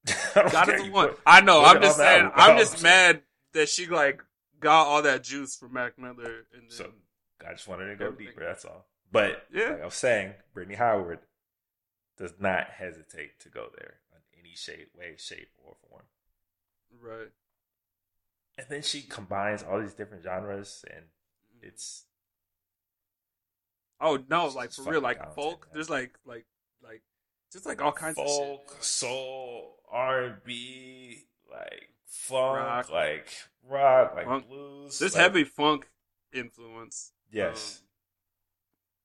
I 0.35 0.65
don't 0.65 0.83
care. 0.83 0.91
one. 0.91 1.09
put- 1.09 1.19
I 1.25 1.41
know. 1.41 1.63
I'm 1.63 1.81
just 1.81 1.97
saying. 1.97 2.25
album. 2.25 2.39
I'm 2.39 2.57
just 2.57 2.83
mad 2.83 3.21
that 3.53 3.69
she 3.69 3.87
like 3.87 4.21
got 4.59 4.85
all 4.87 5.01
that 5.01 5.23
juice 5.23 5.55
from 5.55 5.73
Mac 5.73 5.97
Miller 5.97 6.45
and 6.53 6.63
then 6.63 6.69
So 6.69 6.91
I 7.47 7.53
just 7.53 7.67
wanted 7.67 7.87
to 7.87 7.95
go 7.95 8.05
Everything. 8.07 8.27
deeper. 8.27 8.43
That's 8.45 8.65
all. 8.65 8.85
But 9.11 9.47
Yeah. 9.51 9.69
like 9.71 9.81
I 9.81 9.85
was 9.85 9.93
saying, 9.95 10.33
Brittany 10.53 10.75
Howard 10.75 11.19
does 12.17 12.33
not 12.39 12.67
hesitate 12.77 13.39
to 13.41 13.49
go 13.49 13.67
there 13.77 13.95
in 14.11 14.39
any 14.39 14.55
shape, 14.55 14.91
way, 14.95 15.15
shape, 15.17 15.49
or 15.63 15.75
form. 15.89 16.03
right. 17.01 17.31
And 18.57 18.67
then 18.69 18.81
she 18.83 19.01
combines 19.01 19.63
all 19.63 19.81
these 19.81 19.95
different 19.95 20.23
genres, 20.23 20.85
and 20.87 21.05
mm-hmm. 21.05 21.67
it's 21.67 22.03
Oh 24.03 24.19
no, 24.29 24.47
like 24.49 24.71
for 24.71 24.83
real, 24.91 25.01
like 25.01 25.33
folk. 25.33 25.67
man. 25.67 25.73
There's 25.75 25.89
like 25.89 26.17
like 26.25 26.45
like 26.83 27.01
just 27.51 27.65
like 27.65 27.81
all 27.81 27.91
kinds 27.91 28.17
of 28.17 28.25
folk, 28.25 28.75
soul, 28.81 29.77
R 29.91 30.23
and 30.23 30.35
B, 30.43 31.23
like 31.49 31.89
funk, 32.05 32.57
Rock. 32.57 32.91
like 32.91 33.27
rock, 33.67 34.13
like 34.15 34.25
Funk. 34.25 34.47
blues. 34.47 34.99
There's 34.99 35.13
like- 35.15 35.21
heavy 35.23 35.43
funk 35.45 35.87
influence. 36.33 37.11
Yes, 37.31 37.79
Um, 37.81 37.87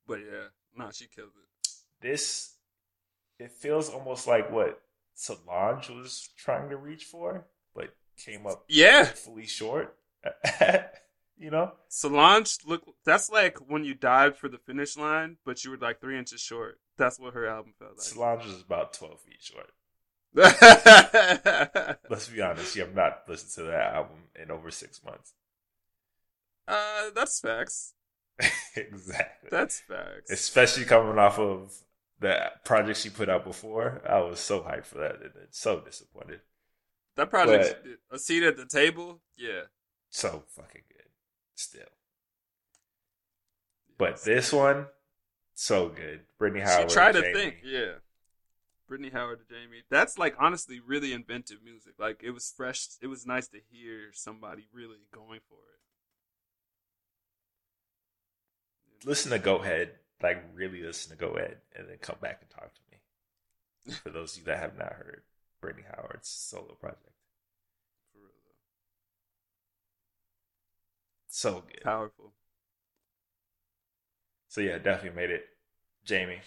but 0.06 0.18
yeah, 0.20 0.48
nah, 0.76 0.90
she 0.90 1.06
killed 1.06 1.30
it. 1.36 1.68
this 2.00 2.54
it 3.38 3.52
feels 3.52 3.88
almost 3.88 4.26
like 4.26 4.50
what 4.50 4.82
Solange 5.14 5.88
was 5.90 6.28
trying 6.36 6.68
to 6.70 6.76
reach 6.76 7.04
for, 7.04 7.46
but 7.74 7.94
came 8.16 8.46
up 8.46 8.64
Yeah, 8.68 9.04
fully 9.04 9.46
short. 9.46 9.96
you 11.38 11.50
know, 11.50 11.72
Solange 11.88 12.58
look. 12.66 12.82
That's 13.04 13.30
like 13.30 13.58
when 13.58 13.84
you 13.84 13.94
dived 13.94 14.36
for 14.36 14.48
the 14.48 14.58
finish 14.58 14.96
line, 14.96 15.36
but 15.44 15.64
you 15.64 15.70
were 15.70 15.76
like 15.76 16.00
three 16.00 16.18
inches 16.18 16.40
short. 16.40 16.80
That's 16.96 17.18
what 17.18 17.34
her 17.34 17.46
album 17.46 17.74
felt 17.78 17.92
like. 17.92 18.00
Solange 18.02 18.46
is 18.46 18.60
about 18.60 18.92
twelve 18.92 19.20
feet 19.20 19.40
short. 19.40 19.70
Let's 22.10 22.28
be 22.28 22.42
honest, 22.42 22.76
you 22.76 22.82
have 22.82 22.94
not 22.94 23.22
listened 23.28 23.52
to 23.52 23.70
that 23.70 23.94
album 23.94 24.16
in 24.40 24.50
over 24.50 24.70
six 24.70 25.02
months. 25.04 25.32
Uh, 26.66 27.10
that's 27.14 27.40
facts. 27.40 27.94
exactly. 28.76 29.48
That's 29.50 29.80
facts. 29.80 30.30
especially 30.30 30.84
coming 30.84 31.18
off 31.18 31.38
of 31.38 31.72
the 32.20 32.52
project 32.64 32.98
she 32.98 33.10
put 33.10 33.28
out 33.28 33.44
before. 33.44 34.02
I 34.08 34.20
was 34.20 34.38
so 34.38 34.60
hyped 34.60 34.86
for 34.86 34.98
that 34.98 35.14
and 35.22 35.30
then 35.34 35.46
so 35.50 35.80
disappointed. 35.80 36.40
that 37.16 37.30
project, 37.30 37.86
a 38.10 38.18
seat 38.18 38.42
at 38.42 38.56
the 38.56 38.66
table. 38.66 39.20
Yeah, 39.36 39.62
So 40.10 40.44
fucking 40.48 40.82
good 40.88 40.97
still. 41.58 41.82
But 43.96 44.22
this 44.24 44.52
one, 44.52 44.86
so 45.54 45.88
good. 45.88 46.20
Brittany 46.38 46.62
Howard. 46.62 46.90
she 46.90 46.94
tried 46.94 47.12
to 47.12 47.20
Jaime. 47.20 47.34
think. 47.34 47.56
Yeah, 47.64 47.94
Brittany 48.86 49.10
Howard 49.10 49.40
to 49.40 49.54
Jaime. 49.54 49.82
That's 49.90 50.18
like 50.18 50.34
honestly 50.38 50.80
really 50.80 51.12
inventive 51.12 51.58
music. 51.64 51.94
Like 51.98 52.22
it 52.22 52.30
was 52.30 52.52
fresh. 52.56 52.88
It 53.02 53.08
was 53.08 53.26
nice 53.26 53.48
to 53.48 53.58
hear 53.70 54.10
somebody 54.12 54.66
really 54.72 54.98
going 55.12 55.40
for 55.48 55.58
it. 59.02 59.06
Listen 59.06 59.30
to 59.32 59.38
Goat 59.38 59.64
Head. 59.64 59.90
Like 60.22 60.42
really 60.54 60.82
listen 60.82 61.10
to 61.10 61.18
Goat 61.18 61.38
Head 61.38 61.58
and 61.76 61.88
then 61.88 61.98
come 62.00 62.16
back 62.20 62.40
and 62.40 62.50
talk 62.50 62.72
to 62.74 62.80
me. 62.90 63.94
For 64.02 64.10
those 64.10 64.32
of 64.34 64.40
you 64.40 64.44
that 64.46 64.58
have 64.58 64.76
not 64.76 64.92
heard 64.92 65.22
Brittany 65.60 65.84
Howard's 65.94 66.28
solo 66.28 66.74
project. 66.80 67.02
For 68.12 68.18
real 68.18 68.32
though. 68.46 68.54
So 71.38 71.62
good. 71.64 71.84
Powerful. 71.84 72.32
So 74.48 74.60
yeah, 74.60 74.78
definitely 74.78 75.14
made 75.14 75.30
it. 75.30 75.44
Jaime, 76.08 76.40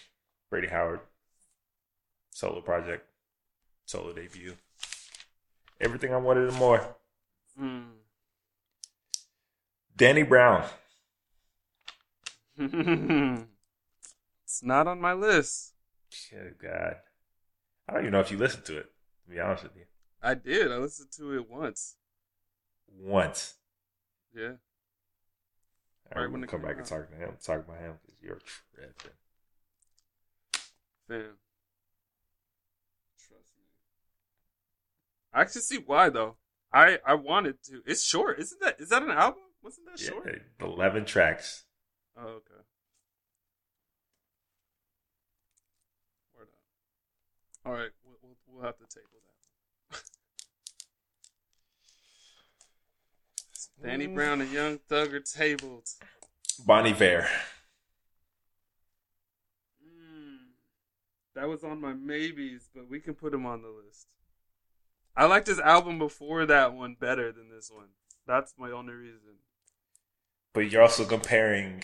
Brady 0.50 0.68
Howard, 0.68 1.00
solo 2.30 2.60
project, 2.60 3.06
solo 3.86 4.12
debut. 4.12 4.54
Everything 5.80 6.12
I 6.12 6.18
wanted 6.18 6.50
and 6.50 6.58
more. 6.58 6.94
Mm. 7.58 7.86
Danny 9.96 10.24
Brown. 10.24 10.68
it's 12.58 13.48
not 14.62 14.86
on 14.86 15.00
my 15.00 15.14
list. 15.14 15.72
Good 16.30 16.56
God. 16.60 16.96
I 17.88 17.94
don't 17.94 18.02
even 18.02 18.12
know 18.12 18.20
if 18.20 18.30
you 18.30 18.36
listened 18.36 18.66
to 18.66 18.76
it, 18.76 18.92
to 19.24 19.30
be 19.30 19.40
honest 19.40 19.62
with 19.62 19.74
you. 19.74 19.84
I 20.22 20.34
did. 20.34 20.70
I 20.70 20.76
listened 20.76 21.12
to 21.12 21.34
it 21.34 21.48
once. 21.48 21.96
Once. 22.94 23.54
Yeah. 24.36 24.56
All 26.14 26.20
Right 26.20 26.24
right, 26.24 26.32
when 26.32 26.40
when 26.40 26.44
it 26.44 26.50
come 26.50 26.60
came 26.60 26.68
back 26.68 26.78
and 26.78 26.86
talk 26.86 27.08
to 27.10 27.16
him. 27.16 27.36
Talk 27.42 27.60
about 27.60 27.78
him 27.78 27.94
because 28.02 28.22
you're 28.22 28.38
tripping. 28.74 29.12
Fam. 31.08 31.38
Trust 33.18 33.48
me. 33.56 33.64
I 35.32 35.40
actually 35.40 35.62
see 35.62 35.78
why 35.78 36.10
though. 36.10 36.36
I 36.72 36.98
I 37.06 37.14
wanted 37.14 37.62
to. 37.64 37.82
It's 37.86 38.04
short, 38.04 38.38
isn't 38.40 38.60
that? 38.60 38.78
Is 38.78 38.90
that 38.90 39.02
an 39.02 39.10
album? 39.10 39.42
Wasn't 39.62 39.86
that 39.86 39.98
short? 39.98 40.42
11 40.60 41.04
tracks. 41.06 41.64
Oh, 42.16 42.26
okay. 42.26 42.62
Word 46.36 46.48
up. 46.48 47.66
All 47.66 47.72
right, 47.72 47.90
we'll, 48.04 48.16
we'll, 48.22 48.36
we'll 48.48 48.64
have 48.64 48.76
to 48.78 48.86
table 48.86 49.08
that. 49.90 50.02
Danny. 53.82 54.06
Brown 54.06 54.40
and 54.40 54.52
Young 54.52 54.78
Thug 54.78 55.12
are 55.12 55.20
tabled. 55.20 55.88
Bon 56.64 56.86
Iver. 56.86 57.26
Mm, 59.84 60.38
that 61.34 61.48
was 61.48 61.64
on 61.64 61.80
my 61.80 61.92
maybes, 61.92 62.70
but 62.74 62.88
we 62.88 63.00
can 63.00 63.14
put 63.14 63.34
him 63.34 63.44
on 63.44 63.62
the 63.62 63.68
list. 63.68 64.06
I 65.16 65.26
liked 65.26 65.46
his 65.46 65.60
album 65.60 65.98
before 65.98 66.46
that 66.46 66.74
one 66.74 66.96
better 66.98 67.32
than 67.32 67.50
this 67.50 67.70
one. 67.70 67.88
That's 68.26 68.54
my 68.56 68.70
only 68.70 68.94
reason. 68.94 69.38
But 70.54 70.70
you're 70.70 70.82
also 70.82 71.04
comparing. 71.04 71.82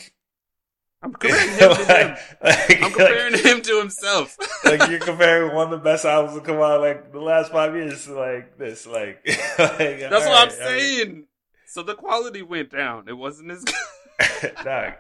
I'm 1.03 1.13
comparing 1.15 1.51
him 1.51 1.59
to 1.59 1.65
him. 1.65 1.89
like, 1.89 2.43
like, 2.43 2.83
I'm 2.83 2.93
comparing 2.93 3.39
him 3.39 3.63
to 3.63 3.79
himself. 3.79 4.37
like 4.65 4.89
you're 4.91 4.99
comparing 5.01 5.55
one 5.55 5.67
of 5.67 5.71
the 5.71 5.85
best 5.85 6.05
albums 6.05 6.39
to 6.39 6.45
come 6.45 6.57
out 6.57 6.81
like 6.81 7.13
the 7.13 7.21
last 7.21 7.53
five 7.53 7.75
years 7.75 8.05
to 8.07 8.15
like 8.15 8.57
this. 8.57 8.87
Like, 8.87 9.23
like 9.27 9.79
That's 10.01 10.27
what 10.27 10.49
I'm 10.49 10.51
saying. 10.51 11.28
So 11.69 11.83
the 11.83 11.95
quality 11.95 12.41
went 12.41 12.71
down. 12.71 13.09
It 13.09 13.19
wasn't 13.19 13.51
as 13.51 13.63
good. 13.63 14.53
nah, 14.65 14.93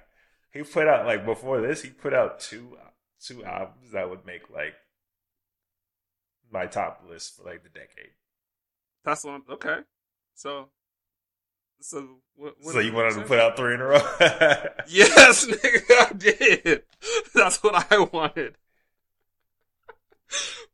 he 0.52 0.62
put 0.62 0.86
out 0.86 1.06
like 1.06 1.24
before 1.24 1.62
this, 1.62 1.82
he 1.82 1.88
put 1.88 2.12
out 2.12 2.40
two 2.40 2.76
two 3.24 3.42
albums 3.42 3.92
that 3.92 4.08
would 4.10 4.26
make 4.26 4.50
like 4.50 4.74
my 6.52 6.66
top 6.66 7.02
list 7.08 7.36
for 7.36 7.44
like 7.44 7.62
the 7.62 7.70
decade. 7.70 8.12
That's 9.02 9.24
one. 9.24 9.42
Okay. 9.50 9.78
So, 10.34 10.68
so 11.80 12.20
what? 12.36 12.56
what 12.60 12.74
so 12.74 12.80
you 12.80 12.92
wanted 12.92 13.14
to 13.14 13.22
put 13.22 13.40
out 13.40 13.56
three 13.56 13.74
in 13.74 13.80
a 13.80 13.86
row? 13.86 14.00
Yes, 14.88 15.46
nigga, 15.46 15.90
I 15.90 16.12
did. 16.12 16.82
That's 17.34 17.62
what 17.62 17.86
I 17.90 17.98
wanted. 18.12 18.56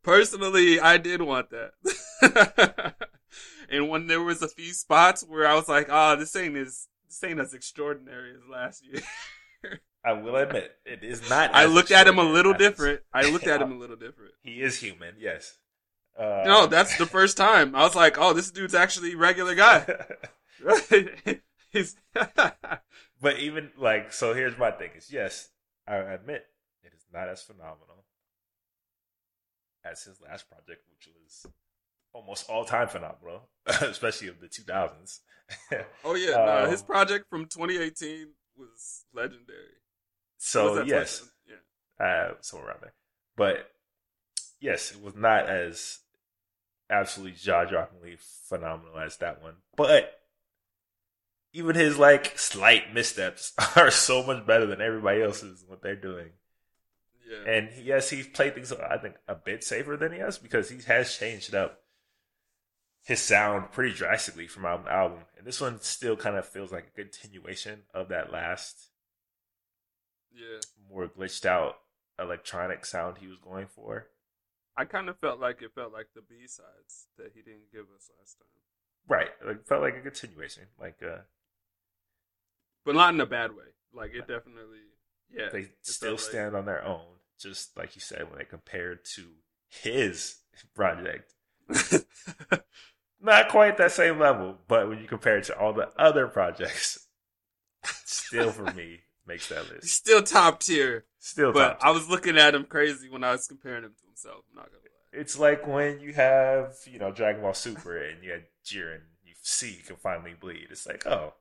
Personally, 0.03 0.79
I 0.79 0.97
did 0.97 1.21
want 1.21 1.49
that. 1.51 2.95
And 3.75 3.89
when 3.89 4.07
there 4.07 4.21
was 4.21 4.41
a 4.41 4.47
few 4.47 4.73
spots 4.73 5.23
where 5.23 5.47
I 5.47 5.55
was 5.55 5.67
like, 5.67 5.87
"Oh, 5.89 6.15
this 6.15 6.35
ain't 6.35 6.55
as 6.57 6.87
this 7.07 7.23
ain't 7.23 7.39
as 7.39 7.53
extraordinary 7.53 8.31
as 8.31 8.47
last 8.49 8.85
year," 8.85 9.01
I 10.03 10.13
will 10.13 10.35
admit 10.35 10.71
it 10.85 11.03
is 11.03 11.29
not. 11.29 11.53
I 11.53 11.65
looked 11.65 11.91
at 11.91 12.07
him 12.07 12.17
a 12.19 12.23
little 12.23 12.53
as- 12.53 12.59
different. 12.59 13.01
I 13.13 13.29
looked 13.29 13.47
at 13.47 13.61
him 13.61 13.71
a 13.77 13.77
little 13.77 13.95
different. 13.95 14.33
He 14.41 14.61
is 14.61 14.79
human, 14.79 15.15
yes. 15.19 15.57
Uh, 16.17 16.43
No, 16.45 16.65
that's 16.67 16.97
the 16.97 17.05
first 17.05 17.35
time 17.37 17.75
I 17.75 17.83
was 17.83 17.95
like, 17.95 18.17
"Oh, 18.17 18.33
this 18.33 18.51
dude's 18.51 18.75
actually 18.75 19.13
a 19.13 19.17
regular 19.17 19.55
guy." 19.55 19.85
He's 21.69 21.97
but 22.13 23.39
even 23.39 23.71
like, 23.77 24.13
so 24.13 24.33
here's 24.33 24.57
my 24.57 24.71
thing: 24.71 24.91
is 24.95 25.11
yes, 25.11 25.49
I 25.87 25.97
admit 25.97 26.45
it 26.83 26.93
is 26.95 27.05
not 27.13 27.27
as 27.27 27.41
phenomenal 27.43 28.05
as 29.83 30.03
his 30.03 30.21
last 30.21 30.49
project, 30.49 30.83
which 30.89 31.07
was 31.13 31.45
almost 32.15 32.49
all 32.49 32.63
time 32.63 32.87
phenomenal, 32.87 33.49
especially 33.67 34.29
of 34.29 34.39
the 34.39 34.47
2000s. 34.47 35.19
Oh 36.03 36.15
yeah, 36.15 36.31
nah, 36.31 36.63
Um, 36.63 36.71
his 36.71 36.81
project 36.81 37.29
from 37.29 37.45
2018 37.45 38.29
was 38.57 39.03
legendary. 39.13 39.75
So 40.37 40.75
that 40.75 40.87
yes, 40.87 41.19
20 41.47 41.59
yeah. 41.99 42.05
uh, 42.05 42.33
somewhere 42.41 42.69
around 42.69 42.79
there. 42.81 42.93
But 43.35 43.69
yes, 44.59 44.91
it 44.91 45.03
was 45.03 45.15
not 45.15 45.49
as 45.49 45.99
absolutely 46.89 47.37
jaw 47.37 47.65
droppingly 47.65 48.19
phenomenal 48.47 48.97
as 48.97 49.17
that 49.17 49.41
one. 49.41 49.55
But 49.75 50.21
even 51.51 51.75
his 51.75 51.97
like 51.97 52.37
slight 52.37 52.93
missteps 52.93 53.53
are 53.75 53.91
so 53.91 54.23
much 54.23 54.45
better 54.47 54.65
than 54.65 54.81
everybody 54.81 55.21
else's 55.21 55.65
what 55.67 55.81
they're 55.81 55.95
doing. 55.95 56.29
Yeah. 57.29 57.51
And 57.51 57.69
yes, 57.83 58.09
he's 58.09 58.27
played 58.27 58.53
things 58.53 58.71
I 58.71 58.97
think 58.97 59.15
a 59.27 59.35
bit 59.35 59.63
safer 59.63 59.97
than 59.97 60.13
he 60.13 60.19
has 60.19 60.37
because 60.37 60.69
he 60.69 60.77
has 60.85 61.17
changed 61.17 61.55
up 61.55 61.81
his 63.05 63.21
sound 63.21 63.71
pretty 63.71 63.95
drastically 63.95 64.47
from 64.47 64.65
album 64.65 64.87
to 64.87 64.91
album. 64.91 65.19
And 65.37 65.45
this 65.45 65.61
one 65.61 65.79
still 65.79 66.15
kind 66.15 66.35
of 66.35 66.47
feels 66.47 66.71
like 66.71 66.87
a 66.87 67.01
continuation 67.01 67.83
of 67.93 68.09
that 68.09 68.31
last 68.31 68.89
yeah. 70.33 70.59
more 70.91 71.07
glitched 71.07 71.45
out 71.45 71.75
electronic 72.19 72.83
sound 72.83 73.19
he 73.19 73.27
was 73.27 73.37
going 73.37 73.67
for. 73.67 74.07
I 74.75 74.85
kind 74.85 75.07
of 75.07 75.19
felt 75.19 75.39
like 75.39 75.61
it 75.61 75.71
felt 75.75 75.93
like 75.93 76.07
the 76.15 76.21
B 76.21 76.47
sides 76.47 77.05
that 77.17 77.31
he 77.33 77.41
didn't 77.41 77.71
give 77.71 77.85
us 77.95 78.09
last 78.19 78.37
time, 78.39 78.47
Right. 79.07 79.29
Like 79.45 79.67
felt 79.67 79.83
like 79.83 79.95
a 79.95 80.01
continuation. 80.01 80.63
Like 80.79 80.97
uh 81.03 81.21
but 82.85 82.95
not 82.95 83.13
in 83.13 83.21
a 83.21 83.25
bad 83.27 83.51
way. 83.51 83.65
Like 83.93 84.11
it 84.15 84.27
definitely, 84.27 84.79
yeah. 85.31 85.49
they 85.53 85.67
still 85.83 86.11
like- 86.11 86.19
stand 86.19 86.55
on 86.55 86.65
their 86.65 86.83
own, 86.83 87.19
just 87.39 87.77
like 87.77 87.95
you 87.95 88.01
said, 88.01 88.29
when 88.29 88.39
they 88.39 88.45
compared 88.45 89.05
to 89.15 89.27
his 89.69 90.37
project. 90.75 91.33
Not 93.25 93.49
quite 93.49 93.77
that 93.77 93.91
same 93.91 94.19
level, 94.19 94.57
but 94.67 94.87
when 94.87 94.99
you 94.99 95.07
compare 95.07 95.37
it 95.37 95.45
to 95.45 95.57
all 95.57 95.73
the 95.73 95.89
other 95.97 96.27
projects, 96.27 97.07
still 98.05 98.51
for 98.51 98.71
me 98.73 98.99
makes 99.25 99.49
that 99.49 99.69
list. 99.71 99.87
still 99.89 100.21
top 100.21 100.59
tier, 100.59 101.05
Still 101.19 101.51
but 101.51 101.77
I 101.81 101.91
was 101.91 102.07
looking 102.09 102.37
at 102.37 102.53
him 102.53 102.65
crazy 102.65 103.09
when 103.09 103.23
I 103.23 103.31
was 103.31 103.47
comparing 103.47 103.83
him 103.83 103.93
to 103.97 104.05
himself. 104.05 104.43
I'm 104.49 104.55
not 104.57 104.65
gonna 104.67 104.77
lie. 104.83 105.19
It's 105.19 105.39
like 105.39 105.65
when 105.65 105.99
you 105.99 106.13
have, 106.13 106.75
you 106.85 106.99
know, 106.99 107.11
Dragon 107.11 107.41
Ball 107.41 107.53
Super 107.53 107.97
and 107.97 108.23
you 108.23 108.31
had 108.31 108.43
Jiren, 108.63 109.01
you 109.23 109.33
see 109.41 109.71
you 109.71 109.83
can 109.83 109.95
finally 109.95 110.35
bleed. 110.39 110.67
It's 110.69 110.85
like, 110.85 111.07
oh, 111.07 111.33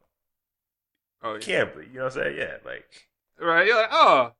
Oh 1.22 1.34
you 1.34 1.40
yeah, 1.40 1.64
can't 1.64 1.74
bleed. 1.74 1.88
You 1.88 1.98
know 1.98 2.04
what 2.04 2.16
I'm 2.16 2.22
saying? 2.24 2.38
Yeah, 2.38 2.56
like 2.64 3.08
right. 3.40 3.66
You're 3.66 3.76
like, 3.76 3.90
oh, 3.92 4.32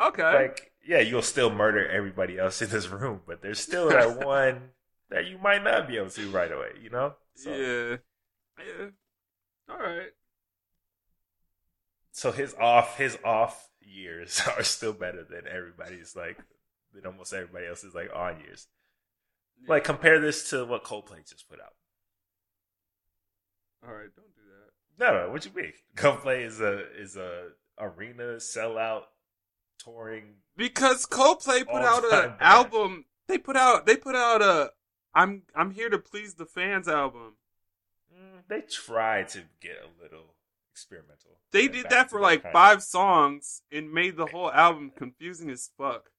okay. 0.00 0.34
like 0.34 0.72
yeah, 0.86 1.00
you'll 1.00 1.22
still 1.22 1.50
murder 1.50 1.88
everybody 1.88 2.38
else 2.38 2.60
in 2.62 2.70
this 2.70 2.88
room, 2.88 3.22
but 3.26 3.42
there's 3.42 3.60
still 3.60 3.88
that 3.88 4.24
one 4.26 4.70
that 5.10 5.26
you 5.26 5.38
might 5.38 5.62
not 5.64 5.88
be 5.88 5.96
able 5.96 6.10
to 6.10 6.30
right 6.30 6.50
away, 6.50 6.70
you 6.82 6.90
know? 6.90 7.14
So, 7.34 7.50
yeah, 7.50 7.96
yeah. 8.58 8.86
All 9.68 9.78
right. 9.78 10.10
so 12.12 12.32
his 12.32 12.54
off 12.54 12.96
his 12.98 13.16
off 13.24 13.68
years 13.80 14.40
are 14.56 14.62
still 14.64 14.92
better 14.92 15.24
than 15.24 15.42
everybody's 15.50 16.16
like 16.16 16.38
than 16.92 17.06
almost 17.06 17.32
everybody 17.32 17.66
else's 17.66 17.94
like 17.94 18.10
on 18.14 18.40
years. 18.40 18.66
Yeah. 19.62 19.70
Like 19.70 19.84
compare 19.84 20.20
this 20.20 20.50
to 20.50 20.64
what 20.64 20.84
Coldplay 20.84 21.28
just 21.28 21.48
put 21.48 21.60
out. 21.60 21.74
all 23.86 23.94
right, 23.94 24.08
don't 24.16 24.34
do 24.34 24.42
that. 24.48 25.04
No, 25.04 25.26
no, 25.26 25.32
what 25.32 25.44
you 25.44 25.52
mean? 25.54 25.72
Coldplay 25.96 26.44
is 26.44 26.60
a 26.60 26.82
is 27.00 27.16
a 27.16 27.48
arena 27.78 28.36
sellout 28.36 29.02
touring. 29.78 30.34
because 30.56 31.06
Coldplay 31.06 31.64
put 31.64 31.82
out 31.82 32.04
an 32.12 32.34
album. 32.40 33.04
They 33.28 33.38
put 33.38 33.56
out 33.56 33.86
they 33.86 33.96
put 33.96 34.16
out 34.16 34.42
a 34.42 34.72
I'm 35.14 35.42
I'm 35.54 35.72
here 35.72 35.88
to 35.90 35.98
please 35.98 36.34
the 36.34 36.46
fans 36.46 36.88
album. 36.88 37.34
Mm, 38.14 38.42
they 38.48 38.60
tried 38.62 39.28
to 39.30 39.42
get 39.60 39.76
a 39.82 40.02
little 40.02 40.34
experimental. 40.72 41.38
They 41.52 41.68
did 41.68 41.90
that 41.90 42.10
for 42.10 42.20
like 42.20 42.44
of- 42.44 42.52
five 42.52 42.82
songs 42.82 43.62
and 43.72 43.92
made 43.92 44.16
the 44.16 44.26
whole 44.26 44.50
album 44.52 44.92
confusing 44.96 45.50
as 45.50 45.70
fuck. 45.76 46.10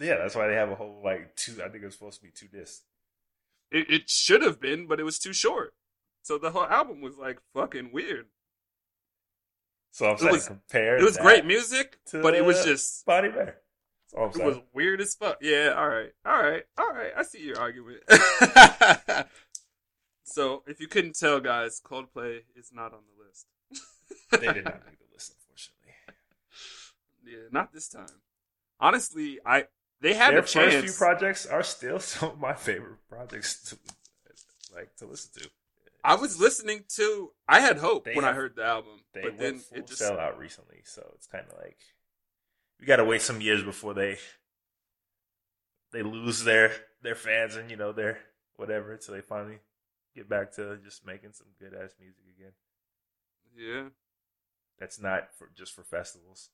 Yeah, 0.00 0.16
that's 0.18 0.34
why 0.34 0.48
they 0.48 0.54
have 0.54 0.70
a 0.70 0.74
whole 0.74 1.00
like 1.04 1.34
two. 1.36 1.62
I 1.64 1.68
think 1.68 1.82
it 1.82 1.86
was 1.86 1.94
supposed 1.94 2.18
to 2.20 2.22
be 2.24 2.30
two 2.34 2.48
discs. 2.48 2.82
It, 3.70 3.90
it 3.90 4.10
should 4.10 4.42
have 4.42 4.60
been, 4.60 4.86
but 4.86 5.00
it 5.00 5.04
was 5.04 5.18
too 5.18 5.32
short. 5.32 5.74
So 6.22 6.36
the 6.38 6.50
whole 6.50 6.64
album 6.66 7.00
was 7.00 7.16
like 7.16 7.38
fucking 7.54 7.90
weird. 7.92 8.26
So 9.92 10.10
I'm 10.10 10.18
saying 10.18 10.32
was- 10.32 10.46
compare. 10.48 10.98
It 10.98 11.02
was 11.04 11.16
great 11.16 11.44
music, 11.46 11.98
but 12.12 12.34
it 12.34 12.44
was 12.44 12.64
just 12.64 13.06
Body 13.06 13.28
Bear. 13.30 13.58
Oh, 14.16 14.26
That's 14.26 14.38
it 14.38 14.44
was 14.44 14.58
weird 14.72 15.00
as 15.00 15.14
fuck. 15.14 15.38
Yeah, 15.40 15.74
all 15.76 15.88
right, 15.88 16.12
all 16.24 16.40
right, 16.40 16.62
all 16.78 16.92
right. 16.92 17.12
I 17.16 17.24
see 17.24 17.42
your 17.42 17.58
argument. 17.58 18.02
so 20.24 20.62
if 20.66 20.80
you 20.80 20.86
couldn't 20.86 21.18
tell, 21.18 21.40
guys, 21.40 21.80
Coldplay 21.84 22.42
is 22.54 22.70
not 22.72 22.92
on 22.92 23.00
the 23.00 23.24
list. 23.24 23.46
they 24.30 24.52
did 24.52 24.64
not 24.64 24.84
make 24.86 24.98
the 24.98 25.06
list, 25.12 25.34
unfortunately. 25.34 25.94
Yeah, 27.26 27.48
not 27.50 27.72
this 27.72 27.88
time. 27.88 28.06
Honestly, 28.78 29.40
I 29.44 29.64
they 30.00 30.14
had 30.14 30.32
Their 30.32 30.40
a 30.40 30.46
first 30.46 30.76
few 30.76 30.92
projects 30.92 31.46
are 31.46 31.62
still 31.62 31.98
some 32.00 32.30
of 32.32 32.38
my 32.38 32.54
favorite 32.54 32.98
projects 33.08 33.70
to 33.70 33.78
like 34.74 34.94
to 34.96 35.06
listen 35.06 35.30
to. 35.42 35.48
I 36.04 36.16
was 36.16 36.38
listening 36.38 36.84
to. 36.96 37.32
I 37.48 37.60
had 37.60 37.78
hope 37.78 38.04
They 38.04 38.14
when 38.14 38.26
I 38.26 38.34
heard 38.34 38.54
the 38.54 38.64
album, 38.64 39.00
but 39.14 39.38
then 39.38 39.62
it 39.72 39.86
just 39.86 40.02
sellout 40.02 40.38
recently, 40.38 40.82
so 40.84 41.10
it's 41.14 41.26
kind 41.26 41.46
of 41.50 41.56
like 41.58 41.78
we 42.80 42.86
got 42.86 42.96
to 42.96 43.04
wait 43.04 43.22
some 43.22 43.40
years 43.40 43.62
before 43.62 43.94
they 43.94 44.18
they 45.92 46.02
lose 46.02 46.44
their 46.44 46.72
their 47.02 47.14
fans 47.14 47.56
and 47.56 47.70
you 47.70 47.76
know 47.76 47.92
their 47.92 48.18
whatever 48.56 48.92
until 48.92 49.14
they 49.14 49.20
finally 49.20 49.58
get 50.14 50.28
back 50.28 50.52
to 50.52 50.76
just 50.84 51.06
making 51.06 51.32
some 51.32 51.48
good 51.58 51.74
ass 51.74 51.94
music 52.00 52.24
again. 52.36 52.52
yeah, 53.56 53.88
That's 54.78 55.00
not 55.00 55.34
for 55.34 55.50
just 55.56 55.72
for 55.72 55.82
festivals. 55.82 56.50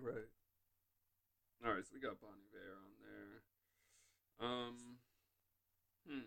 right. 0.00 0.26
All 1.64 1.72
right, 1.72 1.84
so 1.84 1.90
we 1.94 2.00
got 2.00 2.20
Bon 2.20 2.30
Iver 2.30 2.76
on 2.76 2.92
there. 3.02 4.48
Um, 4.48 4.98
hmm. 6.06 6.20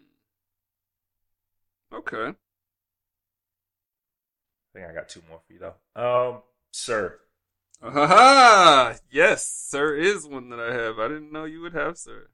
Okay. 1.92 2.34
I 4.74 4.80
think 4.80 4.90
I 4.90 4.94
got 4.94 5.10
two 5.10 5.22
more 5.30 5.40
for 5.46 5.54
you 5.54 5.60
though. 5.60 5.76
Um, 5.96 6.42
sir, 6.72 7.20
Ah, 7.82 8.96
yes, 9.10 9.48
sir 9.48 9.96
is 9.96 10.26
one 10.28 10.50
that 10.50 10.60
I 10.60 10.74
have. 10.74 11.00
I 11.00 11.08
didn't 11.08 11.32
know 11.32 11.46
you 11.46 11.62
would 11.62 11.74
have, 11.74 11.98
sir. 11.98 12.28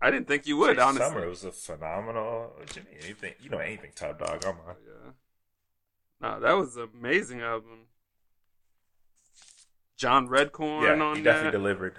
I 0.00 0.10
didn't 0.10 0.28
think 0.28 0.46
you 0.46 0.56
would, 0.58 0.74
Trey 0.76 0.84
honestly. 0.84 1.06
Summer 1.08 1.28
was 1.28 1.44
a 1.44 1.52
phenomenal. 1.52 2.52
Mean? 2.76 2.86
Anything 3.02 3.34
you 3.40 3.50
know? 3.50 3.58
Anything 3.58 3.90
Top 3.94 4.18
Dawg? 4.18 4.44
I'm 4.44 4.56
on. 4.68 4.76
Yeah. 4.86 5.10
Nah, 6.20 6.38
that 6.40 6.52
was 6.52 6.76
an 6.76 6.88
amazing 6.98 7.40
album. 7.40 7.86
John 9.96 10.28
Redcorn 10.28 10.82
Yeah, 10.98 11.02
on 11.04 11.16
he 11.16 11.22
that. 11.22 11.32
definitely 11.32 11.58
delivered. 11.58 11.96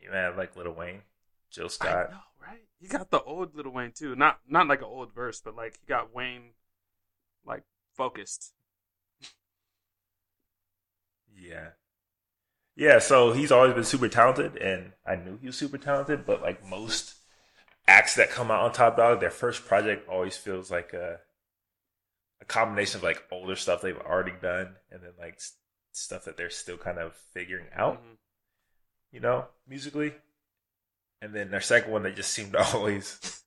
You 0.00 0.10
had 0.12 0.36
like 0.36 0.56
Little 0.56 0.74
Wayne, 0.74 1.02
Jill 1.50 1.66
I 1.66 1.68
Scott. 1.68 2.10
know, 2.10 2.18
right? 2.40 2.62
He 2.80 2.86
got 2.88 3.10
the 3.10 3.22
old 3.22 3.54
Little 3.54 3.72
Wayne 3.72 3.92
too. 3.92 4.14
Not 4.16 4.40
not 4.48 4.66
like 4.68 4.80
an 4.80 4.86
old 4.86 5.12
verse, 5.14 5.40
but 5.40 5.54
like 5.56 5.78
he 5.80 5.86
got 5.86 6.14
Wayne 6.14 6.50
like 7.44 7.62
focused. 7.96 8.52
Yeah. 11.40 11.68
Yeah, 12.76 12.98
so 12.98 13.32
he's 13.32 13.52
always 13.52 13.74
been 13.74 13.84
super 13.84 14.08
talented, 14.08 14.56
and 14.56 14.92
I 15.06 15.16
knew 15.16 15.38
he 15.38 15.46
was 15.48 15.56
super 15.58 15.78
talented, 15.78 16.24
but 16.24 16.40
like 16.40 16.64
most 16.66 17.14
acts 17.88 18.14
that 18.14 18.30
come 18.30 18.50
out 18.50 18.62
on 18.62 18.72
Top 18.72 18.96
Dawg, 18.96 19.20
their 19.20 19.30
first 19.30 19.66
project 19.66 20.08
always 20.08 20.36
feels 20.36 20.70
like 20.70 20.92
a 20.92 21.20
a 22.40 22.44
combination 22.46 22.98
of 22.98 23.02
like 23.04 23.22
older 23.30 23.54
stuff 23.56 23.82
they've 23.82 23.98
already 23.98 24.32
done 24.40 24.76
and 24.90 25.02
then 25.02 25.12
like 25.18 25.34
s- 25.34 25.56
stuff 25.92 26.24
that 26.24 26.36
they're 26.38 26.48
still 26.50 26.78
kind 26.78 26.98
of 26.98 27.14
figuring 27.34 27.66
out, 27.74 28.02
Mhm. 28.02 28.16
you 29.12 29.20
know, 29.20 29.46
musically. 29.68 30.14
And 31.20 31.34
then 31.34 31.50
their 31.50 31.60
second 31.60 31.92
one, 31.92 32.02
they 32.02 32.12
just 32.12 32.30
seem 32.32 32.50
to 32.52 32.62
always 32.74 33.42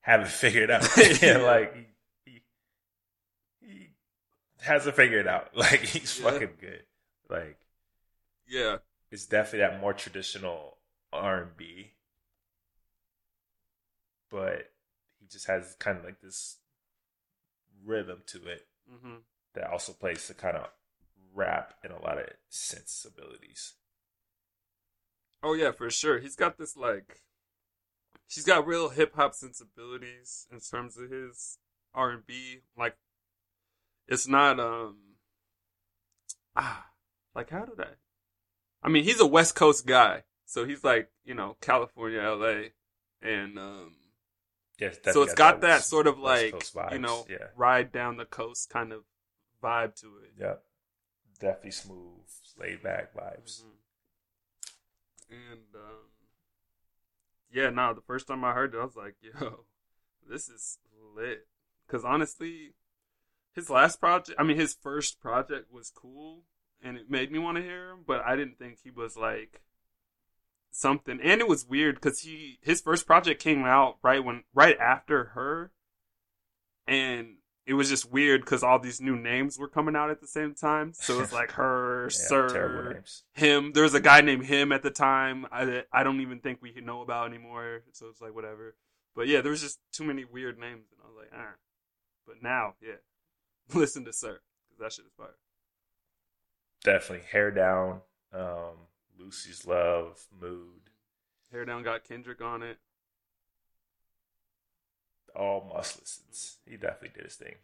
have 0.00 0.22
it 0.22 0.28
figured 0.28 0.70
out. 0.70 0.82
Yeah. 1.22 1.34
and 1.34 1.42
like 1.44 1.74
he, 1.76 1.86
he 2.24 2.42
he 3.60 3.90
hasn't 4.64 4.96
figured 4.96 5.28
out. 5.28 5.56
Like 5.56 5.80
he's 5.82 6.18
Yeah. 6.18 6.30
fucking 6.30 6.54
good. 6.60 6.82
Like 7.28 7.58
Yeah. 8.46 8.78
it's 9.10 9.26
definitely 9.26 9.60
that 9.60 9.80
more 9.80 9.92
traditional 9.92 10.78
R 11.12 11.42
and 11.42 11.56
B, 11.56 11.92
but 14.30 14.72
he 15.18 15.26
just 15.26 15.46
has 15.46 15.74
kind 15.78 15.98
of 15.98 16.04
like 16.04 16.20
this 16.20 16.58
rhythm 17.84 18.22
to 18.26 18.46
it 18.48 18.66
hmm 18.88 19.18
that 19.54 19.70
also 19.70 19.92
plays 19.92 20.28
the 20.28 20.34
kind 20.34 20.56
of 20.56 20.68
rap 21.34 21.74
and 21.84 21.92
a 21.92 22.02
lot 22.02 22.18
of 22.18 22.28
sensibilities. 22.50 23.74
Oh 25.42 25.54
yeah, 25.54 25.70
for 25.72 25.88
sure. 25.90 26.18
He's 26.18 26.36
got 26.36 26.58
this 26.58 26.76
like 26.76 27.22
he's 28.28 28.44
got 28.44 28.66
real 28.66 28.88
hip 28.90 29.14
hop 29.14 29.34
sensibilities 29.34 30.46
in 30.50 30.60
terms 30.60 30.96
of 30.96 31.10
his 31.10 31.58
R 31.94 32.10
and 32.10 32.26
B. 32.26 32.60
Like 32.76 32.96
it's 34.08 34.26
not 34.28 34.58
um 34.60 34.96
ah 36.56 36.86
like 37.36 37.50
how 37.50 37.64
did 37.64 37.80
I 37.80 37.90
I 38.82 38.88
mean 38.88 39.04
he's 39.04 39.20
a 39.20 39.26
West 39.26 39.54
Coast 39.54 39.86
guy. 39.86 40.24
So 40.44 40.64
he's 40.64 40.82
like, 40.84 41.10
you 41.24 41.34
know, 41.34 41.56
California, 41.60 42.20
LA 42.20 42.70
and 43.22 43.58
um 43.58 43.94
Yes, 44.78 44.98
so 45.10 45.22
it's 45.22 45.34
got 45.34 45.60
that 45.62 45.68
West- 45.76 45.88
sort 45.88 46.06
of 46.06 46.18
like 46.18 46.54
you 46.92 46.98
know 46.98 47.26
yeah, 47.30 47.48
ride 47.56 47.92
down 47.92 48.16
the 48.16 48.26
coast 48.26 48.68
kind 48.70 48.92
of 48.92 49.04
vibe 49.62 49.94
to 50.00 50.18
it. 50.22 50.32
yep, 50.38 50.62
definitely 51.40 51.70
smooth, 51.70 52.26
laid 52.58 52.82
back 52.82 53.14
vibes. 53.14 53.62
Mhm. 53.62 53.72
And 55.30 55.74
um, 55.74 56.10
yeah, 57.50 57.70
now 57.70 57.92
the 57.92 58.02
first 58.02 58.26
time 58.28 58.44
I 58.44 58.52
heard 58.52 58.74
it, 58.74 58.78
I 58.78 58.84
was 58.84 58.96
like, 58.96 59.16
"Yo, 59.22 59.64
this 60.28 60.48
is 60.48 60.78
lit." 61.14 61.46
Because 61.86 62.04
honestly, 62.04 62.74
his 63.54 63.70
last 63.70 63.98
project, 63.98 64.38
I 64.38 64.42
mean, 64.42 64.58
his 64.58 64.74
first 64.74 65.20
project 65.20 65.72
was 65.72 65.90
cool, 65.90 66.42
and 66.82 66.96
it 66.96 67.10
made 67.10 67.30
me 67.30 67.38
want 67.38 67.56
to 67.56 67.62
hear 67.62 67.90
him. 67.90 67.98
But 68.06 68.22
I 68.24 68.36
didn't 68.36 68.58
think 68.58 68.78
he 68.82 68.90
was 68.90 69.16
like 69.16 69.62
something. 70.70 71.20
And 71.22 71.40
it 71.40 71.48
was 71.48 71.66
weird 71.66 71.96
because 71.96 72.20
he 72.20 72.58
his 72.62 72.80
first 72.80 73.06
project 73.06 73.42
came 73.42 73.64
out 73.64 73.98
right 74.02 74.24
when 74.24 74.44
right 74.54 74.76
after 74.78 75.24
her, 75.34 75.72
and 76.86 77.36
it 77.66 77.74
was 77.74 77.88
just 77.88 78.10
weird 78.10 78.42
because 78.42 78.62
all 78.62 78.78
these 78.78 79.00
new 79.00 79.16
names 79.16 79.58
were 79.58 79.68
coming 79.68 79.96
out 79.96 80.10
at 80.10 80.20
the 80.20 80.26
same 80.26 80.54
time. 80.54 80.92
So 80.94 81.20
it's 81.20 81.32
like 81.32 81.52
her, 81.52 82.04
Yeah, 82.04 82.16
Sir, 82.16 83.02
him. 83.32 83.72
There 83.72 83.82
was 83.82 83.94
a 83.94 84.00
guy 84.00 84.20
named 84.20 84.46
him 84.46 84.70
at 84.70 84.82
the 84.82 84.90
time. 84.90 85.46
I 85.50 85.82
I 85.92 86.04
don't 86.04 86.20
even 86.20 86.40
think 86.40 86.62
we 86.62 86.72
know 86.80 87.02
about 87.02 87.28
anymore. 87.28 87.82
So 87.92 88.06
it's 88.08 88.20
like 88.20 88.34
whatever. 88.34 88.76
But 89.16 89.28
yeah, 89.28 89.40
there 89.40 89.50
was 89.50 89.62
just 89.62 89.80
too 89.92 90.04
many 90.04 90.24
weird 90.24 90.58
names, 90.58 90.84
and 90.92 91.00
I 91.02 91.08
was 91.08 91.16
like, 91.16 91.30
ah. 91.34 91.54
But 92.26 92.42
now, 92.42 92.74
yeah, 92.82 92.96
listen 93.74 94.04
to 94.04 94.12
Sir 94.12 94.40
because 94.68 94.80
that 94.80 94.92
shit 94.92 95.06
is 95.06 95.12
fire. 95.16 95.34
Definitely 96.86 97.26
hair 97.32 97.50
down. 97.50 98.00
Um, 98.32 98.76
Lucy's 99.18 99.66
love, 99.66 100.24
mood, 100.40 100.82
Hair 101.50 101.64
Down 101.64 101.82
got 101.82 102.04
Kendrick 102.04 102.40
on 102.40 102.62
it. 102.62 102.78
all 105.34 105.68
must 105.74 105.98
listens. 106.00 106.58
He 106.64 106.76
definitely 106.76 107.10
did 107.14 107.24
his 107.24 107.34
thing. 107.34 107.56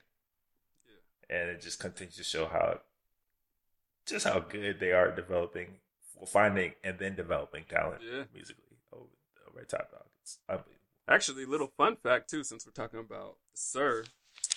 Yeah. 1.31 1.37
and 1.41 1.51
it 1.51 1.61
just 1.63 1.79
continues 1.79 2.17
to 2.17 2.25
show 2.25 2.47
how 2.47 2.81
just 4.07 4.27
how 4.27 4.41
good 4.41 4.81
they 4.81 4.91
are 4.93 5.11
developing, 5.15 5.77
finding 6.27 6.73
and 6.83 6.99
then 6.99 7.15
developing 7.15 7.65
talent 7.69 8.03
Yeah. 8.03 8.25
musically 8.35 8.77
over, 8.93 9.05
over 9.49 9.65
Top 9.65 9.91
Dawg. 9.93 10.03
It's 10.23 10.39
unbelievable. 10.49 10.77
Actually, 11.09 11.45
little 11.47 11.73
fun 11.77 11.97
fact 11.97 12.29
too, 12.29 12.43
since 12.45 12.67
we're 12.67 12.73
talking 12.73 12.99
about 13.01 13.37
Sir, 13.55 14.05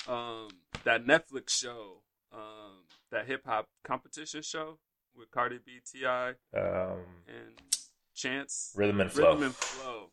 um, 0.08 0.50
that 0.84 1.06
Netflix 1.06 1.50
show, 1.52 2.02
um, 2.34 2.84
that 3.12 3.28
hip 3.28 3.42
hop 3.46 3.68
competition 3.84 4.42
show 4.42 4.80
with 5.16 5.32
Cardi 5.32 5.60
B, 5.66 5.80
T.I., 5.86 6.30
Um, 6.54 7.00
and 7.28 7.78
Chance. 8.14 8.74
rhythm 8.76 9.02
and 9.02 9.12
flow. 9.12 9.30
Rhythm 9.32 9.44
and 9.44 9.56
Flow. 9.56 10.12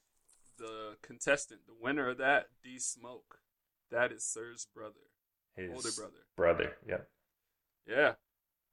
The 0.58 0.96
contestant, 1.02 1.62
the 1.66 1.74
winner 1.80 2.08
of 2.10 2.18
that, 2.18 2.46
D 2.62 2.78
Smoke. 2.78 3.38
That 3.90 4.12
is 4.12 4.24
Sir's 4.24 4.66
brother, 4.74 5.00
His 5.56 5.70
older 5.72 5.90
brother. 5.96 6.26
brother. 6.36 6.76
Yeah, 6.86 7.04
Yeah. 7.86 8.12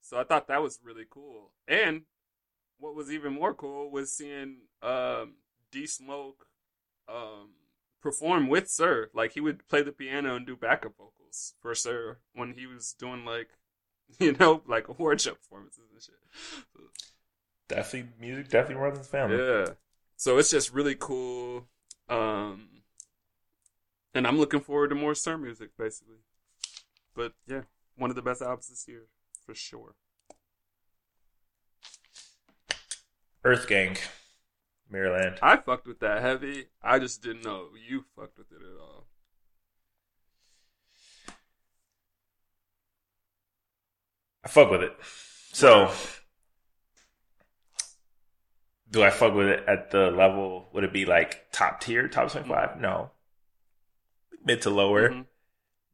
So 0.02 0.18
I 0.18 0.24
thought 0.24 0.48
that 0.48 0.62
was 0.62 0.80
really 0.82 1.04
cool. 1.08 1.52
And 1.68 2.02
what 2.78 2.94
was 2.94 3.12
even 3.12 3.34
more 3.34 3.52
cool 3.54 3.90
was 3.90 4.12
seeing 4.12 4.62
um, 4.82 5.34
D 5.72 5.86
Smoke 5.86 6.46
um, 7.08 7.50
perform 8.00 8.48
with 8.48 8.68
Sir. 8.70 9.10
Like 9.12 9.32
he 9.32 9.40
would 9.40 9.66
play 9.68 9.82
the 9.82 9.92
piano 9.92 10.36
and 10.36 10.46
do 10.46 10.56
backup 10.56 10.96
vocals 10.96 11.54
for 11.60 11.74
Sir 11.74 12.18
when 12.34 12.54
he 12.54 12.66
was 12.66 12.94
doing 12.98 13.24
like, 13.24 13.50
you 14.18 14.32
know, 14.32 14.62
like 14.66 14.88
award 14.88 15.20
show 15.20 15.34
performances 15.34 15.84
and 15.92 16.02
shit. 16.02 16.14
definitely 17.68 18.10
music. 18.20 18.48
Definitely 18.48 18.82
runs 18.82 18.94
in 18.94 19.00
his 19.00 19.08
family. 19.08 19.36
Yeah. 19.36 19.66
So 20.16 20.38
it's 20.38 20.50
just 20.50 20.72
really 20.72 20.96
cool. 20.98 21.66
Um 22.08 22.68
and 24.14 24.26
I'm 24.26 24.38
looking 24.38 24.60
forward 24.60 24.88
to 24.88 24.94
more 24.94 25.14
Sir 25.14 25.38
music 25.38 25.70
basically. 25.78 26.16
But 27.14 27.32
yeah, 27.46 27.62
one 27.96 28.10
of 28.10 28.16
the 28.16 28.22
best 28.22 28.42
albums 28.42 28.68
this 28.68 28.86
year 28.88 29.06
for 29.44 29.54
sure. 29.54 29.94
Earth 33.42 33.66
Gang, 33.66 33.96
Mirrorland. 34.92 35.38
I 35.40 35.56
fucked 35.56 35.86
with 35.86 36.00
that 36.00 36.20
heavy. 36.20 36.66
I 36.82 36.98
just 36.98 37.22
didn't 37.22 37.44
know 37.44 37.68
you 37.88 38.04
fucked 38.14 38.36
with 38.36 38.52
it 38.52 38.60
at 38.62 38.80
all. 38.80 39.06
I 44.44 44.48
fuck 44.48 44.70
with 44.70 44.82
it. 44.82 44.96
So, 45.52 45.90
do 48.90 49.02
I 49.02 49.10
fuck 49.10 49.34
with 49.34 49.48
it 49.48 49.64
at 49.68 49.90
the 49.90 50.10
level? 50.10 50.68
Would 50.72 50.84
it 50.84 50.92
be 50.92 51.04
like 51.04 51.50
top 51.52 51.80
tier, 51.80 52.08
top 52.08 52.30
twenty 52.30 52.48
five? 52.48 52.80
No, 52.80 53.10
mid 54.44 54.62
to 54.62 54.70
lower. 54.70 55.10
Mhm. 55.10 55.26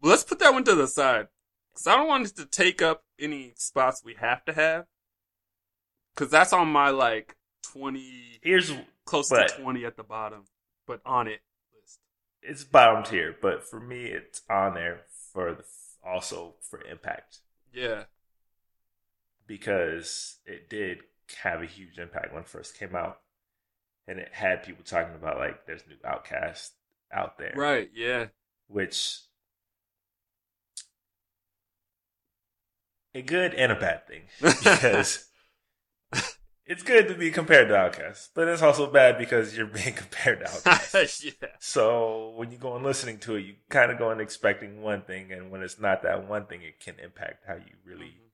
Well, 0.01 0.11
let's 0.11 0.25
put 0.25 0.39
that 0.41 0.53
one 0.53 0.65
to 0.65 0.75
the 0.75 0.87
side. 0.87 1.29
Cause 1.75 1.87
I 1.87 1.97
don't 1.97 2.09
want 2.09 2.27
it 2.27 2.37
to 2.37 2.47
take 2.47 2.81
up 2.81 3.05
any 3.19 3.53
spots 3.57 4.03
we 4.05 4.15
have 4.15 4.45
to 4.47 4.53
have. 4.55 4.87
Cause 6.15 6.31
that's 6.31 6.53
on 6.55 6.69
my 6.69 6.89
like 6.91 7.37
twenty 7.63 8.39
Here's 8.43 8.73
close 9.05 9.29
to 9.29 9.47
twenty 9.59 9.85
at 9.85 9.97
the 9.97 10.03
bottom. 10.05 10.45
But 10.87 11.01
on 11.05 11.27
it 11.27 11.41
list. 11.79 11.99
it's 12.43 12.65
bottom 12.65 13.03
tier, 13.03 13.37
but 13.43 13.69
for 13.69 13.81
me, 13.81 14.05
it's 14.07 14.41
on 14.49 14.75
there 14.75 15.01
for 15.33 15.53
the, 15.55 15.65
also 16.07 16.55
for 16.63 16.81
impact 16.83 17.41
Yeah. 17.73 18.05
Because 19.47 20.39
it 20.45 20.69
did 20.69 20.99
have 21.43 21.63
a 21.63 21.67
huge 21.67 21.99
impact 21.99 22.33
when 22.33 22.43
it 22.43 22.49
first 22.49 22.77
came 22.79 22.97
out, 22.97 23.21
and 24.09 24.19
it 24.19 24.31
had 24.33 24.65
people 24.65 24.85
talking 24.85 25.15
about 25.15 25.39
like 25.39 25.67
there's 25.67 25.83
new 25.89 25.97
OutKast 26.05 26.71
out 27.13 27.39
there, 27.39 27.55
Right. 27.57 27.91
Yeah. 27.95 28.27
which 28.69 29.21
a 33.15 33.23
good 33.23 33.55
and 33.55 33.73
a 33.73 33.77
bad 33.77 34.07
thing 34.07 34.23
because 34.41 35.29
it's 36.67 36.83
good 36.83 37.07
to 37.09 37.15
be 37.15 37.31
compared 37.31 37.69
to 37.69 37.75
OutKast, 37.75 38.31
but 38.35 38.49
it's 38.49 38.61
also 38.63 38.91
bad 38.91 39.19
because 39.19 39.57
you're 39.57 39.67
being 39.67 39.95
compared 39.95 40.41
to 40.41 40.47
OutKast. 40.47 41.25
yeah. 41.43 41.49
So 41.61 42.35
when 42.37 42.51
you 42.51 42.59
go 42.59 42.75
and 42.75 42.85
listening 42.85 43.19
to 43.21 43.37
it, 43.37 43.43
you 43.47 43.55
kind 43.71 43.91
of 43.93 43.99
go 43.99 44.11
in 44.11 44.21
expecting 44.21 44.83
one 44.83 45.03
thing, 45.03 45.33
and 45.33 45.51
when 45.51 45.63
it's 45.63 45.79
not 45.79 46.03
that 46.03 46.29
one 46.29 46.47
thing, 46.47 46.63
it 46.63 46.81
can 46.81 46.97
impact 47.03 47.45
how 47.47 47.55
you 47.55 47.77
really 47.85 48.07
Mhm. 48.07 48.26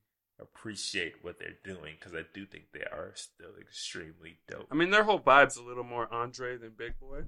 Appreciate 0.43 1.15
what 1.23 1.39
they're 1.39 1.59
doing. 1.65 1.95
Because 1.99 2.15
I 2.15 2.23
do 2.35 2.45
think 2.47 2.65
they 2.73 2.81
are 2.81 3.13
still 3.15 3.53
extremely 3.61 4.39
dope. 4.51 4.67
I 4.71 4.75
mean, 4.75 4.91
their 4.91 5.05
whole 5.05 5.21
vibe's 5.21 5.57
a 5.57 5.63
little 5.63 5.85
more 5.85 6.13
Andre 6.13 6.57
than 6.57 6.73
Big 6.77 6.95
Boi 7.01 7.25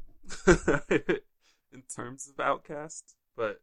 in 1.74 1.82
terms 1.94 2.28
of 2.28 2.36
OutKast, 2.36 3.02
but 3.36 3.60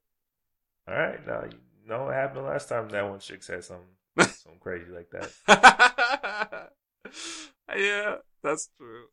All 0.88 0.96
right, 0.96 1.26
now 1.26 1.44
you 1.44 1.58
know 1.88 2.06
what 2.06 2.14
happened 2.14 2.46
last 2.46 2.70
time 2.70 2.90
that 2.90 3.10
one 3.10 3.20
chick 3.20 3.42
said 3.42 3.64
something 3.64 3.88
something 4.20 4.60
crazy 4.60 4.92
like 4.92 5.10
that. 5.12 6.72
yeah, 7.76 8.16
that's 8.44 8.70
true. 8.78 9.06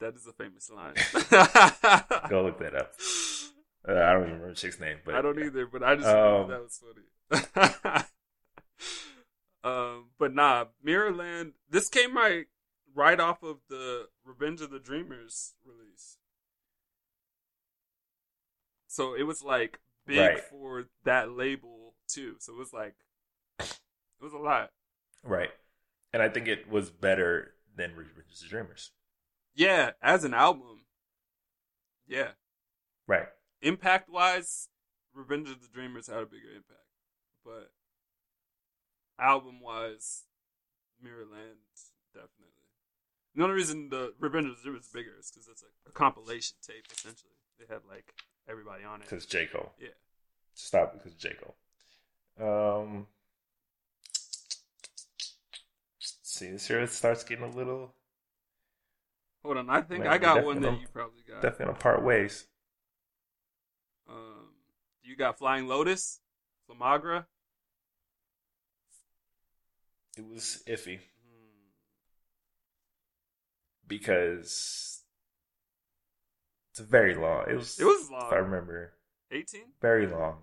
That 0.00 0.14
is 0.14 0.26
a 0.26 0.32
famous 0.32 0.68
line. 0.70 0.94
Go 2.28 2.42
look 2.42 2.58
that 2.58 2.74
up. 2.74 2.92
Uh, 3.88 4.00
I 4.00 4.12
don't 4.12 4.22
even 4.22 4.34
remember 4.34 4.54
chick's 4.54 4.78
name, 4.78 4.98
but 5.04 5.14
I 5.14 5.22
don't 5.22 5.38
yeah. 5.38 5.46
either, 5.46 5.66
but 5.66 5.82
I 5.82 5.96
just 5.96 6.08
Um, 6.08 6.48
that 6.48 6.62
was 6.62 6.80
funny. 6.80 8.04
Um, 9.64 10.10
but 10.18 10.34
nah, 10.34 10.66
Mirrorland. 10.84 11.52
This 11.68 11.88
came 11.88 12.16
right 12.16 12.46
right 12.94 13.18
off 13.20 13.42
of 13.42 13.58
the 13.68 14.08
Revenge 14.24 14.60
of 14.60 14.70
the 14.70 14.78
Dreamers 14.78 15.54
release, 15.64 16.18
so 18.86 19.14
it 19.14 19.22
was 19.22 19.42
like 19.42 19.80
big 20.06 20.18
Right. 20.18 20.40
for 20.40 20.86
that 21.04 21.30
label 21.30 21.94
too. 22.08 22.36
So 22.38 22.52
it 22.54 22.58
was 22.58 22.72
like 22.72 22.94
it 23.60 23.78
was 24.20 24.32
a 24.32 24.38
lot. 24.38 24.70
Right, 25.24 25.50
and 26.12 26.22
I 26.22 26.28
think 26.28 26.48
it 26.48 26.68
was 26.68 26.90
better 26.90 27.54
than 27.74 27.94
Revenge 27.94 28.32
of 28.32 28.40
the 28.40 28.48
Dreamers. 28.48 28.90
Yeah, 29.54 29.92
as 30.02 30.24
an 30.24 30.34
album. 30.34 30.84
Yeah, 32.06 32.32
Right, 33.06 33.28
impact 33.62 34.10
wise, 34.10 34.68
Revenge 35.14 35.48
of 35.48 35.62
the 35.62 35.68
Dreamers 35.68 36.08
had 36.08 36.18
a 36.18 36.26
bigger 36.26 36.48
impact, 36.54 36.86
but 37.44 37.70
album 39.22 39.60
wise, 39.60 40.24
Mirrorland 41.04 41.58
definitely. 42.12 42.48
The 43.34 43.42
only 43.42 43.54
reason 43.54 43.88
the 43.88 44.12
Revenge 44.18 44.48
of 44.48 44.62
the 44.62 44.76
is 44.76 44.88
bigger 44.88 45.12
is 45.18 45.30
because 45.30 45.48
it's 45.48 45.62
like 45.62 45.72
a 45.88 45.92
compilation 45.92 46.56
tape 46.66 46.84
essentially. 46.94 47.32
They 47.58 47.64
had 47.72 47.82
like 47.88 48.12
everybody 48.48 48.84
on 48.84 49.00
it. 49.00 49.08
because 49.08 49.24
J 49.26 49.46
Cole. 49.46 49.72
Yeah. 49.80 49.88
Stop 50.54 50.92
because 50.92 51.14
J 51.14 51.34
Cole. 51.40 51.56
Um, 52.38 53.06
see, 56.00 56.50
this 56.50 56.66
here 56.66 56.80
it 56.80 56.90
starts 56.90 57.24
getting 57.24 57.44
a 57.44 57.50
little 57.50 57.94
Hold 59.44 59.56
on, 59.56 59.70
I 59.70 59.80
think 59.80 60.04
Man, 60.04 60.12
I 60.12 60.18
got 60.18 60.44
one 60.44 60.60
that 60.60 60.80
you 60.80 60.86
probably 60.92 61.22
got. 61.26 61.42
definitely 61.42 61.66
gonna 61.66 61.78
part 61.78 62.04
ways. 62.04 62.46
Um, 64.08 64.50
you 65.02 65.16
got 65.16 65.38
Flying 65.38 65.66
Lotus, 65.66 66.20
Flamagra. 66.70 67.26
It 70.16 70.26
was 70.28 70.62
iffy 70.66 70.98
because 73.86 75.02
it's 76.70 76.80
very 76.80 77.14
long. 77.14 77.44
It 77.48 77.54
was. 77.56 77.78
It 77.80 77.84
was 77.84 78.08
if 78.10 78.32
I 78.32 78.36
remember, 78.36 78.92
Eighteen. 79.30 79.72
very 79.80 80.06
long. 80.06 80.38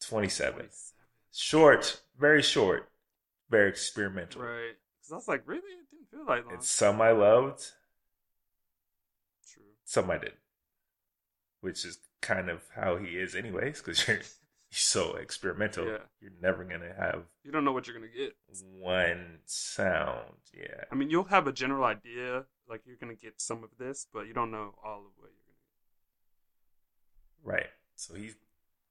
Twenty-seven. 0.00 0.68
Short, 1.32 2.00
very 2.18 2.42
short, 2.42 2.88
very 3.50 3.68
experimental. 3.68 4.42
Right. 4.42 4.74
Because 4.98 5.12
I 5.12 5.14
was 5.16 5.28
like, 5.28 5.42
really? 5.46 5.60
It 5.60 5.90
didn't 5.90 6.10
feel 6.10 6.26
like 6.26 6.44
long. 6.46 6.54
It's 6.54 6.68
some 6.70 7.00
I 7.00 7.12
loved, 7.12 7.60
True. 9.52 9.62
some 9.84 10.10
I 10.10 10.18
didn't. 10.18 10.34
which 11.60 11.84
is 11.84 11.98
kind 12.20 12.48
of 12.48 12.62
how 12.74 12.96
he 12.96 13.10
is, 13.16 13.34
anyways. 13.34 13.80
Because 13.82 14.06
you're 14.08 14.18
so 14.70 15.16
experimental, 15.16 15.86
Yeah. 15.86 15.98
you're 16.20 16.32
never 16.40 16.64
gonna 16.64 16.94
have 16.94 17.26
You 17.42 17.50
don't 17.52 17.64
know 17.64 17.72
what 17.72 17.86
you're 17.86 17.96
gonna 17.96 18.08
get. 18.12 18.36
one 18.62 19.40
sound. 19.46 20.36
Yeah, 20.52 20.84
I 20.90 20.94
mean, 20.94 21.10
you'll 21.10 21.24
have 21.24 21.46
a 21.46 21.52
general 21.52 21.84
idea, 21.84 22.46
like 22.68 22.82
you're 22.86 22.96
gonna 22.96 23.14
get 23.16 23.40
some 23.40 23.64
of 23.64 23.70
this, 23.78 24.06
but 24.12 24.26
you 24.26 24.32
don't 24.32 24.50
know 24.50 24.78
all 24.82 25.00
of 25.06 25.12
what 25.16 25.30
you're 25.32 25.44
gonna 25.46 25.58
get. 27.52 27.64
right. 27.64 27.70
So 27.96 28.14
he's 28.14 28.36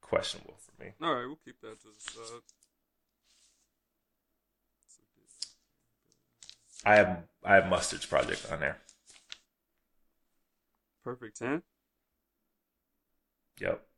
questionable 0.01 0.57
for 0.57 0.83
me. 0.83 0.91
All 1.01 1.15
right, 1.15 1.25
we'll 1.25 1.37
keep 1.37 1.59
that 1.61 1.79
to 1.81 1.87
the 1.87 1.99
side. 1.99 2.41
I 6.85 6.95
have 6.95 7.23
I 7.43 7.55
have 7.55 7.67
Mustard's 7.69 8.05
project 8.05 8.49
on 8.51 8.59
there. 8.59 8.79
Perfect 11.03 11.37
ten. 11.37 11.63
Yep. 13.59 13.88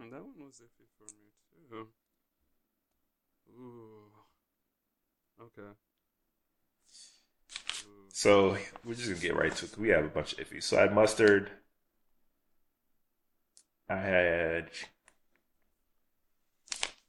Mm, 0.00 0.10
that 0.10 0.22
one 0.22 0.46
was 0.46 0.60
iffy 0.60 0.86
for 0.98 1.04
me 1.04 1.30
too. 1.70 1.88
Ooh. 3.58 4.12
Okay. 5.40 5.68
Ooh. 7.86 8.08
So 8.08 8.56
we're 8.84 8.94
just 8.94 9.08
gonna 9.08 9.20
get 9.20 9.36
right 9.36 9.54
to 9.56 9.66
it. 9.66 9.78
We 9.78 9.88
have 9.90 10.04
a 10.04 10.08
bunch 10.08 10.32
of 10.34 10.38
iffy. 10.38 10.62
So 10.62 10.76
I 10.76 10.82
had 10.82 10.94
Mustard. 10.94 11.50
I 13.88 13.96
had 13.96 14.70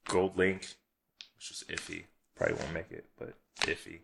Gold 0.06 0.38
Link, 0.38 0.62
which 1.36 1.50
was 1.50 1.64
iffy. 1.70 2.06
Probably 2.36 2.56
won't 2.56 2.74
make 2.74 2.92
it, 2.92 3.06
but 3.18 3.34
iffy. 3.62 4.02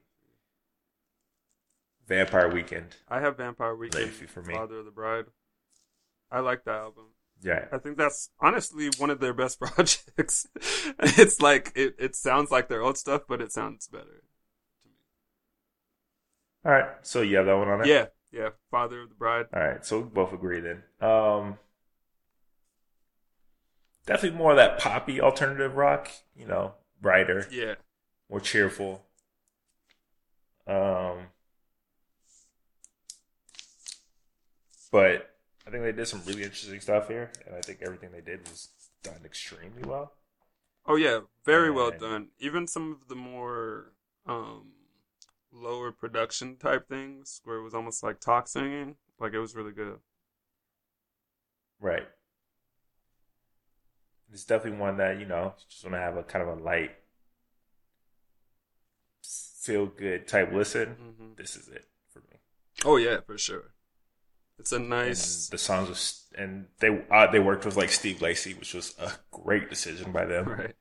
Vampire 2.07 2.49
Weekend. 2.49 2.95
I 3.07 3.21
have 3.21 3.37
Vampire 3.37 3.75
Weekend. 3.75 4.11
Iffy 4.11 4.27
for 4.27 4.41
me. 4.41 4.55
Father 4.55 4.79
of 4.79 4.85
the 4.85 4.91
Bride. 4.91 5.25
I 6.31 6.39
like 6.39 6.63
that 6.65 6.75
album. 6.75 7.05
Yeah. 7.43 7.65
I 7.71 7.77
think 7.77 7.97
that's 7.97 8.29
honestly 8.39 8.89
one 8.97 9.09
of 9.09 9.19
their 9.19 9.33
best 9.33 9.59
projects. 9.61 10.47
it's 10.99 11.41
like 11.41 11.71
it, 11.75 11.95
it 11.99 12.15
sounds 12.15 12.51
like 12.51 12.69
their 12.69 12.81
old 12.81 12.97
stuff, 12.97 13.23
but 13.27 13.41
it 13.41 13.51
sounds 13.51 13.87
better 13.87 14.05
to 14.05 14.11
me. 14.11 14.19
All 16.65 16.71
right. 16.71 16.89
So 17.01 17.21
you 17.21 17.37
have 17.37 17.45
that 17.45 17.57
one 17.57 17.67
on 17.67 17.79
there. 17.79 17.87
Yeah, 17.87 18.05
yeah. 18.31 18.49
Father 18.71 19.01
of 19.01 19.09
the 19.09 19.15
Bride. 19.15 19.47
All 19.53 19.61
right. 19.61 19.85
So 19.85 19.99
we 19.99 20.05
both 20.09 20.33
agree 20.33 20.61
then. 20.61 20.83
Um, 21.01 21.57
definitely 24.05 24.37
more 24.37 24.51
of 24.51 24.57
that 24.57 24.79
poppy 24.79 25.19
alternative 25.19 25.75
rock. 25.75 26.09
You 26.35 26.47
know, 26.47 26.73
brighter. 27.01 27.47
Yeah. 27.51 27.75
more 28.29 28.39
cheerful. 28.39 29.05
Um, 30.65 31.27
but 34.91 35.32
I 35.65 35.69
think 35.71 35.83
they 35.83 35.91
did 35.91 36.07
some 36.07 36.21
really 36.25 36.43
interesting 36.43 36.79
stuff 36.81 37.07
here, 37.07 37.31
and 37.45 37.55
I 37.55 37.61
think 37.61 37.79
everything 37.81 38.11
they 38.11 38.21
did 38.21 38.47
was 38.47 38.69
done 39.01 39.21
extremely 39.25 39.83
well. 39.83 40.13
Oh 40.85 40.95
yeah, 40.95 41.21
very 41.45 41.71
well 41.71 41.91
done. 41.91 42.29
Even 42.39 42.67
some 42.67 42.91
of 42.91 43.07
the 43.07 43.15
more 43.15 43.93
um 44.25 44.73
lower 45.51 45.91
production 45.91 46.57
type 46.57 46.87
things 46.87 47.41
where 47.43 47.57
it 47.57 47.63
was 47.63 47.73
almost 47.73 48.03
like 48.03 48.19
talk 48.19 48.47
singing, 48.47 48.95
like 49.19 49.33
it 49.33 49.39
was 49.39 49.55
really 49.55 49.71
good. 49.71 49.99
Right. 51.79 52.07
It's 54.31 54.43
definitely 54.43 54.79
one 54.79 54.97
that 54.97 55.19
you 55.19 55.25
know 55.25 55.53
just 55.69 55.83
want 55.83 55.93
to 55.95 55.99
have 55.99 56.17
a 56.17 56.23
kind 56.23 56.47
of 56.47 56.57
a 56.57 56.61
light, 56.61 56.91
feel 59.23 59.85
good 59.85 60.27
type 60.27 60.51
listen. 60.51 60.89
hmm 60.89 61.33
This 61.37 61.55
is 61.55 61.67
it 61.69 61.85
for 62.09 62.19
me. 62.19 62.37
Oh 62.83 62.97
yeah, 62.97 63.21
for 63.21 63.37
sure. 63.37 63.72
It's 64.63 64.71
a 64.71 64.79
nice 64.79 65.49
the 65.49 65.57
songs 65.57 65.89
was, 65.89 66.23
and 66.37 66.67
they 66.79 67.03
uh, 67.11 67.29
they 67.29 67.39
worked 67.41 67.65
with 67.65 67.75
like 67.75 67.89
Steve 67.89 68.21
Lacy, 68.21 68.53
which 68.53 68.73
was 68.73 68.95
a 68.97 69.11
great 69.29 69.69
decision 69.69 70.13
by 70.13 70.23
them, 70.23 70.47
right. 70.47 70.75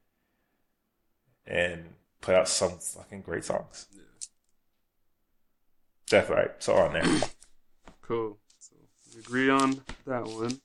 and 1.48 1.94
put 2.20 2.36
out 2.36 2.46
some 2.46 2.78
fucking 2.78 3.22
great 3.22 3.44
songs. 3.44 3.88
Yeah. 3.92 4.02
Definitely, 6.10 6.44
right. 6.44 6.62
So 6.62 6.74
on 6.74 6.92
there. 6.92 7.04
Cool. 8.02 8.38
So 8.59 8.74
we 9.14 9.20
agree 9.20 9.48
on 9.50 9.80
that 10.06 10.24
one. 10.24 10.60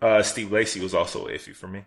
Uh, 0.00 0.22
Steve 0.22 0.52
Lacy 0.52 0.80
was 0.80 0.94
also 0.94 1.26
iffy 1.26 1.54
for 1.54 1.66
me. 1.66 1.84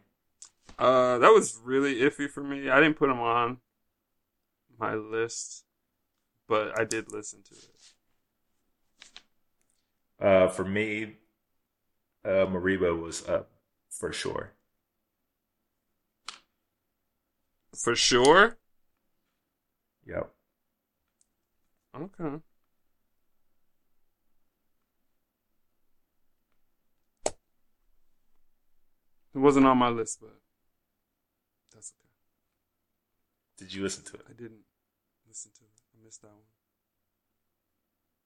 Uh, 0.77 1.17
that 1.19 1.29
was 1.29 1.59
really 1.63 1.95
iffy 2.01 2.29
for 2.29 2.43
me. 2.43 2.69
I 2.69 2.79
didn't 2.79 2.97
put 2.97 3.09
him 3.09 3.19
on 3.19 3.57
my 4.77 4.95
list, 4.95 5.63
but 6.47 6.77
I 6.79 6.83
did 6.83 7.11
listen 7.11 7.41
to 7.43 7.55
it. 7.55 7.72
Uh, 10.23 10.47
for 10.47 10.63
me, 10.63 11.17
uh, 12.23 12.47
Mereba 12.47 12.97
was 12.97 13.27
up 13.27 13.49
for 13.89 14.13
sure. 14.13 14.53
For 17.75 17.93
sure. 17.93 18.57
Yep. 20.07 20.31
Okay. 21.95 22.41
It 29.35 29.39
wasn't 29.39 29.65
on 29.65 29.77
my 29.77 29.89
list, 29.89 30.19
but 30.21 30.39
that's 31.73 31.91
okay. 31.99 32.07
Did 33.57 33.73
you 33.73 33.83
listen 33.83 34.05
to 34.05 34.13
it? 34.13 34.21
I 34.29 34.33
didn't 34.33 34.63
listen 35.27 35.51
to 35.55 35.63
it. 35.63 35.81
I 35.99 36.05
missed 36.05 36.21
that 36.21 36.29
one. 36.29 36.37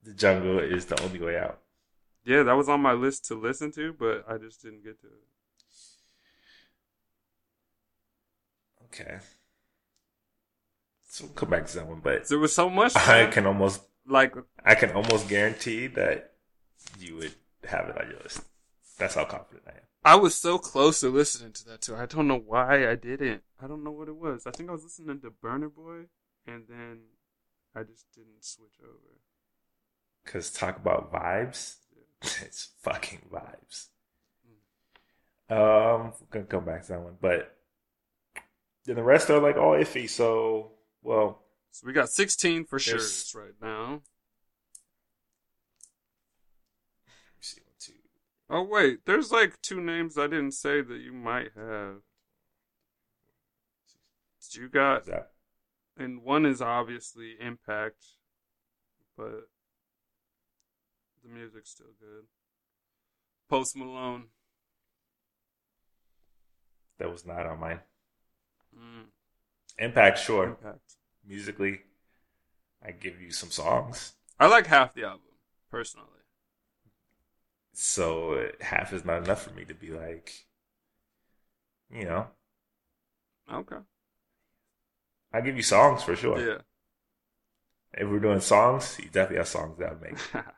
The 0.03 0.14
jungle 0.14 0.60
is 0.60 0.86
the 0.86 1.02
only 1.02 1.19
way 1.19 1.40
out. 1.40 1.60
Yeah, 2.28 2.44
that 2.44 2.58
was 2.58 2.68
on 2.68 2.82
my 2.82 2.91
list 2.91 3.24
to 3.28 3.36
listen 3.36 3.72
to, 3.72 3.94
but 3.98 4.26
I 4.28 4.38
just 4.38 4.62
didn't 4.62 4.84
get 4.84 4.99
to 4.99 5.08
it. 5.08 5.14
Okay. 8.84 9.20
So 11.08 11.24
we'll 11.24 11.34
come 11.36 11.49
back 11.49 11.68
to 11.68 11.76
that 11.78 11.88
one, 11.88 12.02
but 12.04 12.28
There 12.28 12.38
was 12.38 12.54
so 12.54 12.70
much. 12.70 12.98
I 12.98 13.28
can 13.28 13.45
almost 13.45 13.82
like 14.06 14.36
I 14.66 14.76
can 14.76 14.91
almost 14.91 15.30
guarantee 15.30 15.88
that 15.88 16.34
you 16.99 17.16
would 17.16 17.34
have 17.64 17.88
it 17.88 17.98
on 17.98 18.10
your 18.10 18.20
list. 18.20 18.41
That's 18.98 19.16
how 19.16 19.24
confident 19.24 19.64
I 19.66 19.72
am. 19.72 19.78
I 20.04 20.16
was 20.16 20.36
so 20.36 20.58
close 20.58 20.99
to 20.99 21.10
listening 21.10 21.54
to 21.54 21.66
that 21.68 21.80
too. 21.80 21.95
I 21.95 22.08
don't 22.08 22.28
know 22.28 22.44
why 22.45 22.91
I 22.91 22.95
didn't. 22.95 23.44
I 23.62 23.68
don't 23.68 23.86
know 23.86 23.91
what 23.91 24.10
it 24.10 24.18
was. 24.18 24.45
I 24.45 24.52
think 24.52 24.68
I 24.68 24.74
was 24.74 24.84
listening 24.84 25.22
to 25.22 25.32
Burna 25.32 25.74
Boy, 25.74 26.08
and 26.45 26.66
then 26.68 26.99
I 27.74 27.84
just 27.84 28.06
didn't 28.14 28.44
switch 28.44 28.80
over. 28.84 29.22
Cause 30.26 30.52
talk 30.52 30.76
about 30.76 31.14
vibes, 31.14 31.76
it's 32.22 32.69
fucking 32.81 33.30
vibes. 33.31 33.88
Um, 35.49 36.14
gonna 36.30 36.45
come 36.45 36.65
back 36.65 36.84
to 36.84 36.89
that 36.89 37.02
one, 37.02 37.18
but 37.22 37.57
then 38.85 38.95
the 38.95 39.03
rest 39.03 39.30
are 39.30 39.39
like 39.39 39.56
all 39.56 39.72
iffy. 39.73 40.10
So, 40.10 40.72
well, 41.02 41.44
So 41.72 41.88
we 41.88 41.94
got 41.94 42.10
16 42.10 42.65
for 42.65 42.80
sure 42.80 42.99
right 43.41 43.53
now. 43.61 44.02
see 47.39 47.61
one, 47.61 47.73
two. 47.80 47.94
Oh 48.49 48.64
wait, 48.64 49.06
there's 49.06 49.31
like 49.31 49.61
two 49.61 49.80
names 49.80 50.18
I 50.18 50.27
didn't 50.27 50.52
say 50.53 50.81
that 50.81 50.99
you 50.99 51.14
might 51.14 51.52
have. 51.56 52.02
You 54.53 54.69
got 54.69 55.06
that 55.06 55.31
and 55.98 56.23
one 56.23 56.45
is 56.45 56.61
obviously 56.61 57.35
Impact, 57.39 58.03
but 59.18 59.49
the 61.28 61.34
music's 61.34 61.72
still 61.72 61.88
good. 61.99 62.26
Post 63.49 63.76
Malone. 63.78 64.26
that 66.99 67.12
was 67.12 67.26
not 67.26 67.45
on 67.45 67.60
mine. 67.60 67.80
Mm, 68.76 69.06
Impact, 69.78 70.20
sure. 70.20 70.45
Impact. 70.45 70.80
Musically, 71.26 71.82
I 72.84 72.91
give 72.91 73.22
you 73.22 73.32
some 73.32 73.52
songs. 73.52 74.14
I 74.40 74.48
like 74.48 74.68
half 74.68 74.94
the 74.94 75.04
album 75.04 75.22
personally. 75.70 76.08
So 77.74 78.49
half 78.62 78.91
is 78.94 79.06
not 79.06 79.24
enough 79.24 79.44
for 79.44 79.52
me 79.52 79.64
to 79.66 79.74
be 79.76 79.91
like, 79.91 80.34
you 81.91 82.06
know, 82.06 82.28
Okay. 83.54 83.78
I 85.32 85.41
give 85.41 85.56
you 85.56 85.64
songs 85.64 86.04
for 86.04 86.16
sure. 86.16 86.40
Yeah. 86.40 86.58
If 87.94 88.10
we're 88.10 88.20
doing 88.20 88.41
songs, 88.41 88.98
you 88.99 89.06
definitely 89.06 89.38
have 89.38 89.48
songs 89.48 89.78
that 89.80 89.91
I 89.91 89.95
make. 90.04 90.18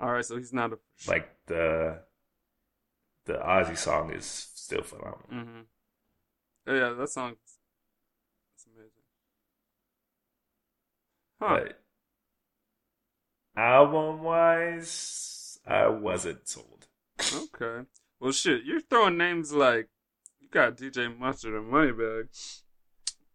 All 0.00 0.12
right, 0.12 0.24
so 0.24 0.38
he's 0.38 0.52
not 0.52 0.72
a 0.72 0.78
like 1.06 1.28
the 1.46 2.00
the 3.26 3.34
Ozzy 3.34 3.76
song 3.76 4.12
is 4.12 4.24
still 4.24 4.82
phenomenal. 4.82 5.26
Mm-hmm. 5.30 5.60
Yeah, 6.74 6.94
that 6.98 7.10
song. 7.10 7.36
That's 8.54 8.66
amazing. 8.74 8.90
Huh. 11.40 11.60
But 11.64 13.60
album 13.60 14.22
wise, 14.22 15.58
I 15.66 15.88
wasn't 15.88 16.48
sold. 16.48 16.86
Okay. 17.20 17.86
Well, 18.18 18.32
shit, 18.32 18.64
you're 18.64 18.80
throwing 18.80 19.18
names 19.18 19.52
like 19.52 19.88
you 20.40 20.48
got 20.50 20.76
DJ 20.76 21.16
Mustard 21.16 21.54
and 21.54 21.70
Moneybagg. 21.70 22.28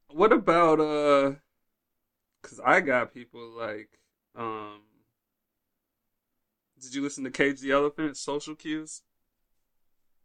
What 0.10 0.32
about 0.34 0.80
uh? 0.80 1.36
Cause 2.42 2.60
I 2.66 2.82
got 2.82 3.14
people 3.14 3.56
like 3.56 4.00
um. 4.36 4.82
Did 6.86 6.96
you 6.96 7.02
listen 7.02 7.24
to 7.26 7.32
Cage 7.32 7.60
the 7.60 7.72
Elephant? 7.72 8.16
Social 8.18 8.56
Cues? 8.56 9.02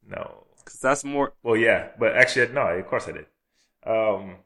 No. 0.07 0.45
Cause 0.65 0.79
that's 0.81 1.05
more 1.05 1.33
Well, 1.43 1.57
yeah, 1.57 1.89
but 1.99 2.15
actually, 2.17 2.53
no. 2.53 2.61
Of 2.69 2.87
course 2.87 3.09
I 3.09 3.13
did. 3.13 3.27
Um, 3.85 4.37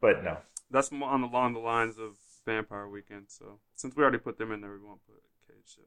but 0.00 0.22
no. 0.24 0.38
that's 0.70 0.90
more 0.92 1.08
on 1.10 1.22
along 1.22 1.52
the 1.54 1.58
lines 1.60 1.98
of 1.98 2.16
Vampire 2.44 2.88
Weekend. 2.88 3.24
So 3.28 3.58
since 3.74 3.94
we 3.96 4.02
already 4.02 4.18
put 4.18 4.38
them 4.38 4.52
in 4.52 4.60
there, 4.60 4.70
we 4.72 4.78
won't 4.78 5.04
put 5.06 5.22
Cage 5.48 5.74
Show. 5.76 5.82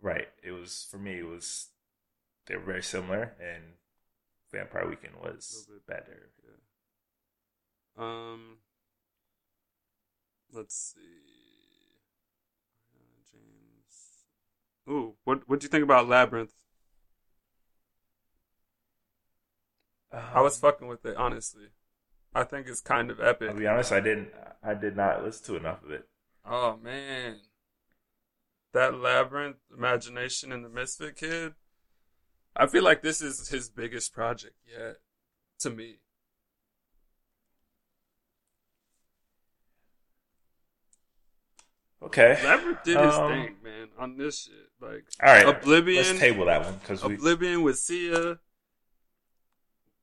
Right. 0.00 0.28
It 0.42 0.52
was 0.52 0.86
for 0.90 0.98
me. 0.98 1.18
It 1.18 1.26
was 1.26 1.66
they 2.46 2.56
were 2.56 2.62
very 2.62 2.82
similar, 2.82 3.34
and 3.40 3.62
Vampire 4.52 4.88
Weekend 4.88 5.14
was 5.22 5.66
Little 5.68 5.82
bit. 5.86 6.06
better. 6.06 6.30
Yeah. 7.98 8.04
Um. 8.04 8.56
Let's 10.52 10.74
see. 10.74 11.00
Uh, 12.94 13.22
James. 13.30 13.59
Ooh, 14.90 15.14
what 15.24 15.48
what 15.48 15.60
do 15.60 15.64
you 15.64 15.68
think 15.68 15.84
about 15.84 16.08
Labrinth? 16.08 16.50
I 20.12 20.40
was 20.40 20.58
fucking 20.58 20.88
with 20.88 21.06
it, 21.06 21.16
honestly. 21.16 21.68
I 22.34 22.42
think 22.42 22.66
it's 22.66 22.80
kind 22.80 23.10
of 23.10 23.20
epic. 23.20 23.50
I'll 23.50 23.56
be 23.56 23.66
honest. 23.68 23.92
I 23.92 24.00
didn't. 24.00 24.30
I 24.62 24.74
did 24.74 24.96
not 24.96 25.22
listen 25.24 25.46
to 25.46 25.56
enough 25.56 25.84
of 25.84 25.92
it. 25.92 26.08
Oh 26.44 26.76
man, 26.76 27.36
that 28.72 28.94
Labrinth, 28.94 29.56
Imagination, 29.76 30.50
and 30.50 30.64
the 30.64 30.68
Misfit 30.68 31.16
Kid. 31.16 31.54
I 32.56 32.66
feel 32.66 32.82
like 32.82 33.02
this 33.02 33.22
is 33.22 33.48
his 33.48 33.68
biggest 33.68 34.12
project 34.12 34.56
yet, 34.66 34.96
to 35.60 35.70
me. 35.70 35.98
Okay. 42.02 42.38
Labrinth 42.42 42.82
did 42.82 42.98
his 42.98 43.14
Um, 43.14 43.28
thing, 43.30 43.56
man, 43.62 43.88
on 43.96 44.16
this 44.16 44.44
shit. 44.44 44.69
Like 44.80 45.04
All 45.22 45.32
right. 45.32 45.46
Oblivion. 45.46 46.04
Let's 46.04 46.18
table 46.18 46.46
that 46.46 46.64
one 46.64 46.74
because 46.80 47.04
we. 47.04 47.14
Oblivion 47.14 47.62
with 47.62 47.78
Sia. 47.78 48.38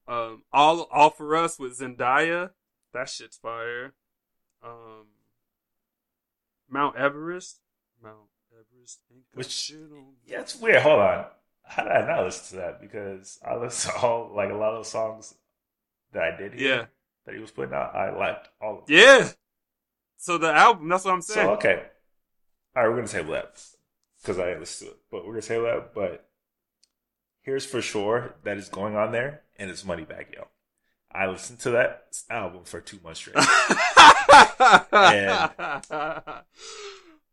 Um, 0.07 0.43
all 0.53 0.87
all 0.91 1.09
for 1.09 1.35
us 1.35 1.59
with 1.59 1.79
Zendaya. 1.79 2.51
That 2.93 3.09
shit's 3.09 3.37
fire. 3.37 3.93
Um, 4.63 5.07
Mount 6.69 6.95
Everest. 6.95 7.59
Mount 8.01 8.29
Everest. 8.51 8.99
Which- 9.33 9.49
shit. 9.49 9.77
Yeah, 10.25 10.41
it's 10.41 10.55
weird. 10.55 10.81
Hold 10.81 10.99
on. 10.99 11.25
How 11.63 11.83
did 11.83 11.91
I 11.91 12.07
not 12.07 12.23
listen 12.23 12.57
to 12.57 12.63
that? 12.63 12.79
Because 12.81 13.39
I 13.45 13.55
listened 13.57 13.93
to 13.95 13.99
all 13.99 14.31
like 14.33 14.51
a 14.51 14.55
lot 14.55 14.73
of 14.75 14.85
songs 14.87 15.35
that 16.13 16.23
I 16.23 16.37
did 16.37 16.53
hear 16.53 16.75
Yeah. 16.75 16.85
that 17.25 17.35
he 17.35 17.41
was 17.41 17.51
putting 17.51 17.73
out. 17.73 17.93
I 17.93 18.15
liked 18.15 18.47
all 18.61 18.79
of 18.79 18.85
them. 18.85 18.95
Yeah. 18.95 19.29
So 20.15 20.37
the 20.37 20.53
album. 20.53 20.87
That's 20.87 21.03
what 21.03 21.13
I'm 21.13 21.21
saying. 21.21 21.45
So 21.47 21.53
okay, 21.55 21.83
all 22.75 22.83
right, 22.83 22.89
we're 22.89 22.95
gonna 22.95 23.07
table 23.07 23.33
that 23.33 23.61
because 24.21 24.39
I 24.39 24.47
didn't 24.47 24.61
listen 24.61 24.87
to 24.87 24.93
it, 24.93 24.99
but 25.11 25.25
we're 25.25 25.33
gonna 25.33 25.41
table 25.41 25.65
that. 25.65 25.93
But 25.93 26.27
here's 27.41 27.65
for 27.65 27.81
sure 27.81 28.35
that 28.43 28.57
is 28.57 28.69
going 28.69 28.95
on 28.95 29.11
there, 29.11 29.41
and 29.57 29.69
it's 29.69 29.85
Money 29.85 30.03
Moneybagg 30.05 30.33
Yo. 30.33 30.47
I 31.11 31.27
listened 31.27 31.59
to 31.59 31.71
that 31.71 32.07
album 32.29 32.63
for 32.65 32.81
two 32.81 32.99
months 33.03 33.19
straight. 33.21 33.37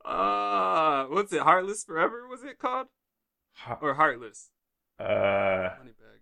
uh, 0.05 1.05
what's 1.06 1.32
it? 1.32 1.43
Heartless 1.43 1.85
Forever 1.85 2.28
was 2.28 2.44
it 2.44 2.59
called? 2.59 2.86
Or 3.81 3.94
Heartless? 3.94 4.51
uh, 4.98 5.05
Moneybagg. 5.05 6.20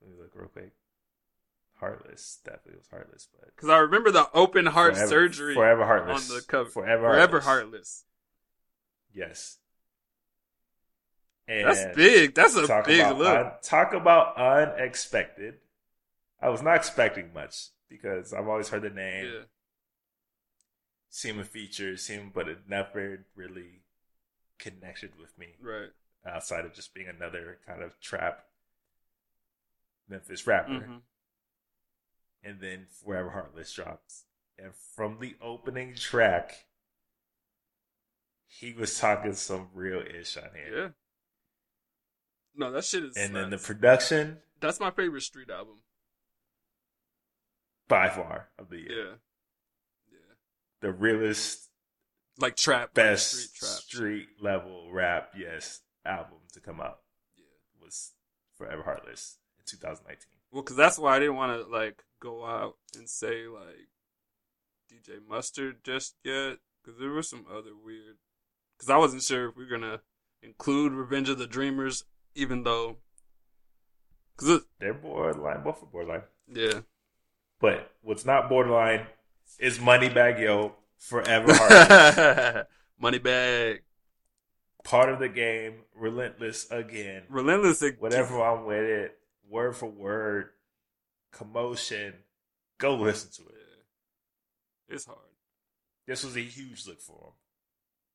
let 0.00 0.10
me 0.10 0.16
look 0.18 0.30
real 0.34 0.48
quick. 0.48 0.72
Heartless, 1.84 2.38
definitely 2.44 2.76
was 2.78 2.88
Heartless, 2.90 3.28
but 3.38 3.54
Because 3.54 3.68
I 3.68 3.78
remember 3.78 4.10
the 4.10 4.30
open 4.32 4.66
heart 4.66 4.94
Forever- 4.94 5.08
surgery 5.10 5.54
Forever 5.54 5.84
Heartless 5.84 6.30
on 6.30 6.36
the 6.36 6.42
cover. 6.42 6.70
Forever, 6.70 7.02
Forever 7.10 7.40
Heartless. 7.40 7.44
Heartless. 7.44 8.04
Yes. 9.12 9.58
And 11.46 11.68
That's 11.68 11.94
big. 11.96 12.34
That's 12.34 12.56
a 12.56 12.82
big 12.86 13.00
about 13.00 13.18
look. 13.18 13.36
un- 13.46 13.52
talk 13.62 13.92
about 13.92 14.36
unexpected. 14.38 15.60
I 16.40 16.48
was 16.48 16.62
not 16.62 16.76
expecting 16.76 17.32
much 17.34 17.68
because 17.88 18.32
I've 18.32 18.48
always 18.48 18.70
heard 18.70 18.82
the 18.82 18.90
name, 18.90 19.26
yeah. 19.26 19.40
seen 21.10 21.36
the 21.36 21.44
features, 21.44 22.02
seen, 22.02 22.30
but 22.34 22.48
it 22.48 22.60
never 22.68 23.26
really 23.34 23.82
connected 24.58 25.18
with 25.18 25.36
me 25.38 25.56
Right. 25.60 25.90
outside 26.24 26.64
of 26.64 26.72
just 26.74 26.94
being 26.94 27.08
another 27.08 27.58
kind 27.66 27.82
of 27.82 28.00
trap 28.00 28.46
Memphis 30.08 30.46
rapper. 30.46 30.80
hmm 30.80 30.96
And 32.44 32.60
then 32.60 32.86
Forever 33.04 33.30
Heartless 33.30 33.72
drops, 33.72 34.24
and 34.58 34.72
from 34.94 35.18
the 35.20 35.34
opening 35.40 35.94
track, 35.94 36.66
he 38.46 38.72
was 38.72 38.98
talking 38.98 39.32
some 39.32 39.68
real 39.74 40.00
ish 40.02 40.36
on 40.36 40.50
here. 40.54 40.76
Yeah. 40.78 40.88
No, 42.56 42.70
that 42.70 42.84
shit 42.84 43.02
is. 43.04 43.16
And 43.16 43.34
then 43.34 43.50
the 43.50 43.58
production, 43.58 44.38
that's 44.60 44.78
my 44.78 44.90
favorite 44.90 45.22
street 45.22 45.48
album. 45.50 45.78
by 47.88 48.08
far, 48.08 48.48
of 48.58 48.68
the 48.70 48.76
year. 48.78 48.88
Yeah. 49.06 49.12
Yeah. 50.12 50.34
The 50.82 50.92
realest, 50.92 51.70
Like 52.38 52.56
trap, 52.56 52.88
like 52.90 52.94
best 52.94 53.30
street 53.32 53.54
trap. 53.58 53.70
street 53.70 54.28
level 54.40 54.90
rap, 54.92 55.30
yes, 55.36 55.80
album 56.04 56.38
to 56.52 56.60
come 56.60 56.80
out 56.80 57.00
Yeah. 57.36 57.44
was 57.82 58.12
Forever 58.56 58.82
Heartless 58.82 59.38
in 59.58 59.64
2019. 59.66 60.33
Well, 60.54 60.62
because 60.62 60.76
that's 60.76 61.00
why 61.00 61.16
I 61.16 61.18
didn't 61.18 61.34
want 61.34 61.60
to 61.60 61.68
like 61.68 62.04
go 62.20 62.46
out 62.46 62.76
and 62.96 63.08
say 63.08 63.48
like 63.48 63.88
DJ 64.88 65.16
Mustard 65.28 65.78
just 65.82 66.14
yet, 66.22 66.58
because 66.80 67.00
there 67.00 67.10
was 67.10 67.28
some 67.28 67.44
other 67.50 67.72
weird. 67.74 68.18
Because 68.78 68.88
I 68.88 68.96
wasn't 68.96 69.24
sure 69.24 69.48
if 69.48 69.56
we 69.56 69.64
are 69.64 69.68
gonna 69.68 70.00
include 70.44 70.92
Revenge 70.92 71.28
of 71.28 71.38
the 71.38 71.48
Dreamers, 71.48 72.04
even 72.36 72.62
though. 72.62 72.98
Because 74.36 74.60
They're 74.78 74.94
borderline, 74.94 75.64
both 75.64 75.82
are 75.82 75.86
borderline. 75.86 76.22
yeah, 76.46 76.80
But 77.60 77.90
what's 78.02 78.24
not 78.24 78.48
borderline 78.48 79.06
is 79.58 79.78
Moneybagg 79.78 80.38
Yo, 80.40 80.74
Forever. 80.98 81.52
Moneybagg, 83.02 83.80
Part 84.84 85.08
of 85.08 85.18
the 85.18 85.28
game, 85.28 85.82
relentless 85.96 86.70
again. 86.70 87.22
Relentless, 87.28 87.82
again. 87.82 87.98
Whatever 88.00 88.40
I'm 88.42 88.66
with 88.66 88.82
it, 88.82 89.18
word 89.48 89.76
for 89.76 89.86
word, 89.90 90.50
commotion. 91.32 92.14
Go 92.78 92.94
listen 92.96 93.30
to 93.44 93.50
it. 93.50 93.54
Yeah. 94.88 94.94
It's 94.96 95.06
hard, 95.06 95.18
This 96.06 96.24
was 96.24 96.36
a 96.36 96.40
huge 96.42 96.86
look 96.86 97.00
for 97.00 97.32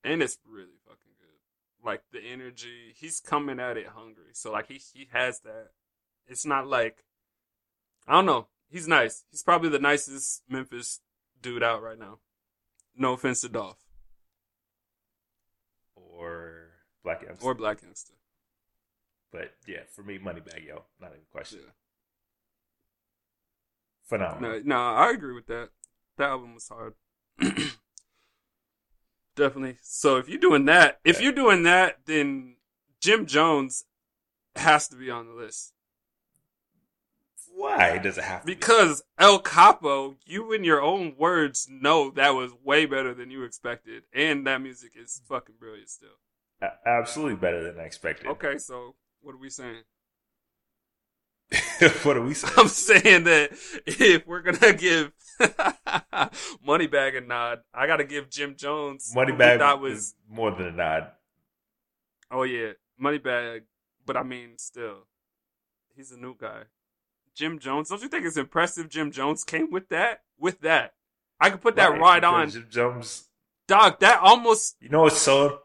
him. 0.03 0.11
and 0.11 0.22
it's 0.23 0.38
really 0.45 0.77
fucking 0.85 1.14
good. 1.19 1.85
Like 1.88 2.01
the 2.11 2.19
energy, 2.22 2.93
he's 2.95 3.19
coming 3.19 3.60
at 3.60 3.77
it 3.77 3.88
hungry. 3.88 4.31
So 4.34 4.51
like 4.51 4.68
he 4.68 4.81
he 4.93 5.07
has 5.11 5.39
that. 5.41 5.69
It's 6.27 6.45
not 6.45 6.68
like 6.68 7.03
I 8.07 8.14
don't 8.14 8.26
know. 8.26 8.47
He's 8.69 8.88
nice. 8.88 9.23
He's 9.31 9.43
probably 9.43 9.69
the 9.69 9.80
nicest 9.80 10.43
Memphis 10.47 10.99
dude 11.41 11.64
out 11.64 11.81
right 11.81 11.97
now. 11.97 12.19
No 12.95 13.14
offense 13.14 13.41
to 13.41 13.49
Dolph 13.49 13.80
Or 15.95 16.69
Blac 17.06 17.26
Youngsta. 17.27 17.43
or 17.43 17.56
Blac 17.56 17.77
Youngsta. 17.84 18.11
But 19.31 19.53
yeah, 19.68 19.81
for 19.93 20.01
me, 20.03 20.18
money 20.18 20.41
Moneybagg 20.41 20.65
Yo, 20.65 20.84
not 20.99 21.11
even 21.11 21.22
question. 21.31 21.60
Yeah. 21.64 21.72
Phenomenal. 24.06 24.51
No, 24.51 24.61
no, 24.65 24.76
I 24.77 25.11
agree 25.11 25.34
with 25.35 25.45
that. 25.47 25.69
That 26.18 26.30
album 26.30 26.56
was 26.56 26.68
hard. 26.68 26.95
Definitely. 29.35 29.77
So 29.81 30.18
if 30.18 30.27
you're 30.27 30.39
doing 30.39 30.65
that, 30.65 30.99
if 31.03 31.18
Yeah. 31.18 31.26
you're 31.26 31.34
doing 31.34 31.64
that, 31.64 31.99
then 32.06 32.57
Jim 32.99 33.26
Jones 33.26 33.85
has 34.56 34.88
to 34.89 34.95
be 34.95 35.10
on 35.10 35.27
the 35.27 35.34
list 35.34 35.73
Why 37.53 37.97
does 37.99 38.18
it 38.18 38.23
have 38.23 38.41
to 38.41 38.47
be? 38.47 38.56
because 38.56 39.03
El 39.18 39.39
Capo, 39.39 40.18
you 40.26 40.51
in 40.51 40.64
your 40.64 40.81
own 40.81 41.15
words 41.18 41.68
know 41.69 42.10
that 42.11 42.31
was 42.35 42.51
way 42.64 42.85
better 42.85 43.14
than 43.14 43.31
you 43.31 43.43
expected, 43.43 44.03
and 44.14 44.45
that 44.47 44.61
music 44.61 44.91
is 44.95 45.22
fucking 45.27 45.56
brilliant 45.60 45.89
still. 45.89 46.18
A- 46.61 46.72
absolutely 46.85 47.35
better 47.35 47.64
than 47.64 47.80
I 47.80 47.85
expected. 47.85 48.27
Okay, 48.27 48.57
so 48.57 48.95
what 49.22 49.36
are 49.36 49.40
we 49.40 49.50
saying? 49.50 49.84
what 52.04 52.18
are 52.18 52.22
we 52.22 52.34
saying? 52.34 52.54
I'm 52.58 52.68
saying 52.68 53.24
that 53.24 53.52
if 53.86 54.28
we're 54.28 54.41
gonna 54.41 54.74
give 54.74 55.12
Moneybagg 56.68 57.18
a 57.18 57.22
nod, 57.22 57.60
I 57.74 57.88
gotta 57.88 58.04
give 58.04 58.30
Jim 58.30 58.56
Jones. 58.56 59.12
Moneybagg 59.16 59.60
thought 59.60 59.82
was 59.82 60.16
more 60.30 60.52
than 60.52 60.68
a 60.68 60.72
nod. 60.72 61.08
oh 62.32 62.44
yeah, 62.44 62.74
Moneybagg. 63.02 63.62
But 64.06 64.18
I 64.18 64.24
mean, 64.24 64.58
still, 64.58 65.08
he's 65.96 66.12
a 66.12 66.18
new 66.18 66.36
guy. 66.36 66.64
Jim 67.36 67.60
Jones. 67.60 67.90
Don't 67.90 68.02
you 68.02 68.10
think 68.10 68.26
it's 68.26 68.38
impressive? 68.38 68.90
Jim 68.90 69.12
Jones 69.12 69.44
came 69.44 69.72
with 69.72 69.90
that. 69.90 70.22
With 70.38 70.62
that, 70.62 70.94
I 71.40 71.50
could 71.50 71.62
put 71.62 71.76
that 71.78 72.00
right, 72.00 72.24
on, 72.24 72.50
Jim 72.50 72.68
Jones. 72.70 73.30
dog. 73.68 74.00
That 74.00 74.20
almost 74.20 74.76
You 74.80 74.90
know 74.90 75.02
what's 75.02 75.22
so 75.22 75.62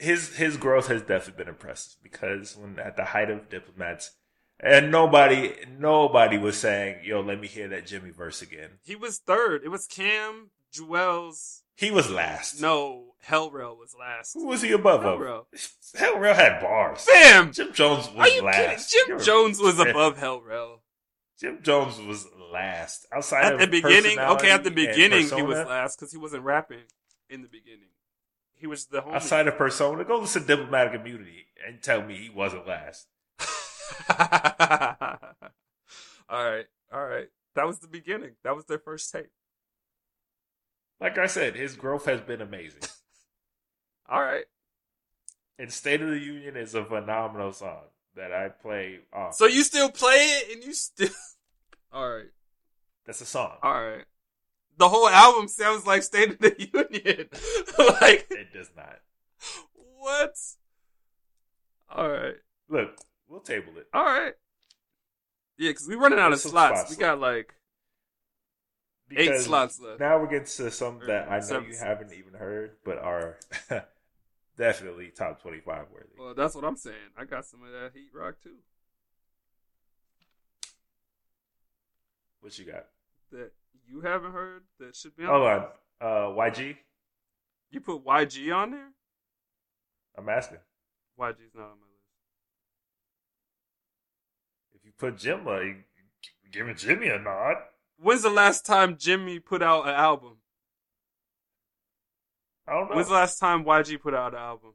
his 0.00 0.36
his 0.36 0.56
growth 0.56 0.88
has 0.88 1.02
definitely 1.02 1.44
been 1.44 1.48
impressive 1.54 1.94
because 2.02 2.56
when 2.56 2.78
at 2.78 2.96
the 2.96 3.04
height 3.06 3.30
of 3.30 3.48
diplomats 3.48 4.12
and 4.58 4.90
nobody 4.90 5.54
nobody 5.78 6.38
was 6.38 6.58
saying, 6.58 7.04
"Yo, 7.04 7.20
let 7.20 7.40
me 7.40 7.46
hear 7.46 7.68
that 7.68 7.86
Jimmy 7.86 8.10
verse 8.10 8.42
again." 8.42 8.78
he 8.82 8.96
was 8.96 9.18
third. 9.18 9.62
It 9.64 9.68
was 9.68 9.86
Cam 9.86 10.50
Juelz. 10.72 11.62
He 11.76 11.90
was 11.90 12.10
last. 12.10 12.60
No, 12.60 13.14
Hell 13.22 13.50
Rell 13.50 13.74
was 13.76 13.94
last. 13.98 14.34
who 14.34 14.46
was 14.46 14.60
he 14.62 14.72
above? 14.72 15.02
Hell, 15.02 16.18
Real 16.18 16.34
had 16.34 16.60
bars. 16.60 17.06
Bam. 17.06 17.52
Jim 17.52 17.72
Jones 17.72 18.08
was 18.10 18.16
Are 18.18 18.28
you 18.28 18.42
last. 18.42 18.90
kidding? 18.90 19.06
Jim 19.06 19.08
You're- 19.08 19.24
Jones 19.24 19.60
was 19.60 19.78
above 19.78 20.18
Hell 20.18 20.42
Rell. 20.42 20.82
Jim 21.38 21.60
Jones 21.62 21.98
was 21.98 22.26
last. 22.52 23.06
Outside 23.10 23.54
At 23.54 23.58
the 23.60 23.66
beginning, 23.66 24.18
okay, 24.18 24.50
at 24.50 24.62
the 24.62 24.70
beginning, 24.70 25.26
he 25.30 25.42
was 25.42 25.58
last 25.66 25.98
because 25.98 26.12
he 26.12 26.18
wasn't 26.18 26.44
rapping 26.44 26.84
in 27.30 27.40
the 27.40 27.48
beginning. 27.48 27.88
He 28.60 28.66
was 28.66 28.86
the 28.86 29.00
homie. 29.00 29.14
Outside 29.14 29.48
of 29.48 29.56
persona, 29.56 30.04
go 30.04 30.18
listen 30.18 30.42
to 30.42 30.48
diplomatic 30.48 31.00
immunity 31.00 31.46
and 31.66 31.82
tell 31.82 32.02
me 32.02 32.16
he 32.16 32.28
wasn't 32.28 32.66
last. 32.66 33.06
all 36.28 36.44
right, 36.50 36.66
all 36.92 37.04
right. 37.06 37.28
That 37.54 37.66
was 37.66 37.78
the 37.80 37.88
beginning. 37.88 38.32
That 38.44 38.54
was 38.54 38.66
their 38.66 38.78
first 38.78 39.10
tape. 39.10 39.30
Like 41.00 41.16
I 41.18 41.26
said, 41.26 41.56
his 41.56 41.74
growth 41.76 42.04
has 42.04 42.20
been 42.20 42.40
amazing. 42.42 42.82
All 44.08 44.22
right. 44.22 44.44
and 45.58 45.72
State 45.72 46.02
of 46.02 46.10
the 46.10 46.18
Union 46.18 46.56
is 46.56 46.74
a 46.74 46.84
phenomenal 46.84 47.52
song 47.52 47.84
that 48.16 48.32
I 48.32 48.48
play 48.48 48.98
off. 49.12 49.34
So 49.34 49.46
you 49.46 49.62
still 49.64 49.88
play 49.90 50.16
it, 50.16 50.54
and 50.56 50.64
you 50.64 50.74
still. 50.74 51.08
All 51.92 52.08
right, 52.16 52.30
That's 53.06 53.20
a 53.20 53.24
song. 53.26 53.56
all 53.62 53.72
right. 53.72 54.04
The 54.76 54.88
whole 54.88 55.08
album 55.08 55.46
sounds 55.48 55.86
like 55.86 56.02
State 56.02 56.30
of 56.30 56.38
the 56.38 56.56
Union. 56.58 57.28
like 58.00 58.26
It 58.30 58.52
does 58.52 58.70
not. 58.76 58.98
what? 59.98 60.34
All 61.90 62.08
right. 62.08 62.36
Look, 62.68 62.96
we'll 63.28 63.40
table 63.40 63.72
it. 63.76 63.86
All 63.92 64.04
right. 64.04 64.32
Yeah, 65.58 65.70
because 65.70 65.86
we're 65.88 65.98
running 65.98 66.18
out 66.18 66.32
of 66.32 66.42
There's 66.42 66.50
slots. 66.50 66.80
spots 66.80 66.90
We 66.90 66.96
got 66.96 67.20
like 67.20 67.54
eight 69.14 69.40
slots 69.40 69.78
left. 69.80 70.00
Now 70.00 70.18
we're 70.18 70.28
getting 70.28 70.46
to 70.46 70.70
some 70.70 71.00
that 71.06 71.28
I 71.30 71.36
know 71.40 71.44
Seven. 71.44 71.68
you 71.68 71.76
haven't 71.76 72.12
even 72.14 72.32
heard, 72.32 72.76
but 72.84 72.96
are 72.98 73.36
definitely 74.56 75.08
top 75.14 75.42
twenty-five 75.42 75.86
worthy. 75.92 76.08
Well, 76.18 76.32
that's 76.34 76.54
what 76.54 76.64
I'm 76.64 76.76
saying. 76.76 76.96
I 77.18 77.24
got 77.24 77.44
some 77.44 77.62
of 77.62 77.72
that 77.72 77.90
heat 77.92 78.08
rock 78.14 78.36
too. 78.42 78.56
What 82.40 82.58
you 82.58 82.64
got? 82.64 82.86
That 83.32 83.52
you 83.90 84.00
haven't 84.02 84.32
heard 84.32 84.62
that 84.78 84.94
should 84.96 85.16
be 85.16 85.24
on. 85.24 85.30
Hold 85.30 85.42
on. 85.48 85.66
Uh, 86.00 86.34
YG. 86.36 86.76
You 87.70 87.80
put 87.80 88.04
YG 88.04 88.54
on 88.54 88.70
there? 88.72 88.88
I'm 90.16 90.28
asking. 90.28 90.58
YG's 91.18 91.54
not 91.54 91.62
on 91.64 91.78
my 91.80 91.86
list. 91.86 92.06
If 94.74 94.84
you 94.84 94.92
put 94.98 95.16
Jimma, 95.16 95.66
you 95.66 95.76
giving 96.52 96.74
Jimmy 96.76 97.08
a 97.08 97.18
nod. 97.18 97.56
When's 97.98 98.22
the 98.22 98.30
last 98.30 98.64
time 98.64 98.96
Jimmy 98.98 99.38
put 99.38 99.62
out 99.62 99.86
an 99.86 99.94
album? 99.94 100.38
I 102.66 102.72
don't 102.72 102.90
know. 102.90 102.96
When's 102.96 103.08
the 103.08 103.14
last 103.14 103.38
time 103.38 103.64
YG 103.64 104.00
put 104.00 104.14
out 104.14 104.32
an 104.32 104.40
album? 104.40 104.72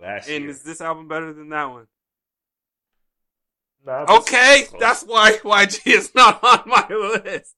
Last 0.00 0.28
And 0.28 0.42
year. 0.42 0.50
is 0.50 0.62
this 0.62 0.80
album 0.80 1.06
better 1.06 1.32
than 1.32 1.48
that 1.50 1.66
one? 1.70 1.86
Nah, 3.86 4.06
Okay, 4.08 4.64
that's 4.80 5.02
why 5.04 5.32
YG 5.44 5.86
is 5.86 6.14
not 6.14 6.42
on 6.42 6.62
my 6.66 6.86
list. 7.24 7.54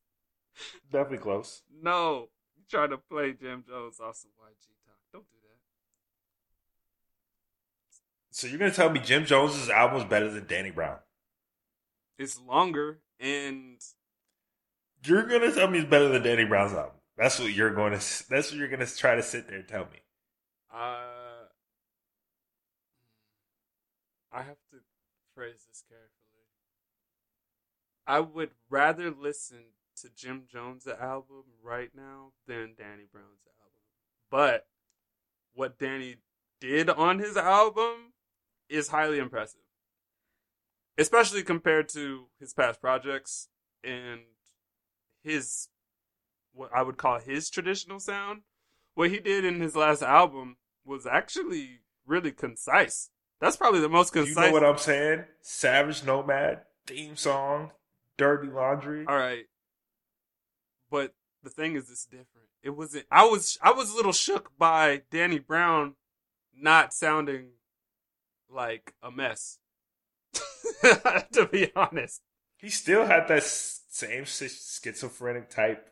Definitely 0.90 1.18
close. 1.18 1.62
No, 1.82 2.28
you 2.56 2.64
trying 2.70 2.90
to 2.90 2.98
play 2.98 3.32
Jim 3.32 3.64
Jones 3.68 4.00
off 4.00 4.16
some 4.16 4.30
YG 4.40 4.66
talk. 4.86 4.96
Don't 5.12 5.28
do 5.30 5.36
that. 5.42 5.58
So 8.30 8.46
you're 8.46 8.58
gonna 8.58 8.70
tell 8.70 8.90
me 8.90 9.00
Jim 9.00 9.24
Jones's 9.24 9.70
album 9.70 9.98
is 9.98 10.04
better 10.04 10.30
than 10.30 10.46
Danny 10.46 10.70
Brown? 10.70 10.98
It's 12.18 12.40
longer 12.40 13.00
and 13.20 13.80
You're 15.04 15.24
gonna 15.26 15.52
tell 15.52 15.68
me 15.68 15.78
it's 15.78 15.88
better 15.88 16.08
than 16.08 16.22
Danny 16.22 16.44
Brown's 16.44 16.72
album. 16.72 16.96
That's 17.16 17.38
what 17.38 17.52
you're 17.52 17.74
going 17.74 17.92
to. 17.92 18.28
That's 18.28 18.50
what 18.50 18.58
you're 18.58 18.68
gonna 18.68 18.86
try 18.86 19.14
to 19.14 19.22
sit 19.22 19.48
there 19.48 19.58
and 19.58 19.68
tell 19.68 19.84
me. 19.84 20.00
uh, 20.70 21.46
I 24.32 24.42
have 24.42 24.58
to 24.70 24.78
phrase 25.34 25.64
this 25.68 25.82
carefully. 25.88 26.10
I 28.06 28.20
would 28.20 28.50
rather 28.68 29.10
listen 29.10 29.64
to 30.02 30.08
Jim 30.14 30.44
Jones' 30.50 30.86
album 30.86 31.44
right 31.62 31.90
now 31.94 32.32
than 32.46 32.74
Danny 32.76 33.04
Brown's 33.10 33.46
album. 33.60 33.82
But 34.30 34.66
what 35.54 35.78
Danny 35.78 36.16
did 36.60 36.90
on 36.90 37.18
his 37.18 37.36
album 37.36 38.12
is 38.68 38.88
highly 38.88 39.18
impressive. 39.18 39.60
Especially 40.98 41.42
compared 41.42 41.88
to 41.90 42.26
his 42.40 42.54
past 42.54 42.80
projects 42.80 43.48
and 43.84 44.20
his 45.22 45.68
what 46.52 46.70
I 46.74 46.82
would 46.82 46.96
call 46.96 47.20
his 47.20 47.50
traditional 47.50 48.00
sound. 48.00 48.42
What 48.94 49.10
he 49.10 49.18
did 49.18 49.44
in 49.44 49.60
his 49.60 49.76
last 49.76 50.02
album 50.02 50.56
was 50.84 51.06
actually 51.06 51.80
really 52.06 52.32
concise. 52.32 53.10
That's 53.40 53.56
probably 53.56 53.80
the 53.80 53.90
most 53.90 54.12
concise. 54.12 54.36
You 54.36 54.42
know 54.42 54.52
what 54.52 54.64
I'm 54.64 54.78
saying? 54.78 55.24
Savage 55.42 56.04
Nomad 56.04 56.62
theme 56.86 57.16
song, 57.16 57.72
Dirty 58.16 58.48
Laundry. 58.48 59.04
All 59.06 59.16
right, 59.16 59.44
but 60.90 61.14
the 61.42 61.50
thing 61.50 61.76
is, 61.76 61.90
it's 61.90 62.04
different. 62.06 62.48
It 62.62 62.70
wasn't. 62.70 63.06
I 63.10 63.24
was 63.26 63.58
I 63.62 63.72
was 63.72 63.92
a 63.92 63.96
little 63.96 64.12
shook 64.12 64.50
by 64.58 65.02
Danny 65.10 65.38
Brown 65.38 65.94
not 66.58 66.92
sounding 66.94 67.50
like 68.48 68.94
a 69.02 69.10
mess. 69.10 69.58
to 71.32 71.48
be 71.50 71.70
honest, 71.74 72.22
He 72.58 72.68
still 72.70 73.06
had 73.06 73.28
that 73.28 73.42
same 73.44 74.24
schizophrenic 74.24 75.48
type 75.50 75.90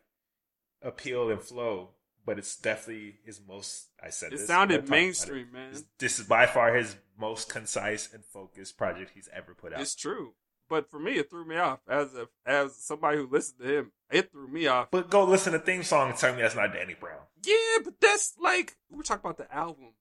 appeal 0.82 1.30
and 1.30 1.40
flow, 1.40 1.90
but 2.26 2.38
it's 2.38 2.56
definitely 2.56 3.16
his 3.24 3.40
most. 3.46 3.88
I 4.02 4.10
said 4.10 4.32
it 4.32 4.38
this, 4.38 4.46
sounded 4.46 4.74
we're 4.74 4.80
talking 4.80 4.88
about 4.88 4.96
it. 4.98 5.04
mainstream, 5.04 5.52
man. 5.52 5.72
This- 5.72 5.84
This 5.98 6.18
is 6.20 6.26
by 6.26 6.46
far 6.46 6.74
his 6.74 6.96
most 7.18 7.48
concise 7.48 8.12
and 8.12 8.24
focused 8.24 8.76
project 8.76 9.12
he's 9.14 9.28
ever 9.32 9.54
put 9.54 9.72
out. 9.72 9.80
It's 9.80 9.94
true, 9.94 10.34
but 10.68 10.90
for 10.90 10.98
me, 10.98 11.12
it 11.12 11.30
threw 11.30 11.44
me 11.44 11.56
off 11.56 11.80
as 11.88 12.14
if 12.14 12.28
as 12.46 12.76
somebody 12.76 13.18
who 13.18 13.28
listened 13.28 13.60
to 13.60 13.78
him. 13.78 13.92
It 14.10 14.32
threw 14.32 14.48
me 14.48 14.66
off. 14.66 14.88
But 14.90 15.10
go 15.10 15.24
listen 15.24 15.52
to 15.52 15.58
theme 15.58 15.82
song 15.82 16.10
and 16.10 16.18
tell 16.18 16.34
me 16.34 16.42
that's 16.42 16.56
not 16.56 16.72
Danny 16.72 16.94
Brown. 16.94 17.20
Yeah, 17.44 17.82
but 17.84 17.94
that's 18.00 18.34
like 18.40 18.76
we're 18.90 19.02
talking 19.02 19.28
about 19.28 19.38
the 19.38 19.54
album. 19.54 19.92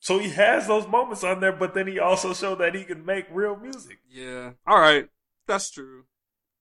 So 0.00 0.18
he 0.18 0.30
has 0.30 0.66
those 0.66 0.86
moments 0.86 1.24
on 1.24 1.40
there, 1.40 1.52
but 1.52 1.74
then 1.74 1.86
he 1.86 1.98
also 1.98 2.32
showed 2.32 2.60
that 2.60 2.74
he 2.74 2.84
can 2.84 3.04
make 3.04 3.26
real 3.30 3.56
music. 3.56 3.98
Yeah. 4.08 4.52
All 4.66 4.80
right. 4.80 5.08
That's 5.46 5.70
true. 5.70 6.04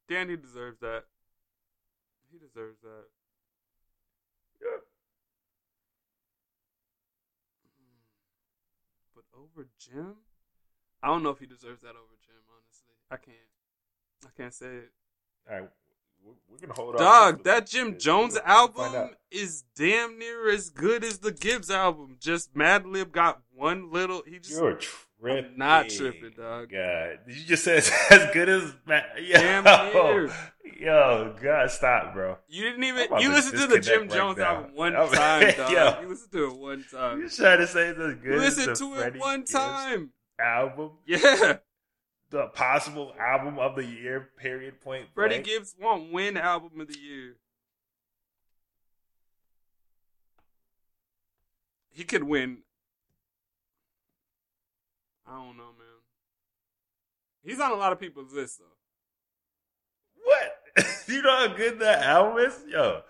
Danny 0.10 0.38
deserves 0.38 0.80
that. 0.80 1.04
He 2.32 2.40
deserves 2.40 2.82
that. 2.82 3.06
Yeah. 4.62 4.80
Hmm. 7.64 8.04
But 9.14 9.26
over 9.38 9.68
Jim? 9.80 10.16
I 11.08 11.10
don't 11.10 11.24
know 11.24 11.30
if 11.30 11.40
he 11.40 11.46
deserves 11.46 11.82
that 11.84 11.92
over 11.92 12.18
Jim, 12.26 12.36
honestly. 12.52 12.94
I 13.10 13.16
can't. 13.16 13.38
I 14.26 14.30
can't 14.36 14.54
say 14.54 14.66
it. 14.66 14.92
All 15.50 15.62
right, 15.62 15.70
we're, 16.50 16.58
gonna 16.58 16.74
hold 16.74 16.96
on. 16.96 17.02
Dog, 17.02 17.44
that 17.46 17.66
Jim 17.66 17.98
Jones 17.98 18.38
album 18.44 19.12
is 19.32 19.64
damn 19.74 20.20
near 20.20 20.50
as 20.50 20.70
good 20.70 21.06
as 21.06 21.20
the 21.20 21.32
Gibbs 21.32 21.72
album. 21.72 22.18
Just 22.20 22.54
Madlib 22.54 23.14
got 23.14 23.40
one 23.56 23.90
little. 23.90 24.22
He 24.28 24.40
just 24.40 24.60
You're 24.60 24.74
tripping. 24.74 25.52
I'm 25.52 25.58
not 25.58 25.88
tripping, 25.88 26.34
dog. 26.36 26.72
God, 26.72 27.20
did 27.26 27.38
you 27.38 27.46
just 27.46 27.64
said 27.64 27.78
it's 27.78 27.92
as 28.12 28.30
good 28.34 28.50
as 28.50 28.76
Ma- 28.86 29.00
yo, 29.18 29.34
Damn 29.38 29.94
near. 29.94 30.30
Yo, 30.78 31.36
God, 31.42 31.72
stop, 31.72 32.14
bro. 32.14 32.38
You 32.50 32.64
didn't 32.64 32.84
even 32.84 33.08
you 33.20 33.30
listened 33.30 33.62
to 33.62 33.68
the 33.68 33.80
Jim 33.80 34.02
right 34.02 34.12
Jones 34.12 34.40
now. 34.40 34.56
album 34.58 34.76
one 34.76 34.92
time, 35.14 35.54
dog. 35.56 35.72
Yo. 35.72 36.02
You 36.02 36.10
listened 36.10 36.32
to 36.34 36.48
it 36.48 36.58
one 36.58 36.86
time. 36.92 37.22
You 37.22 37.30
trying 37.30 37.60
to 37.60 37.68
say 37.68 37.88
it's 37.88 38.00
as 38.00 38.16
good 38.16 38.34
You 38.34 38.40
listened 38.40 38.76
to 38.76 38.94
it 38.96 39.18
one 39.18 39.46
time. 39.46 40.12
Album, 40.40 40.92
Yeah. 41.06 41.58
the 42.30 42.48
possible 42.48 43.14
album 43.20 43.58
of 43.60 43.76
the 43.76 43.86
year. 43.86 44.30
Period. 44.38 44.82
Point. 44.82 45.08
Freddie 45.14 45.36
blank. 45.36 45.46
Gibbs 45.46 45.76
won't 45.80 46.12
win 46.12 46.38
album 46.38 46.80
of 46.82 46.88
the 46.88 47.00
year. 47.00 47.36
He 51.92 52.04
could 52.04 52.24
win. 52.24 52.60
I 55.28 55.32
don't 55.36 55.58
know, 55.58 55.64
man. 55.78 55.88
He's 57.44 57.60
on 57.60 57.72
a 57.72 57.76
lot 57.76 57.92
of 57.92 58.00
people's 58.00 58.34
list 58.34 58.60
though. 58.60 58.66
What? 60.24 60.88
you 61.08 61.22
know 61.22 61.48
how 61.48 61.56
good 61.56 61.80
that 61.80 62.04
album 62.04 62.38
is? 62.40 62.60
Yo, 62.70 63.02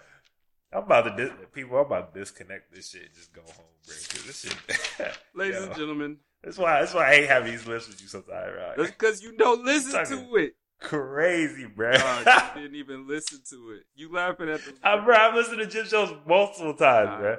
I'm 0.71 0.83
about 0.83 1.01
to 1.03 1.15
dis- 1.25 1.33
people. 1.53 1.77
I'm 1.77 1.85
about 1.85 2.13
to 2.13 2.19
disconnect 2.19 2.73
this 2.73 2.89
shit. 2.91 3.03
and 3.03 3.13
Just 3.15 3.33
go 3.33 3.41
home, 3.41 3.65
bro. 3.85 3.93
this 4.25 4.41
shit. 4.41 5.17
Ladies 5.35 5.55
Yo. 5.59 5.63
and 5.67 5.75
gentlemen, 5.75 6.17
That's 6.43 6.57
why. 6.57 6.79
That's 6.79 6.93
why 6.93 7.09
I 7.09 7.15
hate 7.15 7.27
having 7.29 7.51
these 7.51 7.65
lists 7.67 7.89
with 7.89 8.01
you 8.01 8.07
sometimes. 8.07 8.53
Right? 8.57 8.77
that's 8.77 8.91
because 8.91 9.21
you 9.23 9.35
don't 9.37 9.63
listen 9.65 10.05
to 10.05 10.35
it. 10.35 10.55
crazy, 10.79 11.65
bro. 11.65 11.93
Dog, 11.93 12.25
you 12.55 12.61
didn't 12.61 12.75
even 12.75 13.07
listen 13.07 13.39
to 13.49 13.71
it. 13.71 13.83
You 13.95 14.11
laughing 14.13 14.49
at 14.49 14.61
the. 14.63 14.73
I, 14.83 15.03
bro, 15.03 15.15
I've 15.15 15.35
listened 15.35 15.59
to 15.59 15.65
Jim 15.67 15.85
shows 15.85 16.13
multiple 16.27 16.73
times, 16.73 17.09
Nah. 17.09 17.17
bro. 17.19 17.37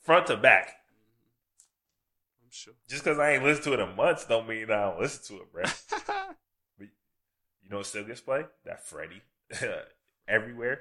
Front 0.00 0.26
to 0.28 0.36
back. 0.36 0.68
I'm 2.42 2.48
sure. 2.50 2.74
Just 2.88 3.04
because 3.04 3.18
I 3.18 3.32
ain't 3.32 3.44
listened 3.44 3.64
to 3.64 3.72
it 3.74 3.80
in 3.80 3.94
months 3.96 4.26
don't 4.26 4.48
mean 4.48 4.64
I 4.70 4.82
don't 4.90 5.00
listen 5.00 5.36
to 5.36 5.42
it, 5.42 5.52
bro. 5.52 5.64
You 7.62 7.70
know 7.70 7.78
what 7.78 7.86
still 7.86 8.04
gets 8.04 8.20
played? 8.20 8.44
That 8.66 8.86
Freddie. 8.86 9.22
Everywhere. 10.28 10.80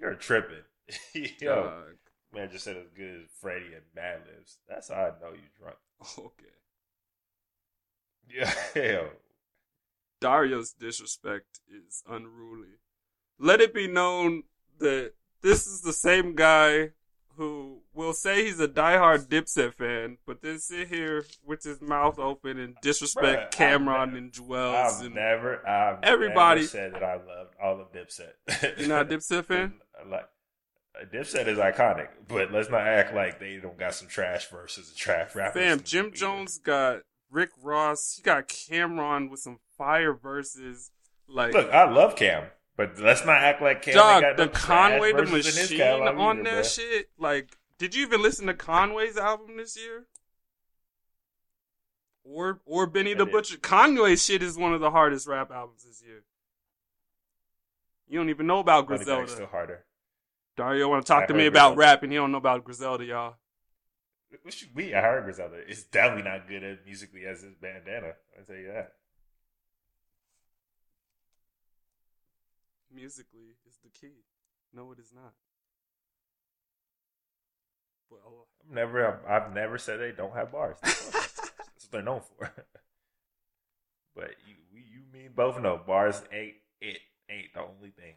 You're 0.00 0.14
tripping. 0.14 0.64
Yo, 1.14 1.54
Dog. 1.64 1.82
man 2.32 2.48
just 2.50 2.64
said 2.64 2.78
as 2.78 2.88
good 2.96 3.16
as 3.22 3.28
Freddie 3.38 3.74
and 3.74 3.84
Madlib's. 3.94 4.56
That's 4.66 4.88
how 4.88 4.94
I 4.94 5.08
know 5.20 5.34
you 5.34 5.42
drunk. 5.60 5.76
Okay. 6.18 6.52
Yeah. 8.28 8.52
Dario's 10.20 10.72
disrespect 10.72 11.60
is 11.68 12.02
unruly. 12.08 12.78
Let 13.38 13.60
it 13.60 13.74
be 13.74 13.86
known 13.86 14.44
that 14.78 15.12
this 15.42 15.66
is 15.66 15.82
the 15.82 15.92
same 15.92 16.34
guy 16.34 16.90
who 17.36 17.80
will 17.92 18.14
say 18.14 18.46
he's 18.46 18.58
a 18.60 18.66
diehard 18.68 19.26
Dipset 19.28 19.74
fan, 19.74 20.16
but 20.26 20.40
then 20.40 20.58
sit 20.58 20.88
here 20.88 21.26
with 21.44 21.62
his 21.64 21.82
mouth 21.82 22.18
open 22.18 22.58
and 22.58 22.76
disrespect 22.80 23.54
Bruh, 23.54 23.58
Cam'ron 23.58 24.06
never- 24.06 24.16
and 24.16 24.32
Juelz 24.32 24.74
I've 25.00 25.04
and 25.06 25.14
never, 25.14 25.68
I've 25.68 25.98
Everybody- 26.02 26.60
never 26.62 26.68
said 26.70 26.94
that 26.94 27.02
I 27.04 27.16
loved 27.16 27.54
all 27.62 27.78
of 27.78 27.92
Dipset. 27.92 28.78
you're 28.78 28.88
not 28.88 29.12
a 29.12 29.16
Dipset 29.16 29.44
fan. 29.46 29.74
like, 30.10 30.28
Dipset 31.12 31.46
is 31.46 31.58
iconic, 31.58 32.08
but 32.26 32.50
let's 32.52 32.70
not 32.70 32.80
act 32.86 33.14
like 33.14 33.38
they 33.38 33.58
don't 33.58 33.78
got 33.78 33.92
some 33.94 34.08
trash 34.08 34.48
verses 34.48 34.88
and 34.88 34.96
trash 34.96 35.34
rappers. 35.34 35.62
Fam, 35.62 35.80
Jim 35.82 36.12
Jones 36.14 36.56
got 36.56 37.02
Rick 37.30 37.50
Ross. 37.62 38.14
He 38.16 38.22
got 38.22 38.48
Cam'ron 38.48 39.30
with 39.30 39.40
some 39.40 39.58
fire 39.76 40.12
verses. 40.12 40.90
Like 41.28 41.54
Look, 41.54 41.70
I 41.70 41.90
love 41.90 42.14
Cam, 42.14 42.44
but 42.76 42.98
let's 43.00 43.24
not 43.24 43.42
act 43.42 43.60
like 43.60 43.82
Cam 43.82 43.94
Dog, 43.94 44.22
got 44.22 44.36
the 44.36 44.48
Conway 44.48 45.12
the 45.12 45.24
verses 45.24 45.56
in 45.56 45.60
his 45.60 45.70
Machine 45.70 45.80
on 46.08 46.38
either, 46.38 46.42
that 46.44 46.64
bruh. 46.64 46.74
shit. 46.76 47.10
Like, 47.18 47.58
did 47.78 47.94
you 47.94 48.02
even 48.06 48.22
listen 48.22 48.46
to 48.46 48.54
Conway's 48.54 49.16
album 49.16 49.56
this 49.56 49.76
year? 49.76 50.06
Or 52.24 52.60
or 52.64 52.86
Benny 52.86 53.14
the. 53.14 53.26
Butcher? 53.26 53.56
Conway's 53.58 54.24
shit 54.24 54.42
is 54.42 54.56
one 54.56 54.72
of 54.72 54.80
the 54.80 54.90
hardest 54.90 55.26
rap 55.26 55.50
albums 55.50 55.84
this 55.84 56.02
year. 56.04 56.22
You 58.08 58.18
don't 58.18 58.30
even 58.30 58.46
know 58.46 58.60
about 58.60 58.86
Griselda. 58.86 59.28
still 59.28 59.46
harder. 59.46 59.84
Dario 60.56 60.88
want 60.88 61.04
to 61.04 61.12
talk 61.12 61.24
I 61.24 61.26
to 61.26 61.34
me 61.34 61.46
about 61.46 61.74
Griselda. 61.74 61.80
rap, 61.80 62.02
and 62.02 62.12
he 62.12 62.16
don't 62.16 62.32
know 62.32 62.38
about 62.38 62.64
Griselda, 62.64 63.04
y'all. 63.04 63.34
You 64.30 64.38
mean? 64.74 64.94
I 64.94 65.00
heard 65.00 65.24
Griselda. 65.24 65.56
It's 65.68 65.84
definitely 65.84 66.30
not 66.30 66.48
good 66.48 66.62
at 66.62 66.84
musically 66.84 67.24
as 67.26 67.42
his 67.42 67.54
bandana. 67.54 68.12
I 68.38 68.42
tell 68.44 68.56
you 68.56 68.68
that. 68.72 68.92
Musically 72.92 73.56
is 73.68 73.76
the 73.84 73.90
key. 73.90 74.24
No, 74.74 74.90
it 74.92 74.98
is 74.98 75.12
not. 75.14 75.32
But 78.10 78.20
oh, 78.26 78.46
I'm 78.68 78.74
never. 78.74 79.06
I've, 79.06 79.42
I've 79.42 79.54
never 79.54 79.78
said 79.78 80.00
they 80.00 80.12
don't 80.12 80.34
have 80.34 80.52
bars. 80.52 80.76
That's 80.82 81.12
what 81.12 81.90
they're 81.90 82.02
known 82.02 82.20
for. 82.20 82.46
but 84.16 84.30
you, 84.46 84.54
we, 84.72 84.80
you, 84.80 85.00
me, 85.12 85.28
both 85.34 85.60
know 85.60 85.80
bars 85.84 86.22
ain't 86.32 86.54
it. 86.80 86.98
Ain't 87.28 87.52
the 87.54 87.60
only 87.60 87.90
thing. 87.90 88.14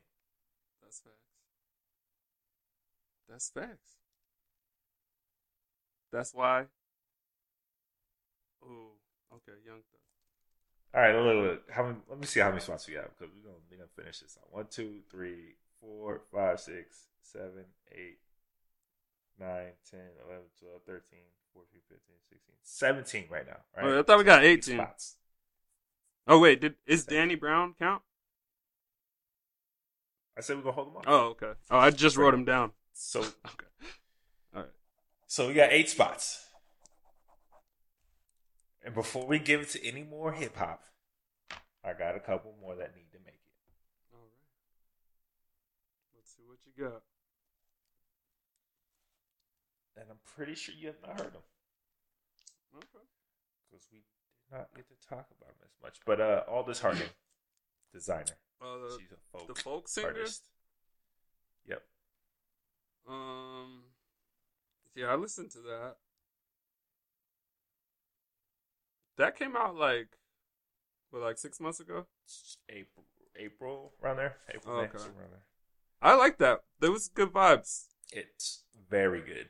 That's 0.82 1.00
facts. 1.00 1.16
That's 3.28 3.50
facts. 3.50 3.99
That's 6.12 6.34
why. 6.34 6.66
Oh, 8.64 8.92
okay, 9.34 9.58
young 9.66 9.78
thug. 9.92 10.00
All 10.96 11.02
right, 11.02 11.16
look, 11.16 11.26
look, 11.26 11.46
look. 11.52 11.72
How 11.72 11.84
many, 11.84 11.98
let 12.10 12.20
me 12.20 12.26
see 12.26 12.40
how 12.40 12.50
many 12.50 12.62
spots 12.62 12.88
we 12.88 12.96
have 12.96 13.10
because 13.18 13.34
we're 13.36 13.48
gonna, 13.50 13.62
we're 13.70 13.78
gonna 13.78 13.90
finish 13.96 14.20
this. 14.20 14.38
One, 14.50 14.66
two, 14.70 15.02
three, 15.12 15.56
four, 15.80 16.22
five, 16.34 16.60
six, 16.60 17.08
seven, 17.22 17.66
eight, 17.92 18.18
nine, 19.40 19.74
ten, 19.90 20.00
eleven, 20.26 20.46
twelve, 20.60 20.82
thirteen, 20.88 21.30
fourteen, 21.54 21.82
fifteen, 21.88 22.16
sixteen, 22.28 22.56
seventeen 22.64 23.26
right 23.30 23.46
now. 23.46 23.58
Right? 23.78 23.94
Oh, 23.94 24.00
I 24.00 24.04
thought 24.04 24.18
we 24.18 24.24
got 24.24 24.44
Eight 24.44 24.68
18. 24.68 24.78
spots. 24.78 25.16
Oh 26.28 26.40
wait, 26.40 26.60
did 26.62 26.76
is 26.88 27.06
Danny 27.06 27.36
Brown 27.36 27.76
count? 27.78 28.02
I 30.38 30.42
said 30.42 30.58
we're 30.58 30.64
gonna 30.64 30.76
hold 30.76 30.88
them 30.88 30.98
on. 30.98 31.04
Oh, 31.06 31.20
okay. 31.30 31.52
Oh, 31.70 31.78
I 31.78 31.92
just 31.92 32.18
wrote 32.18 32.34
him 32.34 32.46
down. 32.46 32.72
So, 32.94 33.20
Okay. 33.46 33.68
So 35.32 35.48
we 35.48 35.54
got 35.54 35.72
eight 35.72 35.88
spots. 35.88 36.48
And 38.84 38.96
before 38.96 39.28
we 39.28 39.38
give 39.38 39.62
it 39.62 39.70
to 39.70 39.88
any 39.88 40.02
more 40.02 40.32
hip 40.32 40.56
hop, 40.58 40.82
I 41.86 41.94
got 41.94 42.16
a 42.16 42.20
couple 42.20 42.56
more 42.60 42.76
that 42.78 42.96
need 42.96 43.12
to 43.12 43.20
make 43.24 43.36
it. 43.36 43.54
All 44.12 44.22
right. 44.22 44.32
Let's 46.16 46.32
see 46.36 46.42
what 46.48 46.58
you 46.66 46.84
got. 46.84 47.04
And 50.02 50.06
I'm 50.10 50.18
pretty 50.36 50.56
sure 50.56 50.74
you 50.76 50.88
have 50.88 50.96
not 51.06 51.20
heard 51.22 51.34
them. 51.34 51.44
Okay. 52.76 53.06
because 53.70 53.86
we 53.92 54.00
did 54.00 54.58
not 54.58 54.68
get 54.76 54.86
to 54.88 55.08
talk 55.08 55.28
about 55.40 55.50
them 55.60 55.68
as 55.68 55.76
much. 55.84 55.98
But 56.08 56.20
uh, 56.22 56.42
Aldous 56.48 56.80
Harding, 56.80 57.10
designer, 57.94 58.38
Uh, 58.60 58.98
she's 58.98 59.12
a 59.12 59.38
folk, 59.38 59.48
the 59.48 59.62
folk 59.62 59.88
singer. 59.88 60.08
artist. 60.08 60.44
Yep, 61.68 61.84
Um, 63.08 63.84
Yeah, 64.96 65.08
I 65.08 65.16
listened 65.16 65.52
to 65.52 65.60
that. 65.60 65.96
That 69.18 69.38
came 69.38 69.56
out 69.56 69.76
like, 69.76 70.18
what, 71.12 71.22
like 71.22 71.38
six 71.38 71.60
months 71.60 71.80
ago? 71.80 72.06
April, 72.70 73.06
April 73.38 73.94
around 74.02 74.18
there. 74.18 74.38
April, 74.54 74.76
Oh, 74.76 74.78
May, 74.82 74.88
okay. 74.88 74.98
around 74.98 75.32
there. 75.32 75.44
I 76.02 76.16
like 76.16 76.38
that. 76.38 76.60
There 76.80 76.92
was 76.92 77.10
good 77.10 77.34
vibes. 77.34 77.86
It's 78.12 78.64
very 78.90 79.20
good, 79.22 79.50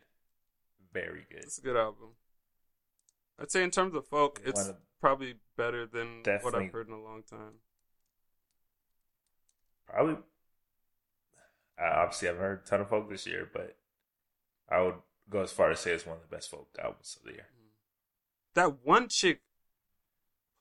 very 0.91 1.25
good. 1.29 1.43
It's 1.43 1.59
a 1.59 1.61
good 1.61 1.77
album. 1.77 2.09
I'd 3.39 3.51
say 3.51 3.63
in 3.63 3.71
terms 3.71 3.95
of 3.95 4.07
folk, 4.07 4.41
it's 4.43 4.67
of- 4.67 4.77
probably 4.99 5.35
better 5.55 5.85
than 5.85 6.23
what 6.41 6.55
I've 6.55 6.71
heard 6.71 6.87
in 6.87 6.93
a 6.93 7.01
long 7.01 7.23
time. 7.23 7.59
Probably. 9.87 10.17
I 11.79 11.87
obviously 12.01 12.27
haven't 12.27 12.41
heard 12.41 12.61
a 12.65 12.67
ton 12.69 12.81
of 12.81 12.89
folk 12.89 13.09
this 13.09 13.25
year, 13.25 13.49
but 13.53 13.77
I 14.69 14.81
would 14.81 14.95
go 15.29 15.41
as 15.41 15.51
far 15.51 15.71
as 15.71 15.79
say 15.79 15.91
it's 15.91 16.05
one 16.05 16.17
of 16.17 16.21
the 16.21 16.35
best 16.35 16.49
folk 16.49 16.67
albums 16.81 17.17
of 17.19 17.25
the 17.25 17.33
year. 17.33 17.47
Mm. 17.53 17.69
That 18.55 18.85
one 18.85 19.07
chick 19.07 19.41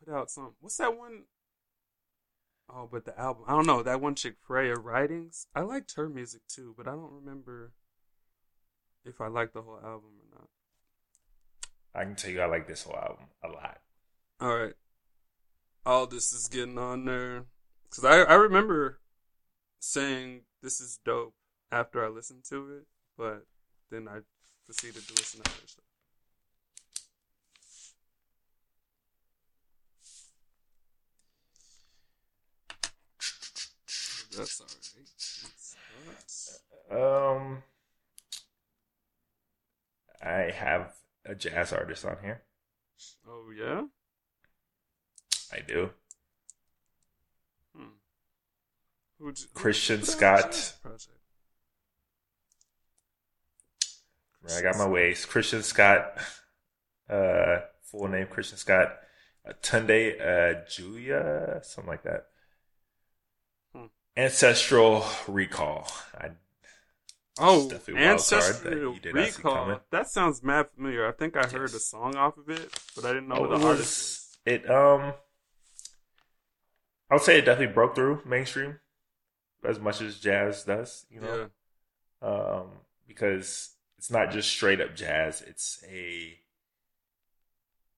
put 0.04 0.14
out 0.14 0.30
some. 0.30 0.54
What's 0.60 0.76
that 0.78 0.96
one? 0.96 1.24
Oh, 2.70 2.88
but 2.90 3.04
the 3.04 3.18
album. 3.18 3.44
I 3.46 3.52
don't 3.52 3.66
know. 3.66 3.82
That 3.82 4.00
one 4.00 4.14
chick, 4.14 4.36
Freya 4.46 4.74
Ridings. 4.74 5.46
I 5.54 5.60
liked 5.60 5.94
her 5.96 6.08
music 6.08 6.42
too, 6.48 6.74
but 6.76 6.86
I 6.86 6.92
don't 6.92 7.12
remember 7.12 7.72
if 9.04 9.20
I 9.20 9.28
liked 9.28 9.54
the 9.54 9.62
whole 9.62 9.80
album 9.82 10.10
or 10.20 10.38
not. 10.38 10.48
I 11.94 12.04
can 12.04 12.14
tell 12.14 12.30
you, 12.30 12.40
I 12.40 12.46
like 12.46 12.68
this 12.68 12.82
whole 12.82 12.96
album 12.96 13.26
a 13.42 13.48
lot. 13.48 13.78
All 14.40 14.56
right. 14.56 14.74
All 15.86 16.06
this 16.06 16.32
is 16.32 16.48
getting 16.48 16.78
on 16.78 17.06
there. 17.06 17.46
Because 17.88 18.04
I, 18.04 18.18
I 18.20 18.34
remember 18.34 19.00
saying 19.80 20.42
this 20.62 20.80
is 20.80 21.00
dope 21.04 21.34
after 21.72 22.04
I 22.04 22.08
listened 22.08 22.44
to 22.50 22.70
it, 22.76 22.86
but 23.16 23.46
then 23.90 24.06
I 24.06 24.18
proceeded 24.68 25.02
to 25.08 25.14
listen 25.14 25.40
to 25.40 25.50
other 25.50 25.66
stuff. 25.66 25.84
That's 34.36 34.60
alright. 34.60 35.00
That's- 36.06 36.60
Um, 36.90 37.62
I 40.22 40.50
have 40.50 40.94
a 41.24 41.34
jazz 41.34 41.72
artist 41.72 42.04
on 42.04 42.22
here. 42.22 42.44
Oh, 43.26 43.50
yeah? 43.50 43.86
I 45.52 45.60
do. 45.60 45.90
Hmm. 47.74 47.88
Who'd 49.18 49.38
Christian 49.54 50.00
who 50.00 50.06
put 50.06 50.12
Scott. 50.12 50.50
this 50.52 50.72
Project? 50.82 51.18
I 54.56 54.62
got 54.62 54.76
my 54.76 54.86
ways. 54.86 55.24
Christian 55.24 55.62
Scott, 55.62 56.12
uh, 57.08 57.58
full 57.82 58.08
name 58.08 58.26
Christian 58.26 58.58
Scott, 58.58 58.96
uh, 59.48 59.52
Tunde 59.62 60.20
uh, 60.20 60.60
Julia, 60.68 61.60
something 61.62 61.88
like 61.88 62.02
that. 62.04 62.26
Hmm. 63.74 63.86
Ancestral 64.16 65.04
Recall. 65.26 65.90
I, 66.16 66.30
Oh, 67.40 67.68
definitely 67.68 68.02
a 68.02 68.06
wild 68.08 68.18
card 68.18 68.42
Ancestral 68.42 68.70
that 68.70 68.80
you 68.80 69.00
did 69.00 69.14
not 69.14 69.28
see 69.28 69.36
Recall. 69.36 69.80
That 69.90 70.08
sounds 70.08 70.42
mad 70.42 70.66
familiar. 70.74 71.06
I 71.06 71.12
think 71.12 71.36
I 71.36 71.46
heard 71.46 71.70
Yes. 71.70 71.74
a 71.74 71.80
song 71.80 72.16
off 72.16 72.36
of 72.36 72.48
it, 72.50 72.68
but 72.96 73.04
I 73.04 73.12
didn't 73.12 73.28
know 73.28 73.36
oh, 73.36 73.58
the 73.58 73.64
artist 73.64 74.28
it. 74.48 74.68
Um, 74.68 75.14
I 77.10 77.14
would 77.14 77.22
say 77.22 77.38
it 77.38 77.44
definitely 77.44 77.74
broke 77.74 77.94
through 77.94 78.22
mainstream 78.24 78.80
as 79.64 79.78
much 79.78 80.00
as 80.00 80.18
jazz 80.18 80.64
does. 80.64 81.06
You 81.10 81.20
know, 81.20 81.50
um, 82.22 82.70
because 83.06 83.70
it's 83.98 84.10
not 84.10 84.30
just 84.30 84.48
straight 84.48 84.80
up 84.80 84.94
jazz. 84.94 85.42
It's 85.42 85.84
a 85.88 86.38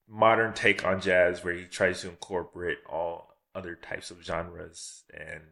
modern 0.08 0.54
take 0.54 0.84
on 0.84 1.00
jazz 1.00 1.44
where 1.44 1.54
he 1.54 1.64
tries 1.66 2.00
to 2.00 2.08
incorporate 2.08 2.78
all 2.88 3.36
other 3.54 3.74
types 3.74 4.10
of 4.10 4.24
genres 4.24 5.04
and 5.12 5.42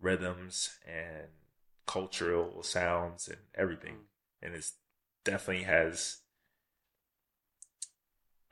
rhythms 0.00 0.78
and 0.86 1.28
cultural 1.86 2.62
sounds 2.62 3.28
and 3.28 3.38
everything. 3.54 3.96
And 4.42 4.54
it's 4.54 4.72
definitely 5.24 5.64
has 5.64 6.18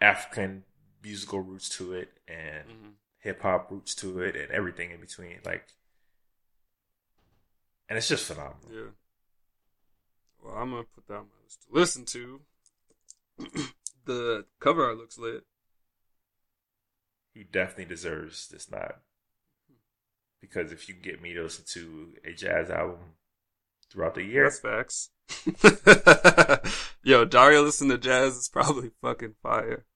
African 0.01 0.65
musical 1.03 1.41
roots 1.41 1.69
to 1.71 1.95
it 1.95 2.13
and 2.29 2.69
Yeah. 2.69 2.75
hmm 2.75 2.89
hip 3.19 3.41
hop 3.43 3.71
roots 3.71 3.95
to 3.95 4.21
it 4.21 4.35
and 4.35 4.51
everything 4.51 4.91
in 4.91 4.99
between. 5.01 5.39
Like, 5.45 5.65
and 7.89 7.97
it's 7.97 8.09
just 8.09 8.25
phenomenal. 8.27 8.69
Yeah. 8.69 8.91
Well, 10.43 10.55
I'm 10.57 10.71
gonna 10.71 10.85
put 10.85 11.07
that 11.09 11.15
on 11.15 11.27
my 11.27 11.45
list 11.45 11.63
to 11.63 11.69
listen 11.73 12.05
to. 12.07 12.41
the 14.07 14.47
cover 14.61 14.85
art 14.85 14.99
looks 14.99 15.19
lit. 15.19 15.45
he 17.33 17.45
definitely 17.45 17.85
deserves 17.87 18.49
this 18.49 18.71
nod. 18.71 18.95
Because 20.41 20.73
if 20.73 20.89
you 20.89 20.95
get 20.95 21.23
me 21.23 21.33
to 21.35 21.43
listen 21.45 21.65
to 21.69 22.15
a 22.29 22.33
jazz 22.33 22.69
album 22.69 23.15
throughout 23.91 24.15
the 24.15 24.25
year, 24.25 24.45
That's 24.51 24.59
facts. 24.59 25.11
Yo, 27.05 27.25
Dario 27.25 27.63
listen 27.63 27.89
to 27.89 27.97
jazz 27.99 28.37
is 28.37 28.49
probably 28.49 28.91
fucking 29.01 29.37
fire. 29.43 29.87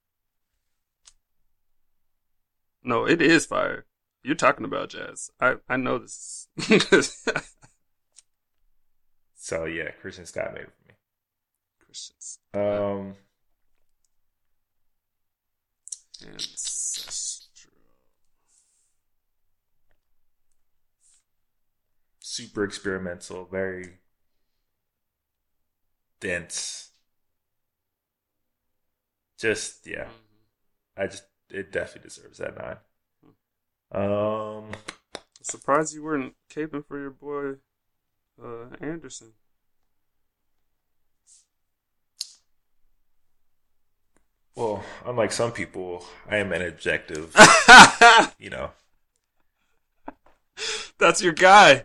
No, 2.82 3.04
it 3.06 3.20
is 3.20 3.44
fire. 3.46 3.86
You're 4.22 4.36
talking 4.36 4.64
about 4.64 4.90
jazz. 4.90 5.30
I 5.40 5.56
I 5.68 5.76
know 5.76 5.98
this. 5.98 6.48
so 9.46 9.64
yeah, 9.64 9.92
Christian 10.00 10.26
Scott 10.26 10.54
made 10.54 10.62
it 10.62 10.72
for 10.72 10.88
me. 10.88 10.94
Christians. 11.78 12.40
Um, 12.52 13.14
Ancestral. 16.26 17.76
super 22.18 22.64
experimental, 22.64 23.44
very 23.44 23.98
dense. 26.18 26.90
Just 29.38 29.86
yeah, 29.86 30.06
Mhm. 30.06 30.10
I 30.96 31.06
just 31.06 31.24
it 31.50 31.70
definitely 31.70 32.08
deserves 32.08 32.38
that 32.38 32.56
nod. 32.58 32.80
Um, 33.92 34.72
Surprised 35.40 35.94
you 35.94 36.02
weren't 36.02 36.34
caping 36.50 36.84
for 36.84 36.98
your 36.98 37.10
boy 37.10 37.60
uh, 38.42 38.66
Anderson. 38.80 39.32
well, 44.54 44.82
unlike 45.04 45.32
some 45.32 45.52
people, 45.52 46.04
I 46.28 46.38
am 46.38 46.52
an 46.52 46.62
objective, 46.62 47.34
you 48.38 48.48
know, 48.50 48.70
That's 50.98 51.22
your 51.22 51.34
guy. 51.34 51.84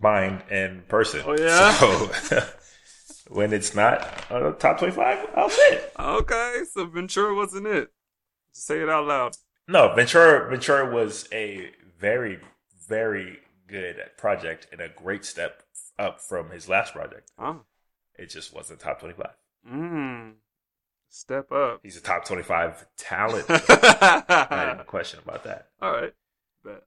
mind 0.00 0.42
and 0.50 0.86
person. 0.88 1.22
Oh, 1.24 1.36
yeah? 1.38 1.72
So 1.74 2.44
when 3.28 3.52
it's 3.52 3.74
not 3.74 4.02
uh, 4.30 4.50
top 4.52 4.78
twenty-five, 4.78 5.28
I'll 5.36 5.48
say 5.50 5.74
it. 5.74 5.92
Okay, 5.98 6.62
so 6.72 6.86
Ventura 6.86 7.34
wasn't 7.34 7.66
it. 7.68 7.90
Just 8.52 8.66
say 8.66 8.80
it 8.80 8.88
out 8.88 9.06
loud. 9.06 9.36
No, 9.68 9.94
Ventura 9.94 10.50
Ventura 10.50 10.92
was 10.92 11.28
a 11.32 11.70
very, 12.00 12.40
very 12.88 13.38
good 13.68 13.96
project 14.16 14.66
and 14.72 14.80
a 14.80 14.88
great 14.88 15.24
step 15.24 15.62
up 15.98 16.20
from 16.20 16.50
his 16.50 16.68
last 16.68 16.92
project. 16.94 17.30
Ah. 17.38 17.58
It 18.14 18.30
just 18.30 18.54
wasn't 18.54 18.80
top 18.80 19.00
twenty-five. 19.00 19.34
Mmm. 19.70 20.32
Step 21.08 21.50
up. 21.52 21.80
He's 21.82 21.96
a 21.96 22.02
top 22.02 22.24
twenty-five 22.24 22.86
talent. 22.96 23.48
Not 23.48 23.62
even 24.52 24.80
a 24.80 24.84
question 24.86 25.20
about 25.24 25.44
that. 25.44 25.68
All 25.80 25.92
right. 25.92 26.12
Bet. 26.64 26.82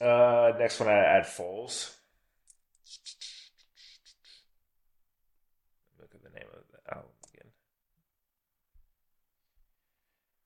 Uh, 0.00 0.52
next 0.58 0.80
one, 0.80 0.88
I 0.88 0.92
add 0.92 1.26
Foals. 1.26 1.96
Look 5.98 6.14
at 6.14 6.22
the 6.22 6.30
name 6.30 6.48
of 6.52 6.62
the 6.72 6.94
album 6.94 7.10
again. 7.32 7.50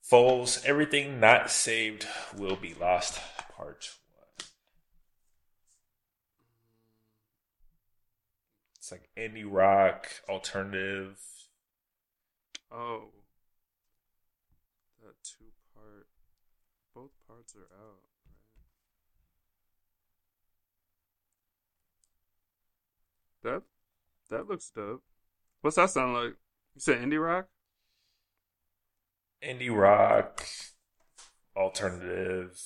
Foals, 0.02 0.64
everything 0.64 1.20
not 1.20 1.50
saved 1.50 2.06
will 2.36 2.56
be 2.56 2.74
lost. 2.74 3.20
Part 3.56 3.90
one. 4.12 4.48
It's 8.84 8.92
like 8.92 9.08
indie 9.16 9.50
rock, 9.50 10.08
alternative. 10.28 11.18
Oh. 12.70 13.04
That 15.02 15.14
two 15.22 15.46
part. 15.74 16.06
Both 16.94 17.12
parts 17.26 17.54
are 17.54 17.60
out. 17.60 18.02
That 23.42 23.62
that 24.28 24.48
looks 24.50 24.68
dope. 24.68 25.02
What's 25.62 25.76
that 25.76 25.88
sound 25.88 26.12
like? 26.12 26.34
You 26.74 26.80
said 26.80 26.98
indie 26.98 27.24
rock? 27.24 27.46
Indie 29.42 29.74
rock, 29.74 30.44
alternative, 31.56 32.60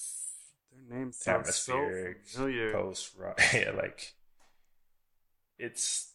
Their 0.73 0.99
name 0.99 1.13
sounds 1.13 1.55
so 1.55 1.89
familiar. 2.25 2.73
post 2.73 3.15
rock. 3.17 3.41
Yeah, 3.55 3.71
like 3.71 4.17
it's 5.59 6.13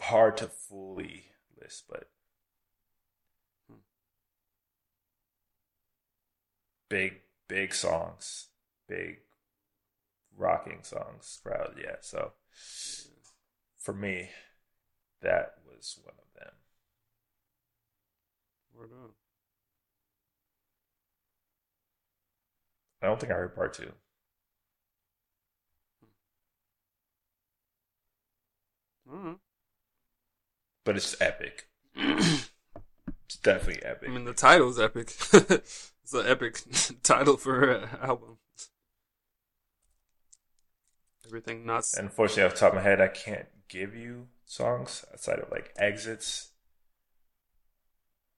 hard 0.00 0.36
to 0.38 0.46
fully 0.48 1.26
list, 1.60 1.84
but 1.88 2.10
Hmm. 3.68 3.80
big, 6.88 7.22
big 7.48 7.74
songs, 7.74 8.48
big 8.88 9.20
rocking 10.36 10.82
songs. 10.82 11.40
Crowd, 11.42 11.76
yeah. 11.78 11.96
So 12.00 12.32
for 13.76 13.92
me, 13.94 14.30
that 15.20 15.54
was 15.66 15.98
one 16.02 16.14
of 16.18 16.34
them. 16.34 16.54
Word 18.74 18.90
up. 19.04 19.10
I 23.02 23.06
don't 23.06 23.18
think 23.18 23.32
I 23.32 23.36
heard 23.36 23.54
part 23.54 23.74
two. 23.74 23.92
Alright. 29.12 29.36
but 30.84 30.96
it's 30.96 31.20
epic. 31.20 31.68
It's 33.30 33.36
definitely 33.38 33.84
epic. 33.84 34.08
I 34.08 34.12
mean, 34.12 34.24
the 34.24 34.32
title's 34.32 34.80
epic. 34.80 35.12
it's 35.32 36.12
an 36.12 36.26
epic 36.26 36.60
title 37.04 37.36
for 37.36 37.70
an 37.70 37.88
album. 38.02 38.38
Everything 41.24 41.64
nuts. 41.64 41.96
Unfortunately, 41.96 42.42
off 42.42 42.54
the 42.54 42.58
top 42.58 42.70
of 42.70 42.78
my 42.78 42.82
head, 42.82 43.00
I 43.00 43.06
can't 43.06 43.46
give 43.68 43.94
you 43.94 44.26
songs 44.46 45.04
outside 45.12 45.38
of 45.38 45.48
like 45.52 45.72
exits. 45.76 46.50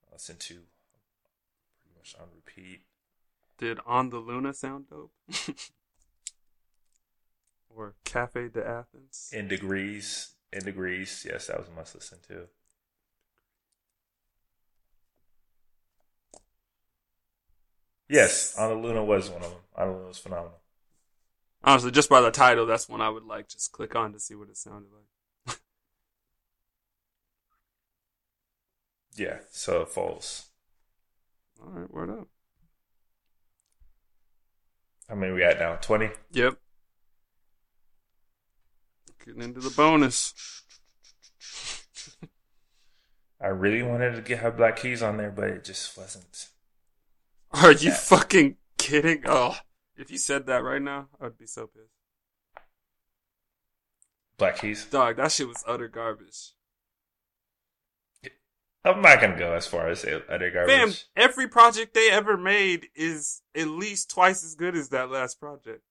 I 0.07 0.13
listen 0.13 0.35
to 0.37 0.53
pretty 0.53 1.95
much 1.97 2.13
on 2.21 2.27
repeat. 2.35 2.81
Did 3.57 3.79
On 3.87 4.11
the 4.11 4.19
Luna 4.19 4.53
sound 4.53 4.91
dope? 4.91 5.11
or 7.75 7.95
Cafe 8.05 8.49
de 8.49 8.63
Athens? 8.63 9.31
In 9.33 9.47
degrees, 9.47 10.32
in 10.53 10.63
degrees. 10.63 11.25
Yes, 11.29 11.47
that 11.47 11.59
was 11.59 11.67
a 11.67 11.71
must 11.71 11.95
listen 11.95 12.19
to. 12.27 12.47
Yes, 18.09 18.55
on 18.57 18.69
the 18.69 18.75
Luna 18.75 19.03
was 19.03 19.29
one 19.29 19.41
of 19.43 19.49
them. 19.49 19.59
The 19.75 19.85
Luna 19.85 20.07
was 20.07 20.19
phenomenal. 20.19 20.59
Honestly, 21.63 21.91
just 21.91 22.09
by 22.09 22.21
the 22.21 22.31
title, 22.31 22.65
that's 22.65 22.89
one 22.89 23.01
I 23.01 23.09
would 23.09 23.23
like 23.23 23.47
just 23.47 23.71
click 23.71 23.95
on 23.95 24.11
to 24.13 24.19
see 24.19 24.35
what 24.35 24.49
it 24.49 24.57
sounded 24.57 24.89
like. 24.91 25.57
Yeah, 29.15 29.37
so 29.51 29.85
Foals. 29.85 30.47
All 31.61 31.69
right, 31.69 31.91
word 31.91 32.09
up. 32.09 32.27
How 35.07 35.13
many 35.15 35.33
we 35.33 35.43
at 35.43 35.59
now? 35.59 35.75
Twenty. 35.75 36.09
Yep. 36.31 36.57
Getting 39.25 39.41
into 39.41 39.59
the 39.61 39.69
bonus. 39.69 40.33
I 43.41 43.47
really 43.47 43.83
wanted 43.83 44.15
to 44.15 44.21
get 44.21 44.39
her 44.39 44.51
Black 44.51 44.77
Keys 44.77 45.01
on 45.03 45.17
there, 45.17 45.31
but 45.31 45.45
it 45.49 45.63
just 45.63 45.97
wasn't. 45.97 46.49
Are 47.51 47.71
you 47.71 47.89
Yeah. 47.89 47.97
fucking 47.97 48.57
kidding? 48.77 49.23
Oh, 49.25 49.57
if 49.95 50.09
you 50.11 50.17
said 50.17 50.45
that 50.47 50.63
right 50.63 50.81
now, 50.81 51.09
I 51.19 51.25
would 51.25 51.37
be 51.37 51.45
so 51.47 51.67
pissed. 51.67 51.89
Black 54.37 54.57
Keys. 54.59 54.85
Dog, 54.85 55.17
that 55.17 55.31
shit 55.31 55.47
was 55.47 55.63
utter 55.67 55.87
garbage. 55.87 56.51
I'm 58.85 59.01
not 59.01 59.21
gonna 59.21 59.37
go 59.39 59.53
as 59.53 59.65
far 59.65 59.87
as 59.87 60.01
say 60.01 60.21
utter 60.27 60.51
garbage. 60.51 60.75
Fam, 60.75 60.93
every 61.15 61.47
project 61.47 61.93
they 61.93 62.09
ever 62.11 62.35
made 62.35 62.89
is 62.95 63.41
at 63.55 63.67
least 63.67 64.09
twice 64.09 64.43
as 64.43 64.55
good 64.55 64.75
as 64.75 64.89
that 64.89 65.09
last 65.09 65.39
project. 65.39 65.83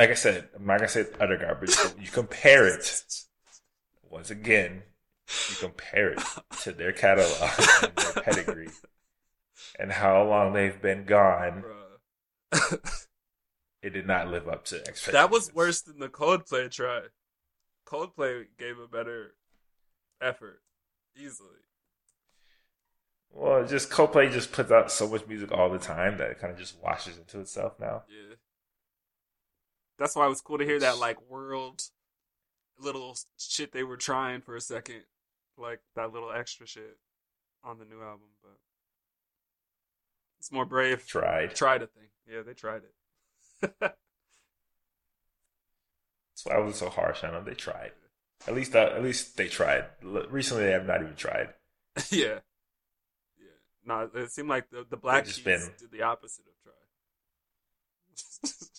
Like 0.00 0.12
I 0.12 0.14
said, 0.14 0.48
I'm 0.56 0.64
not 0.64 0.78
gonna 0.78 0.88
say 0.88 1.04
utter 1.20 1.36
garbage. 1.36 1.76
But 1.76 2.00
you 2.00 2.08
compare 2.10 2.66
it 2.66 3.04
once 4.08 4.30
again. 4.30 4.82
You 5.50 5.56
compare 5.56 6.12
it 6.12 6.22
to 6.62 6.72
their 6.72 6.92
catalog 6.92 7.50
and 7.82 7.92
their 7.94 8.22
pedigree, 8.22 8.70
and 9.78 9.92
how 9.92 10.22
long 10.22 10.54
they've 10.54 10.80
been 10.80 11.04
gone. 11.04 11.64
It 13.82 13.92
did 13.92 14.06
not 14.06 14.28
live 14.28 14.48
up 14.48 14.64
to 14.66 14.76
expectations. 14.76 15.12
that 15.12 15.30
was 15.30 15.52
worse 15.52 15.82
than 15.82 15.98
the 15.98 16.08
Coldplay 16.08 16.70
try. 16.70 17.02
Coldplay 17.86 18.46
gave 18.58 18.78
a 18.78 18.88
better 18.88 19.34
effort, 20.18 20.62
easily. 21.14 21.60
Well, 23.30 23.66
just 23.66 23.90
Coldplay 23.90 24.32
just 24.32 24.52
puts 24.52 24.70
out 24.70 24.90
so 24.90 25.08
much 25.08 25.26
music 25.26 25.52
all 25.52 25.68
the 25.68 25.78
time 25.78 26.16
that 26.16 26.30
it 26.30 26.38
kind 26.40 26.52
of 26.54 26.58
just 26.58 26.82
washes 26.82 27.18
into 27.18 27.40
itself 27.40 27.74
now. 27.78 28.04
Yeah. 28.08 28.36
That's 30.00 30.16
why 30.16 30.24
it 30.26 30.30
was 30.30 30.40
cool 30.40 30.58
to 30.58 30.64
hear 30.64 30.80
that 30.80 30.98
like 30.98 31.20
world 31.30 31.82
little 32.78 33.16
shit 33.38 33.70
they 33.72 33.84
were 33.84 33.98
trying 33.98 34.40
for 34.40 34.56
a 34.56 34.60
second. 34.60 35.02
Like 35.58 35.80
that 35.94 36.12
little 36.12 36.32
extra 36.32 36.66
shit 36.66 36.96
on 37.62 37.78
the 37.78 37.84
new 37.84 38.00
album, 38.02 38.28
but 38.42 38.56
it's 40.38 40.50
more 40.50 40.64
brave. 40.64 41.06
Tried. 41.06 41.54
Tried 41.54 41.82
a 41.82 41.86
thing. 41.86 42.08
Yeah, 42.26 42.40
they 42.40 42.54
tried 42.54 42.80
it. 42.82 43.70
That's 43.80 43.94
why 46.44 46.54
I 46.54 46.58
wasn't 46.60 46.76
so 46.76 46.88
harsh 46.88 47.22
on 47.22 47.34
them. 47.34 47.44
They 47.44 47.52
tried. 47.52 47.92
At 48.48 48.54
least, 48.54 48.74
uh, 48.74 48.92
at 48.96 49.02
least 49.02 49.36
they 49.36 49.48
tried. 49.48 49.84
Recently, 50.02 50.64
they 50.64 50.72
have 50.72 50.86
not 50.86 51.02
even 51.02 51.14
tried. 51.14 51.50
yeah. 52.10 52.38
Yeah. 53.38 53.58
No, 53.84 54.08
it 54.14 54.30
seemed 54.30 54.48
like 54.48 54.70
the, 54.70 54.86
the 54.88 54.96
Black 54.96 55.26
just 55.26 55.44
Keys 55.44 55.44
been- 55.44 55.74
did 55.78 55.90
the 55.92 56.00
opposite 56.04 56.46
of 56.46 56.54
try. 56.62 56.72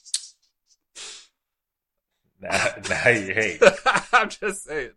Now, 2.41 2.67
now 2.89 3.09
you 3.09 3.33
hate. 3.33 3.61
I'm 4.13 4.29
just 4.29 4.63
saying. 4.63 4.91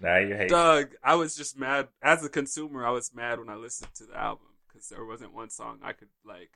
Now 0.00 0.18
you 0.18 0.36
hate. 0.36 0.48
Doug, 0.48 0.94
I 1.02 1.16
was 1.16 1.36
just 1.36 1.58
mad 1.58 1.88
as 2.00 2.24
a 2.24 2.28
consumer. 2.28 2.86
I 2.86 2.90
was 2.90 3.12
mad 3.14 3.38
when 3.40 3.48
I 3.48 3.56
listened 3.56 3.92
to 3.96 4.04
the 4.04 4.16
album 4.16 4.46
because 4.68 4.88
there 4.88 5.04
wasn't 5.04 5.34
one 5.34 5.50
song 5.50 5.80
I 5.82 5.92
could 5.92 6.08
like 6.24 6.50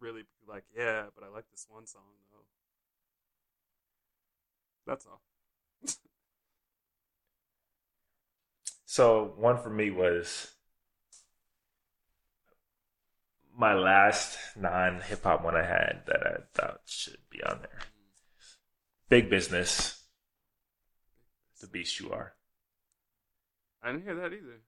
really 0.00 0.22
be 0.22 0.52
like, 0.52 0.64
yeah, 0.76 1.06
but 1.14 1.24
I 1.24 1.28
like 1.28 1.46
this 1.50 1.66
one 1.68 1.86
song 1.86 2.02
though. 2.30 2.44
That's 4.86 5.06
all. 5.06 5.20
So 8.86 9.34
one 9.36 9.58
for 9.58 9.68
me 9.68 9.90
was 9.90 10.52
my 13.56 13.74
last 13.74 14.38
non 14.56 15.00
hip 15.00 15.24
hop 15.24 15.44
one 15.44 15.56
I 15.56 15.64
had 15.64 16.02
that 16.06 16.22
I 16.26 16.36
thought 16.54 16.80
should 16.86 17.18
be 17.28 17.42
on 17.42 17.58
there. 17.60 17.97
Big 19.08 19.30
business. 19.30 20.04
The 21.60 21.66
beast 21.66 21.98
you 21.98 22.12
are. 22.12 22.34
I 23.82 23.92
didn't 23.92 24.04
hear 24.04 24.14
that 24.16 24.32
either. 24.32 24.60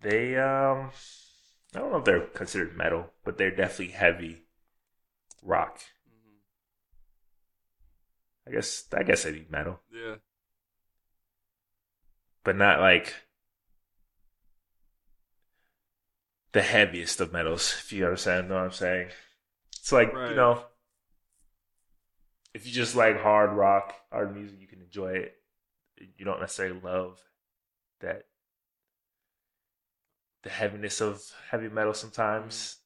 They 0.00 0.36
um 0.36 0.90
I 1.74 1.78
don't 1.78 1.92
know 1.92 1.98
if 1.98 2.04
they're 2.04 2.20
considered 2.26 2.76
metal, 2.76 3.12
but 3.24 3.38
they're 3.38 3.54
definitely 3.54 3.94
heavy 3.94 4.42
rock. 5.42 5.80
hmm 6.08 6.38
I 8.46 8.50
guess 8.52 8.84
I 8.96 9.02
guess 9.02 9.22
they'd 9.24 9.32
be 9.32 9.46
metal. 9.50 9.80
Yeah. 9.92 10.16
But 12.44 12.56
not 12.56 12.80
like 12.80 13.14
the 16.52 16.62
heaviest 16.62 17.20
of 17.20 17.32
metals, 17.32 17.74
if 17.78 17.92
you 17.92 18.04
understand 18.04 18.50
what 18.50 18.58
I'm 18.58 18.72
saying. 18.72 19.10
It's 19.86 19.92
like, 19.92 20.12
Right. 20.12 20.30
you 20.30 20.34
know, 20.34 20.64
if 22.52 22.66
you 22.66 22.72
just 22.72 22.96
like 22.96 23.20
hard 23.20 23.52
rock, 23.52 23.94
hard 24.10 24.34
music, 24.34 24.60
you 24.60 24.66
can 24.66 24.82
enjoy 24.82 25.12
it. 25.12 25.40
You 26.16 26.24
don't 26.24 26.40
necessarily 26.40 26.80
love 26.80 27.22
that 28.00 28.26
the 30.42 30.50
heaviness 30.50 31.00
of 31.00 31.22
heavy 31.52 31.68
metal 31.68 31.94
sometimes, 31.94 32.78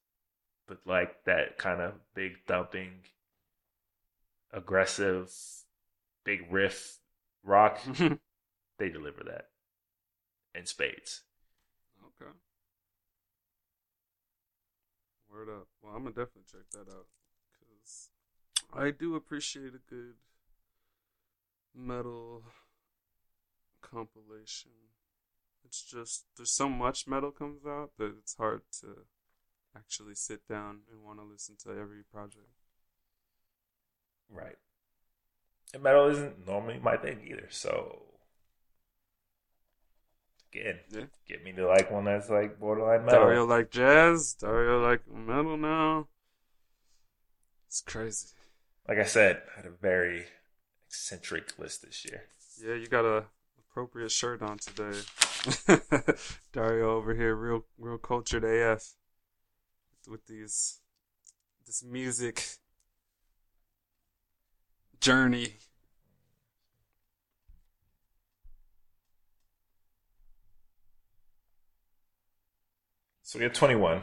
mm-hmm. 0.68 0.74
but 0.74 0.86
like 0.86 1.24
that 1.24 1.56
kind 1.56 1.80
of 1.80 1.94
big 2.12 2.44
thumping, 2.46 3.06
aggressive, 4.52 5.32
big 6.22 6.52
riff 6.52 6.98
rock, 7.42 7.80
they 8.78 8.90
deliver 8.90 9.24
that 9.24 9.48
in 10.54 10.66
spades. 10.66 11.22
okay. 12.04 12.30
Word 15.30 15.48
up. 15.48 15.68
Well, 15.82 15.94
I'm 15.94 16.02
gonna 16.02 16.10
definitely 16.10 16.50
check 16.50 16.70
that 16.72 16.90
out 16.92 17.06
because 17.52 18.10
I 18.72 18.90
do 18.90 19.14
appreciate 19.14 19.74
a 19.74 19.88
good 19.88 20.14
metal 21.74 22.42
compilation. 23.80 24.72
It's 25.64 25.82
just 25.82 26.24
there's 26.36 26.50
so 26.50 26.68
much 26.68 27.06
metal 27.06 27.30
comes 27.30 27.64
out 27.64 27.92
that 27.98 28.12
it's 28.18 28.36
hard 28.36 28.62
to 28.80 29.06
actually 29.76 30.14
sit 30.16 30.48
down 30.48 30.80
and 30.90 31.04
want 31.04 31.20
to 31.20 31.24
listen 31.24 31.56
to 31.64 31.70
every 31.70 32.02
project. 32.02 32.64
Right. 34.28 34.56
And 35.72 35.82
metal 35.82 36.08
isn't 36.08 36.46
normally 36.46 36.80
my 36.82 36.96
thing 36.96 37.20
either, 37.30 37.46
so 37.50 38.02
again, 40.52 40.80
Yeah. 40.90 41.04
get 41.28 41.42
me 41.44 41.52
to 41.52 41.66
like 41.66 41.90
one 41.90 42.04
that's 42.04 42.28
like 42.30 42.58
borderline 42.58 43.04
metal. 43.04 43.20
Dario 43.20 43.46
like 43.46 43.70
jazz. 43.70 44.34
Dario 44.34 44.80
like 44.82 45.02
metal 45.10 45.56
now. 45.56 46.08
It's 47.68 47.80
crazy. 47.80 48.28
Like 48.88 48.98
I 48.98 49.04
said, 49.04 49.42
I 49.52 49.56
had 49.58 49.66
a 49.66 49.70
very 49.70 50.26
eccentric 50.88 51.58
list 51.58 51.82
this 51.82 52.04
year. 52.04 52.24
Yeah, 52.62 52.74
you 52.74 52.88
got 52.88 53.04
a 53.04 53.26
appropriate 53.58 54.10
shirt 54.10 54.42
on 54.42 54.58
today. 54.58 54.98
Dario 56.52 56.96
over 56.96 57.14
here, 57.14 57.34
real 57.36 57.64
real 57.78 57.98
cultured 57.98 58.44
AF 58.44 58.94
with 60.08 60.26
these 60.26 60.80
this 61.66 61.82
music 61.84 62.44
journey. 65.00 65.54
So 73.30 73.38
we 73.38 73.44
have 73.44 73.52
21. 73.52 74.02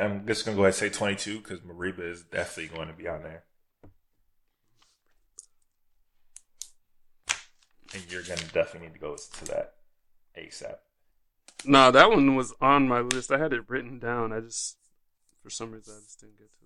I'm 0.00 0.26
just 0.26 0.44
going 0.44 0.56
to 0.56 0.58
go 0.58 0.64
ahead 0.64 0.74
and 0.74 0.74
say 0.74 0.88
22 0.88 1.38
because 1.38 1.60
Mereba 1.60 2.00
is 2.00 2.24
definitely 2.24 2.76
going 2.76 2.88
to 2.88 2.94
be 2.94 3.06
on 3.06 3.22
there. 3.22 3.44
And 7.94 8.02
you're 8.10 8.24
going 8.24 8.40
to 8.40 8.48
definitely 8.48 8.88
need 8.88 8.94
to 8.94 8.98
go 8.98 9.14
to 9.14 9.44
that 9.44 9.74
ASAP. 10.36 10.74
Nah, 11.64 11.92
that 11.92 12.10
one 12.10 12.34
was 12.34 12.52
on 12.60 12.88
my 12.88 12.98
list. 12.98 13.30
I 13.30 13.38
had 13.38 13.52
it 13.52 13.62
written 13.68 14.00
down. 14.00 14.32
I 14.32 14.40
just, 14.40 14.78
for 15.40 15.48
some 15.48 15.70
reason, 15.70 15.94
I 15.96 16.02
just 16.02 16.18
didn't 16.18 16.38
get 16.38 16.52
to 16.52 16.64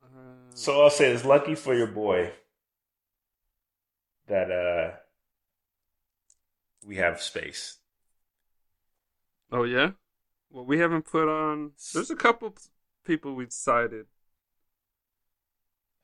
that 0.00 0.10
one. 0.10 0.22
Uh, 0.22 0.54
So 0.54 0.82
I'll 0.82 0.88
say 0.88 1.12
it's 1.12 1.26
lucky 1.26 1.54
for 1.54 1.74
your 1.74 1.88
boy 1.88 2.32
that 4.26 4.50
uh 4.50 5.03
we 6.86 6.96
have 6.96 7.20
space. 7.22 7.78
oh 9.52 9.64
yeah. 9.64 9.92
Well, 10.50 10.64
we 10.64 10.78
haven't 10.78 11.02
put 11.06 11.28
on. 11.28 11.72
There's 11.92 12.10
a 12.10 12.16
couple 12.16 12.54
people 13.04 13.34
we 13.34 13.46
cited. 13.48 14.06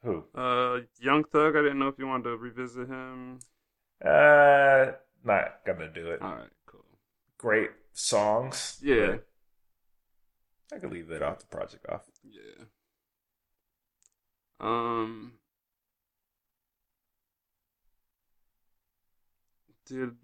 Who? 0.02 0.24
Uh, 0.34 0.80
Young 0.98 1.24
Thug. 1.24 1.56
I 1.56 1.62
didn't 1.62 1.78
know 1.78 1.88
if 1.88 1.98
you 1.98 2.06
wanted 2.06 2.24
to 2.24 2.36
revisit 2.36 2.88
him. 2.88 3.38
Uh 4.04 4.92
not 5.24 5.60
gonna 5.66 5.92
do 5.92 6.10
it. 6.10 6.22
All 6.22 6.34
right, 6.34 6.48
cool. 6.66 6.84
Great 7.36 7.70
songs. 7.92 8.78
Yeah. 8.82 9.18
I 10.72 10.78
could 10.78 10.92
leave 10.92 11.08
that 11.08 11.22
off 11.22 11.40
the 11.40 11.46
project 11.46 11.86
off. 11.88 12.02
Yeah. 12.24 12.64
Um. 14.60 15.32
Did 19.86 20.16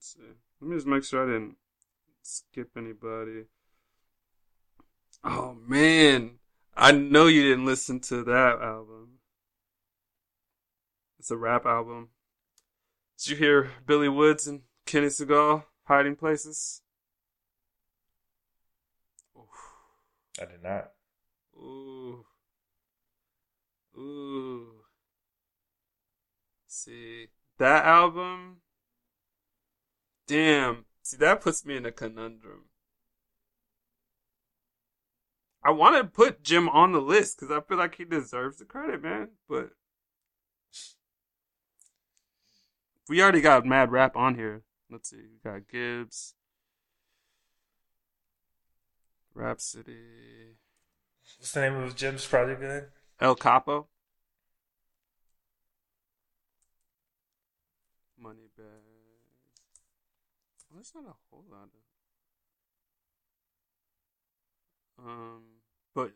let's 0.00 0.14
see. 0.14 0.34
Let 0.60 0.70
me 0.70 0.76
just 0.76 0.86
make 0.86 1.04
sure 1.04 1.24
I 1.24 1.32
didn't 1.32 1.56
skip 2.22 2.70
anybody. 2.76 3.44
Oh 5.22 5.58
man, 5.66 6.38
I 6.74 6.92
know 6.92 7.26
you 7.26 7.42
didn't 7.42 7.66
listen 7.66 8.00
to 8.00 8.24
that 8.24 8.58
album. 8.62 9.18
It's 11.18 11.30
a 11.30 11.36
rap 11.36 11.66
album. 11.66 12.08
Did 13.18 13.30
you 13.30 13.36
hear 13.36 13.70
Billy 13.86 14.08
Woods 14.08 14.46
and 14.46 14.62
Kenny 14.86 15.08
Segal 15.08 15.64
hiding 15.84 16.16
places? 16.16 16.80
I 20.40 20.46
did 20.46 20.62
not. 20.62 20.92
Ooh. 21.54 22.24
Ooh. 23.98 24.68
See, 26.66 27.26
that 27.58 27.84
album. 27.84 28.59
Damn. 30.30 30.84
See, 31.02 31.16
that 31.16 31.40
puts 31.40 31.66
me 31.66 31.76
in 31.76 31.84
a 31.84 31.90
conundrum. 31.90 32.66
I 35.64 35.72
want 35.72 35.96
to 35.96 36.04
put 36.04 36.44
Jim 36.44 36.68
on 36.68 36.92
the 36.92 37.00
list 37.00 37.40
because 37.40 37.50
I 37.50 37.60
feel 37.60 37.78
like 37.78 37.96
he 37.96 38.04
deserves 38.04 38.58
the 38.58 38.64
credit, 38.64 39.02
man. 39.02 39.30
But 39.48 39.70
we 43.08 43.20
already 43.20 43.40
got 43.40 43.66
Mad 43.66 43.90
Rap 43.90 44.16
on 44.16 44.36
here. 44.36 44.62
Let's 44.88 45.10
see. 45.10 45.16
We 45.16 45.50
got 45.50 45.66
Gibbs, 45.66 46.34
Rapsody. 49.34 50.54
What's 51.38 51.50
the 51.50 51.60
name 51.60 51.74
of 51.74 51.96
Jim's 51.96 52.24
project 52.24 52.62
again? 52.62 52.84
El 53.20 53.34
Capo. 53.34 53.88
Moneybagg. 58.24 58.89
There's 60.80 60.94
not 60.94 61.04
a 61.04 61.16
whole 61.28 61.44
lot 61.50 61.68
of. 64.98 65.04
Um, 65.06 65.42
but 65.94 66.12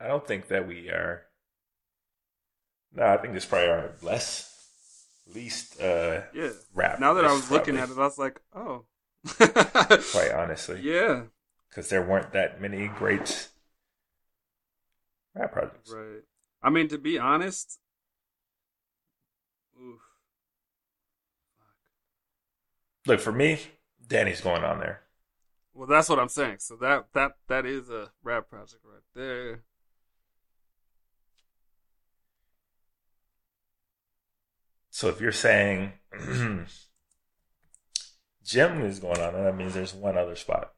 I 0.00 0.08
don't 0.08 0.26
think 0.26 0.48
that 0.48 0.66
we 0.66 0.88
are. 0.88 1.24
No, 2.94 3.04
I 3.04 3.18
think 3.18 3.34
this 3.34 3.44
probably 3.44 3.68
our 3.68 3.90
less, 4.00 4.50
least 5.34 5.78
uh 5.78 6.22
yeah. 6.32 6.52
rap. 6.72 7.00
Now 7.00 7.12
that 7.12 7.26
I 7.26 7.34
was 7.34 7.50
looking 7.50 7.76
at 7.76 7.90
it, 7.90 7.98
I 7.98 8.00
was 8.00 8.16
like, 8.16 8.40
oh. 8.56 8.86
quite 9.26 10.32
honestly, 10.34 10.80
yeah. 10.82 11.24
because 11.68 11.90
there 11.90 12.02
weren't 12.02 12.32
that 12.32 12.62
many 12.62 12.88
great 12.88 13.48
rap 15.34 15.52
projects. 15.52 15.92
Right. 15.94 16.22
I 16.62 16.70
mean, 16.70 16.88
to 16.88 16.96
be 16.96 17.18
honest. 17.18 17.78
Oof. 19.78 20.00
Look 23.08 23.20
for 23.20 23.32
me, 23.32 23.58
Danny's 24.06 24.42
going 24.42 24.64
on 24.64 24.80
there. 24.80 25.00
Well, 25.72 25.86
that's 25.86 26.10
what 26.10 26.18
I'm 26.18 26.28
saying. 26.28 26.56
So 26.58 26.76
that 26.76 27.06
that 27.14 27.32
that 27.48 27.64
is 27.64 27.88
a 27.88 28.10
rap 28.22 28.50
project 28.50 28.82
right 28.84 29.00
there. 29.14 29.62
So 34.90 35.08
if 35.08 35.22
you're 35.22 35.32
saying 35.32 35.94
Jim 38.44 38.82
is 38.82 38.98
going 38.98 39.22
on 39.22 39.32
there, 39.32 39.44
that 39.44 39.56
means 39.56 39.72
there's 39.72 39.94
one 39.94 40.18
other 40.18 40.36
spot. 40.36 40.74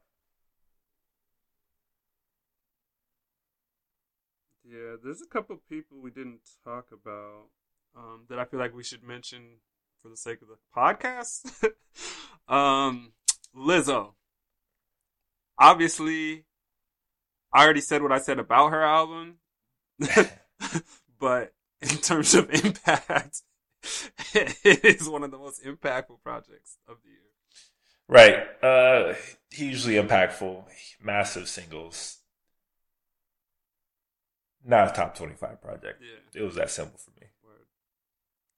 Yeah, 4.63 4.95
there's 5.03 5.21
a 5.21 5.27
couple 5.27 5.57
people 5.67 5.97
we 5.99 6.11
didn't 6.11 6.39
talk 6.63 6.93
about 6.93 7.49
um, 7.93 8.21
that 8.29 8.39
I 8.39 8.45
feel 8.45 8.61
like 8.61 8.73
we 8.73 8.83
should 8.83 9.03
mention 9.03 9.57
for 10.01 10.09
the 10.09 10.17
sake 10.17 10.39
of 10.41 10.47
the 10.47 10.57
podcast. 10.75 11.51
um, 12.53 13.13
Lizzo. 13.55 14.13
Obviously, 15.57 16.45
I 17.53 17.63
already 17.63 17.81
said 17.81 18.01
what 18.01 18.11
I 18.11 18.19
said 18.19 18.39
about 18.39 18.71
her 18.71 18.81
album, 18.81 19.35
but 21.19 21.53
in 21.81 21.97
terms 21.97 22.33
of 22.33 22.49
impact, 22.65 23.41
it 24.33 24.85
is 24.85 25.07
one 25.07 25.23
of 25.23 25.31
the 25.31 25.37
most 25.37 25.63
impactful 25.63 26.21
projects 26.23 26.77
of 26.87 26.97
the 27.03 27.09
year. 27.09 27.17
Right. 28.07 28.63
Uh 28.63 29.13
hugely 29.51 29.95
impactful, 29.95 30.63
massive 31.01 31.47
singles. 31.47 32.17
Not 34.63 34.91
a 34.91 34.93
top 34.93 35.15
25 35.15 35.61
project. 35.61 36.01
Yeah. 36.01 36.41
It 36.41 36.43
was 36.43 36.55
that 36.55 36.69
simple 36.69 36.99
for 36.99 37.11
me. 37.19 37.27
Word. 37.43 37.65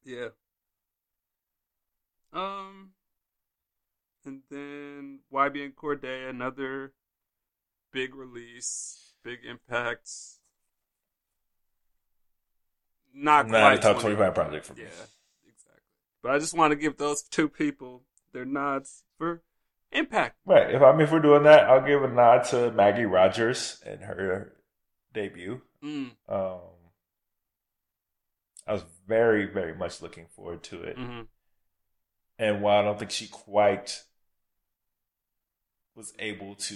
Yeah. 0.03 0.29
Um, 2.33 2.91
and 4.25 4.41
then 4.49 5.19
YBN 5.31 5.73
Cordae, 5.75 6.29
another 6.29 6.93
big 7.91 8.15
release, 8.15 9.13
big 9.23 9.39
impact. 9.45 10.09
Not 13.13 13.47
Not 13.47 13.59
quite 13.61 13.79
a 13.79 13.81
top 13.81 14.01
20. 14.01 14.15
25 14.15 14.33
project 14.35 14.65
for 14.65 14.73
me. 14.73 14.81
Yeah, 14.81 14.87
exactly. 15.47 15.81
But 16.23 16.31
I 16.31 16.39
just 16.39 16.57
want 16.57 16.71
to 16.71 16.75
give 16.75 16.97
those 16.97 17.21
two 17.23 17.47
people 17.47 18.03
their 18.31 18.45
nods 18.45 19.03
for 19.17 19.41
impact. 19.91 20.37
Right. 20.45 20.73
If 20.73 20.81
I 20.81 20.91
mean, 20.93 21.01
if 21.01 21.11
we're 21.11 21.19
doing 21.19 21.43
that, 21.43 21.65
I'll 21.69 21.85
give 21.85 22.03
a 22.03 22.07
nod 22.07 22.43
to 22.45 22.71
Maggie 22.71 23.05
Rogers 23.05 23.81
and 23.85 24.01
her 24.01 24.53
debut. 25.13 25.61
Mm, 25.83 26.11
Um, 26.27 26.59
I 28.65 28.73
was 28.73 28.83
very, 29.07 29.45
very 29.45 29.75
much 29.75 30.01
looking 30.01 30.27
forward 30.27 30.63
to 30.63 30.81
it. 30.83 30.97
hmm 30.97 31.21
And 32.39 32.61
while 32.61 32.79
I 32.79 32.83
don't 32.83 32.99
think 32.99 33.11
she 33.11 33.27
quite 33.27 34.03
was 35.95 36.13
able 36.19 36.55
to 36.55 36.75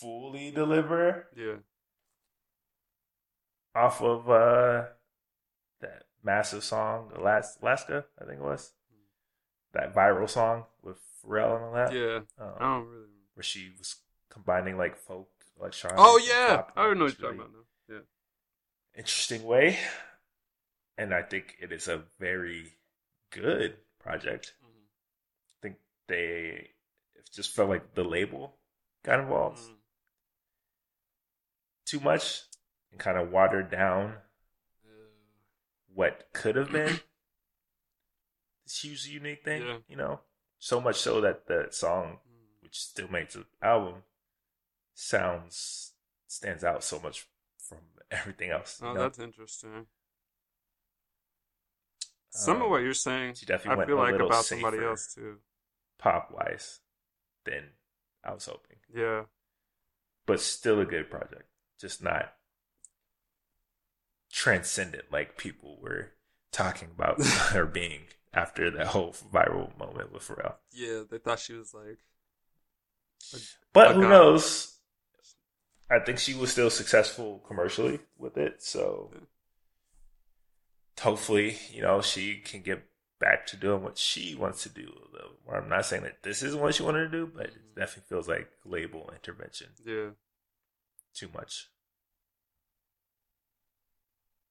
fully 0.00 0.50
deliver 0.50 1.28
Yeah. 1.36 1.56
off 3.74 4.00
of 4.00 4.30
uh, 4.30 4.84
that 5.80 6.04
massive 6.22 6.64
song, 6.64 7.12
Alas- 7.14 7.58
Alaska, 7.60 8.04
I 8.20 8.24
think 8.24 8.38
it 8.40 8.44
was, 8.44 8.72
that 9.72 9.94
viral 9.94 10.28
song 10.30 10.64
with 10.82 10.98
Pharrell 11.22 11.56
and 11.56 11.64
all 11.64 11.72
that, 11.74 11.92
Yeah. 11.92 12.20
um, 12.38 12.54
I 12.58 12.60
don't 12.60 12.88
really. 12.88 13.08
where 13.34 13.42
she 13.44 13.72
was 13.78 13.96
combining 14.30 14.78
like 14.78 14.96
folk, 14.96 15.28
electronic. 15.58 15.98
Oh 15.98 16.18
yeah, 16.24 16.56
pop 16.56 16.72
I 16.76 16.82
know 16.94 17.04
what 17.04 17.18
you're 17.18 17.30
talking 17.30 17.40
about 17.40 17.52
now. 17.52 17.94
Yeah. 17.96 18.00
Interesting 18.96 19.44
way, 19.44 19.78
and 20.96 21.12
I 21.12 21.22
think 21.22 21.56
it 21.60 21.72
is 21.72 21.88
a 21.88 22.04
very 22.18 22.72
good 23.34 23.76
project. 23.98 24.54
Mhm. 24.62 24.86
I 25.58 25.62
think 25.62 25.76
they 26.06 26.70
it 27.14 27.30
just 27.32 27.50
felt 27.54 27.68
like 27.68 27.94
the 27.94 28.04
label 28.04 28.58
got 29.02 29.20
involved. 29.20 29.60
Mhm. 29.60 29.76
too 31.86 32.00
much 32.00 32.42
and 32.90 32.98
kind 32.98 33.18
of 33.18 33.30
watered 33.30 33.70
down 33.70 34.16
what 35.94 36.28
could 36.32 36.56
have 36.56 36.72
been 36.72 37.00
this 38.64 38.80
huge 38.82 39.06
unique 39.06 39.44
thing. 39.44 39.62
Yeah. 39.62 39.78
You 39.88 39.96
know, 39.96 40.20
so 40.58 40.80
much 40.80 40.96
so 40.96 41.20
that 41.20 41.46
the 41.46 41.68
song, 41.70 42.18
which 42.60 42.80
still 42.80 43.08
makes 43.08 43.34
the 43.34 43.44
album, 43.62 44.02
sounds 44.94 45.92
stands 46.26 46.64
out 46.64 46.82
so 46.82 46.98
much 46.98 47.26
from 47.58 47.78
everything 48.10 48.50
else. 48.50 48.80
you 48.80 48.88
Oh, 48.88 48.94
know? 48.94 49.00
that's 49.02 49.18
interesting. 49.18 49.86
Some 52.34 52.62
of 52.62 52.62
Um, 52.62 52.70
what 52.70 52.82
you're 52.82 52.94
saying, 52.94 53.34
she 53.34 53.46
definitely 53.46 53.82
I 53.82 53.86
feel 53.86 53.96
like 53.96 54.14
about 54.16 54.44
somebody 54.44 54.78
else 54.84 55.14
too. 55.14 55.38
pop 55.98 56.30
wise 56.30 56.80
than 57.44 57.72
I 58.24 58.32
was 58.34 58.46
hoping. 58.46 58.78
Yeah, 58.94 59.24
But 60.26 60.40
still 60.40 60.80
a 60.80 60.84
good 60.84 61.08
project. 61.08 61.48
Just 61.78 62.02
not 62.02 62.34
transcendent 64.30 65.10
like 65.12 65.36
people 65.38 65.78
were 65.80 66.12
talking 66.52 66.88
about 66.94 67.22
her 67.52 67.64
being 67.66 68.02
after 68.32 68.70
that 68.70 68.88
whole 68.88 69.12
viral 69.12 69.76
moment 69.78 70.12
with 70.12 70.26
Pharrell. 70.26 70.56
yeah. 70.72 71.02
They 71.08 71.18
thought 71.18 71.38
she 71.40 71.54
was 71.54 71.72
like, 71.74 71.98
But 73.74 73.90
a 73.90 73.94
who 73.94 74.00
god. 74.00 74.08
knows? 74.08 74.78
I 75.90 75.98
think 75.98 76.18
she 76.18 76.34
was 76.34 76.50
still 76.52 76.68
successful 76.70 77.38
commercially 77.46 78.00
with 78.18 78.36
it, 78.36 78.62
so 78.62 79.12
Yeah. 79.12 79.18
Hopefully, 81.00 81.58
you 81.70 81.82
know, 81.82 82.00
she 82.00 82.36
can 82.38 82.62
get 82.62 82.84
back 83.20 83.46
to 83.46 83.56
doing 83.56 83.82
what 83.82 83.96
she 83.98 84.34
wants 84.34 84.62
to 84.64 84.68
do. 84.68 84.92
I'm 85.50 85.68
not 85.68 85.86
saying 85.86 86.02
that 86.02 86.22
this 86.22 86.42
is 86.42 86.56
what 86.56 86.74
she 86.74 86.82
wanted 86.82 87.10
to 87.10 87.10
do, 87.10 87.26
but 87.26 87.46
it 87.46 87.54
Mhm. 87.54 87.74
definitely 87.76 88.08
feels 88.08 88.28
like 88.28 88.50
label 88.64 89.10
intervention 89.12 89.74
yeah. 89.84 90.10
too 91.12 91.28
much. 91.28 91.70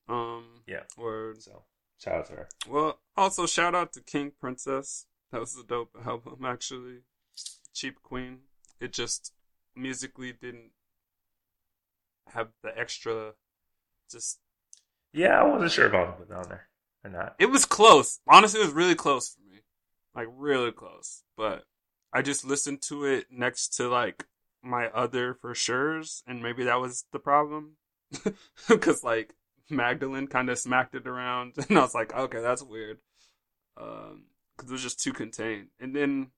Um, 0.07 0.63
Yeah. 0.67 0.85
Word. 0.97 1.41
So 1.41 1.65
shout 1.97 2.15
out 2.15 2.25
to 2.27 2.33
her. 2.33 2.49
Well, 2.67 3.01
also 3.15 3.45
shout 3.45 3.75
out 3.75 3.93
to 3.93 4.01
King 4.01 4.31
Princess. 4.31 5.07
That 5.31 5.39
was 5.39 5.55
a 5.57 5.63
dope 5.63 5.95
album, 6.05 6.45
actually. 6.45 7.03
Cheap 7.73 8.01
Queen. 8.03 8.47
It 8.79 8.93
just 8.93 9.33
musically 9.75 10.31
didn't 10.33 10.73
have 12.27 12.53
the 12.61 12.77
extra. 12.77 13.35
Just 14.09 14.39
Yeah, 15.13 15.39
I 15.39 15.43
wasn't 15.43 15.71
sure 15.71 15.87
if 15.87 15.93
I 15.93 16.03
was 16.03 16.15
put 16.17 16.35
on 16.35 16.49
there 16.49 16.67
or 17.03 17.09
not. 17.09 17.35
it 17.39 17.47
was 17.47 17.65
close. 17.65 18.19
Honestly, 18.27 18.59
it 18.59 18.65
was 18.65 18.73
really 18.73 18.95
close 18.95 19.29
for 19.29 19.41
me, 19.49 19.59
like 20.15 20.27
really 20.35 20.71
close. 20.71 21.23
But 21.37 21.63
I 22.11 22.21
just 22.21 22.45
listened 22.45 22.81
to 22.83 23.05
it 23.05 23.27
next 23.31 23.69
to 23.77 23.87
like 23.87 24.25
my 24.63 24.87
other 24.87 25.33
for 25.35 25.53
sure's, 25.53 26.23
and 26.25 26.41
maybe 26.41 26.63
that 26.63 26.79
was 26.79 27.05
the 27.11 27.19
problem, 27.19 27.77
because 28.69 29.03
like 29.03 29.35
Magdalene 29.69 30.27
kind 30.27 30.49
of 30.49 30.57
smacked 30.57 30.95
it 30.95 31.07
around, 31.07 31.53
and 31.69 31.77
I 31.77 31.81
was 31.81 31.95
like, 31.95 32.13
okay, 32.13 32.41
that's 32.41 32.63
weird, 32.63 32.99
um, 33.77 34.25
because 34.55 34.69
it 34.69 34.73
was 34.73 34.83
just 34.83 35.01
too 35.01 35.13
contained. 35.13 35.67
And 35.79 35.95
then 35.95 36.31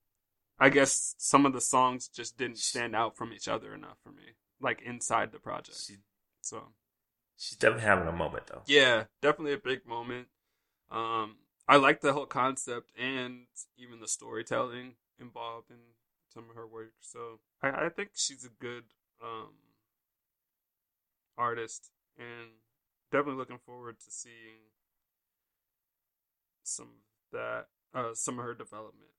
I 0.60 0.70
guess 0.70 1.16
some 1.18 1.46
of 1.46 1.54
the 1.54 1.62
songs 1.62 2.08
just 2.08 2.38
didn't 2.38 2.60
stand 2.60 2.96
out 2.96 3.16
from 3.16 3.32
each 3.34 3.48
other 3.48 3.74
enough 3.74 3.98
for 4.04 4.12
me, 4.12 4.36
like 4.60 4.82
inside 4.82 5.32
the 5.32 5.40
project. 5.40 5.78
So 6.42 6.70
she's 7.38 7.58
definitely 7.58 7.86
having 7.86 8.08
a 8.08 8.12
moment 8.12 8.48
though. 8.48 8.62
yeah, 8.66 9.06
definitely 9.22 9.54
a 9.54 9.58
big 9.58 9.86
moment. 9.86 10.28
Um, 10.92 11.38
I 11.68 11.78
like 11.78 12.02
the 12.02 12.14
whole 12.14 12.26
concept 12.26 12.92
and 13.00 13.48
even 13.78 14.00
the 14.00 14.08
storytelling 14.08 14.96
involved 15.20 15.72
in 15.72 15.78
some 16.34 16.50
of 16.50 16.56
her 16.56 16.68
work. 16.68 16.94
So 17.02 17.40
I, 17.62 17.86
I 17.86 17.90
think 17.90 18.12
she's 18.14 18.46
a 18.46 18.50
good 18.50 18.84
um, 19.24 19.54
artist, 21.38 21.92
and 22.18 22.52
definitely 23.12 23.40
looking 23.40 23.60
forward 23.66 24.00
to 24.00 24.12
seeing 24.12 24.72
some 26.64 26.88
of 26.88 27.40
that, 27.40 27.68
uh, 27.94 28.14
some 28.14 28.40
of 28.40 28.46
her 28.46 28.54
development. 28.54 29.10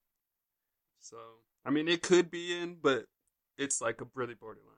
So 1.01 1.17
I 1.65 1.71
mean, 1.71 1.89
it 1.89 2.03
could 2.03 2.31
be 2.31 2.57
in, 2.57 2.77
but 2.81 3.07
it's 3.59 3.81
like 3.81 4.01
a 4.01 4.07
really 4.15 4.35
borderline. 4.35 4.73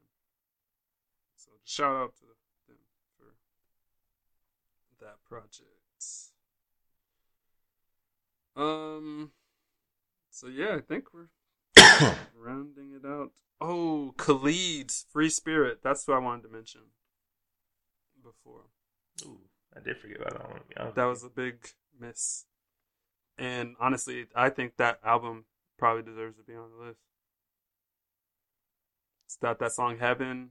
So 1.37 1.51
shout 1.65 1.97
out 1.97 2.15
to 2.17 2.25
that 5.01 5.17
project. 5.29 5.65
Um. 8.57 9.31
So 10.31 10.49
yeah, 10.49 10.77
I 10.77 10.81
think 10.81 11.07
we're 11.13 11.29
rounding 12.37 12.93
it 12.95 13.07
out. 13.07 13.33
Oh, 13.61 14.15
Khalid's 14.17 15.07
Free 15.13 15.31
Spirit. 15.31 15.81
That's 15.83 16.07
what 16.07 16.17
I 16.17 16.21
wanted 16.21 16.43
to 16.43 16.49
mention 16.49 16.83
before. 18.23 18.63
Ooh, 19.25 19.41
I 19.77 19.81
did 19.81 19.99
forget 19.99 20.19
about 20.21 20.33
that 20.35 20.51
one. 20.51 20.61
honest 20.79 20.97
That 20.97 21.05
was 21.05 21.25
a 21.25 21.29
big 21.29 21.69
miss. 21.99 22.45
And 23.37 23.77
honestly, 23.81 24.27
I 24.35 24.51
think 24.51 24.77
that 24.77 24.99
album 25.05 25.45
probably 25.79 26.03
deserves 26.03 26.37
to 26.37 26.43
be 26.43 26.55
on 26.55 26.71
the 26.77 26.87
list. 26.87 27.01
It's 29.27 29.37
got 29.37 29.59
that 29.61 29.73
song 29.73 29.99
Heaven. 29.99 30.51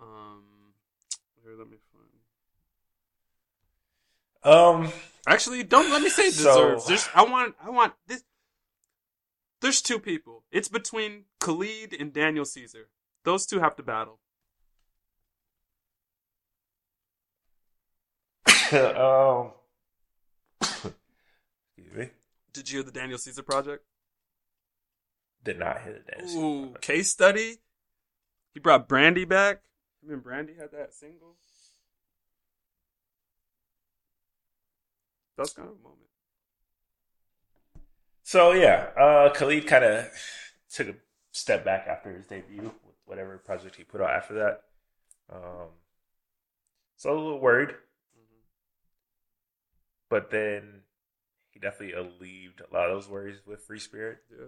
Um, 0.00 0.74
here, 1.42 1.54
let 1.58 1.68
me. 1.68 1.76
Um, 4.44 4.92
Actually, 5.26 5.62
don't 5.62 5.90
let 5.90 6.02
me 6.02 6.08
say 6.08 6.30
So- 6.30 6.54
deserves. 6.74 6.86
There's, 6.86 7.08
I 7.14 7.22
want, 7.22 7.54
I 7.62 7.70
want 7.70 7.94
this. 8.06 8.24
There's 9.60 9.80
two 9.80 10.00
people. 10.00 10.42
It's 10.50 10.68
between 10.68 11.26
Khalid 11.38 11.94
and 11.98 12.12
Daniel 12.12 12.44
Caesar. 12.44 12.88
Those 13.24 13.46
two 13.46 13.60
have 13.60 13.76
to 13.76 13.82
battle. 13.84 14.18
um, 18.72 19.52
excuse 20.60 20.92
me. 21.94 22.08
Did 22.52 22.70
you 22.70 22.78
hear 22.78 22.82
the 22.82 22.90
Daniel 22.90 23.18
Caesar 23.18 23.42
project? 23.42 23.84
Did 25.44 25.58
not 25.58 25.80
hit 25.82 25.94
it. 25.96 26.06
dance. 26.18 26.34
Ooh, 26.34 26.74
case 26.80 27.10
study. 27.10 27.58
He 28.54 28.60
brought 28.60 28.88
Brandy 28.88 29.24
back. 29.24 29.62
Him 30.02 30.12
and 30.14 30.22
Brandy 30.22 30.54
had 30.58 30.72
that 30.72 30.94
single. 30.94 31.36
That's 35.42 35.54
kind 35.54 35.68
of 35.68 35.74
a 35.74 35.82
moment. 35.82 35.98
So 38.22 38.52
yeah, 38.52 38.88
uh, 38.98 39.32
Khalid 39.34 39.66
kind 39.66 39.84
of 39.84 40.06
took 40.70 40.88
a 40.88 40.94
step 41.32 41.64
back 41.64 41.86
after 41.88 42.12
his 42.12 42.26
debut 42.26 42.62
with 42.62 42.96
whatever 43.04 43.38
project 43.38 43.76
he 43.76 43.84
put 43.84 44.00
out 44.00 44.10
after 44.10 44.34
that. 44.34 44.62
Um, 45.32 45.68
so 46.96 47.10
a 47.12 47.14
little 47.14 47.40
worried, 47.40 47.70
Mm-hmm. 47.70 48.40
but 50.08 50.30
then 50.30 50.82
he 51.50 51.58
definitely 51.60 51.94
alleviated 51.94 52.60
a 52.70 52.74
lot 52.74 52.88
of 52.88 52.94
those 52.96 53.08
worries 53.10 53.40
with 53.46 53.62
Free 53.62 53.80
Spirit. 53.80 54.18
Yeah. 54.30 54.46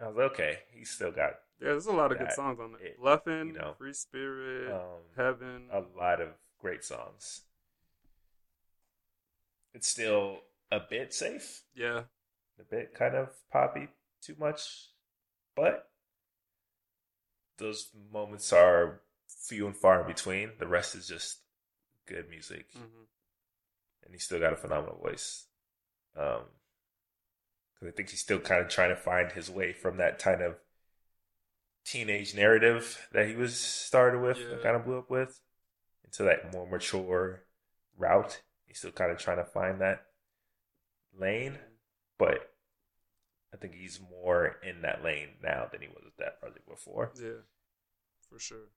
I 0.00 0.08
was 0.08 0.16
like, 0.16 0.32
okay, 0.32 0.58
he's 0.72 0.90
still 0.90 1.12
got 1.12 1.34
Yeah, 1.60 1.68
there's 1.68 1.86
a 1.86 1.92
lot 1.92 2.10
of 2.10 2.18
good 2.18 2.32
songs 2.32 2.58
on 2.58 2.72
there. 2.72 2.86
it- 2.88 2.98
Bluffin', 2.98 3.48
you 3.48 3.52
know, 3.54 3.74
Free 3.78 3.92
Spirit, 3.92 4.72
um, 4.72 5.00
Heaven. 5.16 5.68
a 5.72 5.80
lot 5.96 6.20
of 6.20 6.28
great 6.62 6.84
songs. 6.84 7.42
It's 9.74 9.88
still 9.88 10.38
a 10.70 10.80
bit 10.88 11.12
safe, 11.12 11.62
yeah. 11.74 12.02
a 12.58 12.64
bit 12.70 12.94
kind 12.94 13.14
of 13.14 13.30
poppy, 13.50 13.88
too 14.22 14.36
much, 14.38 14.88
but 15.56 15.88
those 17.58 17.90
moments 18.12 18.52
are 18.52 19.00
few 19.28 19.66
and 19.66 19.76
far 19.76 20.02
in 20.02 20.06
between. 20.06 20.50
The 20.58 20.66
rest 20.68 20.94
is 20.94 21.08
just 21.08 21.38
good 22.06 22.30
music, 22.30 22.66
hmm 22.74 23.02
and 24.04 24.12
he's 24.12 24.24
still 24.24 24.40
got 24.40 24.52
a 24.52 24.56
phenomenal 24.56 24.98
voice. 25.00 25.46
Um, 26.16 26.42
because 27.74 27.88
I 27.88 27.96
think 27.96 28.10
he's 28.10 28.20
still 28.20 28.40
kind 28.40 28.60
of 28.60 28.68
trying 28.68 28.90
to 28.90 28.96
find 28.96 29.30
his 29.30 29.48
way 29.48 29.72
from 29.72 29.96
that 29.98 30.18
kind 30.18 30.42
of 30.42 30.56
teenage 31.86 32.34
narrative 32.34 33.08
that 33.12 33.28
he 33.28 33.36
was 33.36 33.56
started 33.56 34.20
with 34.20 34.38
Yeah. 34.38 34.54
and 34.54 34.62
kind 34.62 34.76
of 34.76 34.84
blew 34.84 34.98
up 34.98 35.08
with 35.08 35.40
into 36.04 36.22
that 36.24 36.52
more 36.52 36.66
mature 36.66 37.42
route. 37.96 38.42
He's 38.66 38.78
still 38.78 38.90
kind 38.92 39.10
of 39.12 39.18
trying 39.18 39.38
to 39.38 39.44
find 39.44 39.80
that 39.80 40.06
lane, 41.18 41.58
but 42.18 42.52
I 43.52 43.56
think 43.58 43.74
he's 43.74 44.00
more 44.00 44.56
in 44.62 44.82
that 44.82 45.04
lane 45.04 45.36
now 45.42 45.68
than 45.70 45.82
he 45.82 45.88
was 45.88 46.04
with 46.04 46.16
that 46.18 46.40
project 46.40 46.68
before. 46.68 47.12
Yeah. 47.20 47.42
For 48.28 48.38
sure. 48.38 48.70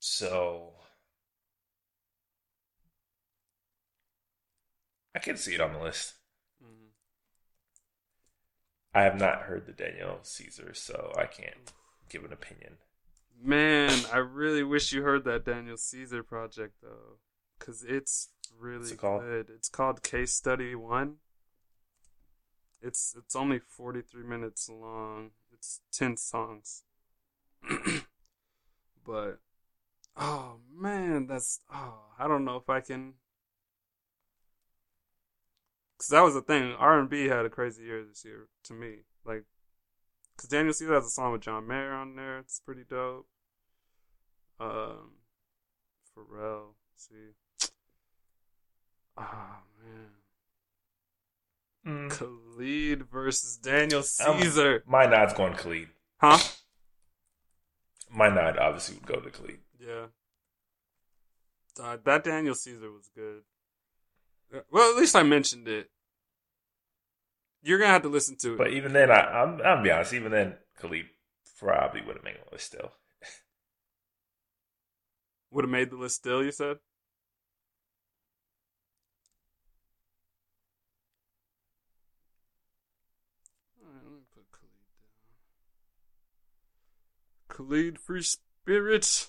So 0.00 0.72
I 5.14 5.18
can 5.18 5.36
see 5.36 5.54
it 5.54 5.60
on 5.60 5.72
the 5.72 5.78
list. 5.78 6.14
hmm 6.60 6.88
I 8.92 9.02
have 9.02 9.16
not 9.18 9.42
heard 9.42 9.66
the 9.66 9.72
Daniel 9.72 10.18
Caesar, 10.22 10.74
so 10.74 11.12
I 11.16 11.26
can't 11.26 11.72
give 12.08 12.24
an 12.24 12.32
opinion. 12.32 12.78
Man, 13.42 13.98
I 14.12 14.18
really 14.18 14.62
wish 14.62 14.92
you 14.92 15.02
heard 15.02 15.24
that 15.24 15.44
Daniel 15.44 15.76
Caesar 15.76 16.22
project 16.22 16.74
though, 16.82 17.18
because 17.58 17.82
it's 17.84 18.28
really 18.58 18.92
it 18.92 18.98
called? 18.98 19.22
good. 19.22 19.50
It's 19.54 19.68
called 19.68 20.02
Case 20.02 20.34
Study 20.34 20.74
One. 20.74 21.16
It's 22.82 23.14
it's 23.16 23.34
only 23.34 23.58
forty 23.58 24.02
three 24.02 24.24
minutes 24.24 24.68
long. 24.68 25.30
it's 25.52 25.80
ten 25.92 26.16
songs. 26.16 26.82
but 29.06 29.38
oh 30.16 30.56
man, 30.74 31.26
that's 31.26 31.60
oh 31.72 32.00
I 32.18 32.28
don't 32.28 32.44
know 32.44 32.56
if 32.56 32.68
I 32.68 32.80
can. 32.80 33.14
Cause 35.98 36.08
that 36.08 36.22
was 36.22 36.34
the 36.34 36.42
thing. 36.42 36.74
R 36.78 36.98
and 36.98 37.10
B 37.10 37.28
had 37.28 37.44
a 37.44 37.50
crazy 37.50 37.84
year 37.84 38.04
this 38.04 38.24
year 38.24 38.48
to 38.64 38.72
me. 38.72 39.00
Like, 39.24 39.44
cause 40.40 40.48
Daniel 40.48 40.72
Caesar 40.72 40.94
has 40.94 41.06
a 41.06 41.10
song 41.10 41.32
with 41.32 41.42
John 41.42 41.66
Mayer 41.66 41.92
on 41.92 42.16
there. 42.16 42.38
It's 42.38 42.60
pretty 42.60 42.84
dope. 42.88 43.26
Um, 44.58 45.12
Pharrell. 46.16 46.74
See. 46.96 47.34
Oh 49.16 49.56
man. 49.82 50.10
Mm. 51.86 52.10
Khalid 52.10 53.04
versus 53.10 53.56
Daniel 53.56 54.00
Um, 54.26 54.40
Caesar. 54.40 54.82
My 54.86 55.06
nod's 55.06 55.32
going 55.34 55.54
Khalid. 55.54 55.88
huh? 56.18 56.38
My 58.10 58.28
nod 58.28 58.58
obviously 58.58 58.96
would 58.96 59.06
go 59.06 59.20
to 59.20 59.30
Khalid. 59.30 59.58
Yeah. 59.78 60.06
Uh, 61.80 61.96
that 62.04 62.24
Daniel 62.24 62.54
Caesar 62.54 62.90
was 62.90 63.08
good. 63.14 63.42
Uh, 64.54 64.60
Well, 64.70 64.90
at 64.90 64.96
least 64.98 65.14
I 65.16 65.22
mentioned 65.22 65.68
it. 65.68 65.90
You're 67.62 67.78
gonna 67.78 67.92
have 67.92 68.02
to 68.02 68.08
listen 68.08 68.36
to 68.38 68.54
it. 68.54 68.58
But 68.58 68.72
even 68.72 68.92
then, 68.92 69.10
I, 69.10 69.20
I'm 69.20 69.60
I'll 69.64 69.82
be 69.82 69.90
honest. 69.90 70.14
Even 70.14 70.32
then, 70.32 70.54
Khalid 70.80 71.06
probably 71.58 72.00
would 72.02 72.16
have 72.16 72.24
made 72.24 72.36
the 72.36 72.52
list 72.52 72.66
still. 72.66 72.92
Would 75.50 75.64
have 75.64 75.70
made 75.70 75.90
the 75.90 75.96
list 75.96 76.16
still. 76.16 76.42
You 76.42 76.52
said. 76.52 76.78
Alright, 83.84 84.02
let 84.04 84.12
me 84.12 84.20
put 84.32 84.44
Khalid 84.52 84.70
down. 87.48 87.50
Khalid 87.56 87.98
Free 87.98 88.22
Spirit. 88.22 89.28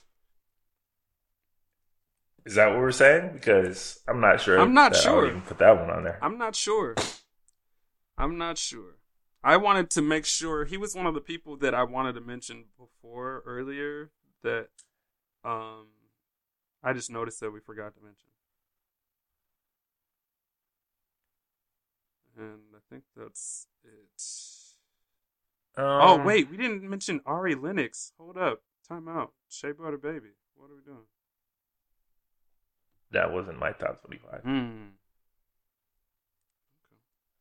Is 2.45 2.56
that 2.56 2.70
what 2.70 2.80
we're 2.80 2.91
saying? 2.91 3.32
Because 3.34 3.99
I'm 4.08 4.20
not 4.22 4.40
sure. 4.41 4.58
I'm 4.60 4.74
not 4.74 4.94
that 4.94 4.99
I 4.99 5.03
sure. 5.03 5.22
would 5.22 5.30
even 5.30 5.41
put 5.41 5.58
that 5.60 5.78
one 5.78 5.90
on 5.90 6.03
there. 6.06 6.18
I'm 6.22 6.38
not 6.38 6.56
sure. 6.56 6.95
I'm 8.22 8.38
not 8.38 8.57
sure. 8.60 8.98
I 9.43 9.57
wanted 9.57 9.89
to 9.91 10.02
make 10.03 10.26
sure 10.26 10.65
he 10.65 10.77
was 10.77 10.93
one 10.93 11.07
of 11.07 11.15
the 11.15 11.22
people 11.22 11.57
that 11.57 11.73
I 11.73 11.84
wanted 11.84 12.14
to 12.14 12.22
mention 12.22 12.65
before 12.77 13.41
earlier 13.48 14.11
that 14.43 14.68
um 15.43 15.88
I 16.84 16.93
just 16.93 17.10
noticed 17.10 17.39
that 17.39 17.52
we 17.52 17.60
forgot 17.60 17.95
to 17.95 18.02
mention. 18.02 18.30
And 22.38 22.61
I 22.76 22.80
think 22.89 23.03
that's 23.15 23.68
it. 23.84 24.23
oh 25.77 26.19
Um, 26.19 26.23
wait, 26.23 26.49
we 26.49 26.57
didn't 26.57 26.88
mention 26.88 27.22
Ari 27.26 27.56
Lennox. 27.56 28.14
Hold 28.19 28.38
up. 28.38 28.61
Time 28.88 29.07
out. 29.07 29.34
Shea 29.49 29.72
Butter 29.72 29.98
Baby. 29.98 30.30
What 30.56 30.69
are 30.69 30.76
we 30.76 30.81
doing? 30.84 31.06
that 33.11 33.31
wasn't 33.34 33.60
my 33.60 33.72
top 33.73 34.02
25. 34.06 34.41
Hmm. 34.43 34.85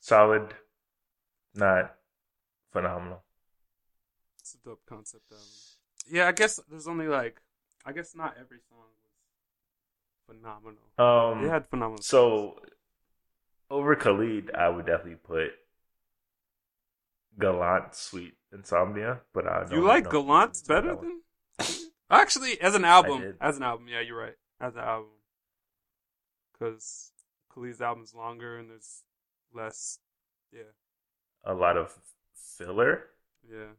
Solid, 0.01 0.55
not 1.55 1.95
phenomenal. 2.73 3.23
It's 4.39 4.55
a 4.55 4.69
dope 4.69 4.83
concept 4.87 5.31
album. 5.31 5.47
Yeah, 6.11 6.29
I 6.29 6.33
guess 6.33 6.61
there's 6.71 6.89
only 6.89 7.09
like 7.09 7.41
I 7.85 7.93
guess 7.93 8.15
not 8.15 8.35
every 8.39 8.59
song 8.69 8.79
was 9.03 10.37
phenomenal. 10.37 10.83
Um, 10.99 11.45
it 11.45 11.51
had 11.51 11.69
phenomenal. 11.69 12.03
So 12.03 12.61
over 13.71 13.95
Khalid, 13.95 14.51
I 14.55 14.69
would 14.69 14.87
definitely 14.87 15.17
put 15.17 15.53
Gallant 17.39 17.95
Sweet 17.95 18.35
Insomnia, 18.53 19.21
but 19.33 19.47
I 19.47 19.61
don't 19.61 19.73
you 19.73 19.83
like 19.83 20.05
know 20.05 20.11
Gallant 20.11 20.63
better 20.67 20.97
than 20.97 21.23
actually 22.11 22.61
as 22.61 22.75
an 22.75 22.85
album. 22.85 23.37
As 23.41 23.57
an 23.57 23.63
album, 23.63 23.87
yeah, 23.89 24.01
you're 24.01 24.19
right. 24.19 24.37
As 24.61 24.75
an 24.75 24.83
album, 24.83 25.11
because 26.53 27.13
Khalid's 27.55 27.81
album's 27.81 28.15
longer 28.15 28.59
and 28.59 28.71
there's 28.71 29.03
less. 29.55 29.99
Yeah, 30.53 30.63
a 31.45 31.55
lot 31.55 31.77
of 31.77 31.97
filler. 32.35 33.05
yeah. 33.49 33.75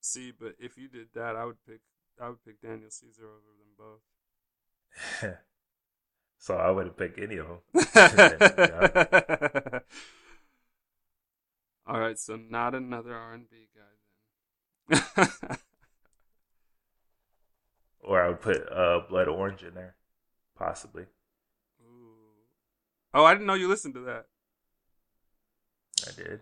See, 0.00 0.32
but 0.38 0.56
if 0.58 0.76
you 0.76 0.88
did 0.88 1.08
that, 1.14 1.36
I 1.36 1.44
would 1.44 1.64
pick. 1.66 1.80
I 2.20 2.28
would 2.28 2.44
pick 2.44 2.60
Daniel 2.60 2.90
Caesar 2.90 3.24
over 3.24 3.52
them 3.58 3.74
both. 5.22 5.22
so 6.38 6.56
I 6.56 6.70
wouldn't 6.70 6.96
pick 6.96 7.18
any 7.18 7.36
of 7.36 7.46
them. 7.46 7.58
All 11.86 12.00
right, 12.00 12.18
so 12.18 12.36
not 12.36 12.74
another 12.74 13.14
R 13.14 13.32
and 13.32 13.48
B 13.50 13.68
guy 13.74 13.82
then. 15.18 15.28
Or 18.00 18.20
I 18.20 18.28
would 18.28 18.40
put 18.40 18.70
uh, 18.70 19.00
Blood 19.08 19.28
Orange 19.28 19.62
in 19.62 19.74
there, 19.74 19.94
possibly. 20.56 21.04
Ooh. 21.84 22.16
Oh, 23.14 23.24
I 23.24 23.32
didn't 23.32 23.46
know 23.46 23.54
you 23.54 23.68
listened 23.68 23.94
to 23.94 24.00
that. 24.00 24.26
I 26.06 26.12
did. 26.16 26.40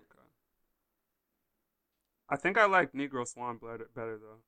I 2.28 2.36
think 2.36 2.56
I 2.56 2.66
like 2.66 2.92
Negro 2.92 3.26
Swan 3.26 3.58
better, 3.58 3.88
better 3.94 4.16
though. 4.16 4.40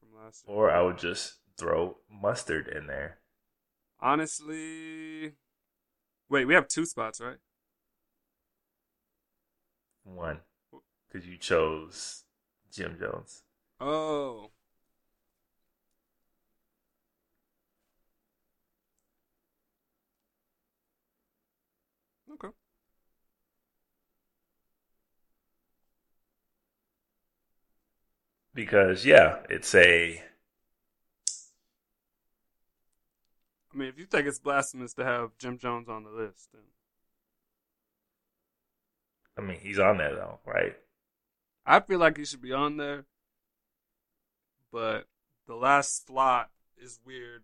From 0.00 0.24
last 0.24 0.44
year. 0.46 0.56
Or 0.56 0.70
I 0.70 0.80
would 0.82 0.98
just 0.98 1.34
throw 1.58 1.98
Mustard 2.10 2.68
in 2.68 2.86
there. 2.86 3.18
Honestly, 4.00 5.32
wait, 6.28 6.46
we 6.46 6.54
have 6.54 6.68
two 6.68 6.86
spots, 6.86 7.20
right? 7.20 7.38
One, 10.04 10.40
because 11.08 11.26
you 11.26 11.36
chose 11.36 12.24
Jim 12.70 12.96
Jones. 12.98 13.42
Oh. 13.80 14.50
Okay. 22.32 22.48
Because 28.56 29.04
yeah, 29.04 29.40
it's 29.50 29.74
a 29.74 30.22
I 33.72 33.76
mean, 33.76 33.88
if 33.88 33.98
you 33.98 34.06
think 34.06 34.26
it's 34.26 34.38
blasphemous 34.38 34.94
to 34.94 35.04
have 35.04 35.36
Jim 35.38 35.58
Jones 35.58 35.90
on 35.90 36.04
the 36.04 36.10
list, 36.10 36.48
then 36.54 36.62
I 39.36 39.42
mean, 39.42 39.58
he's 39.60 39.78
on 39.78 39.98
there 39.98 40.14
though, 40.14 40.38
right? 40.46 40.74
I 41.66 41.80
feel 41.80 41.98
like 41.98 42.16
he 42.16 42.24
should 42.24 42.40
be 42.40 42.54
on 42.54 42.78
there. 42.78 43.04
But 44.72 45.06
the 45.46 45.54
last 45.54 46.06
slot 46.06 46.48
is 46.78 46.98
weird. 47.04 47.42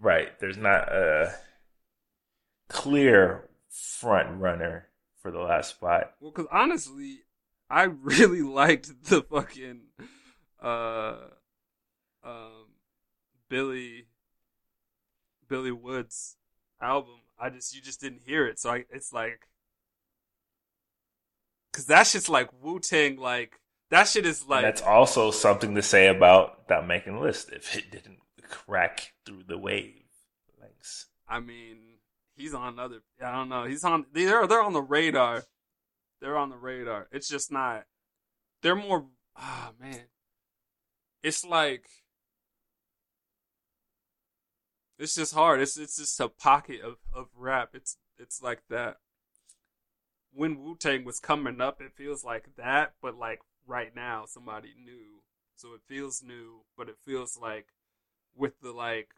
Right. 0.00 0.38
There's 0.40 0.56
not 0.56 0.90
a 0.90 1.34
clear 2.68 3.50
front 3.68 4.40
runner 4.40 4.88
for 5.20 5.30
the 5.30 5.40
last 5.40 5.70
spot. 5.70 6.14
Well, 6.20 6.30
because 6.30 6.46
honestly, 6.50 7.25
I 7.68 7.84
really 7.84 8.42
liked 8.62 9.04
the 9.04 9.22
fucking 9.22 9.80
uh 10.62 11.16
um 12.24 12.66
Billy 13.48 14.06
Billy 15.48 15.72
Woods 15.72 16.36
album. 16.80 17.20
I 17.38 17.50
just 17.50 17.74
you 17.74 17.82
just 17.82 18.00
didn't 18.00 18.22
hear 18.24 18.46
it, 18.46 18.58
so 18.58 18.70
I 18.70 18.84
it's 18.90 19.12
like 19.12 19.48
because 21.70 21.86
that 21.86 22.06
shit's 22.06 22.28
like 22.28 22.48
Wu 22.62 22.80
Tang. 22.80 23.16
Like 23.16 23.60
that 23.90 24.08
shit 24.08 24.26
is 24.26 24.46
like 24.46 24.64
And 24.64 24.66
that's 24.66 24.82
also 24.82 25.30
something 25.30 25.74
to 25.74 25.82
say 25.82 26.08
about 26.08 26.68
that 26.68 26.86
making 26.86 27.14
a 27.14 27.20
list 27.20 27.50
if 27.52 27.76
it 27.76 27.90
didn't 27.90 28.18
crack 28.48 29.12
through 29.24 29.42
the 29.46 29.58
wave 29.58 30.04
lengths. 30.60 31.06
I 31.28 31.40
mean, 31.40 31.78
he's 32.36 32.54
on 32.54 32.78
other. 32.78 33.00
I 33.22 33.32
don't 33.32 33.48
know. 33.48 33.64
He's 33.64 33.84
on. 33.84 34.06
They're 34.12 34.46
they're 34.46 34.62
on 34.62 34.72
the 34.72 34.82
radar. 34.82 35.44
They're 36.20 36.36
on 36.36 36.50
the 36.50 36.56
radar. 36.56 37.08
It's 37.12 37.28
just 37.28 37.52
not. 37.52 37.84
They're 38.62 38.76
more. 38.76 39.06
Ah 39.36 39.72
man, 39.80 40.06
it's 41.22 41.44
like. 41.44 41.86
It's 44.98 45.14
just 45.14 45.34
hard. 45.34 45.60
It's 45.60 45.76
it's 45.76 45.98
just 45.98 46.18
a 46.20 46.28
pocket 46.28 46.80
of, 46.80 46.96
of 47.14 47.28
rap. 47.36 47.70
It's 47.74 47.98
it's 48.18 48.42
like 48.42 48.62
that. 48.70 48.96
When 50.32 50.58
Wu 50.58 50.76
Tang 50.76 51.04
was 51.04 51.20
coming 51.20 51.60
up, 51.60 51.80
it 51.80 51.92
feels 51.96 52.24
like 52.24 52.56
that, 52.56 52.94
but 53.02 53.16
like 53.16 53.40
right 53.66 53.94
now, 53.94 54.24
somebody 54.26 54.74
new. 54.82 55.22
So 55.54 55.74
it 55.74 55.80
feels 55.86 56.22
new, 56.22 56.64
but 56.76 56.88
it 56.88 56.96
feels 57.04 57.38
like 57.40 57.68
with 58.34 58.60
the 58.60 58.72
like 58.72 59.10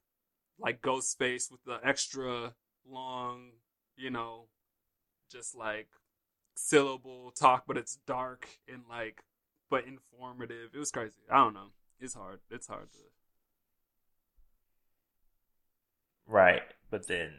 like 0.59 0.83
Ghostface 0.83 1.51
with 1.51 1.63
the 1.65 1.79
extra 1.85 2.55
long, 2.89 3.51
you 3.97 4.11
know, 4.11 4.47
just 5.31 5.55
like 5.55 5.89
syllable 6.59 7.31
talk, 7.31 7.65
but 7.67 7.77
it's 7.77 7.99
dark 8.07 8.49
and 8.73 8.83
like, 8.89 9.23
but 9.71 9.85
informative. 9.87 10.71
It 10.75 10.79
was 10.79 10.91
crazy. 10.91 11.21
I 11.31 11.37
don't 11.39 11.55
know. 11.55 11.69
It's 12.01 12.15
hard. 12.15 12.41
It's 12.51 12.67
hard 12.67 12.93
to. 12.93 12.99
Right. 16.27 16.63
But 16.91 17.07
then 17.07 17.33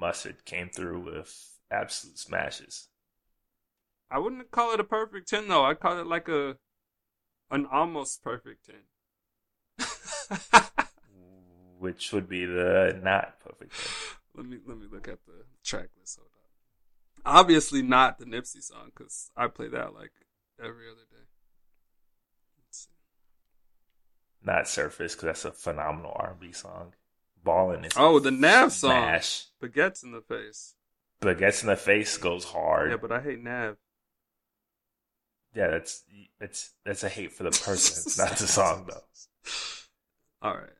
Mustard 0.00 0.44
came 0.44 0.68
through 0.68 1.00
with 1.00 1.58
absolute 1.70 2.18
smashes. 2.18 2.88
I 4.10 4.18
wouldn't 4.18 4.50
call 4.50 4.72
it 4.72 4.80
a 4.80 4.84
perfect 4.84 5.28
ten 5.28 5.48
though. 5.48 5.64
I'd 5.64 5.80
call 5.80 5.98
it 5.98 6.06
like 6.06 6.28
a 6.28 6.56
an 7.50 7.66
almost 7.66 8.22
perfect 8.22 8.66
ten. 8.66 8.76
Which 11.78 12.12
would 12.12 12.28
be 12.28 12.44
the 12.44 12.98
not 13.02 13.38
perfect 13.40 13.72
10. 13.72 13.80
let 14.36 14.46
me 14.46 14.58
let 14.66 14.78
me 14.78 14.86
look 14.90 15.08
at 15.08 15.24
the 15.26 15.44
track 15.62 15.88
list. 16.00 16.18
Hold 16.18 16.30
on. 16.34 16.37
Obviously 17.26 17.82
not 17.82 18.18
the 18.18 18.24
Nipsey 18.24 18.62
song 18.62 18.90
because 18.94 19.30
I 19.36 19.48
play 19.48 19.68
that 19.68 19.94
like 19.94 20.12
every 20.58 20.88
other 20.88 21.04
day. 21.10 21.26
Let's 22.58 22.78
see. 22.84 22.88
Not 24.44 24.68
Surface, 24.68 25.14
because 25.14 25.26
that's 25.26 25.44
a 25.44 25.52
phenomenal 25.52 26.12
R&B 26.16 26.52
song. 26.52 26.94
Ballin' 27.44 27.84
is 27.84 27.92
Oh, 27.96 28.18
the 28.18 28.30
Nav 28.30 28.72
song. 28.72 28.90
smash. 28.90 29.46
Baguettes 29.62 30.02
in 30.02 30.12
the 30.12 30.20
face. 30.22 30.74
Gets 31.20 31.62
in 31.62 31.68
the 31.68 31.76
Face 31.76 32.16
goes 32.16 32.44
hard. 32.44 32.90
Yeah, 32.90 32.96
but 33.00 33.10
I 33.12 33.20
hate 33.20 33.42
Nav. 33.42 33.76
Yeah, 35.54 35.68
that's 35.68 36.04
that's 36.38 36.72
that's 36.84 37.02
a 37.02 37.08
hate 37.08 37.32
for 37.32 37.42
the 37.42 37.50
person. 37.50 38.04
it's 38.06 38.18
not 38.18 38.36
the 38.36 38.46
song 38.46 38.86
though. 38.88 39.02
All 40.42 40.54
right. 40.54 40.70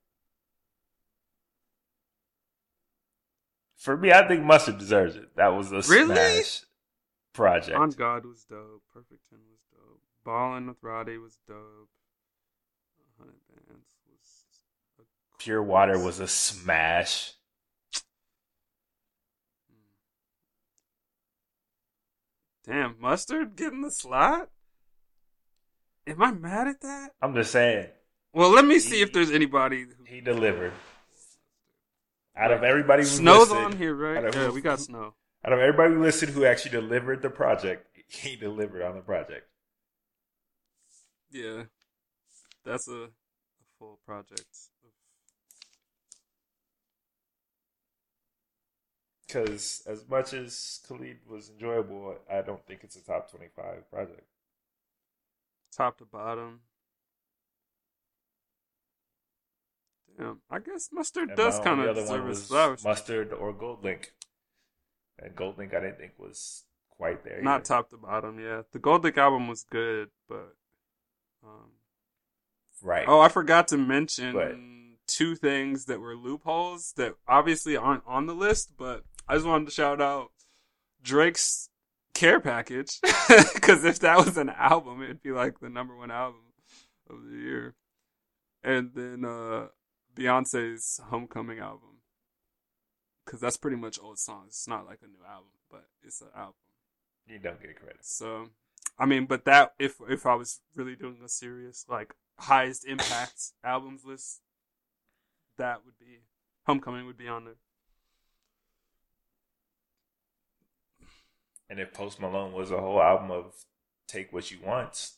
For 3.89 3.97
me, 3.97 4.13
I 4.13 4.29
think 4.29 4.45
Mustard 4.45 4.77
deserves 4.77 5.17
it. 5.17 5.35
That 5.37 5.49
was 5.57 5.73
a 5.73 5.77
Really? 5.91 6.15
smash 6.15 6.61
project. 7.33 7.75
On 7.79 7.89
God 7.89 8.27
was 8.27 8.45
dope. 8.45 8.83
Perfect 8.93 9.23
Ten 9.31 9.39
was 9.51 9.61
dope. 9.73 10.03
Ballin' 10.27 10.67
with 10.67 10.77
Roddy 10.83 11.17
was 11.17 11.39
dope. 11.49 11.89
Hundred 13.17 13.41
Bands 13.49 13.97
was. 14.07 14.45
a 14.99 15.05
Pure 15.39 15.63
Water 15.63 15.99
was 15.99 16.21
a 16.21 16.29
smash. 16.29 17.33
Damn, 22.67 23.01
mustard 23.01 23.57
getting 23.57 23.81
the 23.81 23.91
slot. 23.91 24.51
Am 26.07 26.23
I 26.23 26.33
mad 26.33 26.69
at 26.69 26.83
that? 26.83 27.13
I'm 27.23 27.35
just 27.35 27.53
saying, 27.53 27.87
Well, 28.35 28.51
let 28.51 28.67
me 28.67 28.81
see 28.81 29.01
if 29.01 29.15
there's 29.15 29.31
anybody. 29.31 29.85
Who... 29.85 30.05
he 30.05 30.21
delivered. 30.21 30.75
Out 32.39 32.53
of 32.53 32.63
everybody 32.63 33.03
who 33.03 33.09
Snow's 33.09 33.51
listed, 33.51 33.57
on 33.59 33.77
here, 33.77 33.95
right? 33.95 34.33
Yeah, 34.33 34.51
we 34.51 34.61
got 34.61 34.79
snow. 34.79 35.15
out 35.45 35.53
of 35.53 35.59
everybody 35.59 35.95
who 35.95 36.03
listed 36.03 36.29
who 36.29 36.45
actually 36.45 36.71
delivered 36.71 37.21
the 37.21 37.31
project, 37.31 37.89
he 38.09 38.37
delivered 38.37 38.83
on 38.83 38.95
the 38.95 39.01
project. 39.03 39.49
Yeah, 41.31 41.65
that's 42.65 42.87
a, 42.87 42.93
a 43.03 43.09
full 43.79 43.99
project. 44.07 44.47
Because 49.27 49.83
as 49.87 50.09
much 50.09 50.33
as 50.33 50.81
Khalid 50.89 51.19
was 51.29 51.51
enjoyable, 51.51 52.17
I 52.33 52.41
don't 52.41 52.65
think 52.67 52.81
it's 52.83 52.97
a 52.97 53.05
top 53.05 53.31
25 53.31 53.91
project. 53.91 54.23
Top 55.77 55.99
to 55.99 56.07
bottom. 56.07 56.61
Damn, 60.19 60.41
I 60.51 60.59
guess 60.59 60.89
mustard 60.93 61.29
And 61.29 61.37
does 61.37 61.61
kind 61.61 61.81
of 61.81 61.95
deserve 61.95 62.27
his 62.29 62.47
flowers. 62.47 62.83
Mustard 62.85 63.33
or 63.33 63.53
GoldLink. 63.55 64.07
And 65.19 65.35
GoldLink 65.37 65.75
I 65.75 65.81
didn't 65.81 65.99
think 65.99 66.13
was 66.19 66.65
quite 66.91 67.25
there. 67.25 67.41
Not 67.43 67.57
either. 67.61 67.65
top 67.65 67.91
to 67.91 67.97
bottom, 67.97 68.41
yeah. 68.41 68.63
The 68.73 68.79
GoldLink 68.81 69.17
album 69.17 69.47
was 69.49 69.65
good, 69.71 70.09
but 70.29 70.55
um, 71.45 71.71
Right. 72.83 73.05
Oh, 73.09 73.21
I 73.21 73.29
forgot 73.29 73.69
to 73.69 73.77
mention 73.77 74.33
But- 74.33 74.57
two 75.07 75.35
things 75.35 75.87
that 75.87 76.01
were 76.01 76.15
loopholes 76.17 76.93
that 76.97 77.15
obviously 77.27 77.77
aren't 77.77 78.03
on 78.07 78.27
the 78.27 78.35
list, 78.35 78.73
but 78.77 79.05
I 79.27 79.35
just 79.35 79.47
wanted 79.47 79.65
to 79.67 79.71
shout 79.73 80.01
out 80.03 80.29
Drake's 81.03 81.71
Care 82.15 82.41
Package 82.41 82.99
because 83.55 83.85
if 83.85 84.01
that 84.01 84.19
was 84.19 84.37
an 84.37 84.51
album, 84.51 85.03
it'd 85.03 85.23
be 85.23 85.31
like 85.31 85.61
the 85.61 85.69
number 85.71 85.97
one 85.97 86.11
album 86.11 86.41
of 87.09 87.17
the 87.31 87.37
year. 87.39 87.75
And 88.63 88.91
then 88.95 89.25
uh 89.25 89.69
Beyonce's 90.19 91.01
Homecoming 91.11 91.61
album 91.61 91.99
because 93.25 93.41
that's 93.41 93.57
pretty 93.57 93.77
much 93.77 93.99
old 94.03 94.19
songs. 94.19 94.49
It's 94.49 94.69
not 94.69 94.87
like 94.87 95.01
a 95.03 95.07
new 95.07 95.25
album, 95.29 95.51
but 95.71 95.85
it's 96.03 96.23
an 96.23 96.29
album. 96.35 96.55
You 97.27 97.39
don't 97.39 97.61
get 97.61 97.79
credit. 97.79 98.05
So, 98.05 98.49
I 98.99 99.05
mean, 99.05 99.27
but 99.27 99.45
that 99.45 99.75
if 99.79 99.97
if 100.09 100.27
I 100.27 100.35
was 100.35 100.61
really 100.75 100.97
doing 100.97 101.19
a 101.25 101.29
serious 101.29 101.85
like 101.89 102.15
highest 102.39 102.87
impact 102.87 103.53
albums 103.65 104.05
list, 104.05 104.41
that 105.59 105.85
would 105.85 105.99
be 105.99 106.21
Homecoming 106.67 107.07
would 107.07 107.19
be 107.19 107.29
on 107.29 107.45
there. 107.45 107.55
And 111.71 111.79
if 111.79 111.93
Post 111.93 112.19
Malone 112.19 112.53
was 112.53 112.71
a 112.71 112.81
whole 112.81 113.03
album 113.03 113.31
of 113.31 113.53
Take 114.07 114.33
What 114.33 114.51
You 114.51 114.59
Want, 114.65 115.11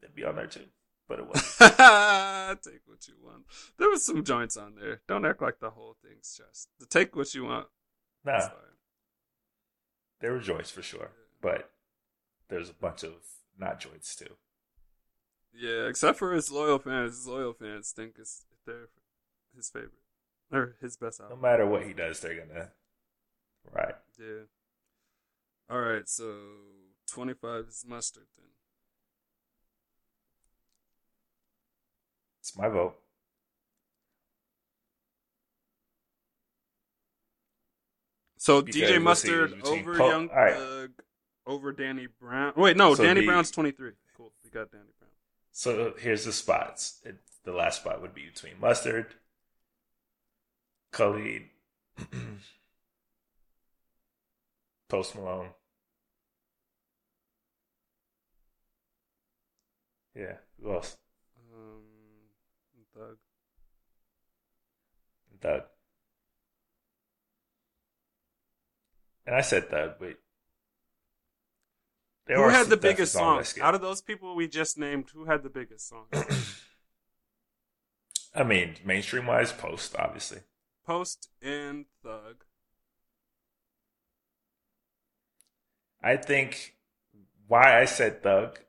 it'd 0.00 0.14
be 0.14 0.24
on 0.24 0.36
there 0.36 0.46
too. 0.46 0.66
But 1.08 1.20
it 1.20 1.26
wasn't. 1.28 2.62
take 2.62 2.82
what 2.86 3.08
you 3.08 3.14
want. 3.22 3.44
There 3.78 3.88
was 3.88 4.04
some 4.04 4.22
joints 4.24 4.56
on 4.56 4.74
there. 4.74 5.00
Don't 5.08 5.24
act 5.24 5.40
like 5.40 5.58
the 5.58 5.70
whole 5.70 5.96
thing's 6.04 6.36
just 6.36 6.68
the 6.78 6.86
take 6.86 7.16
what 7.16 7.34
you 7.34 7.44
want. 7.44 7.66
nah, 8.24 8.40
fine. 8.40 8.50
there 10.20 10.32
were 10.32 10.40
joints 10.40 10.70
for 10.70 10.82
sure. 10.82 11.10
But 11.40 11.70
there's 12.48 12.68
a 12.70 12.74
bunch 12.74 13.02
of 13.04 13.12
not 13.58 13.80
joints 13.80 14.14
too. 14.14 14.36
Yeah, 15.54 15.86
except 15.88 16.18
for 16.18 16.34
his 16.34 16.50
loyal 16.50 16.78
fans. 16.78 17.16
His 17.16 17.26
loyal 17.26 17.54
fans 17.54 17.90
think 17.90 18.16
it's 18.18 18.44
they're 18.66 18.88
his 19.56 19.70
favorite 19.70 19.92
or 20.52 20.76
his 20.80 20.96
best 20.96 21.20
No 21.30 21.36
matter 21.36 21.66
what 21.66 21.84
he 21.84 21.94
does, 21.94 22.20
they're 22.20 22.36
gonna. 22.46 22.70
Right. 23.72 23.94
Yeah. 24.18 24.44
All 25.70 25.80
right, 25.80 26.08
so 26.08 26.34
twenty 27.10 27.34
five 27.34 27.66
is 27.68 27.84
mustard 27.86 28.26
then. 28.36 28.46
It's 32.48 32.56
my 32.56 32.68
vote. 32.68 32.94
So 38.38 38.62
Because, 38.62 38.80
DJ 38.80 39.02
Mustard 39.02 39.60
over 39.64 39.96
Po- 39.96 40.08
Young 40.08 40.28
alright. 40.30 40.54
Thug, 40.54 40.90
uh, 40.98 41.50
over 41.50 41.72
Danny 41.72 42.06
Brown. 42.06 42.52
Wait, 42.56 42.76
no, 42.76 42.94
So 42.94 43.02
Danny 43.04 43.20
the- 43.20 43.26
Brown's 43.26 43.50
twenty 43.50 43.72
three. 43.72 43.92
Cool, 44.16 44.32
we 44.44 44.50
got 44.50 44.70
Danny 44.70 44.84
Brown. 44.98 45.10
So 45.52 45.92
here's 45.98 46.24
the 46.24 46.32
spots. 46.32 47.00
It, 47.04 47.16
the 47.44 47.52
last 47.52 47.80
spot 47.82 48.00
would 48.00 48.14
be 48.14 48.26
between 48.26 48.58
Mustard, 48.60 49.14
Khalid, 50.92 51.50
Post 54.88 55.14
Malone. 55.16 55.50
Yeah, 60.14 60.36
who 60.62 60.72
else? 60.74 60.96
Um, 61.54 61.82
Thug. 62.96 63.18
Thug. 65.40 65.62
And 69.26 69.36
I 69.36 69.40
said 69.42 69.68
Thug, 69.68 69.92
but 69.98 70.16
there 72.26 72.36
Who 72.36 72.48
had 72.48 72.68
the 72.68 72.76
biggest 72.76 73.12
songs 73.12 73.22
I 73.22 73.34
songs 73.34 73.48
skipped. 73.48 73.66
out 73.66 73.74
of 73.74 73.80
those 73.80 74.00
people 74.02 74.34
we 74.34 74.48
just 74.48 74.78
named? 74.78 75.10
Who 75.14 75.24
had 75.24 75.42
the 75.42 75.50
biggest 75.50 75.88
song? 75.88 76.06
I 78.34 78.42
mean, 78.44 78.76
mainstream 78.84 79.26
wise, 79.26 79.52
Post 79.52 79.96
obviously. 79.98 80.38
Post 80.86 81.28
and 81.42 81.86
Thug. 82.02 82.44
I 86.02 86.16
think 86.16 86.76
why 87.48 87.80
I 87.80 87.86
said 87.86 88.22
Thug, 88.22 88.60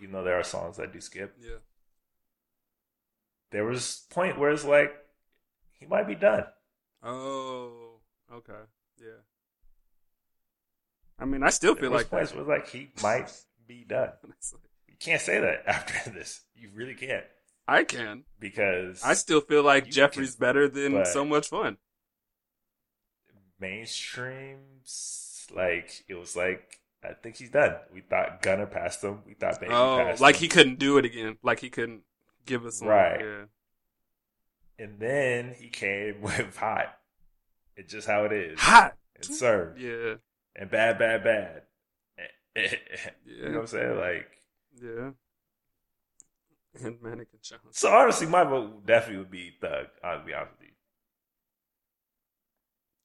you 0.00 0.08
know, 0.08 0.24
there 0.24 0.38
are 0.38 0.44
songs 0.44 0.80
I 0.80 0.86
do 0.86 1.00
skip. 1.00 1.36
Yeah. 1.40 1.58
There 3.50 3.64
was 3.64 4.06
a 4.10 4.14
point 4.14 4.38
where 4.38 4.50
it's 4.50 4.64
like 4.64 4.92
he 5.78 5.86
might 5.86 6.06
be 6.06 6.14
done. 6.14 6.44
Oh, 7.02 8.00
okay. 8.32 8.52
Yeah. 9.00 9.22
I 11.18 11.24
mean, 11.24 11.42
I 11.42 11.50
still 11.50 11.74
feel 11.74 11.90
like 11.90 12.10
points 12.10 12.32
that. 12.32 12.38
it's 12.40 12.48
like 12.48 12.68
he 12.68 12.90
might 13.02 13.32
be 13.66 13.84
done. 13.84 14.10
You 14.88 14.94
can't 14.98 15.20
say 15.22 15.38
that 15.38 15.62
after 15.68 16.10
this. 16.10 16.40
You 16.56 16.70
really 16.74 16.94
can't 16.94 17.22
I 17.68 17.84
can. 17.84 18.24
because 18.40 19.00
I 19.04 19.14
still 19.14 19.40
feel 19.40 19.62
like 19.62 19.88
Jeffery's 19.88 20.34
can, 20.34 20.40
better 20.40 20.68
than 20.68 21.04
so 21.06 21.24
much 21.24 21.48
fun. 21.50 21.76
mainstreams 23.62 25.46
like 25.54 26.04
it 26.08 26.14
was 26.14 26.34
like 26.36 26.80
I 27.04 27.12
think 27.12 27.36
he's 27.36 27.50
done. 27.50 27.76
We 27.94 28.00
thought 28.00 28.42
Gunna 28.42 28.66
passed 28.66 29.04
him. 29.04 29.20
We 29.24 29.34
thought 29.34 29.60
Baby 29.60 29.72
Oh, 29.72 30.02
passed 30.04 30.20
like 30.20 30.34
him. 30.36 30.40
he 30.40 30.48
couldn't 30.48 30.78
do 30.80 30.98
it 30.98 31.04
again. 31.04 31.38
Like 31.44 31.60
he 31.60 31.70
couldn't 31.70 32.02
give 32.44 32.66
us 32.66 32.80
one. 32.80 32.90
Right. 32.90 33.20
Yeah. 33.20 33.44
And 34.78 34.98
then 35.00 35.54
he 35.58 35.68
came 35.68 36.20
with 36.22 36.56
Hot. 36.56 36.96
It's 37.76 37.92
just 37.92 38.06
how 38.08 38.24
it 38.24 38.32
is. 38.32 38.58
Hot. 38.60 38.94
And 39.16 39.24
served. 39.24 39.80
Yeah. 39.80 40.14
And 40.56 40.70
bad, 40.70 40.98
bad, 40.98 41.22
bad. 41.24 41.62
yeah. 42.56 42.62
you 43.24 43.44
know 43.46 43.50
what 43.52 43.60
I'm 43.60 43.66
saying? 43.68 43.96
Like 43.96 44.26
Yeah. 44.82 45.10
And 46.84 47.00
Mannequin 47.02 47.40
Jones. 47.42 47.60
so 47.72 47.90
honestly 47.90 48.26
my 48.26 48.44
vote 48.44 48.84
definitely 48.86 49.18
would 49.18 49.30
be 49.30 49.52
Thug, 49.60 49.86
I'll 50.04 50.24
be 50.24 50.34
honest 50.34 50.52
with 50.58 50.68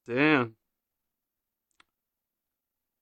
you. 0.07 0.15
Damn. 0.15 0.55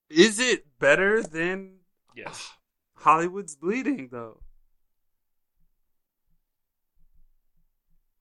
Is 0.09 0.39
it 0.39 0.65
better 0.79 1.23
than 1.23 1.77
Yes. 2.15 2.51
Hollywood's 2.95 3.55
Bleeding 3.55 4.09
though? 4.11 4.41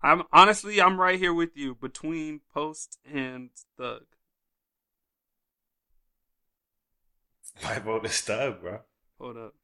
I'm 0.03 0.23
honestly 0.33 0.81
I'm 0.81 1.01
right 1.01 1.19
here 1.19 1.35
with 1.35 1.57
you 1.57 1.75
between 1.75 2.41
Post 2.53 2.99
and 3.11 3.51
Thug. 3.77 4.05
My 7.63 7.79
vote 7.79 8.07
is 8.07 8.21
Thug, 8.21 8.61
bro. 8.63 8.81
Hold 9.19 9.37
up. 9.37 9.55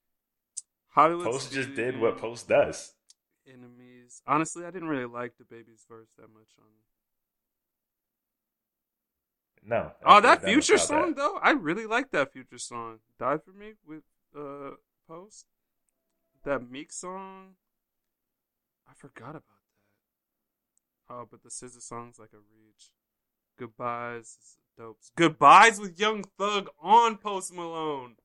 Hollywood's 0.89 1.29
Post 1.29 1.53
just 1.53 1.75
did 1.75 1.99
what 2.01 2.19
Post 2.19 2.49
does. 2.49 2.95
Enemies. 3.47 4.23
Honestly, 4.27 4.65
I 4.65 4.71
didn't 4.71 4.89
really 4.89 5.07
like 5.07 5.33
DaBaby's 5.33 5.85
verse 5.89 6.09
that 6.19 6.29
much 6.33 6.49
on 6.59 6.67
No. 9.63 9.93
Oh, 10.05 10.21
that 10.21 10.43
future 10.43 10.79
song 10.79 11.09
that. 11.09 11.17
though, 11.17 11.39
I 11.43 11.53
really 11.53 11.87
like 11.87 12.11
that 12.11 12.33
future 12.33 12.59
song. 12.59 12.99
Die 13.19 13.39
for 13.39 13.53
me 13.53 13.73
with 13.87 14.03
uh 14.37 14.73
Post. 15.09 15.47
That 16.45 16.71
Meek 16.71 16.93
song. 16.93 17.55
I 18.89 18.93
forgot 18.95 19.31
about. 19.31 19.56
Oh, 21.09 21.27
but 21.31 21.43
the 21.43 21.49
SZA 21.49 21.81
song's 21.81 22.19
like 22.19 22.33
a 22.33 22.39
reach. 22.39 22.91
Goodbyes 23.59 24.37
is 24.41 24.57
dope. 24.77 24.99
Goodbyes 25.17 25.79
with 25.79 25.99
Young 25.99 26.25
Thug 26.39 26.69
on 26.81 27.17
Post 27.17 27.55
Malone. 27.55 28.17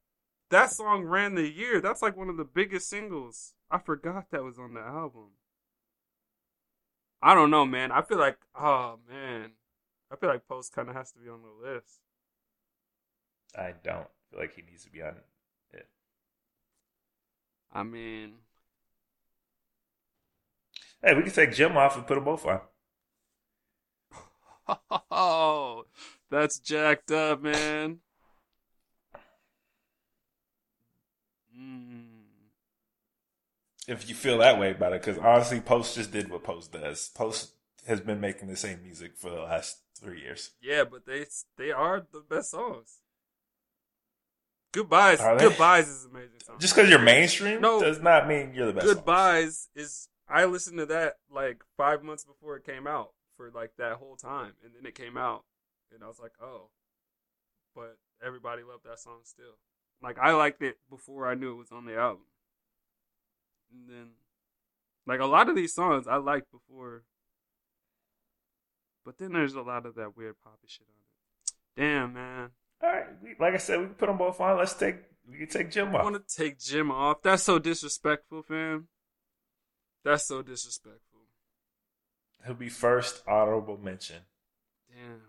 That 0.49 0.71
song 0.71 1.03
ran 1.03 1.35
the 1.35 1.49
year. 1.49 1.79
That's 1.79 2.01
like 2.01 2.17
one 2.17 2.29
of 2.29 2.37
the 2.37 2.43
biggest 2.43 2.89
singles. 2.89 3.53
I 3.69 3.77
forgot 3.77 4.31
that 4.31 4.43
was 4.43 4.59
on 4.59 4.73
the 4.73 4.81
album. 4.81 5.29
I 7.21 7.35
don't 7.35 7.51
know, 7.51 7.65
man. 7.65 7.91
I 7.91 8.01
feel 8.01 8.17
like, 8.17 8.37
oh 8.55 8.97
man, 9.07 9.51
I 10.11 10.15
feel 10.15 10.29
like 10.29 10.47
Post 10.47 10.73
kind 10.73 10.89
of 10.89 10.95
has 10.95 11.11
to 11.13 11.19
be 11.19 11.29
on 11.29 11.41
the 11.43 11.69
list. 11.69 11.99
I 13.55 13.73
don't 13.83 14.07
feel 14.29 14.39
like 14.39 14.55
he 14.55 14.63
needs 14.63 14.83
to 14.85 14.89
be 14.89 15.01
on 15.01 15.09
it. 15.09 15.25
I 17.73 17.83
mean, 17.83 18.33
Hey, 21.03 21.15
we 21.15 21.23
can 21.23 21.31
take 21.31 21.53
Jim 21.53 21.77
off 21.77 21.95
and 21.95 22.05
put 22.05 22.15
them 22.15 22.23
both 22.23 22.45
on. 22.45 22.61
Oh, 25.11 25.85
that's 26.29 26.59
jacked 26.59 27.11
up, 27.11 27.41
man. 27.41 27.99
Mm. 31.57 32.05
If 33.87 34.07
you 34.07 34.15
feel 34.15 34.37
that 34.39 34.59
way 34.59 34.71
about 34.71 34.93
it, 34.93 35.01
because 35.01 35.17
honestly, 35.17 35.59
Post 35.59 35.95
just 35.95 36.11
did 36.11 36.29
what 36.29 36.43
Post 36.43 36.71
does. 36.71 37.09
Post 37.15 37.53
has 37.87 37.99
been 37.99 38.19
making 38.19 38.47
the 38.47 38.55
same 38.55 38.81
music 38.83 39.17
for 39.17 39.29
the 39.29 39.41
last 39.41 39.81
three 39.99 40.21
years. 40.21 40.51
Yeah, 40.61 40.83
but 40.83 41.05
they 41.05 41.25
they 41.57 41.71
are 41.71 42.05
the 42.11 42.21
best 42.27 42.51
songs. 42.51 42.99
Goodbyes, 44.71 45.19
goodbyes 45.19 45.89
is 45.89 46.05
an 46.05 46.11
amazing 46.11 46.39
song. 46.45 46.55
Just 46.59 46.75
because 46.75 46.89
you're 46.89 46.99
mainstream 46.99 47.59
No. 47.59 47.81
does 47.81 47.99
not 47.99 48.27
mean 48.27 48.53
you're 48.53 48.67
the 48.67 48.73
best. 48.73 48.85
Goodbyes 48.85 49.67
is 49.75 50.07
I 50.29 50.45
listened 50.45 50.77
to 50.77 50.85
that 50.85 51.15
like 51.29 51.61
five 51.75 52.03
months 52.03 52.23
before 52.23 52.55
it 52.55 52.65
came 52.65 52.87
out 52.87 53.11
for 53.41 53.59
like 53.59 53.71
that 53.77 53.93
whole 53.93 54.15
time, 54.15 54.53
and 54.63 54.73
then 54.75 54.85
it 54.85 54.95
came 54.95 55.17
out, 55.17 55.43
and 55.93 56.03
I 56.03 56.07
was 56.07 56.19
like, 56.19 56.33
oh, 56.41 56.69
but 57.75 57.97
everybody 58.25 58.61
loved 58.63 58.85
that 58.85 58.99
song 58.99 59.21
still. 59.23 59.57
Like 60.01 60.17
I 60.19 60.33
liked 60.33 60.61
it 60.61 60.77
before 60.89 61.27
I 61.27 61.35
knew 61.35 61.53
it 61.53 61.57
was 61.57 61.71
on 61.71 61.85
the 61.85 61.95
album, 61.95 62.25
and 63.71 63.89
then 63.89 64.09
like 65.07 65.19
a 65.19 65.25
lot 65.25 65.49
of 65.49 65.55
these 65.55 65.73
songs 65.73 66.07
I 66.07 66.17
liked 66.17 66.51
before, 66.51 67.03
but 69.05 69.17
then 69.17 69.33
there's 69.33 69.55
a 69.55 69.61
lot 69.61 69.85
of 69.85 69.95
that 69.95 70.15
weird 70.15 70.35
poppy 70.43 70.67
shit 70.67 70.87
on 70.87 70.95
it. 70.95 71.81
Damn 71.81 72.13
man, 72.13 72.49
All 72.83 72.89
right, 72.89 73.05
we, 73.23 73.35
like 73.39 73.53
I 73.53 73.57
said, 73.57 73.79
we 73.79 73.85
can 73.85 73.95
put 73.95 74.07
them 74.07 74.17
both 74.17 74.39
on. 74.39 74.57
Let's 74.57 74.73
take 74.73 74.97
we 75.29 75.37
can 75.37 75.47
take 75.47 75.71
Jim 75.71 75.95
off. 75.95 76.01
I 76.01 76.03
want 76.03 76.27
to 76.27 76.35
take 76.35 76.59
Jim 76.59 76.91
off. 76.91 77.21
That's 77.23 77.43
so 77.43 77.57
disrespectful, 77.59 78.43
fam. 78.43 78.87
That's 80.03 80.27
so 80.27 80.41
disrespectful. 80.41 81.10
He'll 82.45 82.55
be 82.55 82.69
first 82.69 83.23
honorable 83.27 83.77
mention. 83.77 84.17
Damn. 84.89 85.21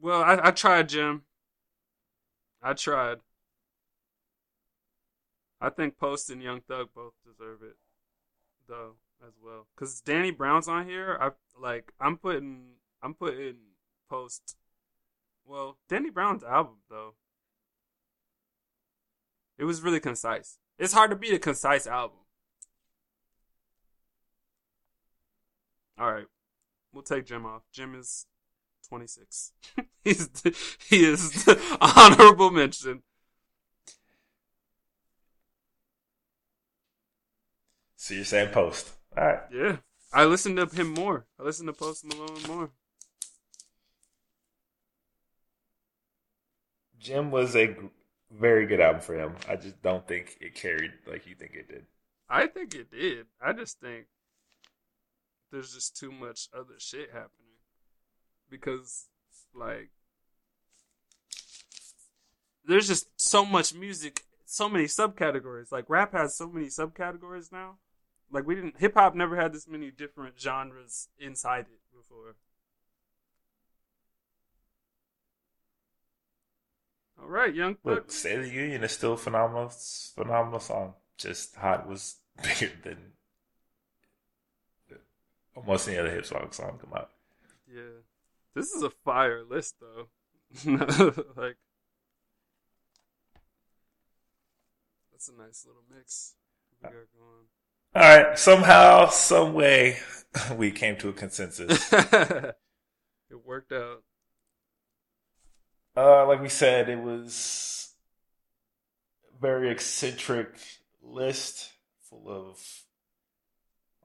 Well, 0.00 0.22
I, 0.22 0.48
I 0.48 0.50
tried, 0.50 0.88
Jim. 0.88 1.22
I 2.62 2.74
tried. 2.74 3.18
I 5.60 5.70
think 5.70 5.96
Post 5.96 6.30
and 6.30 6.42
Young 6.42 6.60
Thug 6.60 6.88
both 6.94 7.12
deserve 7.24 7.62
it, 7.62 7.76
though, 8.68 8.94
as 9.26 9.34
well. 9.42 9.66
Cause 9.76 10.00
Danny 10.00 10.30
Brown's 10.30 10.68
on 10.68 10.86
here. 10.86 11.16
I 11.20 11.30
like. 11.60 11.92
I'm 12.00 12.16
putting. 12.16 12.62
I'm 13.02 13.14
putting 13.14 13.56
Post. 14.10 14.56
Well, 15.44 15.78
Danny 15.88 16.10
Brown's 16.10 16.44
album 16.44 16.78
though. 16.88 17.14
It 19.58 19.64
was 19.64 19.82
really 19.82 20.00
concise. 20.00 20.58
It's 20.78 20.92
hard 20.92 21.10
to 21.10 21.16
beat 21.16 21.34
a 21.34 21.38
concise 21.38 21.86
album. 21.86 22.18
All 25.98 26.12
right, 26.12 26.26
we'll 26.92 27.02
take 27.02 27.26
Jim 27.26 27.46
off. 27.46 27.62
Jim 27.72 27.94
is 27.94 28.26
26. 28.88 29.52
He's 30.04 30.28
he 30.88 31.04
is 31.04 31.44
the 31.44 31.60
honorable 31.80 32.50
mention. 32.50 33.02
So 37.96 38.14
you're 38.14 38.24
saying 38.24 38.50
Post. 38.50 38.90
All 39.16 39.24
right. 39.24 39.40
Yeah, 39.52 39.76
I 40.12 40.24
listen 40.24 40.56
to 40.56 40.66
him 40.66 40.92
more. 40.92 41.26
I 41.38 41.44
listen 41.44 41.66
to 41.66 41.72
Post 41.72 42.04
Malone 42.04 42.42
more. 42.48 42.70
Jim 46.98 47.30
was 47.30 47.54
a 47.56 47.76
very 48.30 48.66
good 48.66 48.80
album 48.80 49.00
for 49.00 49.14
him. 49.14 49.34
I 49.48 49.56
just 49.56 49.80
don't 49.82 50.06
think 50.06 50.36
it 50.40 50.54
carried 50.54 50.92
like 51.06 51.26
you 51.26 51.34
think 51.34 51.52
it 51.54 51.68
did. 51.68 51.86
I 52.28 52.46
think 52.46 52.74
it 52.74 52.90
did. 52.90 53.26
I 53.40 53.52
just 53.52 53.80
think 53.80 54.06
there's 55.52 55.72
just 55.74 55.96
too 55.96 56.10
much 56.10 56.48
other 56.52 56.74
shit 56.78 57.10
happening 57.12 57.58
because, 58.50 59.06
like, 59.54 59.90
there's 62.66 62.88
just 62.88 63.08
so 63.16 63.44
much 63.44 63.74
music, 63.74 64.24
so 64.46 64.68
many 64.68 64.84
subcategories. 64.84 65.70
Like, 65.70 65.88
rap 65.88 66.12
has 66.12 66.36
so 66.36 66.48
many 66.48 66.66
subcategories 66.66 67.52
now. 67.52 67.76
Like, 68.30 68.46
we 68.46 68.54
didn't, 68.54 68.78
hip 68.78 68.94
hop 68.94 69.14
never 69.14 69.36
had 69.36 69.52
this 69.52 69.68
many 69.68 69.90
different 69.90 70.40
genres 70.40 71.08
inside 71.18 71.66
it 71.70 71.80
before. 71.94 72.34
All 77.20 77.28
right, 77.28 77.54
Young 77.54 77.76
Look, 77.84 78.10
State 78.10 78.38
of 78.38 78.44
the 78.44 78.50
Union 78.50 78.82
is 78.82 78.92
still 78.92 79.16
phenomenal, 79.16 79.70
phenomenal 80.14 80.60
song. 80.60 80.94
Just 81.18 81.54
Hot 81.56 81.86
was 81.86 82.16
bigger 82.42 82.72
than 82.82 83.12
almost 85.54 85.88
any 85.88 85.98
other 85.98 86.10
hip 86.10 86.26
song 86.26 86.48
song 86.50 86.78
come 86.80 86.92
out. 86.94 87.10
Yeah. 87.72 88.00
This 88.54 88.72
is 88.72 88.82
a 88.82 88.90
fire 88.90 89.42
list 89.42 89.76
though. 89.80 90.08
like 91.36 91.56
That's 95.22 95.38
a 95.38 95.40
nice 95.40 95.64
little 95.66 95.84
mix 95.94 96.34
we 96.82 96.82
got 96.82 96.92
going. 96.92 97.46
All 97.94 98.02
right, 98.02 98.38
somehow, 98.38 99.08
some 99.08 99.54
way, 99.54 99.98
we 100.56 100.72
came 100.72 100.96
to 100.96 101.10
a 101.10 101.12
consensus. 101.12 101.92
it 101.92 102.54
worked 103.44 103.70
out. 103.70 104.02
Uh, 105.96 106.26
like 106.26 106.40
we 106.40 106.48
said, 106.48 106.88
it 106.88 106.98
was 106.98 107.94
a 109.32 109.40
very 109.40 109.70
eccentric 109.70 110.48
list 111.02 111.70
full 112.00 112.28
of 112.28 112.81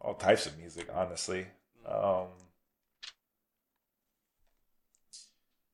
all 0.01 0.13
types 0.15 0.45
of 0.45 0.57
music, 0.57 0.87
honestly. 0.93 1.47
Um, 1.85 2.27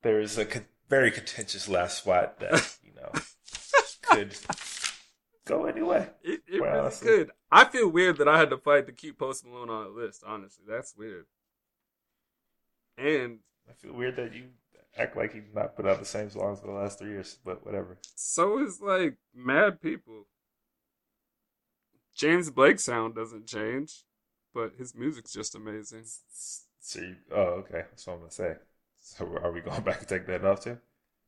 there 0.02 0.20
is 0.20 0.38
a 0.38 0.46
con- 0.46 0.66
very 0.90 1.12
contentious 1.12 1.68
last 1.70 2.00
spot 2.00 2.40
that, 2.40 2.78
you 2.84 2.94
know, 2.96 3.12
could 4.02 4.36
go 5.46 5.66
anyway. 5.66 6.10
It, 6.24 6.42
it 6.48 6.62
really 6.62 6.80
honestly. 6.80 7.08
could. 7.08 7.32
I 7.52 7.66
feel 7.66 7.90
weird 7.90 8.18
that 8.18 8.28
I 8.28 8.38
had 8.38 8.50
to 8.50 8.58
fight 8.58 8.88
to 8.88 8.94
keep 8.94 9.18
Post 9.20 9.46
Malone 9.46 9.70
on 9.70 9.84
the 9.86 9.90
list, 10.02 10.24
honestly. 10.26 10.66
That's 10.68 10.96
weird. 10.96 11.26
And 12.98 13.40
I 13.70 13.74
feel 13.74 13.94
weird 13.94 14.16
that 14.18 14.34
you 14.34 14.46
act 14.98 15.18
like 15.18 15.34
you've 15.34 15.54
not 15.56 15.76
put 15.76 15.88
out 15.88 16.00
the 16.00 16.06
same 16.06 16.30
songs 16.30 16.60
for 16.60 16.68
the 16.68 16.74
last 16.74 17.00
three 17.00 17.10
years, 17.10 17.40
but 17.44 17.66
whatever. 17.66 17.98
so 18.16 18.60
is 18.64 18.80
like 18.82 19.18
mad 19.34 19.82
people. 19.82 20.28
James 22.16 22.52
Blake's 22.52 22.84
sound 22.86 23.16
doesn't 23.16 23.48
change, 23.48 24.04
but 24.54 24.74
his 24.78 24.96
music's 24.96 25.34
just 25.34 25.56
amazing. 25.56 26.04
You, 26.96 27.16
oh, 27.32 27.62
okay. 27.62 27.84
That's 27.90 28.06
what 28.08 28.14
I'm 28.14 28.20
gonna 28.20 28.32
say. 28.32 28.56
So, 29.00 29.26
are 29.42 29.52
we 29.52 29.62
going 29.62 29.82
back 29.86 30.00
and 30.00 30.08
take 30.08 30.28
that 30.28 30.46
off 30.46 30.64
too? 30.64 30.78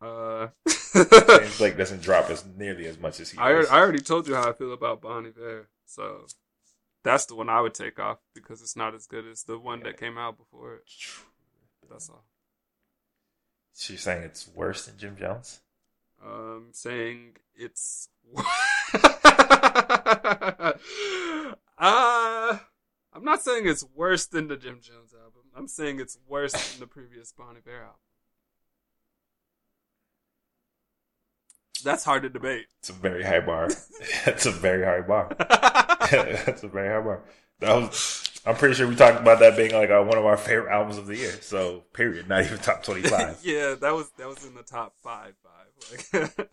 Uh, 0.02 0.48
James 0.94 1.58
Blake 1.58 1.78
doesn't 1.78 2.02
drop 2.02 2.30
as 2.30 2.46
nearly 2.58 2.86
as 2.86 3.00
much 3.00 3.20
as 3.20 3.32
he 3.32 3.38
I, 3.38 3.54
does. 3.54 3.70
I 3.70 3.80
already 3.80 4.02
told 4.02 4.28
you 4.28 4.36
how 4.36 4.50
I 4.50 4.54
feel 4.54 4.74
about 4.74 5.02
Bon 5.02 5.26
Iver, 5.26 5.70
so 5.86 6.26
that's 7.04 7.26
the 7.26 7.36
one 7.36 7.50
I 7.50 7.62
would 7.62 7.74
take 7.74 8.00
off 8.00 8.18
because 8.34 8.62
it's 8.62 8.76
not 8.76 8.94
as 8.94 9.08
good 9.08 9.26
as 9.28 9.44
the 9.44 9.58
one 9.58 9.82
that 9.84 10.00
came 10.00 10.18
out 10.18 10.38
before 10.38 10.76
it. 10.76 10.84
That's 11.90 12.10
all. 12.10 12.26
So 13.74 13.94
you're 13.94 14.00
saying 14.00 14.24
it's 14.24 14.50
worse 14.54 14.86
than 14.86 14.98
Jim 14.98 15.16
Jones? 15.18 15.60
Um, 16.26 16.68
saying 16.72 17.38
it's. 17.56 18.10
uh, 21.78 22.58
I'm 23.16 23.24
not 23.24 23.42
saying 23.42 23.66
it's 23.66 23.86
worse 23.96 24.26
than 24.26 24.50
the 24.50 24.58
Jim 24.58 24.80
Jones 24.82 25.14
album. 25.14 25.44
I'm 25.56 25.68
saying 25.70 26.02
it's 26.02 26.18
worse 26.28 26.52
than 26.52 26.82
the 26.82 26.88
previous 26.88 27.32
Bon 27.32 27.56
Iver 27.56 27.78
album. 27.78 27.96
That's 31.84 32.04
hard 32.04 32.24
to 32.24 32.30
debate. 32.30 32.66
It's 32.80 32.90
a 32.90 32.94
very 32.94 33.24
high 33.24 33.40
bar. 33.40 33.70
It's 34.28 34.46
a 34.46 34.52
very 34.52 34.84
high 34.84 35.02
bar. 35.02 35.30
That's 35.40 36.64
a 36.64 36.68
very 36.68 36.90
high 36.90 37.02
bar. 37.02 37.22
That 37.60 37.76
was. 37.76 38.24
I'm 38.46 38.56
pretty 38.56 38.76
sure 38.76 38.88
we 38.88 38.96
talked 38.96 39.20
about 39.20 39.40
that 39.40 39.56
being 39.56 39.74
like 39.74 39.90
uh, 39.90 40.04
one 40.04 40.18
of 40.18 40.26
our 40.26 40.38
favorite 40.38 40.72
albums 40.72 40.98
of 40.98 41.08
the 41.08 41.16
year. 41.16 41.32
So, 41.42 41.84
period. 41.94 42.28
Not 42.28 42.44
even 42.44 42.58
top 42.60 42.84
25. 42.84 43.40
yeah, 43.44 43.76
that 43.76 43.94
was 43.94 44.10
that 44.18 44.28
was 44.28 44.46
in 44.46 44.54
the 44.56 44.64
top 44.64 44.94
five 45.02 45.34
five. 45.44 46.22
Like, 46.28 46.50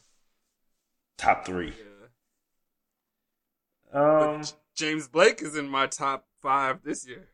top 1.19 1.45
three. 1.45 1.73
yeah. 3.93 4.01
Um, 4.01 4.41
But 4.41 4.55
James 4.83 5.07
Blake 5.07 5.41
is 5.43 5.55
in 5.55 5.69
my 5.69 5.87
top 5.87 6.25
five 6.41 6.83
this 6.83 7.07
year. 7.07 7.29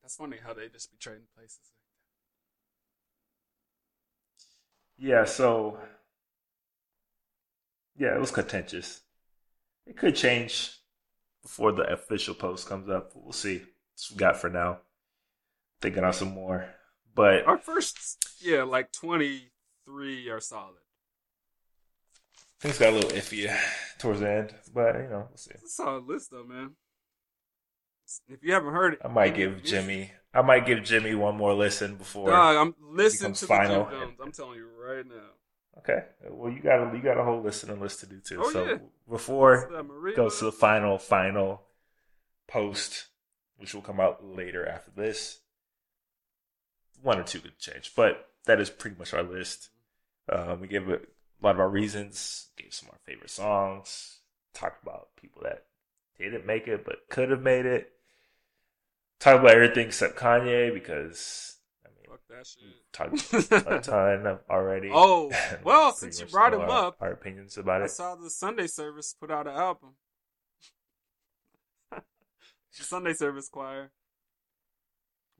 That's 0.00 0.16
funny 0.16 0.38
how 0.42 0.54
they 0.54 0.68
just 0.68 0.90
be 0.90 0.96
trading 0.96 1.26
places. 1.36 1.58
yeah, 4.96 5.26
so. 5.26 5.76
Yeah, 7.98 8.14
it 8.14 8.20
was 8.20 8.30
contentious. 8.30 9.02
It 9.86 9.98
could 9.98 10.16
change 10.16 10.72
before 11.42 11.72
the 11.72 11.92
official 11.92 12.34
post 12.34 12.66
comes 12.66 12.88
up. 12.88 13.10
We'll 13.14 13.32
see. 13.32 13.58
That's 13.58 14.10
what 14.10 14.16
we 14.16 14.18
got 14.18 14.38
for 14.38 14.48
now. 14.48 14.78
Thinking 15.82 16.04
on 16.04 16.14
some 16.14 16.32
more. 16.32 16.70
But 17.14 17.46
Our 17.46 17.58
first, 17.58 18.16
yeah, 18.40 18.62
like 18.62 18.92
twenty 18.92 19.50
three 19.84 20.30
are 20.30 20.40
solid. 20.40 20.76
Things 22.60 22.78
got 22.78 22.92
a 22.92 22.96
little 22.96 23.10
iffy 23.10 23.54
towards 23.98 24.20
the 24.20 24.30
end. 24.30 24.54
But, 24.72 24.96
you 24.96 25.08
know, 25.08 25.26
we'll 25.28 25.36
see. 25.36 25.52
It's 25.54 25.64
a 25.64 25.68
solid 25.68 26.04
list 26.04 26.30
though, 26.30 26.44
man. 26.44 26.72
If 28.28 28.42
you 28.42 28.54
haven't 28.54 28.72
heard 28.72 28.94
it, 28.94 29.00
I 29.04 29.08
might 29.08 29.34
give 29.34 29.62
Jimmy. 29.62 30.12
I 30.32 30.40
might 30.42 30.66
give 30.66 30.82
Jimmy 30.82 31.14
one 31.14 31.36
more 31.36 31.52
listen 31.52 31.96
before. 31.96 32.30
Dog, 32.30 32.56
I'm 32.56 32.74
listening 32.80 33.34
to 33.34 33.46
final. 33.46 33.84
the 33.84 33.90
Jim. 33.90 34.16
I'm 34.22 34.32
telling 34.32 34.56
you 34.56 34.66
right 34.66 35.06
now. 35.06 35.28
Okay. 35.78 36.06
Well, 36.30 36.50
you 36.50 36.60
got 36.60 36.90
a 36.90 36.96
you 36.96 37.02
got 37.02 37.18
a 37.18 37.24
whole 37.24 37.42
list 37.42 37.64
and 37.64 37.80
list 37.80 38.00
to 38.00 38.06
do 38.06 38.20
too. 38.20 38.42
Oh, 38.44 38.50
so 38.50 38.66
yeah. 38.66 38.76
before 39.08 39.70
goes 40.16 40.38
to 40.38 40.46
the 40.46 40.52
final 40.52 40.98
final 40.98 41.62
post, 42.48 43.08
which 43.58 43.74
will 43.74 43.82
come 43.82 44.00
out 44.00 44.24
later 44.24 44.66
after 44.66 44.90
this. 44.90 45.40
One 47.02 47.18
or 47.18 47.24
two 47.24 47.40
could 47.40 47.58
change, 47.58 47.92
but 47.94 48.28
that 48.46 48.58
is 48.58 48.70
pretty 48.70 48.96
much 48.98 49.14
our 49.14 49.22
list. 49.22 49.68
Um, 50.32 50.60
we 50.60 50.66
gave 50.66 50.88
it 50.88 51.08
a 51.40 51.46
lot 51.46 51.54
of 51.54 51.60
our 51.60 51.68
reasons, 51.68 52.48
gave 52.56 52.72
some 52.74 52.88
of 52.88 52.94
our 52.94 53.00
favorite 53.04 53.30
songs, 53.30 54.20
talked 54.54 54.82
about 54.82 55.08
people 55.20 55.42
that 55.42 55.64
didn't 56.18 56.46
make 56.46 56.66
it 56.66 56.84
but 56.84 57.08
could 57.08 57.30
have 57.30 57.42
made 57.42 57.66
it. 57.66 57.92
Talked 59.20 59.40
about 59.40 59.54
everything 59.54 59.86
except 59.86 60.16
Kanye 60.16 60.72
because 60.72 61.56
I 61.84 61.88
mean 61.90 62.06
Fuck 62.08 62.20
that 62.30 62.46
shit. 62.46 62.92
talked 62.92 63.52
a 63.68 63.80
ton 63.82 64.38
already. 64.48 64.90
Oh, 64.92 65.32
well, 65.64 65.92
since 65.92 66.20
you 66.20 66.26
brought 66.26 66.54
him 66.54 66.60
our, 66.60 66.70
up, 66.70 66.96
our 67.00 67.12
opinions 67.12 67.56
about 67.58 67.80
I 67.80 67.84
it. 67.84 67.84
I 67.84 67.88
saw 67.88 68.14
the 68.14 68.30
Sunday 68.30 68.66
service 68.66 69.14
put 69.18 69.30
out 69.30 69.46
an 69.46 69.54
album. 69.54 69.94
Sunday 72.70 73.12
service 73.12 73.48
choir. 73.48 73.90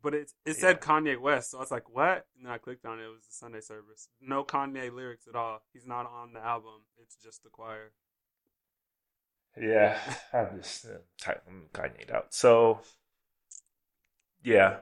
But 0.02 0.14
it 0.14 0.30
it 0.46 0.56
said 0.56 0.80
Kanye 0.80 1.20
West, 1.20 1.50
so 1.50 1.58
I 1.58 1.60
was 1.60 1.70
like, 1.70 1.92
"What?" 1.92 2.26
And 2.36 2.46
then 2.46 2.52
I 2.52 2.58
clicked 2.58 2.86
on 2.86 3.00
it. 3.00 3.04
It 3.04 3.08
was 3.08 3.26
the 3.26 3.34
Sunday 3.34 3.60
service. 3.60 4.08
No 4.20 4.44
Kanye 4.44 4.94
lyrics 4.94 5.26
at 5.26 5.34
all. 5.34 5.62
He's 5.72 5.86
not 5.86 6.06
on 6.06 6.32
the 6.32 6.40
album. 6.40 6.82
It's 7.02 7.16
just 7.16 7.42
the 7.42 7.48
choir. 7.48 7.92
Yeah, 9.60 9.98
I'm 10.32 10.58
just 10.60 10.86
uh, 10.86 10.98
type 11.20 11.42
I'm 11.48 11.64
Kanye 11.72 12.12
out. 12.12 12.32
So, 12.32 12.80
yeah, 14.44 14.78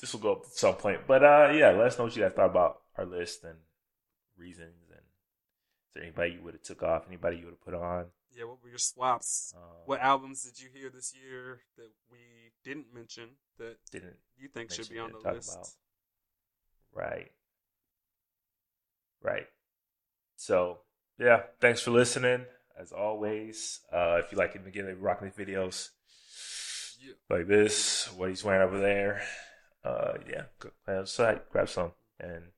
this 0.00 0.12
will 0.12 0.20
go 0.20 0.32
up 0.32 0.42
at 0.44 0.52
some 0.52 0.74
point. 0.74 1.00
But 1.06 1.24
uh, 1.24 1.52
yeah, 1.52 1.70
let 1.70 1.88
us 1.88 1.98
know 1.98 2.04
what 2.04 2.16
you 2.16 2.22
guys 2.22 2.32
thought 2.32 2.50
about 2.50 2.82
our 2.96 3.04
list 3.04 3.44
and 3.44 3.58
reasons. 4.36 4.90
And 4.90 5.00
is 5.00 5.94
there 5.94 6.02
anybody 6.04 6.34
you 6.34 6.42
would 6.42 6.54
have 6.54 6.62
took 6.62 6.82
off? 6.82 7.04
Anybody 7.08 7.38
you 7.38 7.46
would 7.46 7.52
have 7.54 7.64
put 7.64 7.74
on? 7.74 8.06
Yeah, 8.36 8.44
what 8.44 8.62
were 8.62 8.68
your 8.68 8.78
swaps? 8.78 9.54
Um, 9.56 9.62
What 9.86 10.00
albums 10.00 10.42
did 10.42 10.60
you 10.60 10.68
hear 10.72 10.90
this 10.90 11.14
year 11.14 11.60
that 11.78 11.90
we 12.10 12.18
didn't 12.64 12.92
mention 12.92 13.30
that 13.58 13.76
didn't 13.90 14.16
you 14.36 14.48
think 14.48 14.70
should 14.70 14.90
be 14.90 14.98
on 14.98 15.12
the 15.12 15.32
list? 15.32 15.54
about? 15.54 15.68
Right. 16.92 17.30
Right. 19.22 19.46
So, 20.36 20.80
yeah, 21.18 21.44
thanks 21.60 21.80
for 21.80 21.92
listening. 21.92 22.44
As 22.78 22.92
always, 22.92 23.80
uh, 23.90 24.20
if 24.22 24.30
you 24.32 24.36
like 24.38 24.52
him 24.52 24.66
again, 24.66 24.94
rocking 25.00 25.32
the 25.34 25.44
videos 25.44 25.90
Yeah. 27.00 27.14
like 27.30 27.46
this, 27.46 28.12
what 28.12 28.28
he's 28.28 28.44
wearing 28.44 28.68
over 28.68 28.78
there. 28.78 29.22
Uh, 29.82 30.18
yeah, 30.28 30.44
go 30.58 30.70
go 30.84 30.98
outside, 31.00 31.40
grab 31.50 31.68
some. 31.70 31.92
And 32.20 32.52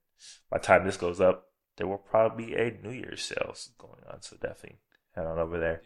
by 0.51 0.59
the 0.59 0.65
time 0.65 0.85
this 0.85 0.97
goes 0.97 1.21
up, 1.21 1.53
there 1.77 1.87
will 1.87 1.99
probably 1.99 2.47
be 2.47 2.55
a 2.55 2.71
New 2.83 2.91
Year's 2.91 3.23
sales 3.23 3.71
going 3.79 4.03
on. 4.11 4.23
So 4.23 4.37
definitely 4.37 4.81
head 5.19 5.27
on 5.27 5.39
over 5.39 5.59
there. 5.59 5.83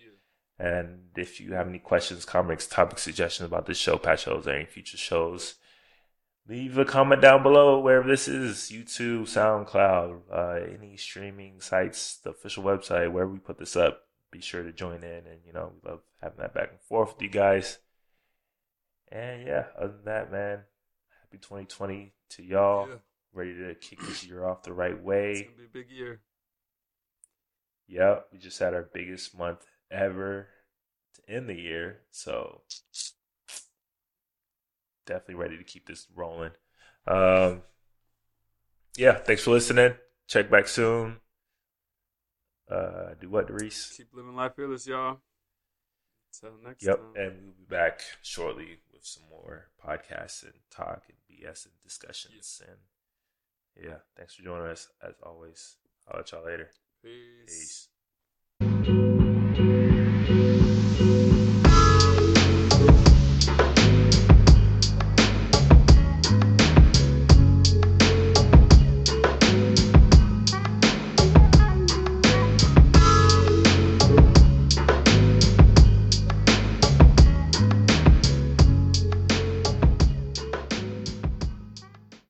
And 0.59 1.09
if 1.17 1.41
you 1.41 1.55
have 1.55 1.67
any 1.67 1.79
questions, 1.79 2.25
comments, 2.25 2.67
topic 2.67 2.99
suggestions 2.99 3.47
about 3.47 3.67
this 3.67 3.79
show, 3.79 3.97
patch 3.97 4.25
shows, 4.25 4.47
or 4.47 4.53
any 4.53 4.67
future 4.67 4.97
shows, 4.97 5.57
leave 6.49 6.79
a 6.79 6.85
comment 6.85 7.21
down 7.21 7.43
below 7.43 7.81
wherever 7.81 8.09
this 8.09 8.29
is 8.29 8.71
YouTube, 8.73 9.23
SoundCloud, 9.23 10.21
uh, 10.31 10.73
any 10.73 10.97
streaming 10.97 11.61
sites, 11.61 12.19
the 12.19 12.31
official 12.31 12.63
website, 12.63 13.11
wherever 13.11 13.33
we 13.33 13.39
put 13.39 13.59
this 13.59 13.77
up. 13.77 14.03
Be 14.31 14.41
sure 14.41 14.63
to 14.63 14.73
join 14.73 15.03
in. 15.03 15.27
And, 15.27 15.41
you 15.45 15.53
know, 15.53 15.73
we 15.75 15.91
love 15.91 16.01
having 16.21 16.39
that 16.39 16.55
back 16.55 16.71
and 16.71 16.81
forth 16.81 17.15
with 17.15 17.23
you 17.23 17.29
guys. 17.29 17.79
And 19.11 19.47
yeah, 19.47 19.65
other 19.77 19.93
than 19.93 20.05
that, 20.07 20.33
man, 20.33 20.61
happy 21.21 21.39
2020 21.39 22.15
to 22.31 22.43
y'all. 22.43 22.89
Yeah. 22.89 22.95
Ready 23.35 23.55
to 23.55 23.75
kick 23.75 24.01
this 24.01 24.25
year 24.25 24.45
off 24.45 24.63
the 24.63 24.73
right 24.73 25.03
way. 25.03 25.33
It's 25.33 25.41
way. 25.41 25.45
gonna 25.47 25.57
be 25.57 25.65
a 25.65 25.83
big 25.83 25.91
year. 25.91 26.21
Yep, 27.89 28.29
we 28.33 28.39
just 28.39 28.59
had 28.59 28.75
our 28.75 28.89
biggest 28.95 29.37
month 29.37 29.67
ever 29.91 30.49
to 31.15 31.33
end 31.35 31.49
the 31.49 31.55
year, 31.55 32.01
so 32.11 32.63
definitely 35.07 35.35
ready 35.35 35.59
to 35.59 35.65
keep 35.65 35.87
this 35.87 36.07
rolling. 36.15 36.53
Um, 37.07 37.63
yeah, 38.97 39.15
thanks 39.19 39.43
for 39.43 39.51
listening. 39.51 39.95
Check 40.29 40.51
back 40.51 40.69
soon. 40.69 41.17
Uh, 42.71 43.15
do 43.21 43.29
what, 43.29 43.49
Doris? 43.49 43.93
Keep 43.97 44.15
living 44.15 44.35
life 44.35 44.55
fearless, 44.57 44.87
y'all. 44.87 45.19
Until 46.43 46.57
next 46.65 46.85
Yep, 46.87 46.97
time. 46.97 47.17
and 47.17 47.33
we'll 47.43 47.53
be 47.59 47.65
back 47.69 48.01
shortly 48.23 48.79
with 48.93 49.05
some 49.05 49.25
more 49.29 49.69
podcasts 49.85 50.43
and 50.43 50.55
talk 50.71 51.03
and 51.09 51.19
BS 51.29 51.67
and 51.67 51.75
discussions. 51.83 52.63
And 52.67 52.79
yeah, 53.85 53.97
thanks 54.17 54.35
for 54.35 54.43
joining 54.43 54.69
us 54.69 54.89
as 55.07 55.15
always. 55.23 55.77
I'll 56.09 56.19
let 56.19 56.33
y'all 56.33 56.45
later. 56.45 56.71
Peace. 57.03 57.89
Peace. 58.61 59.02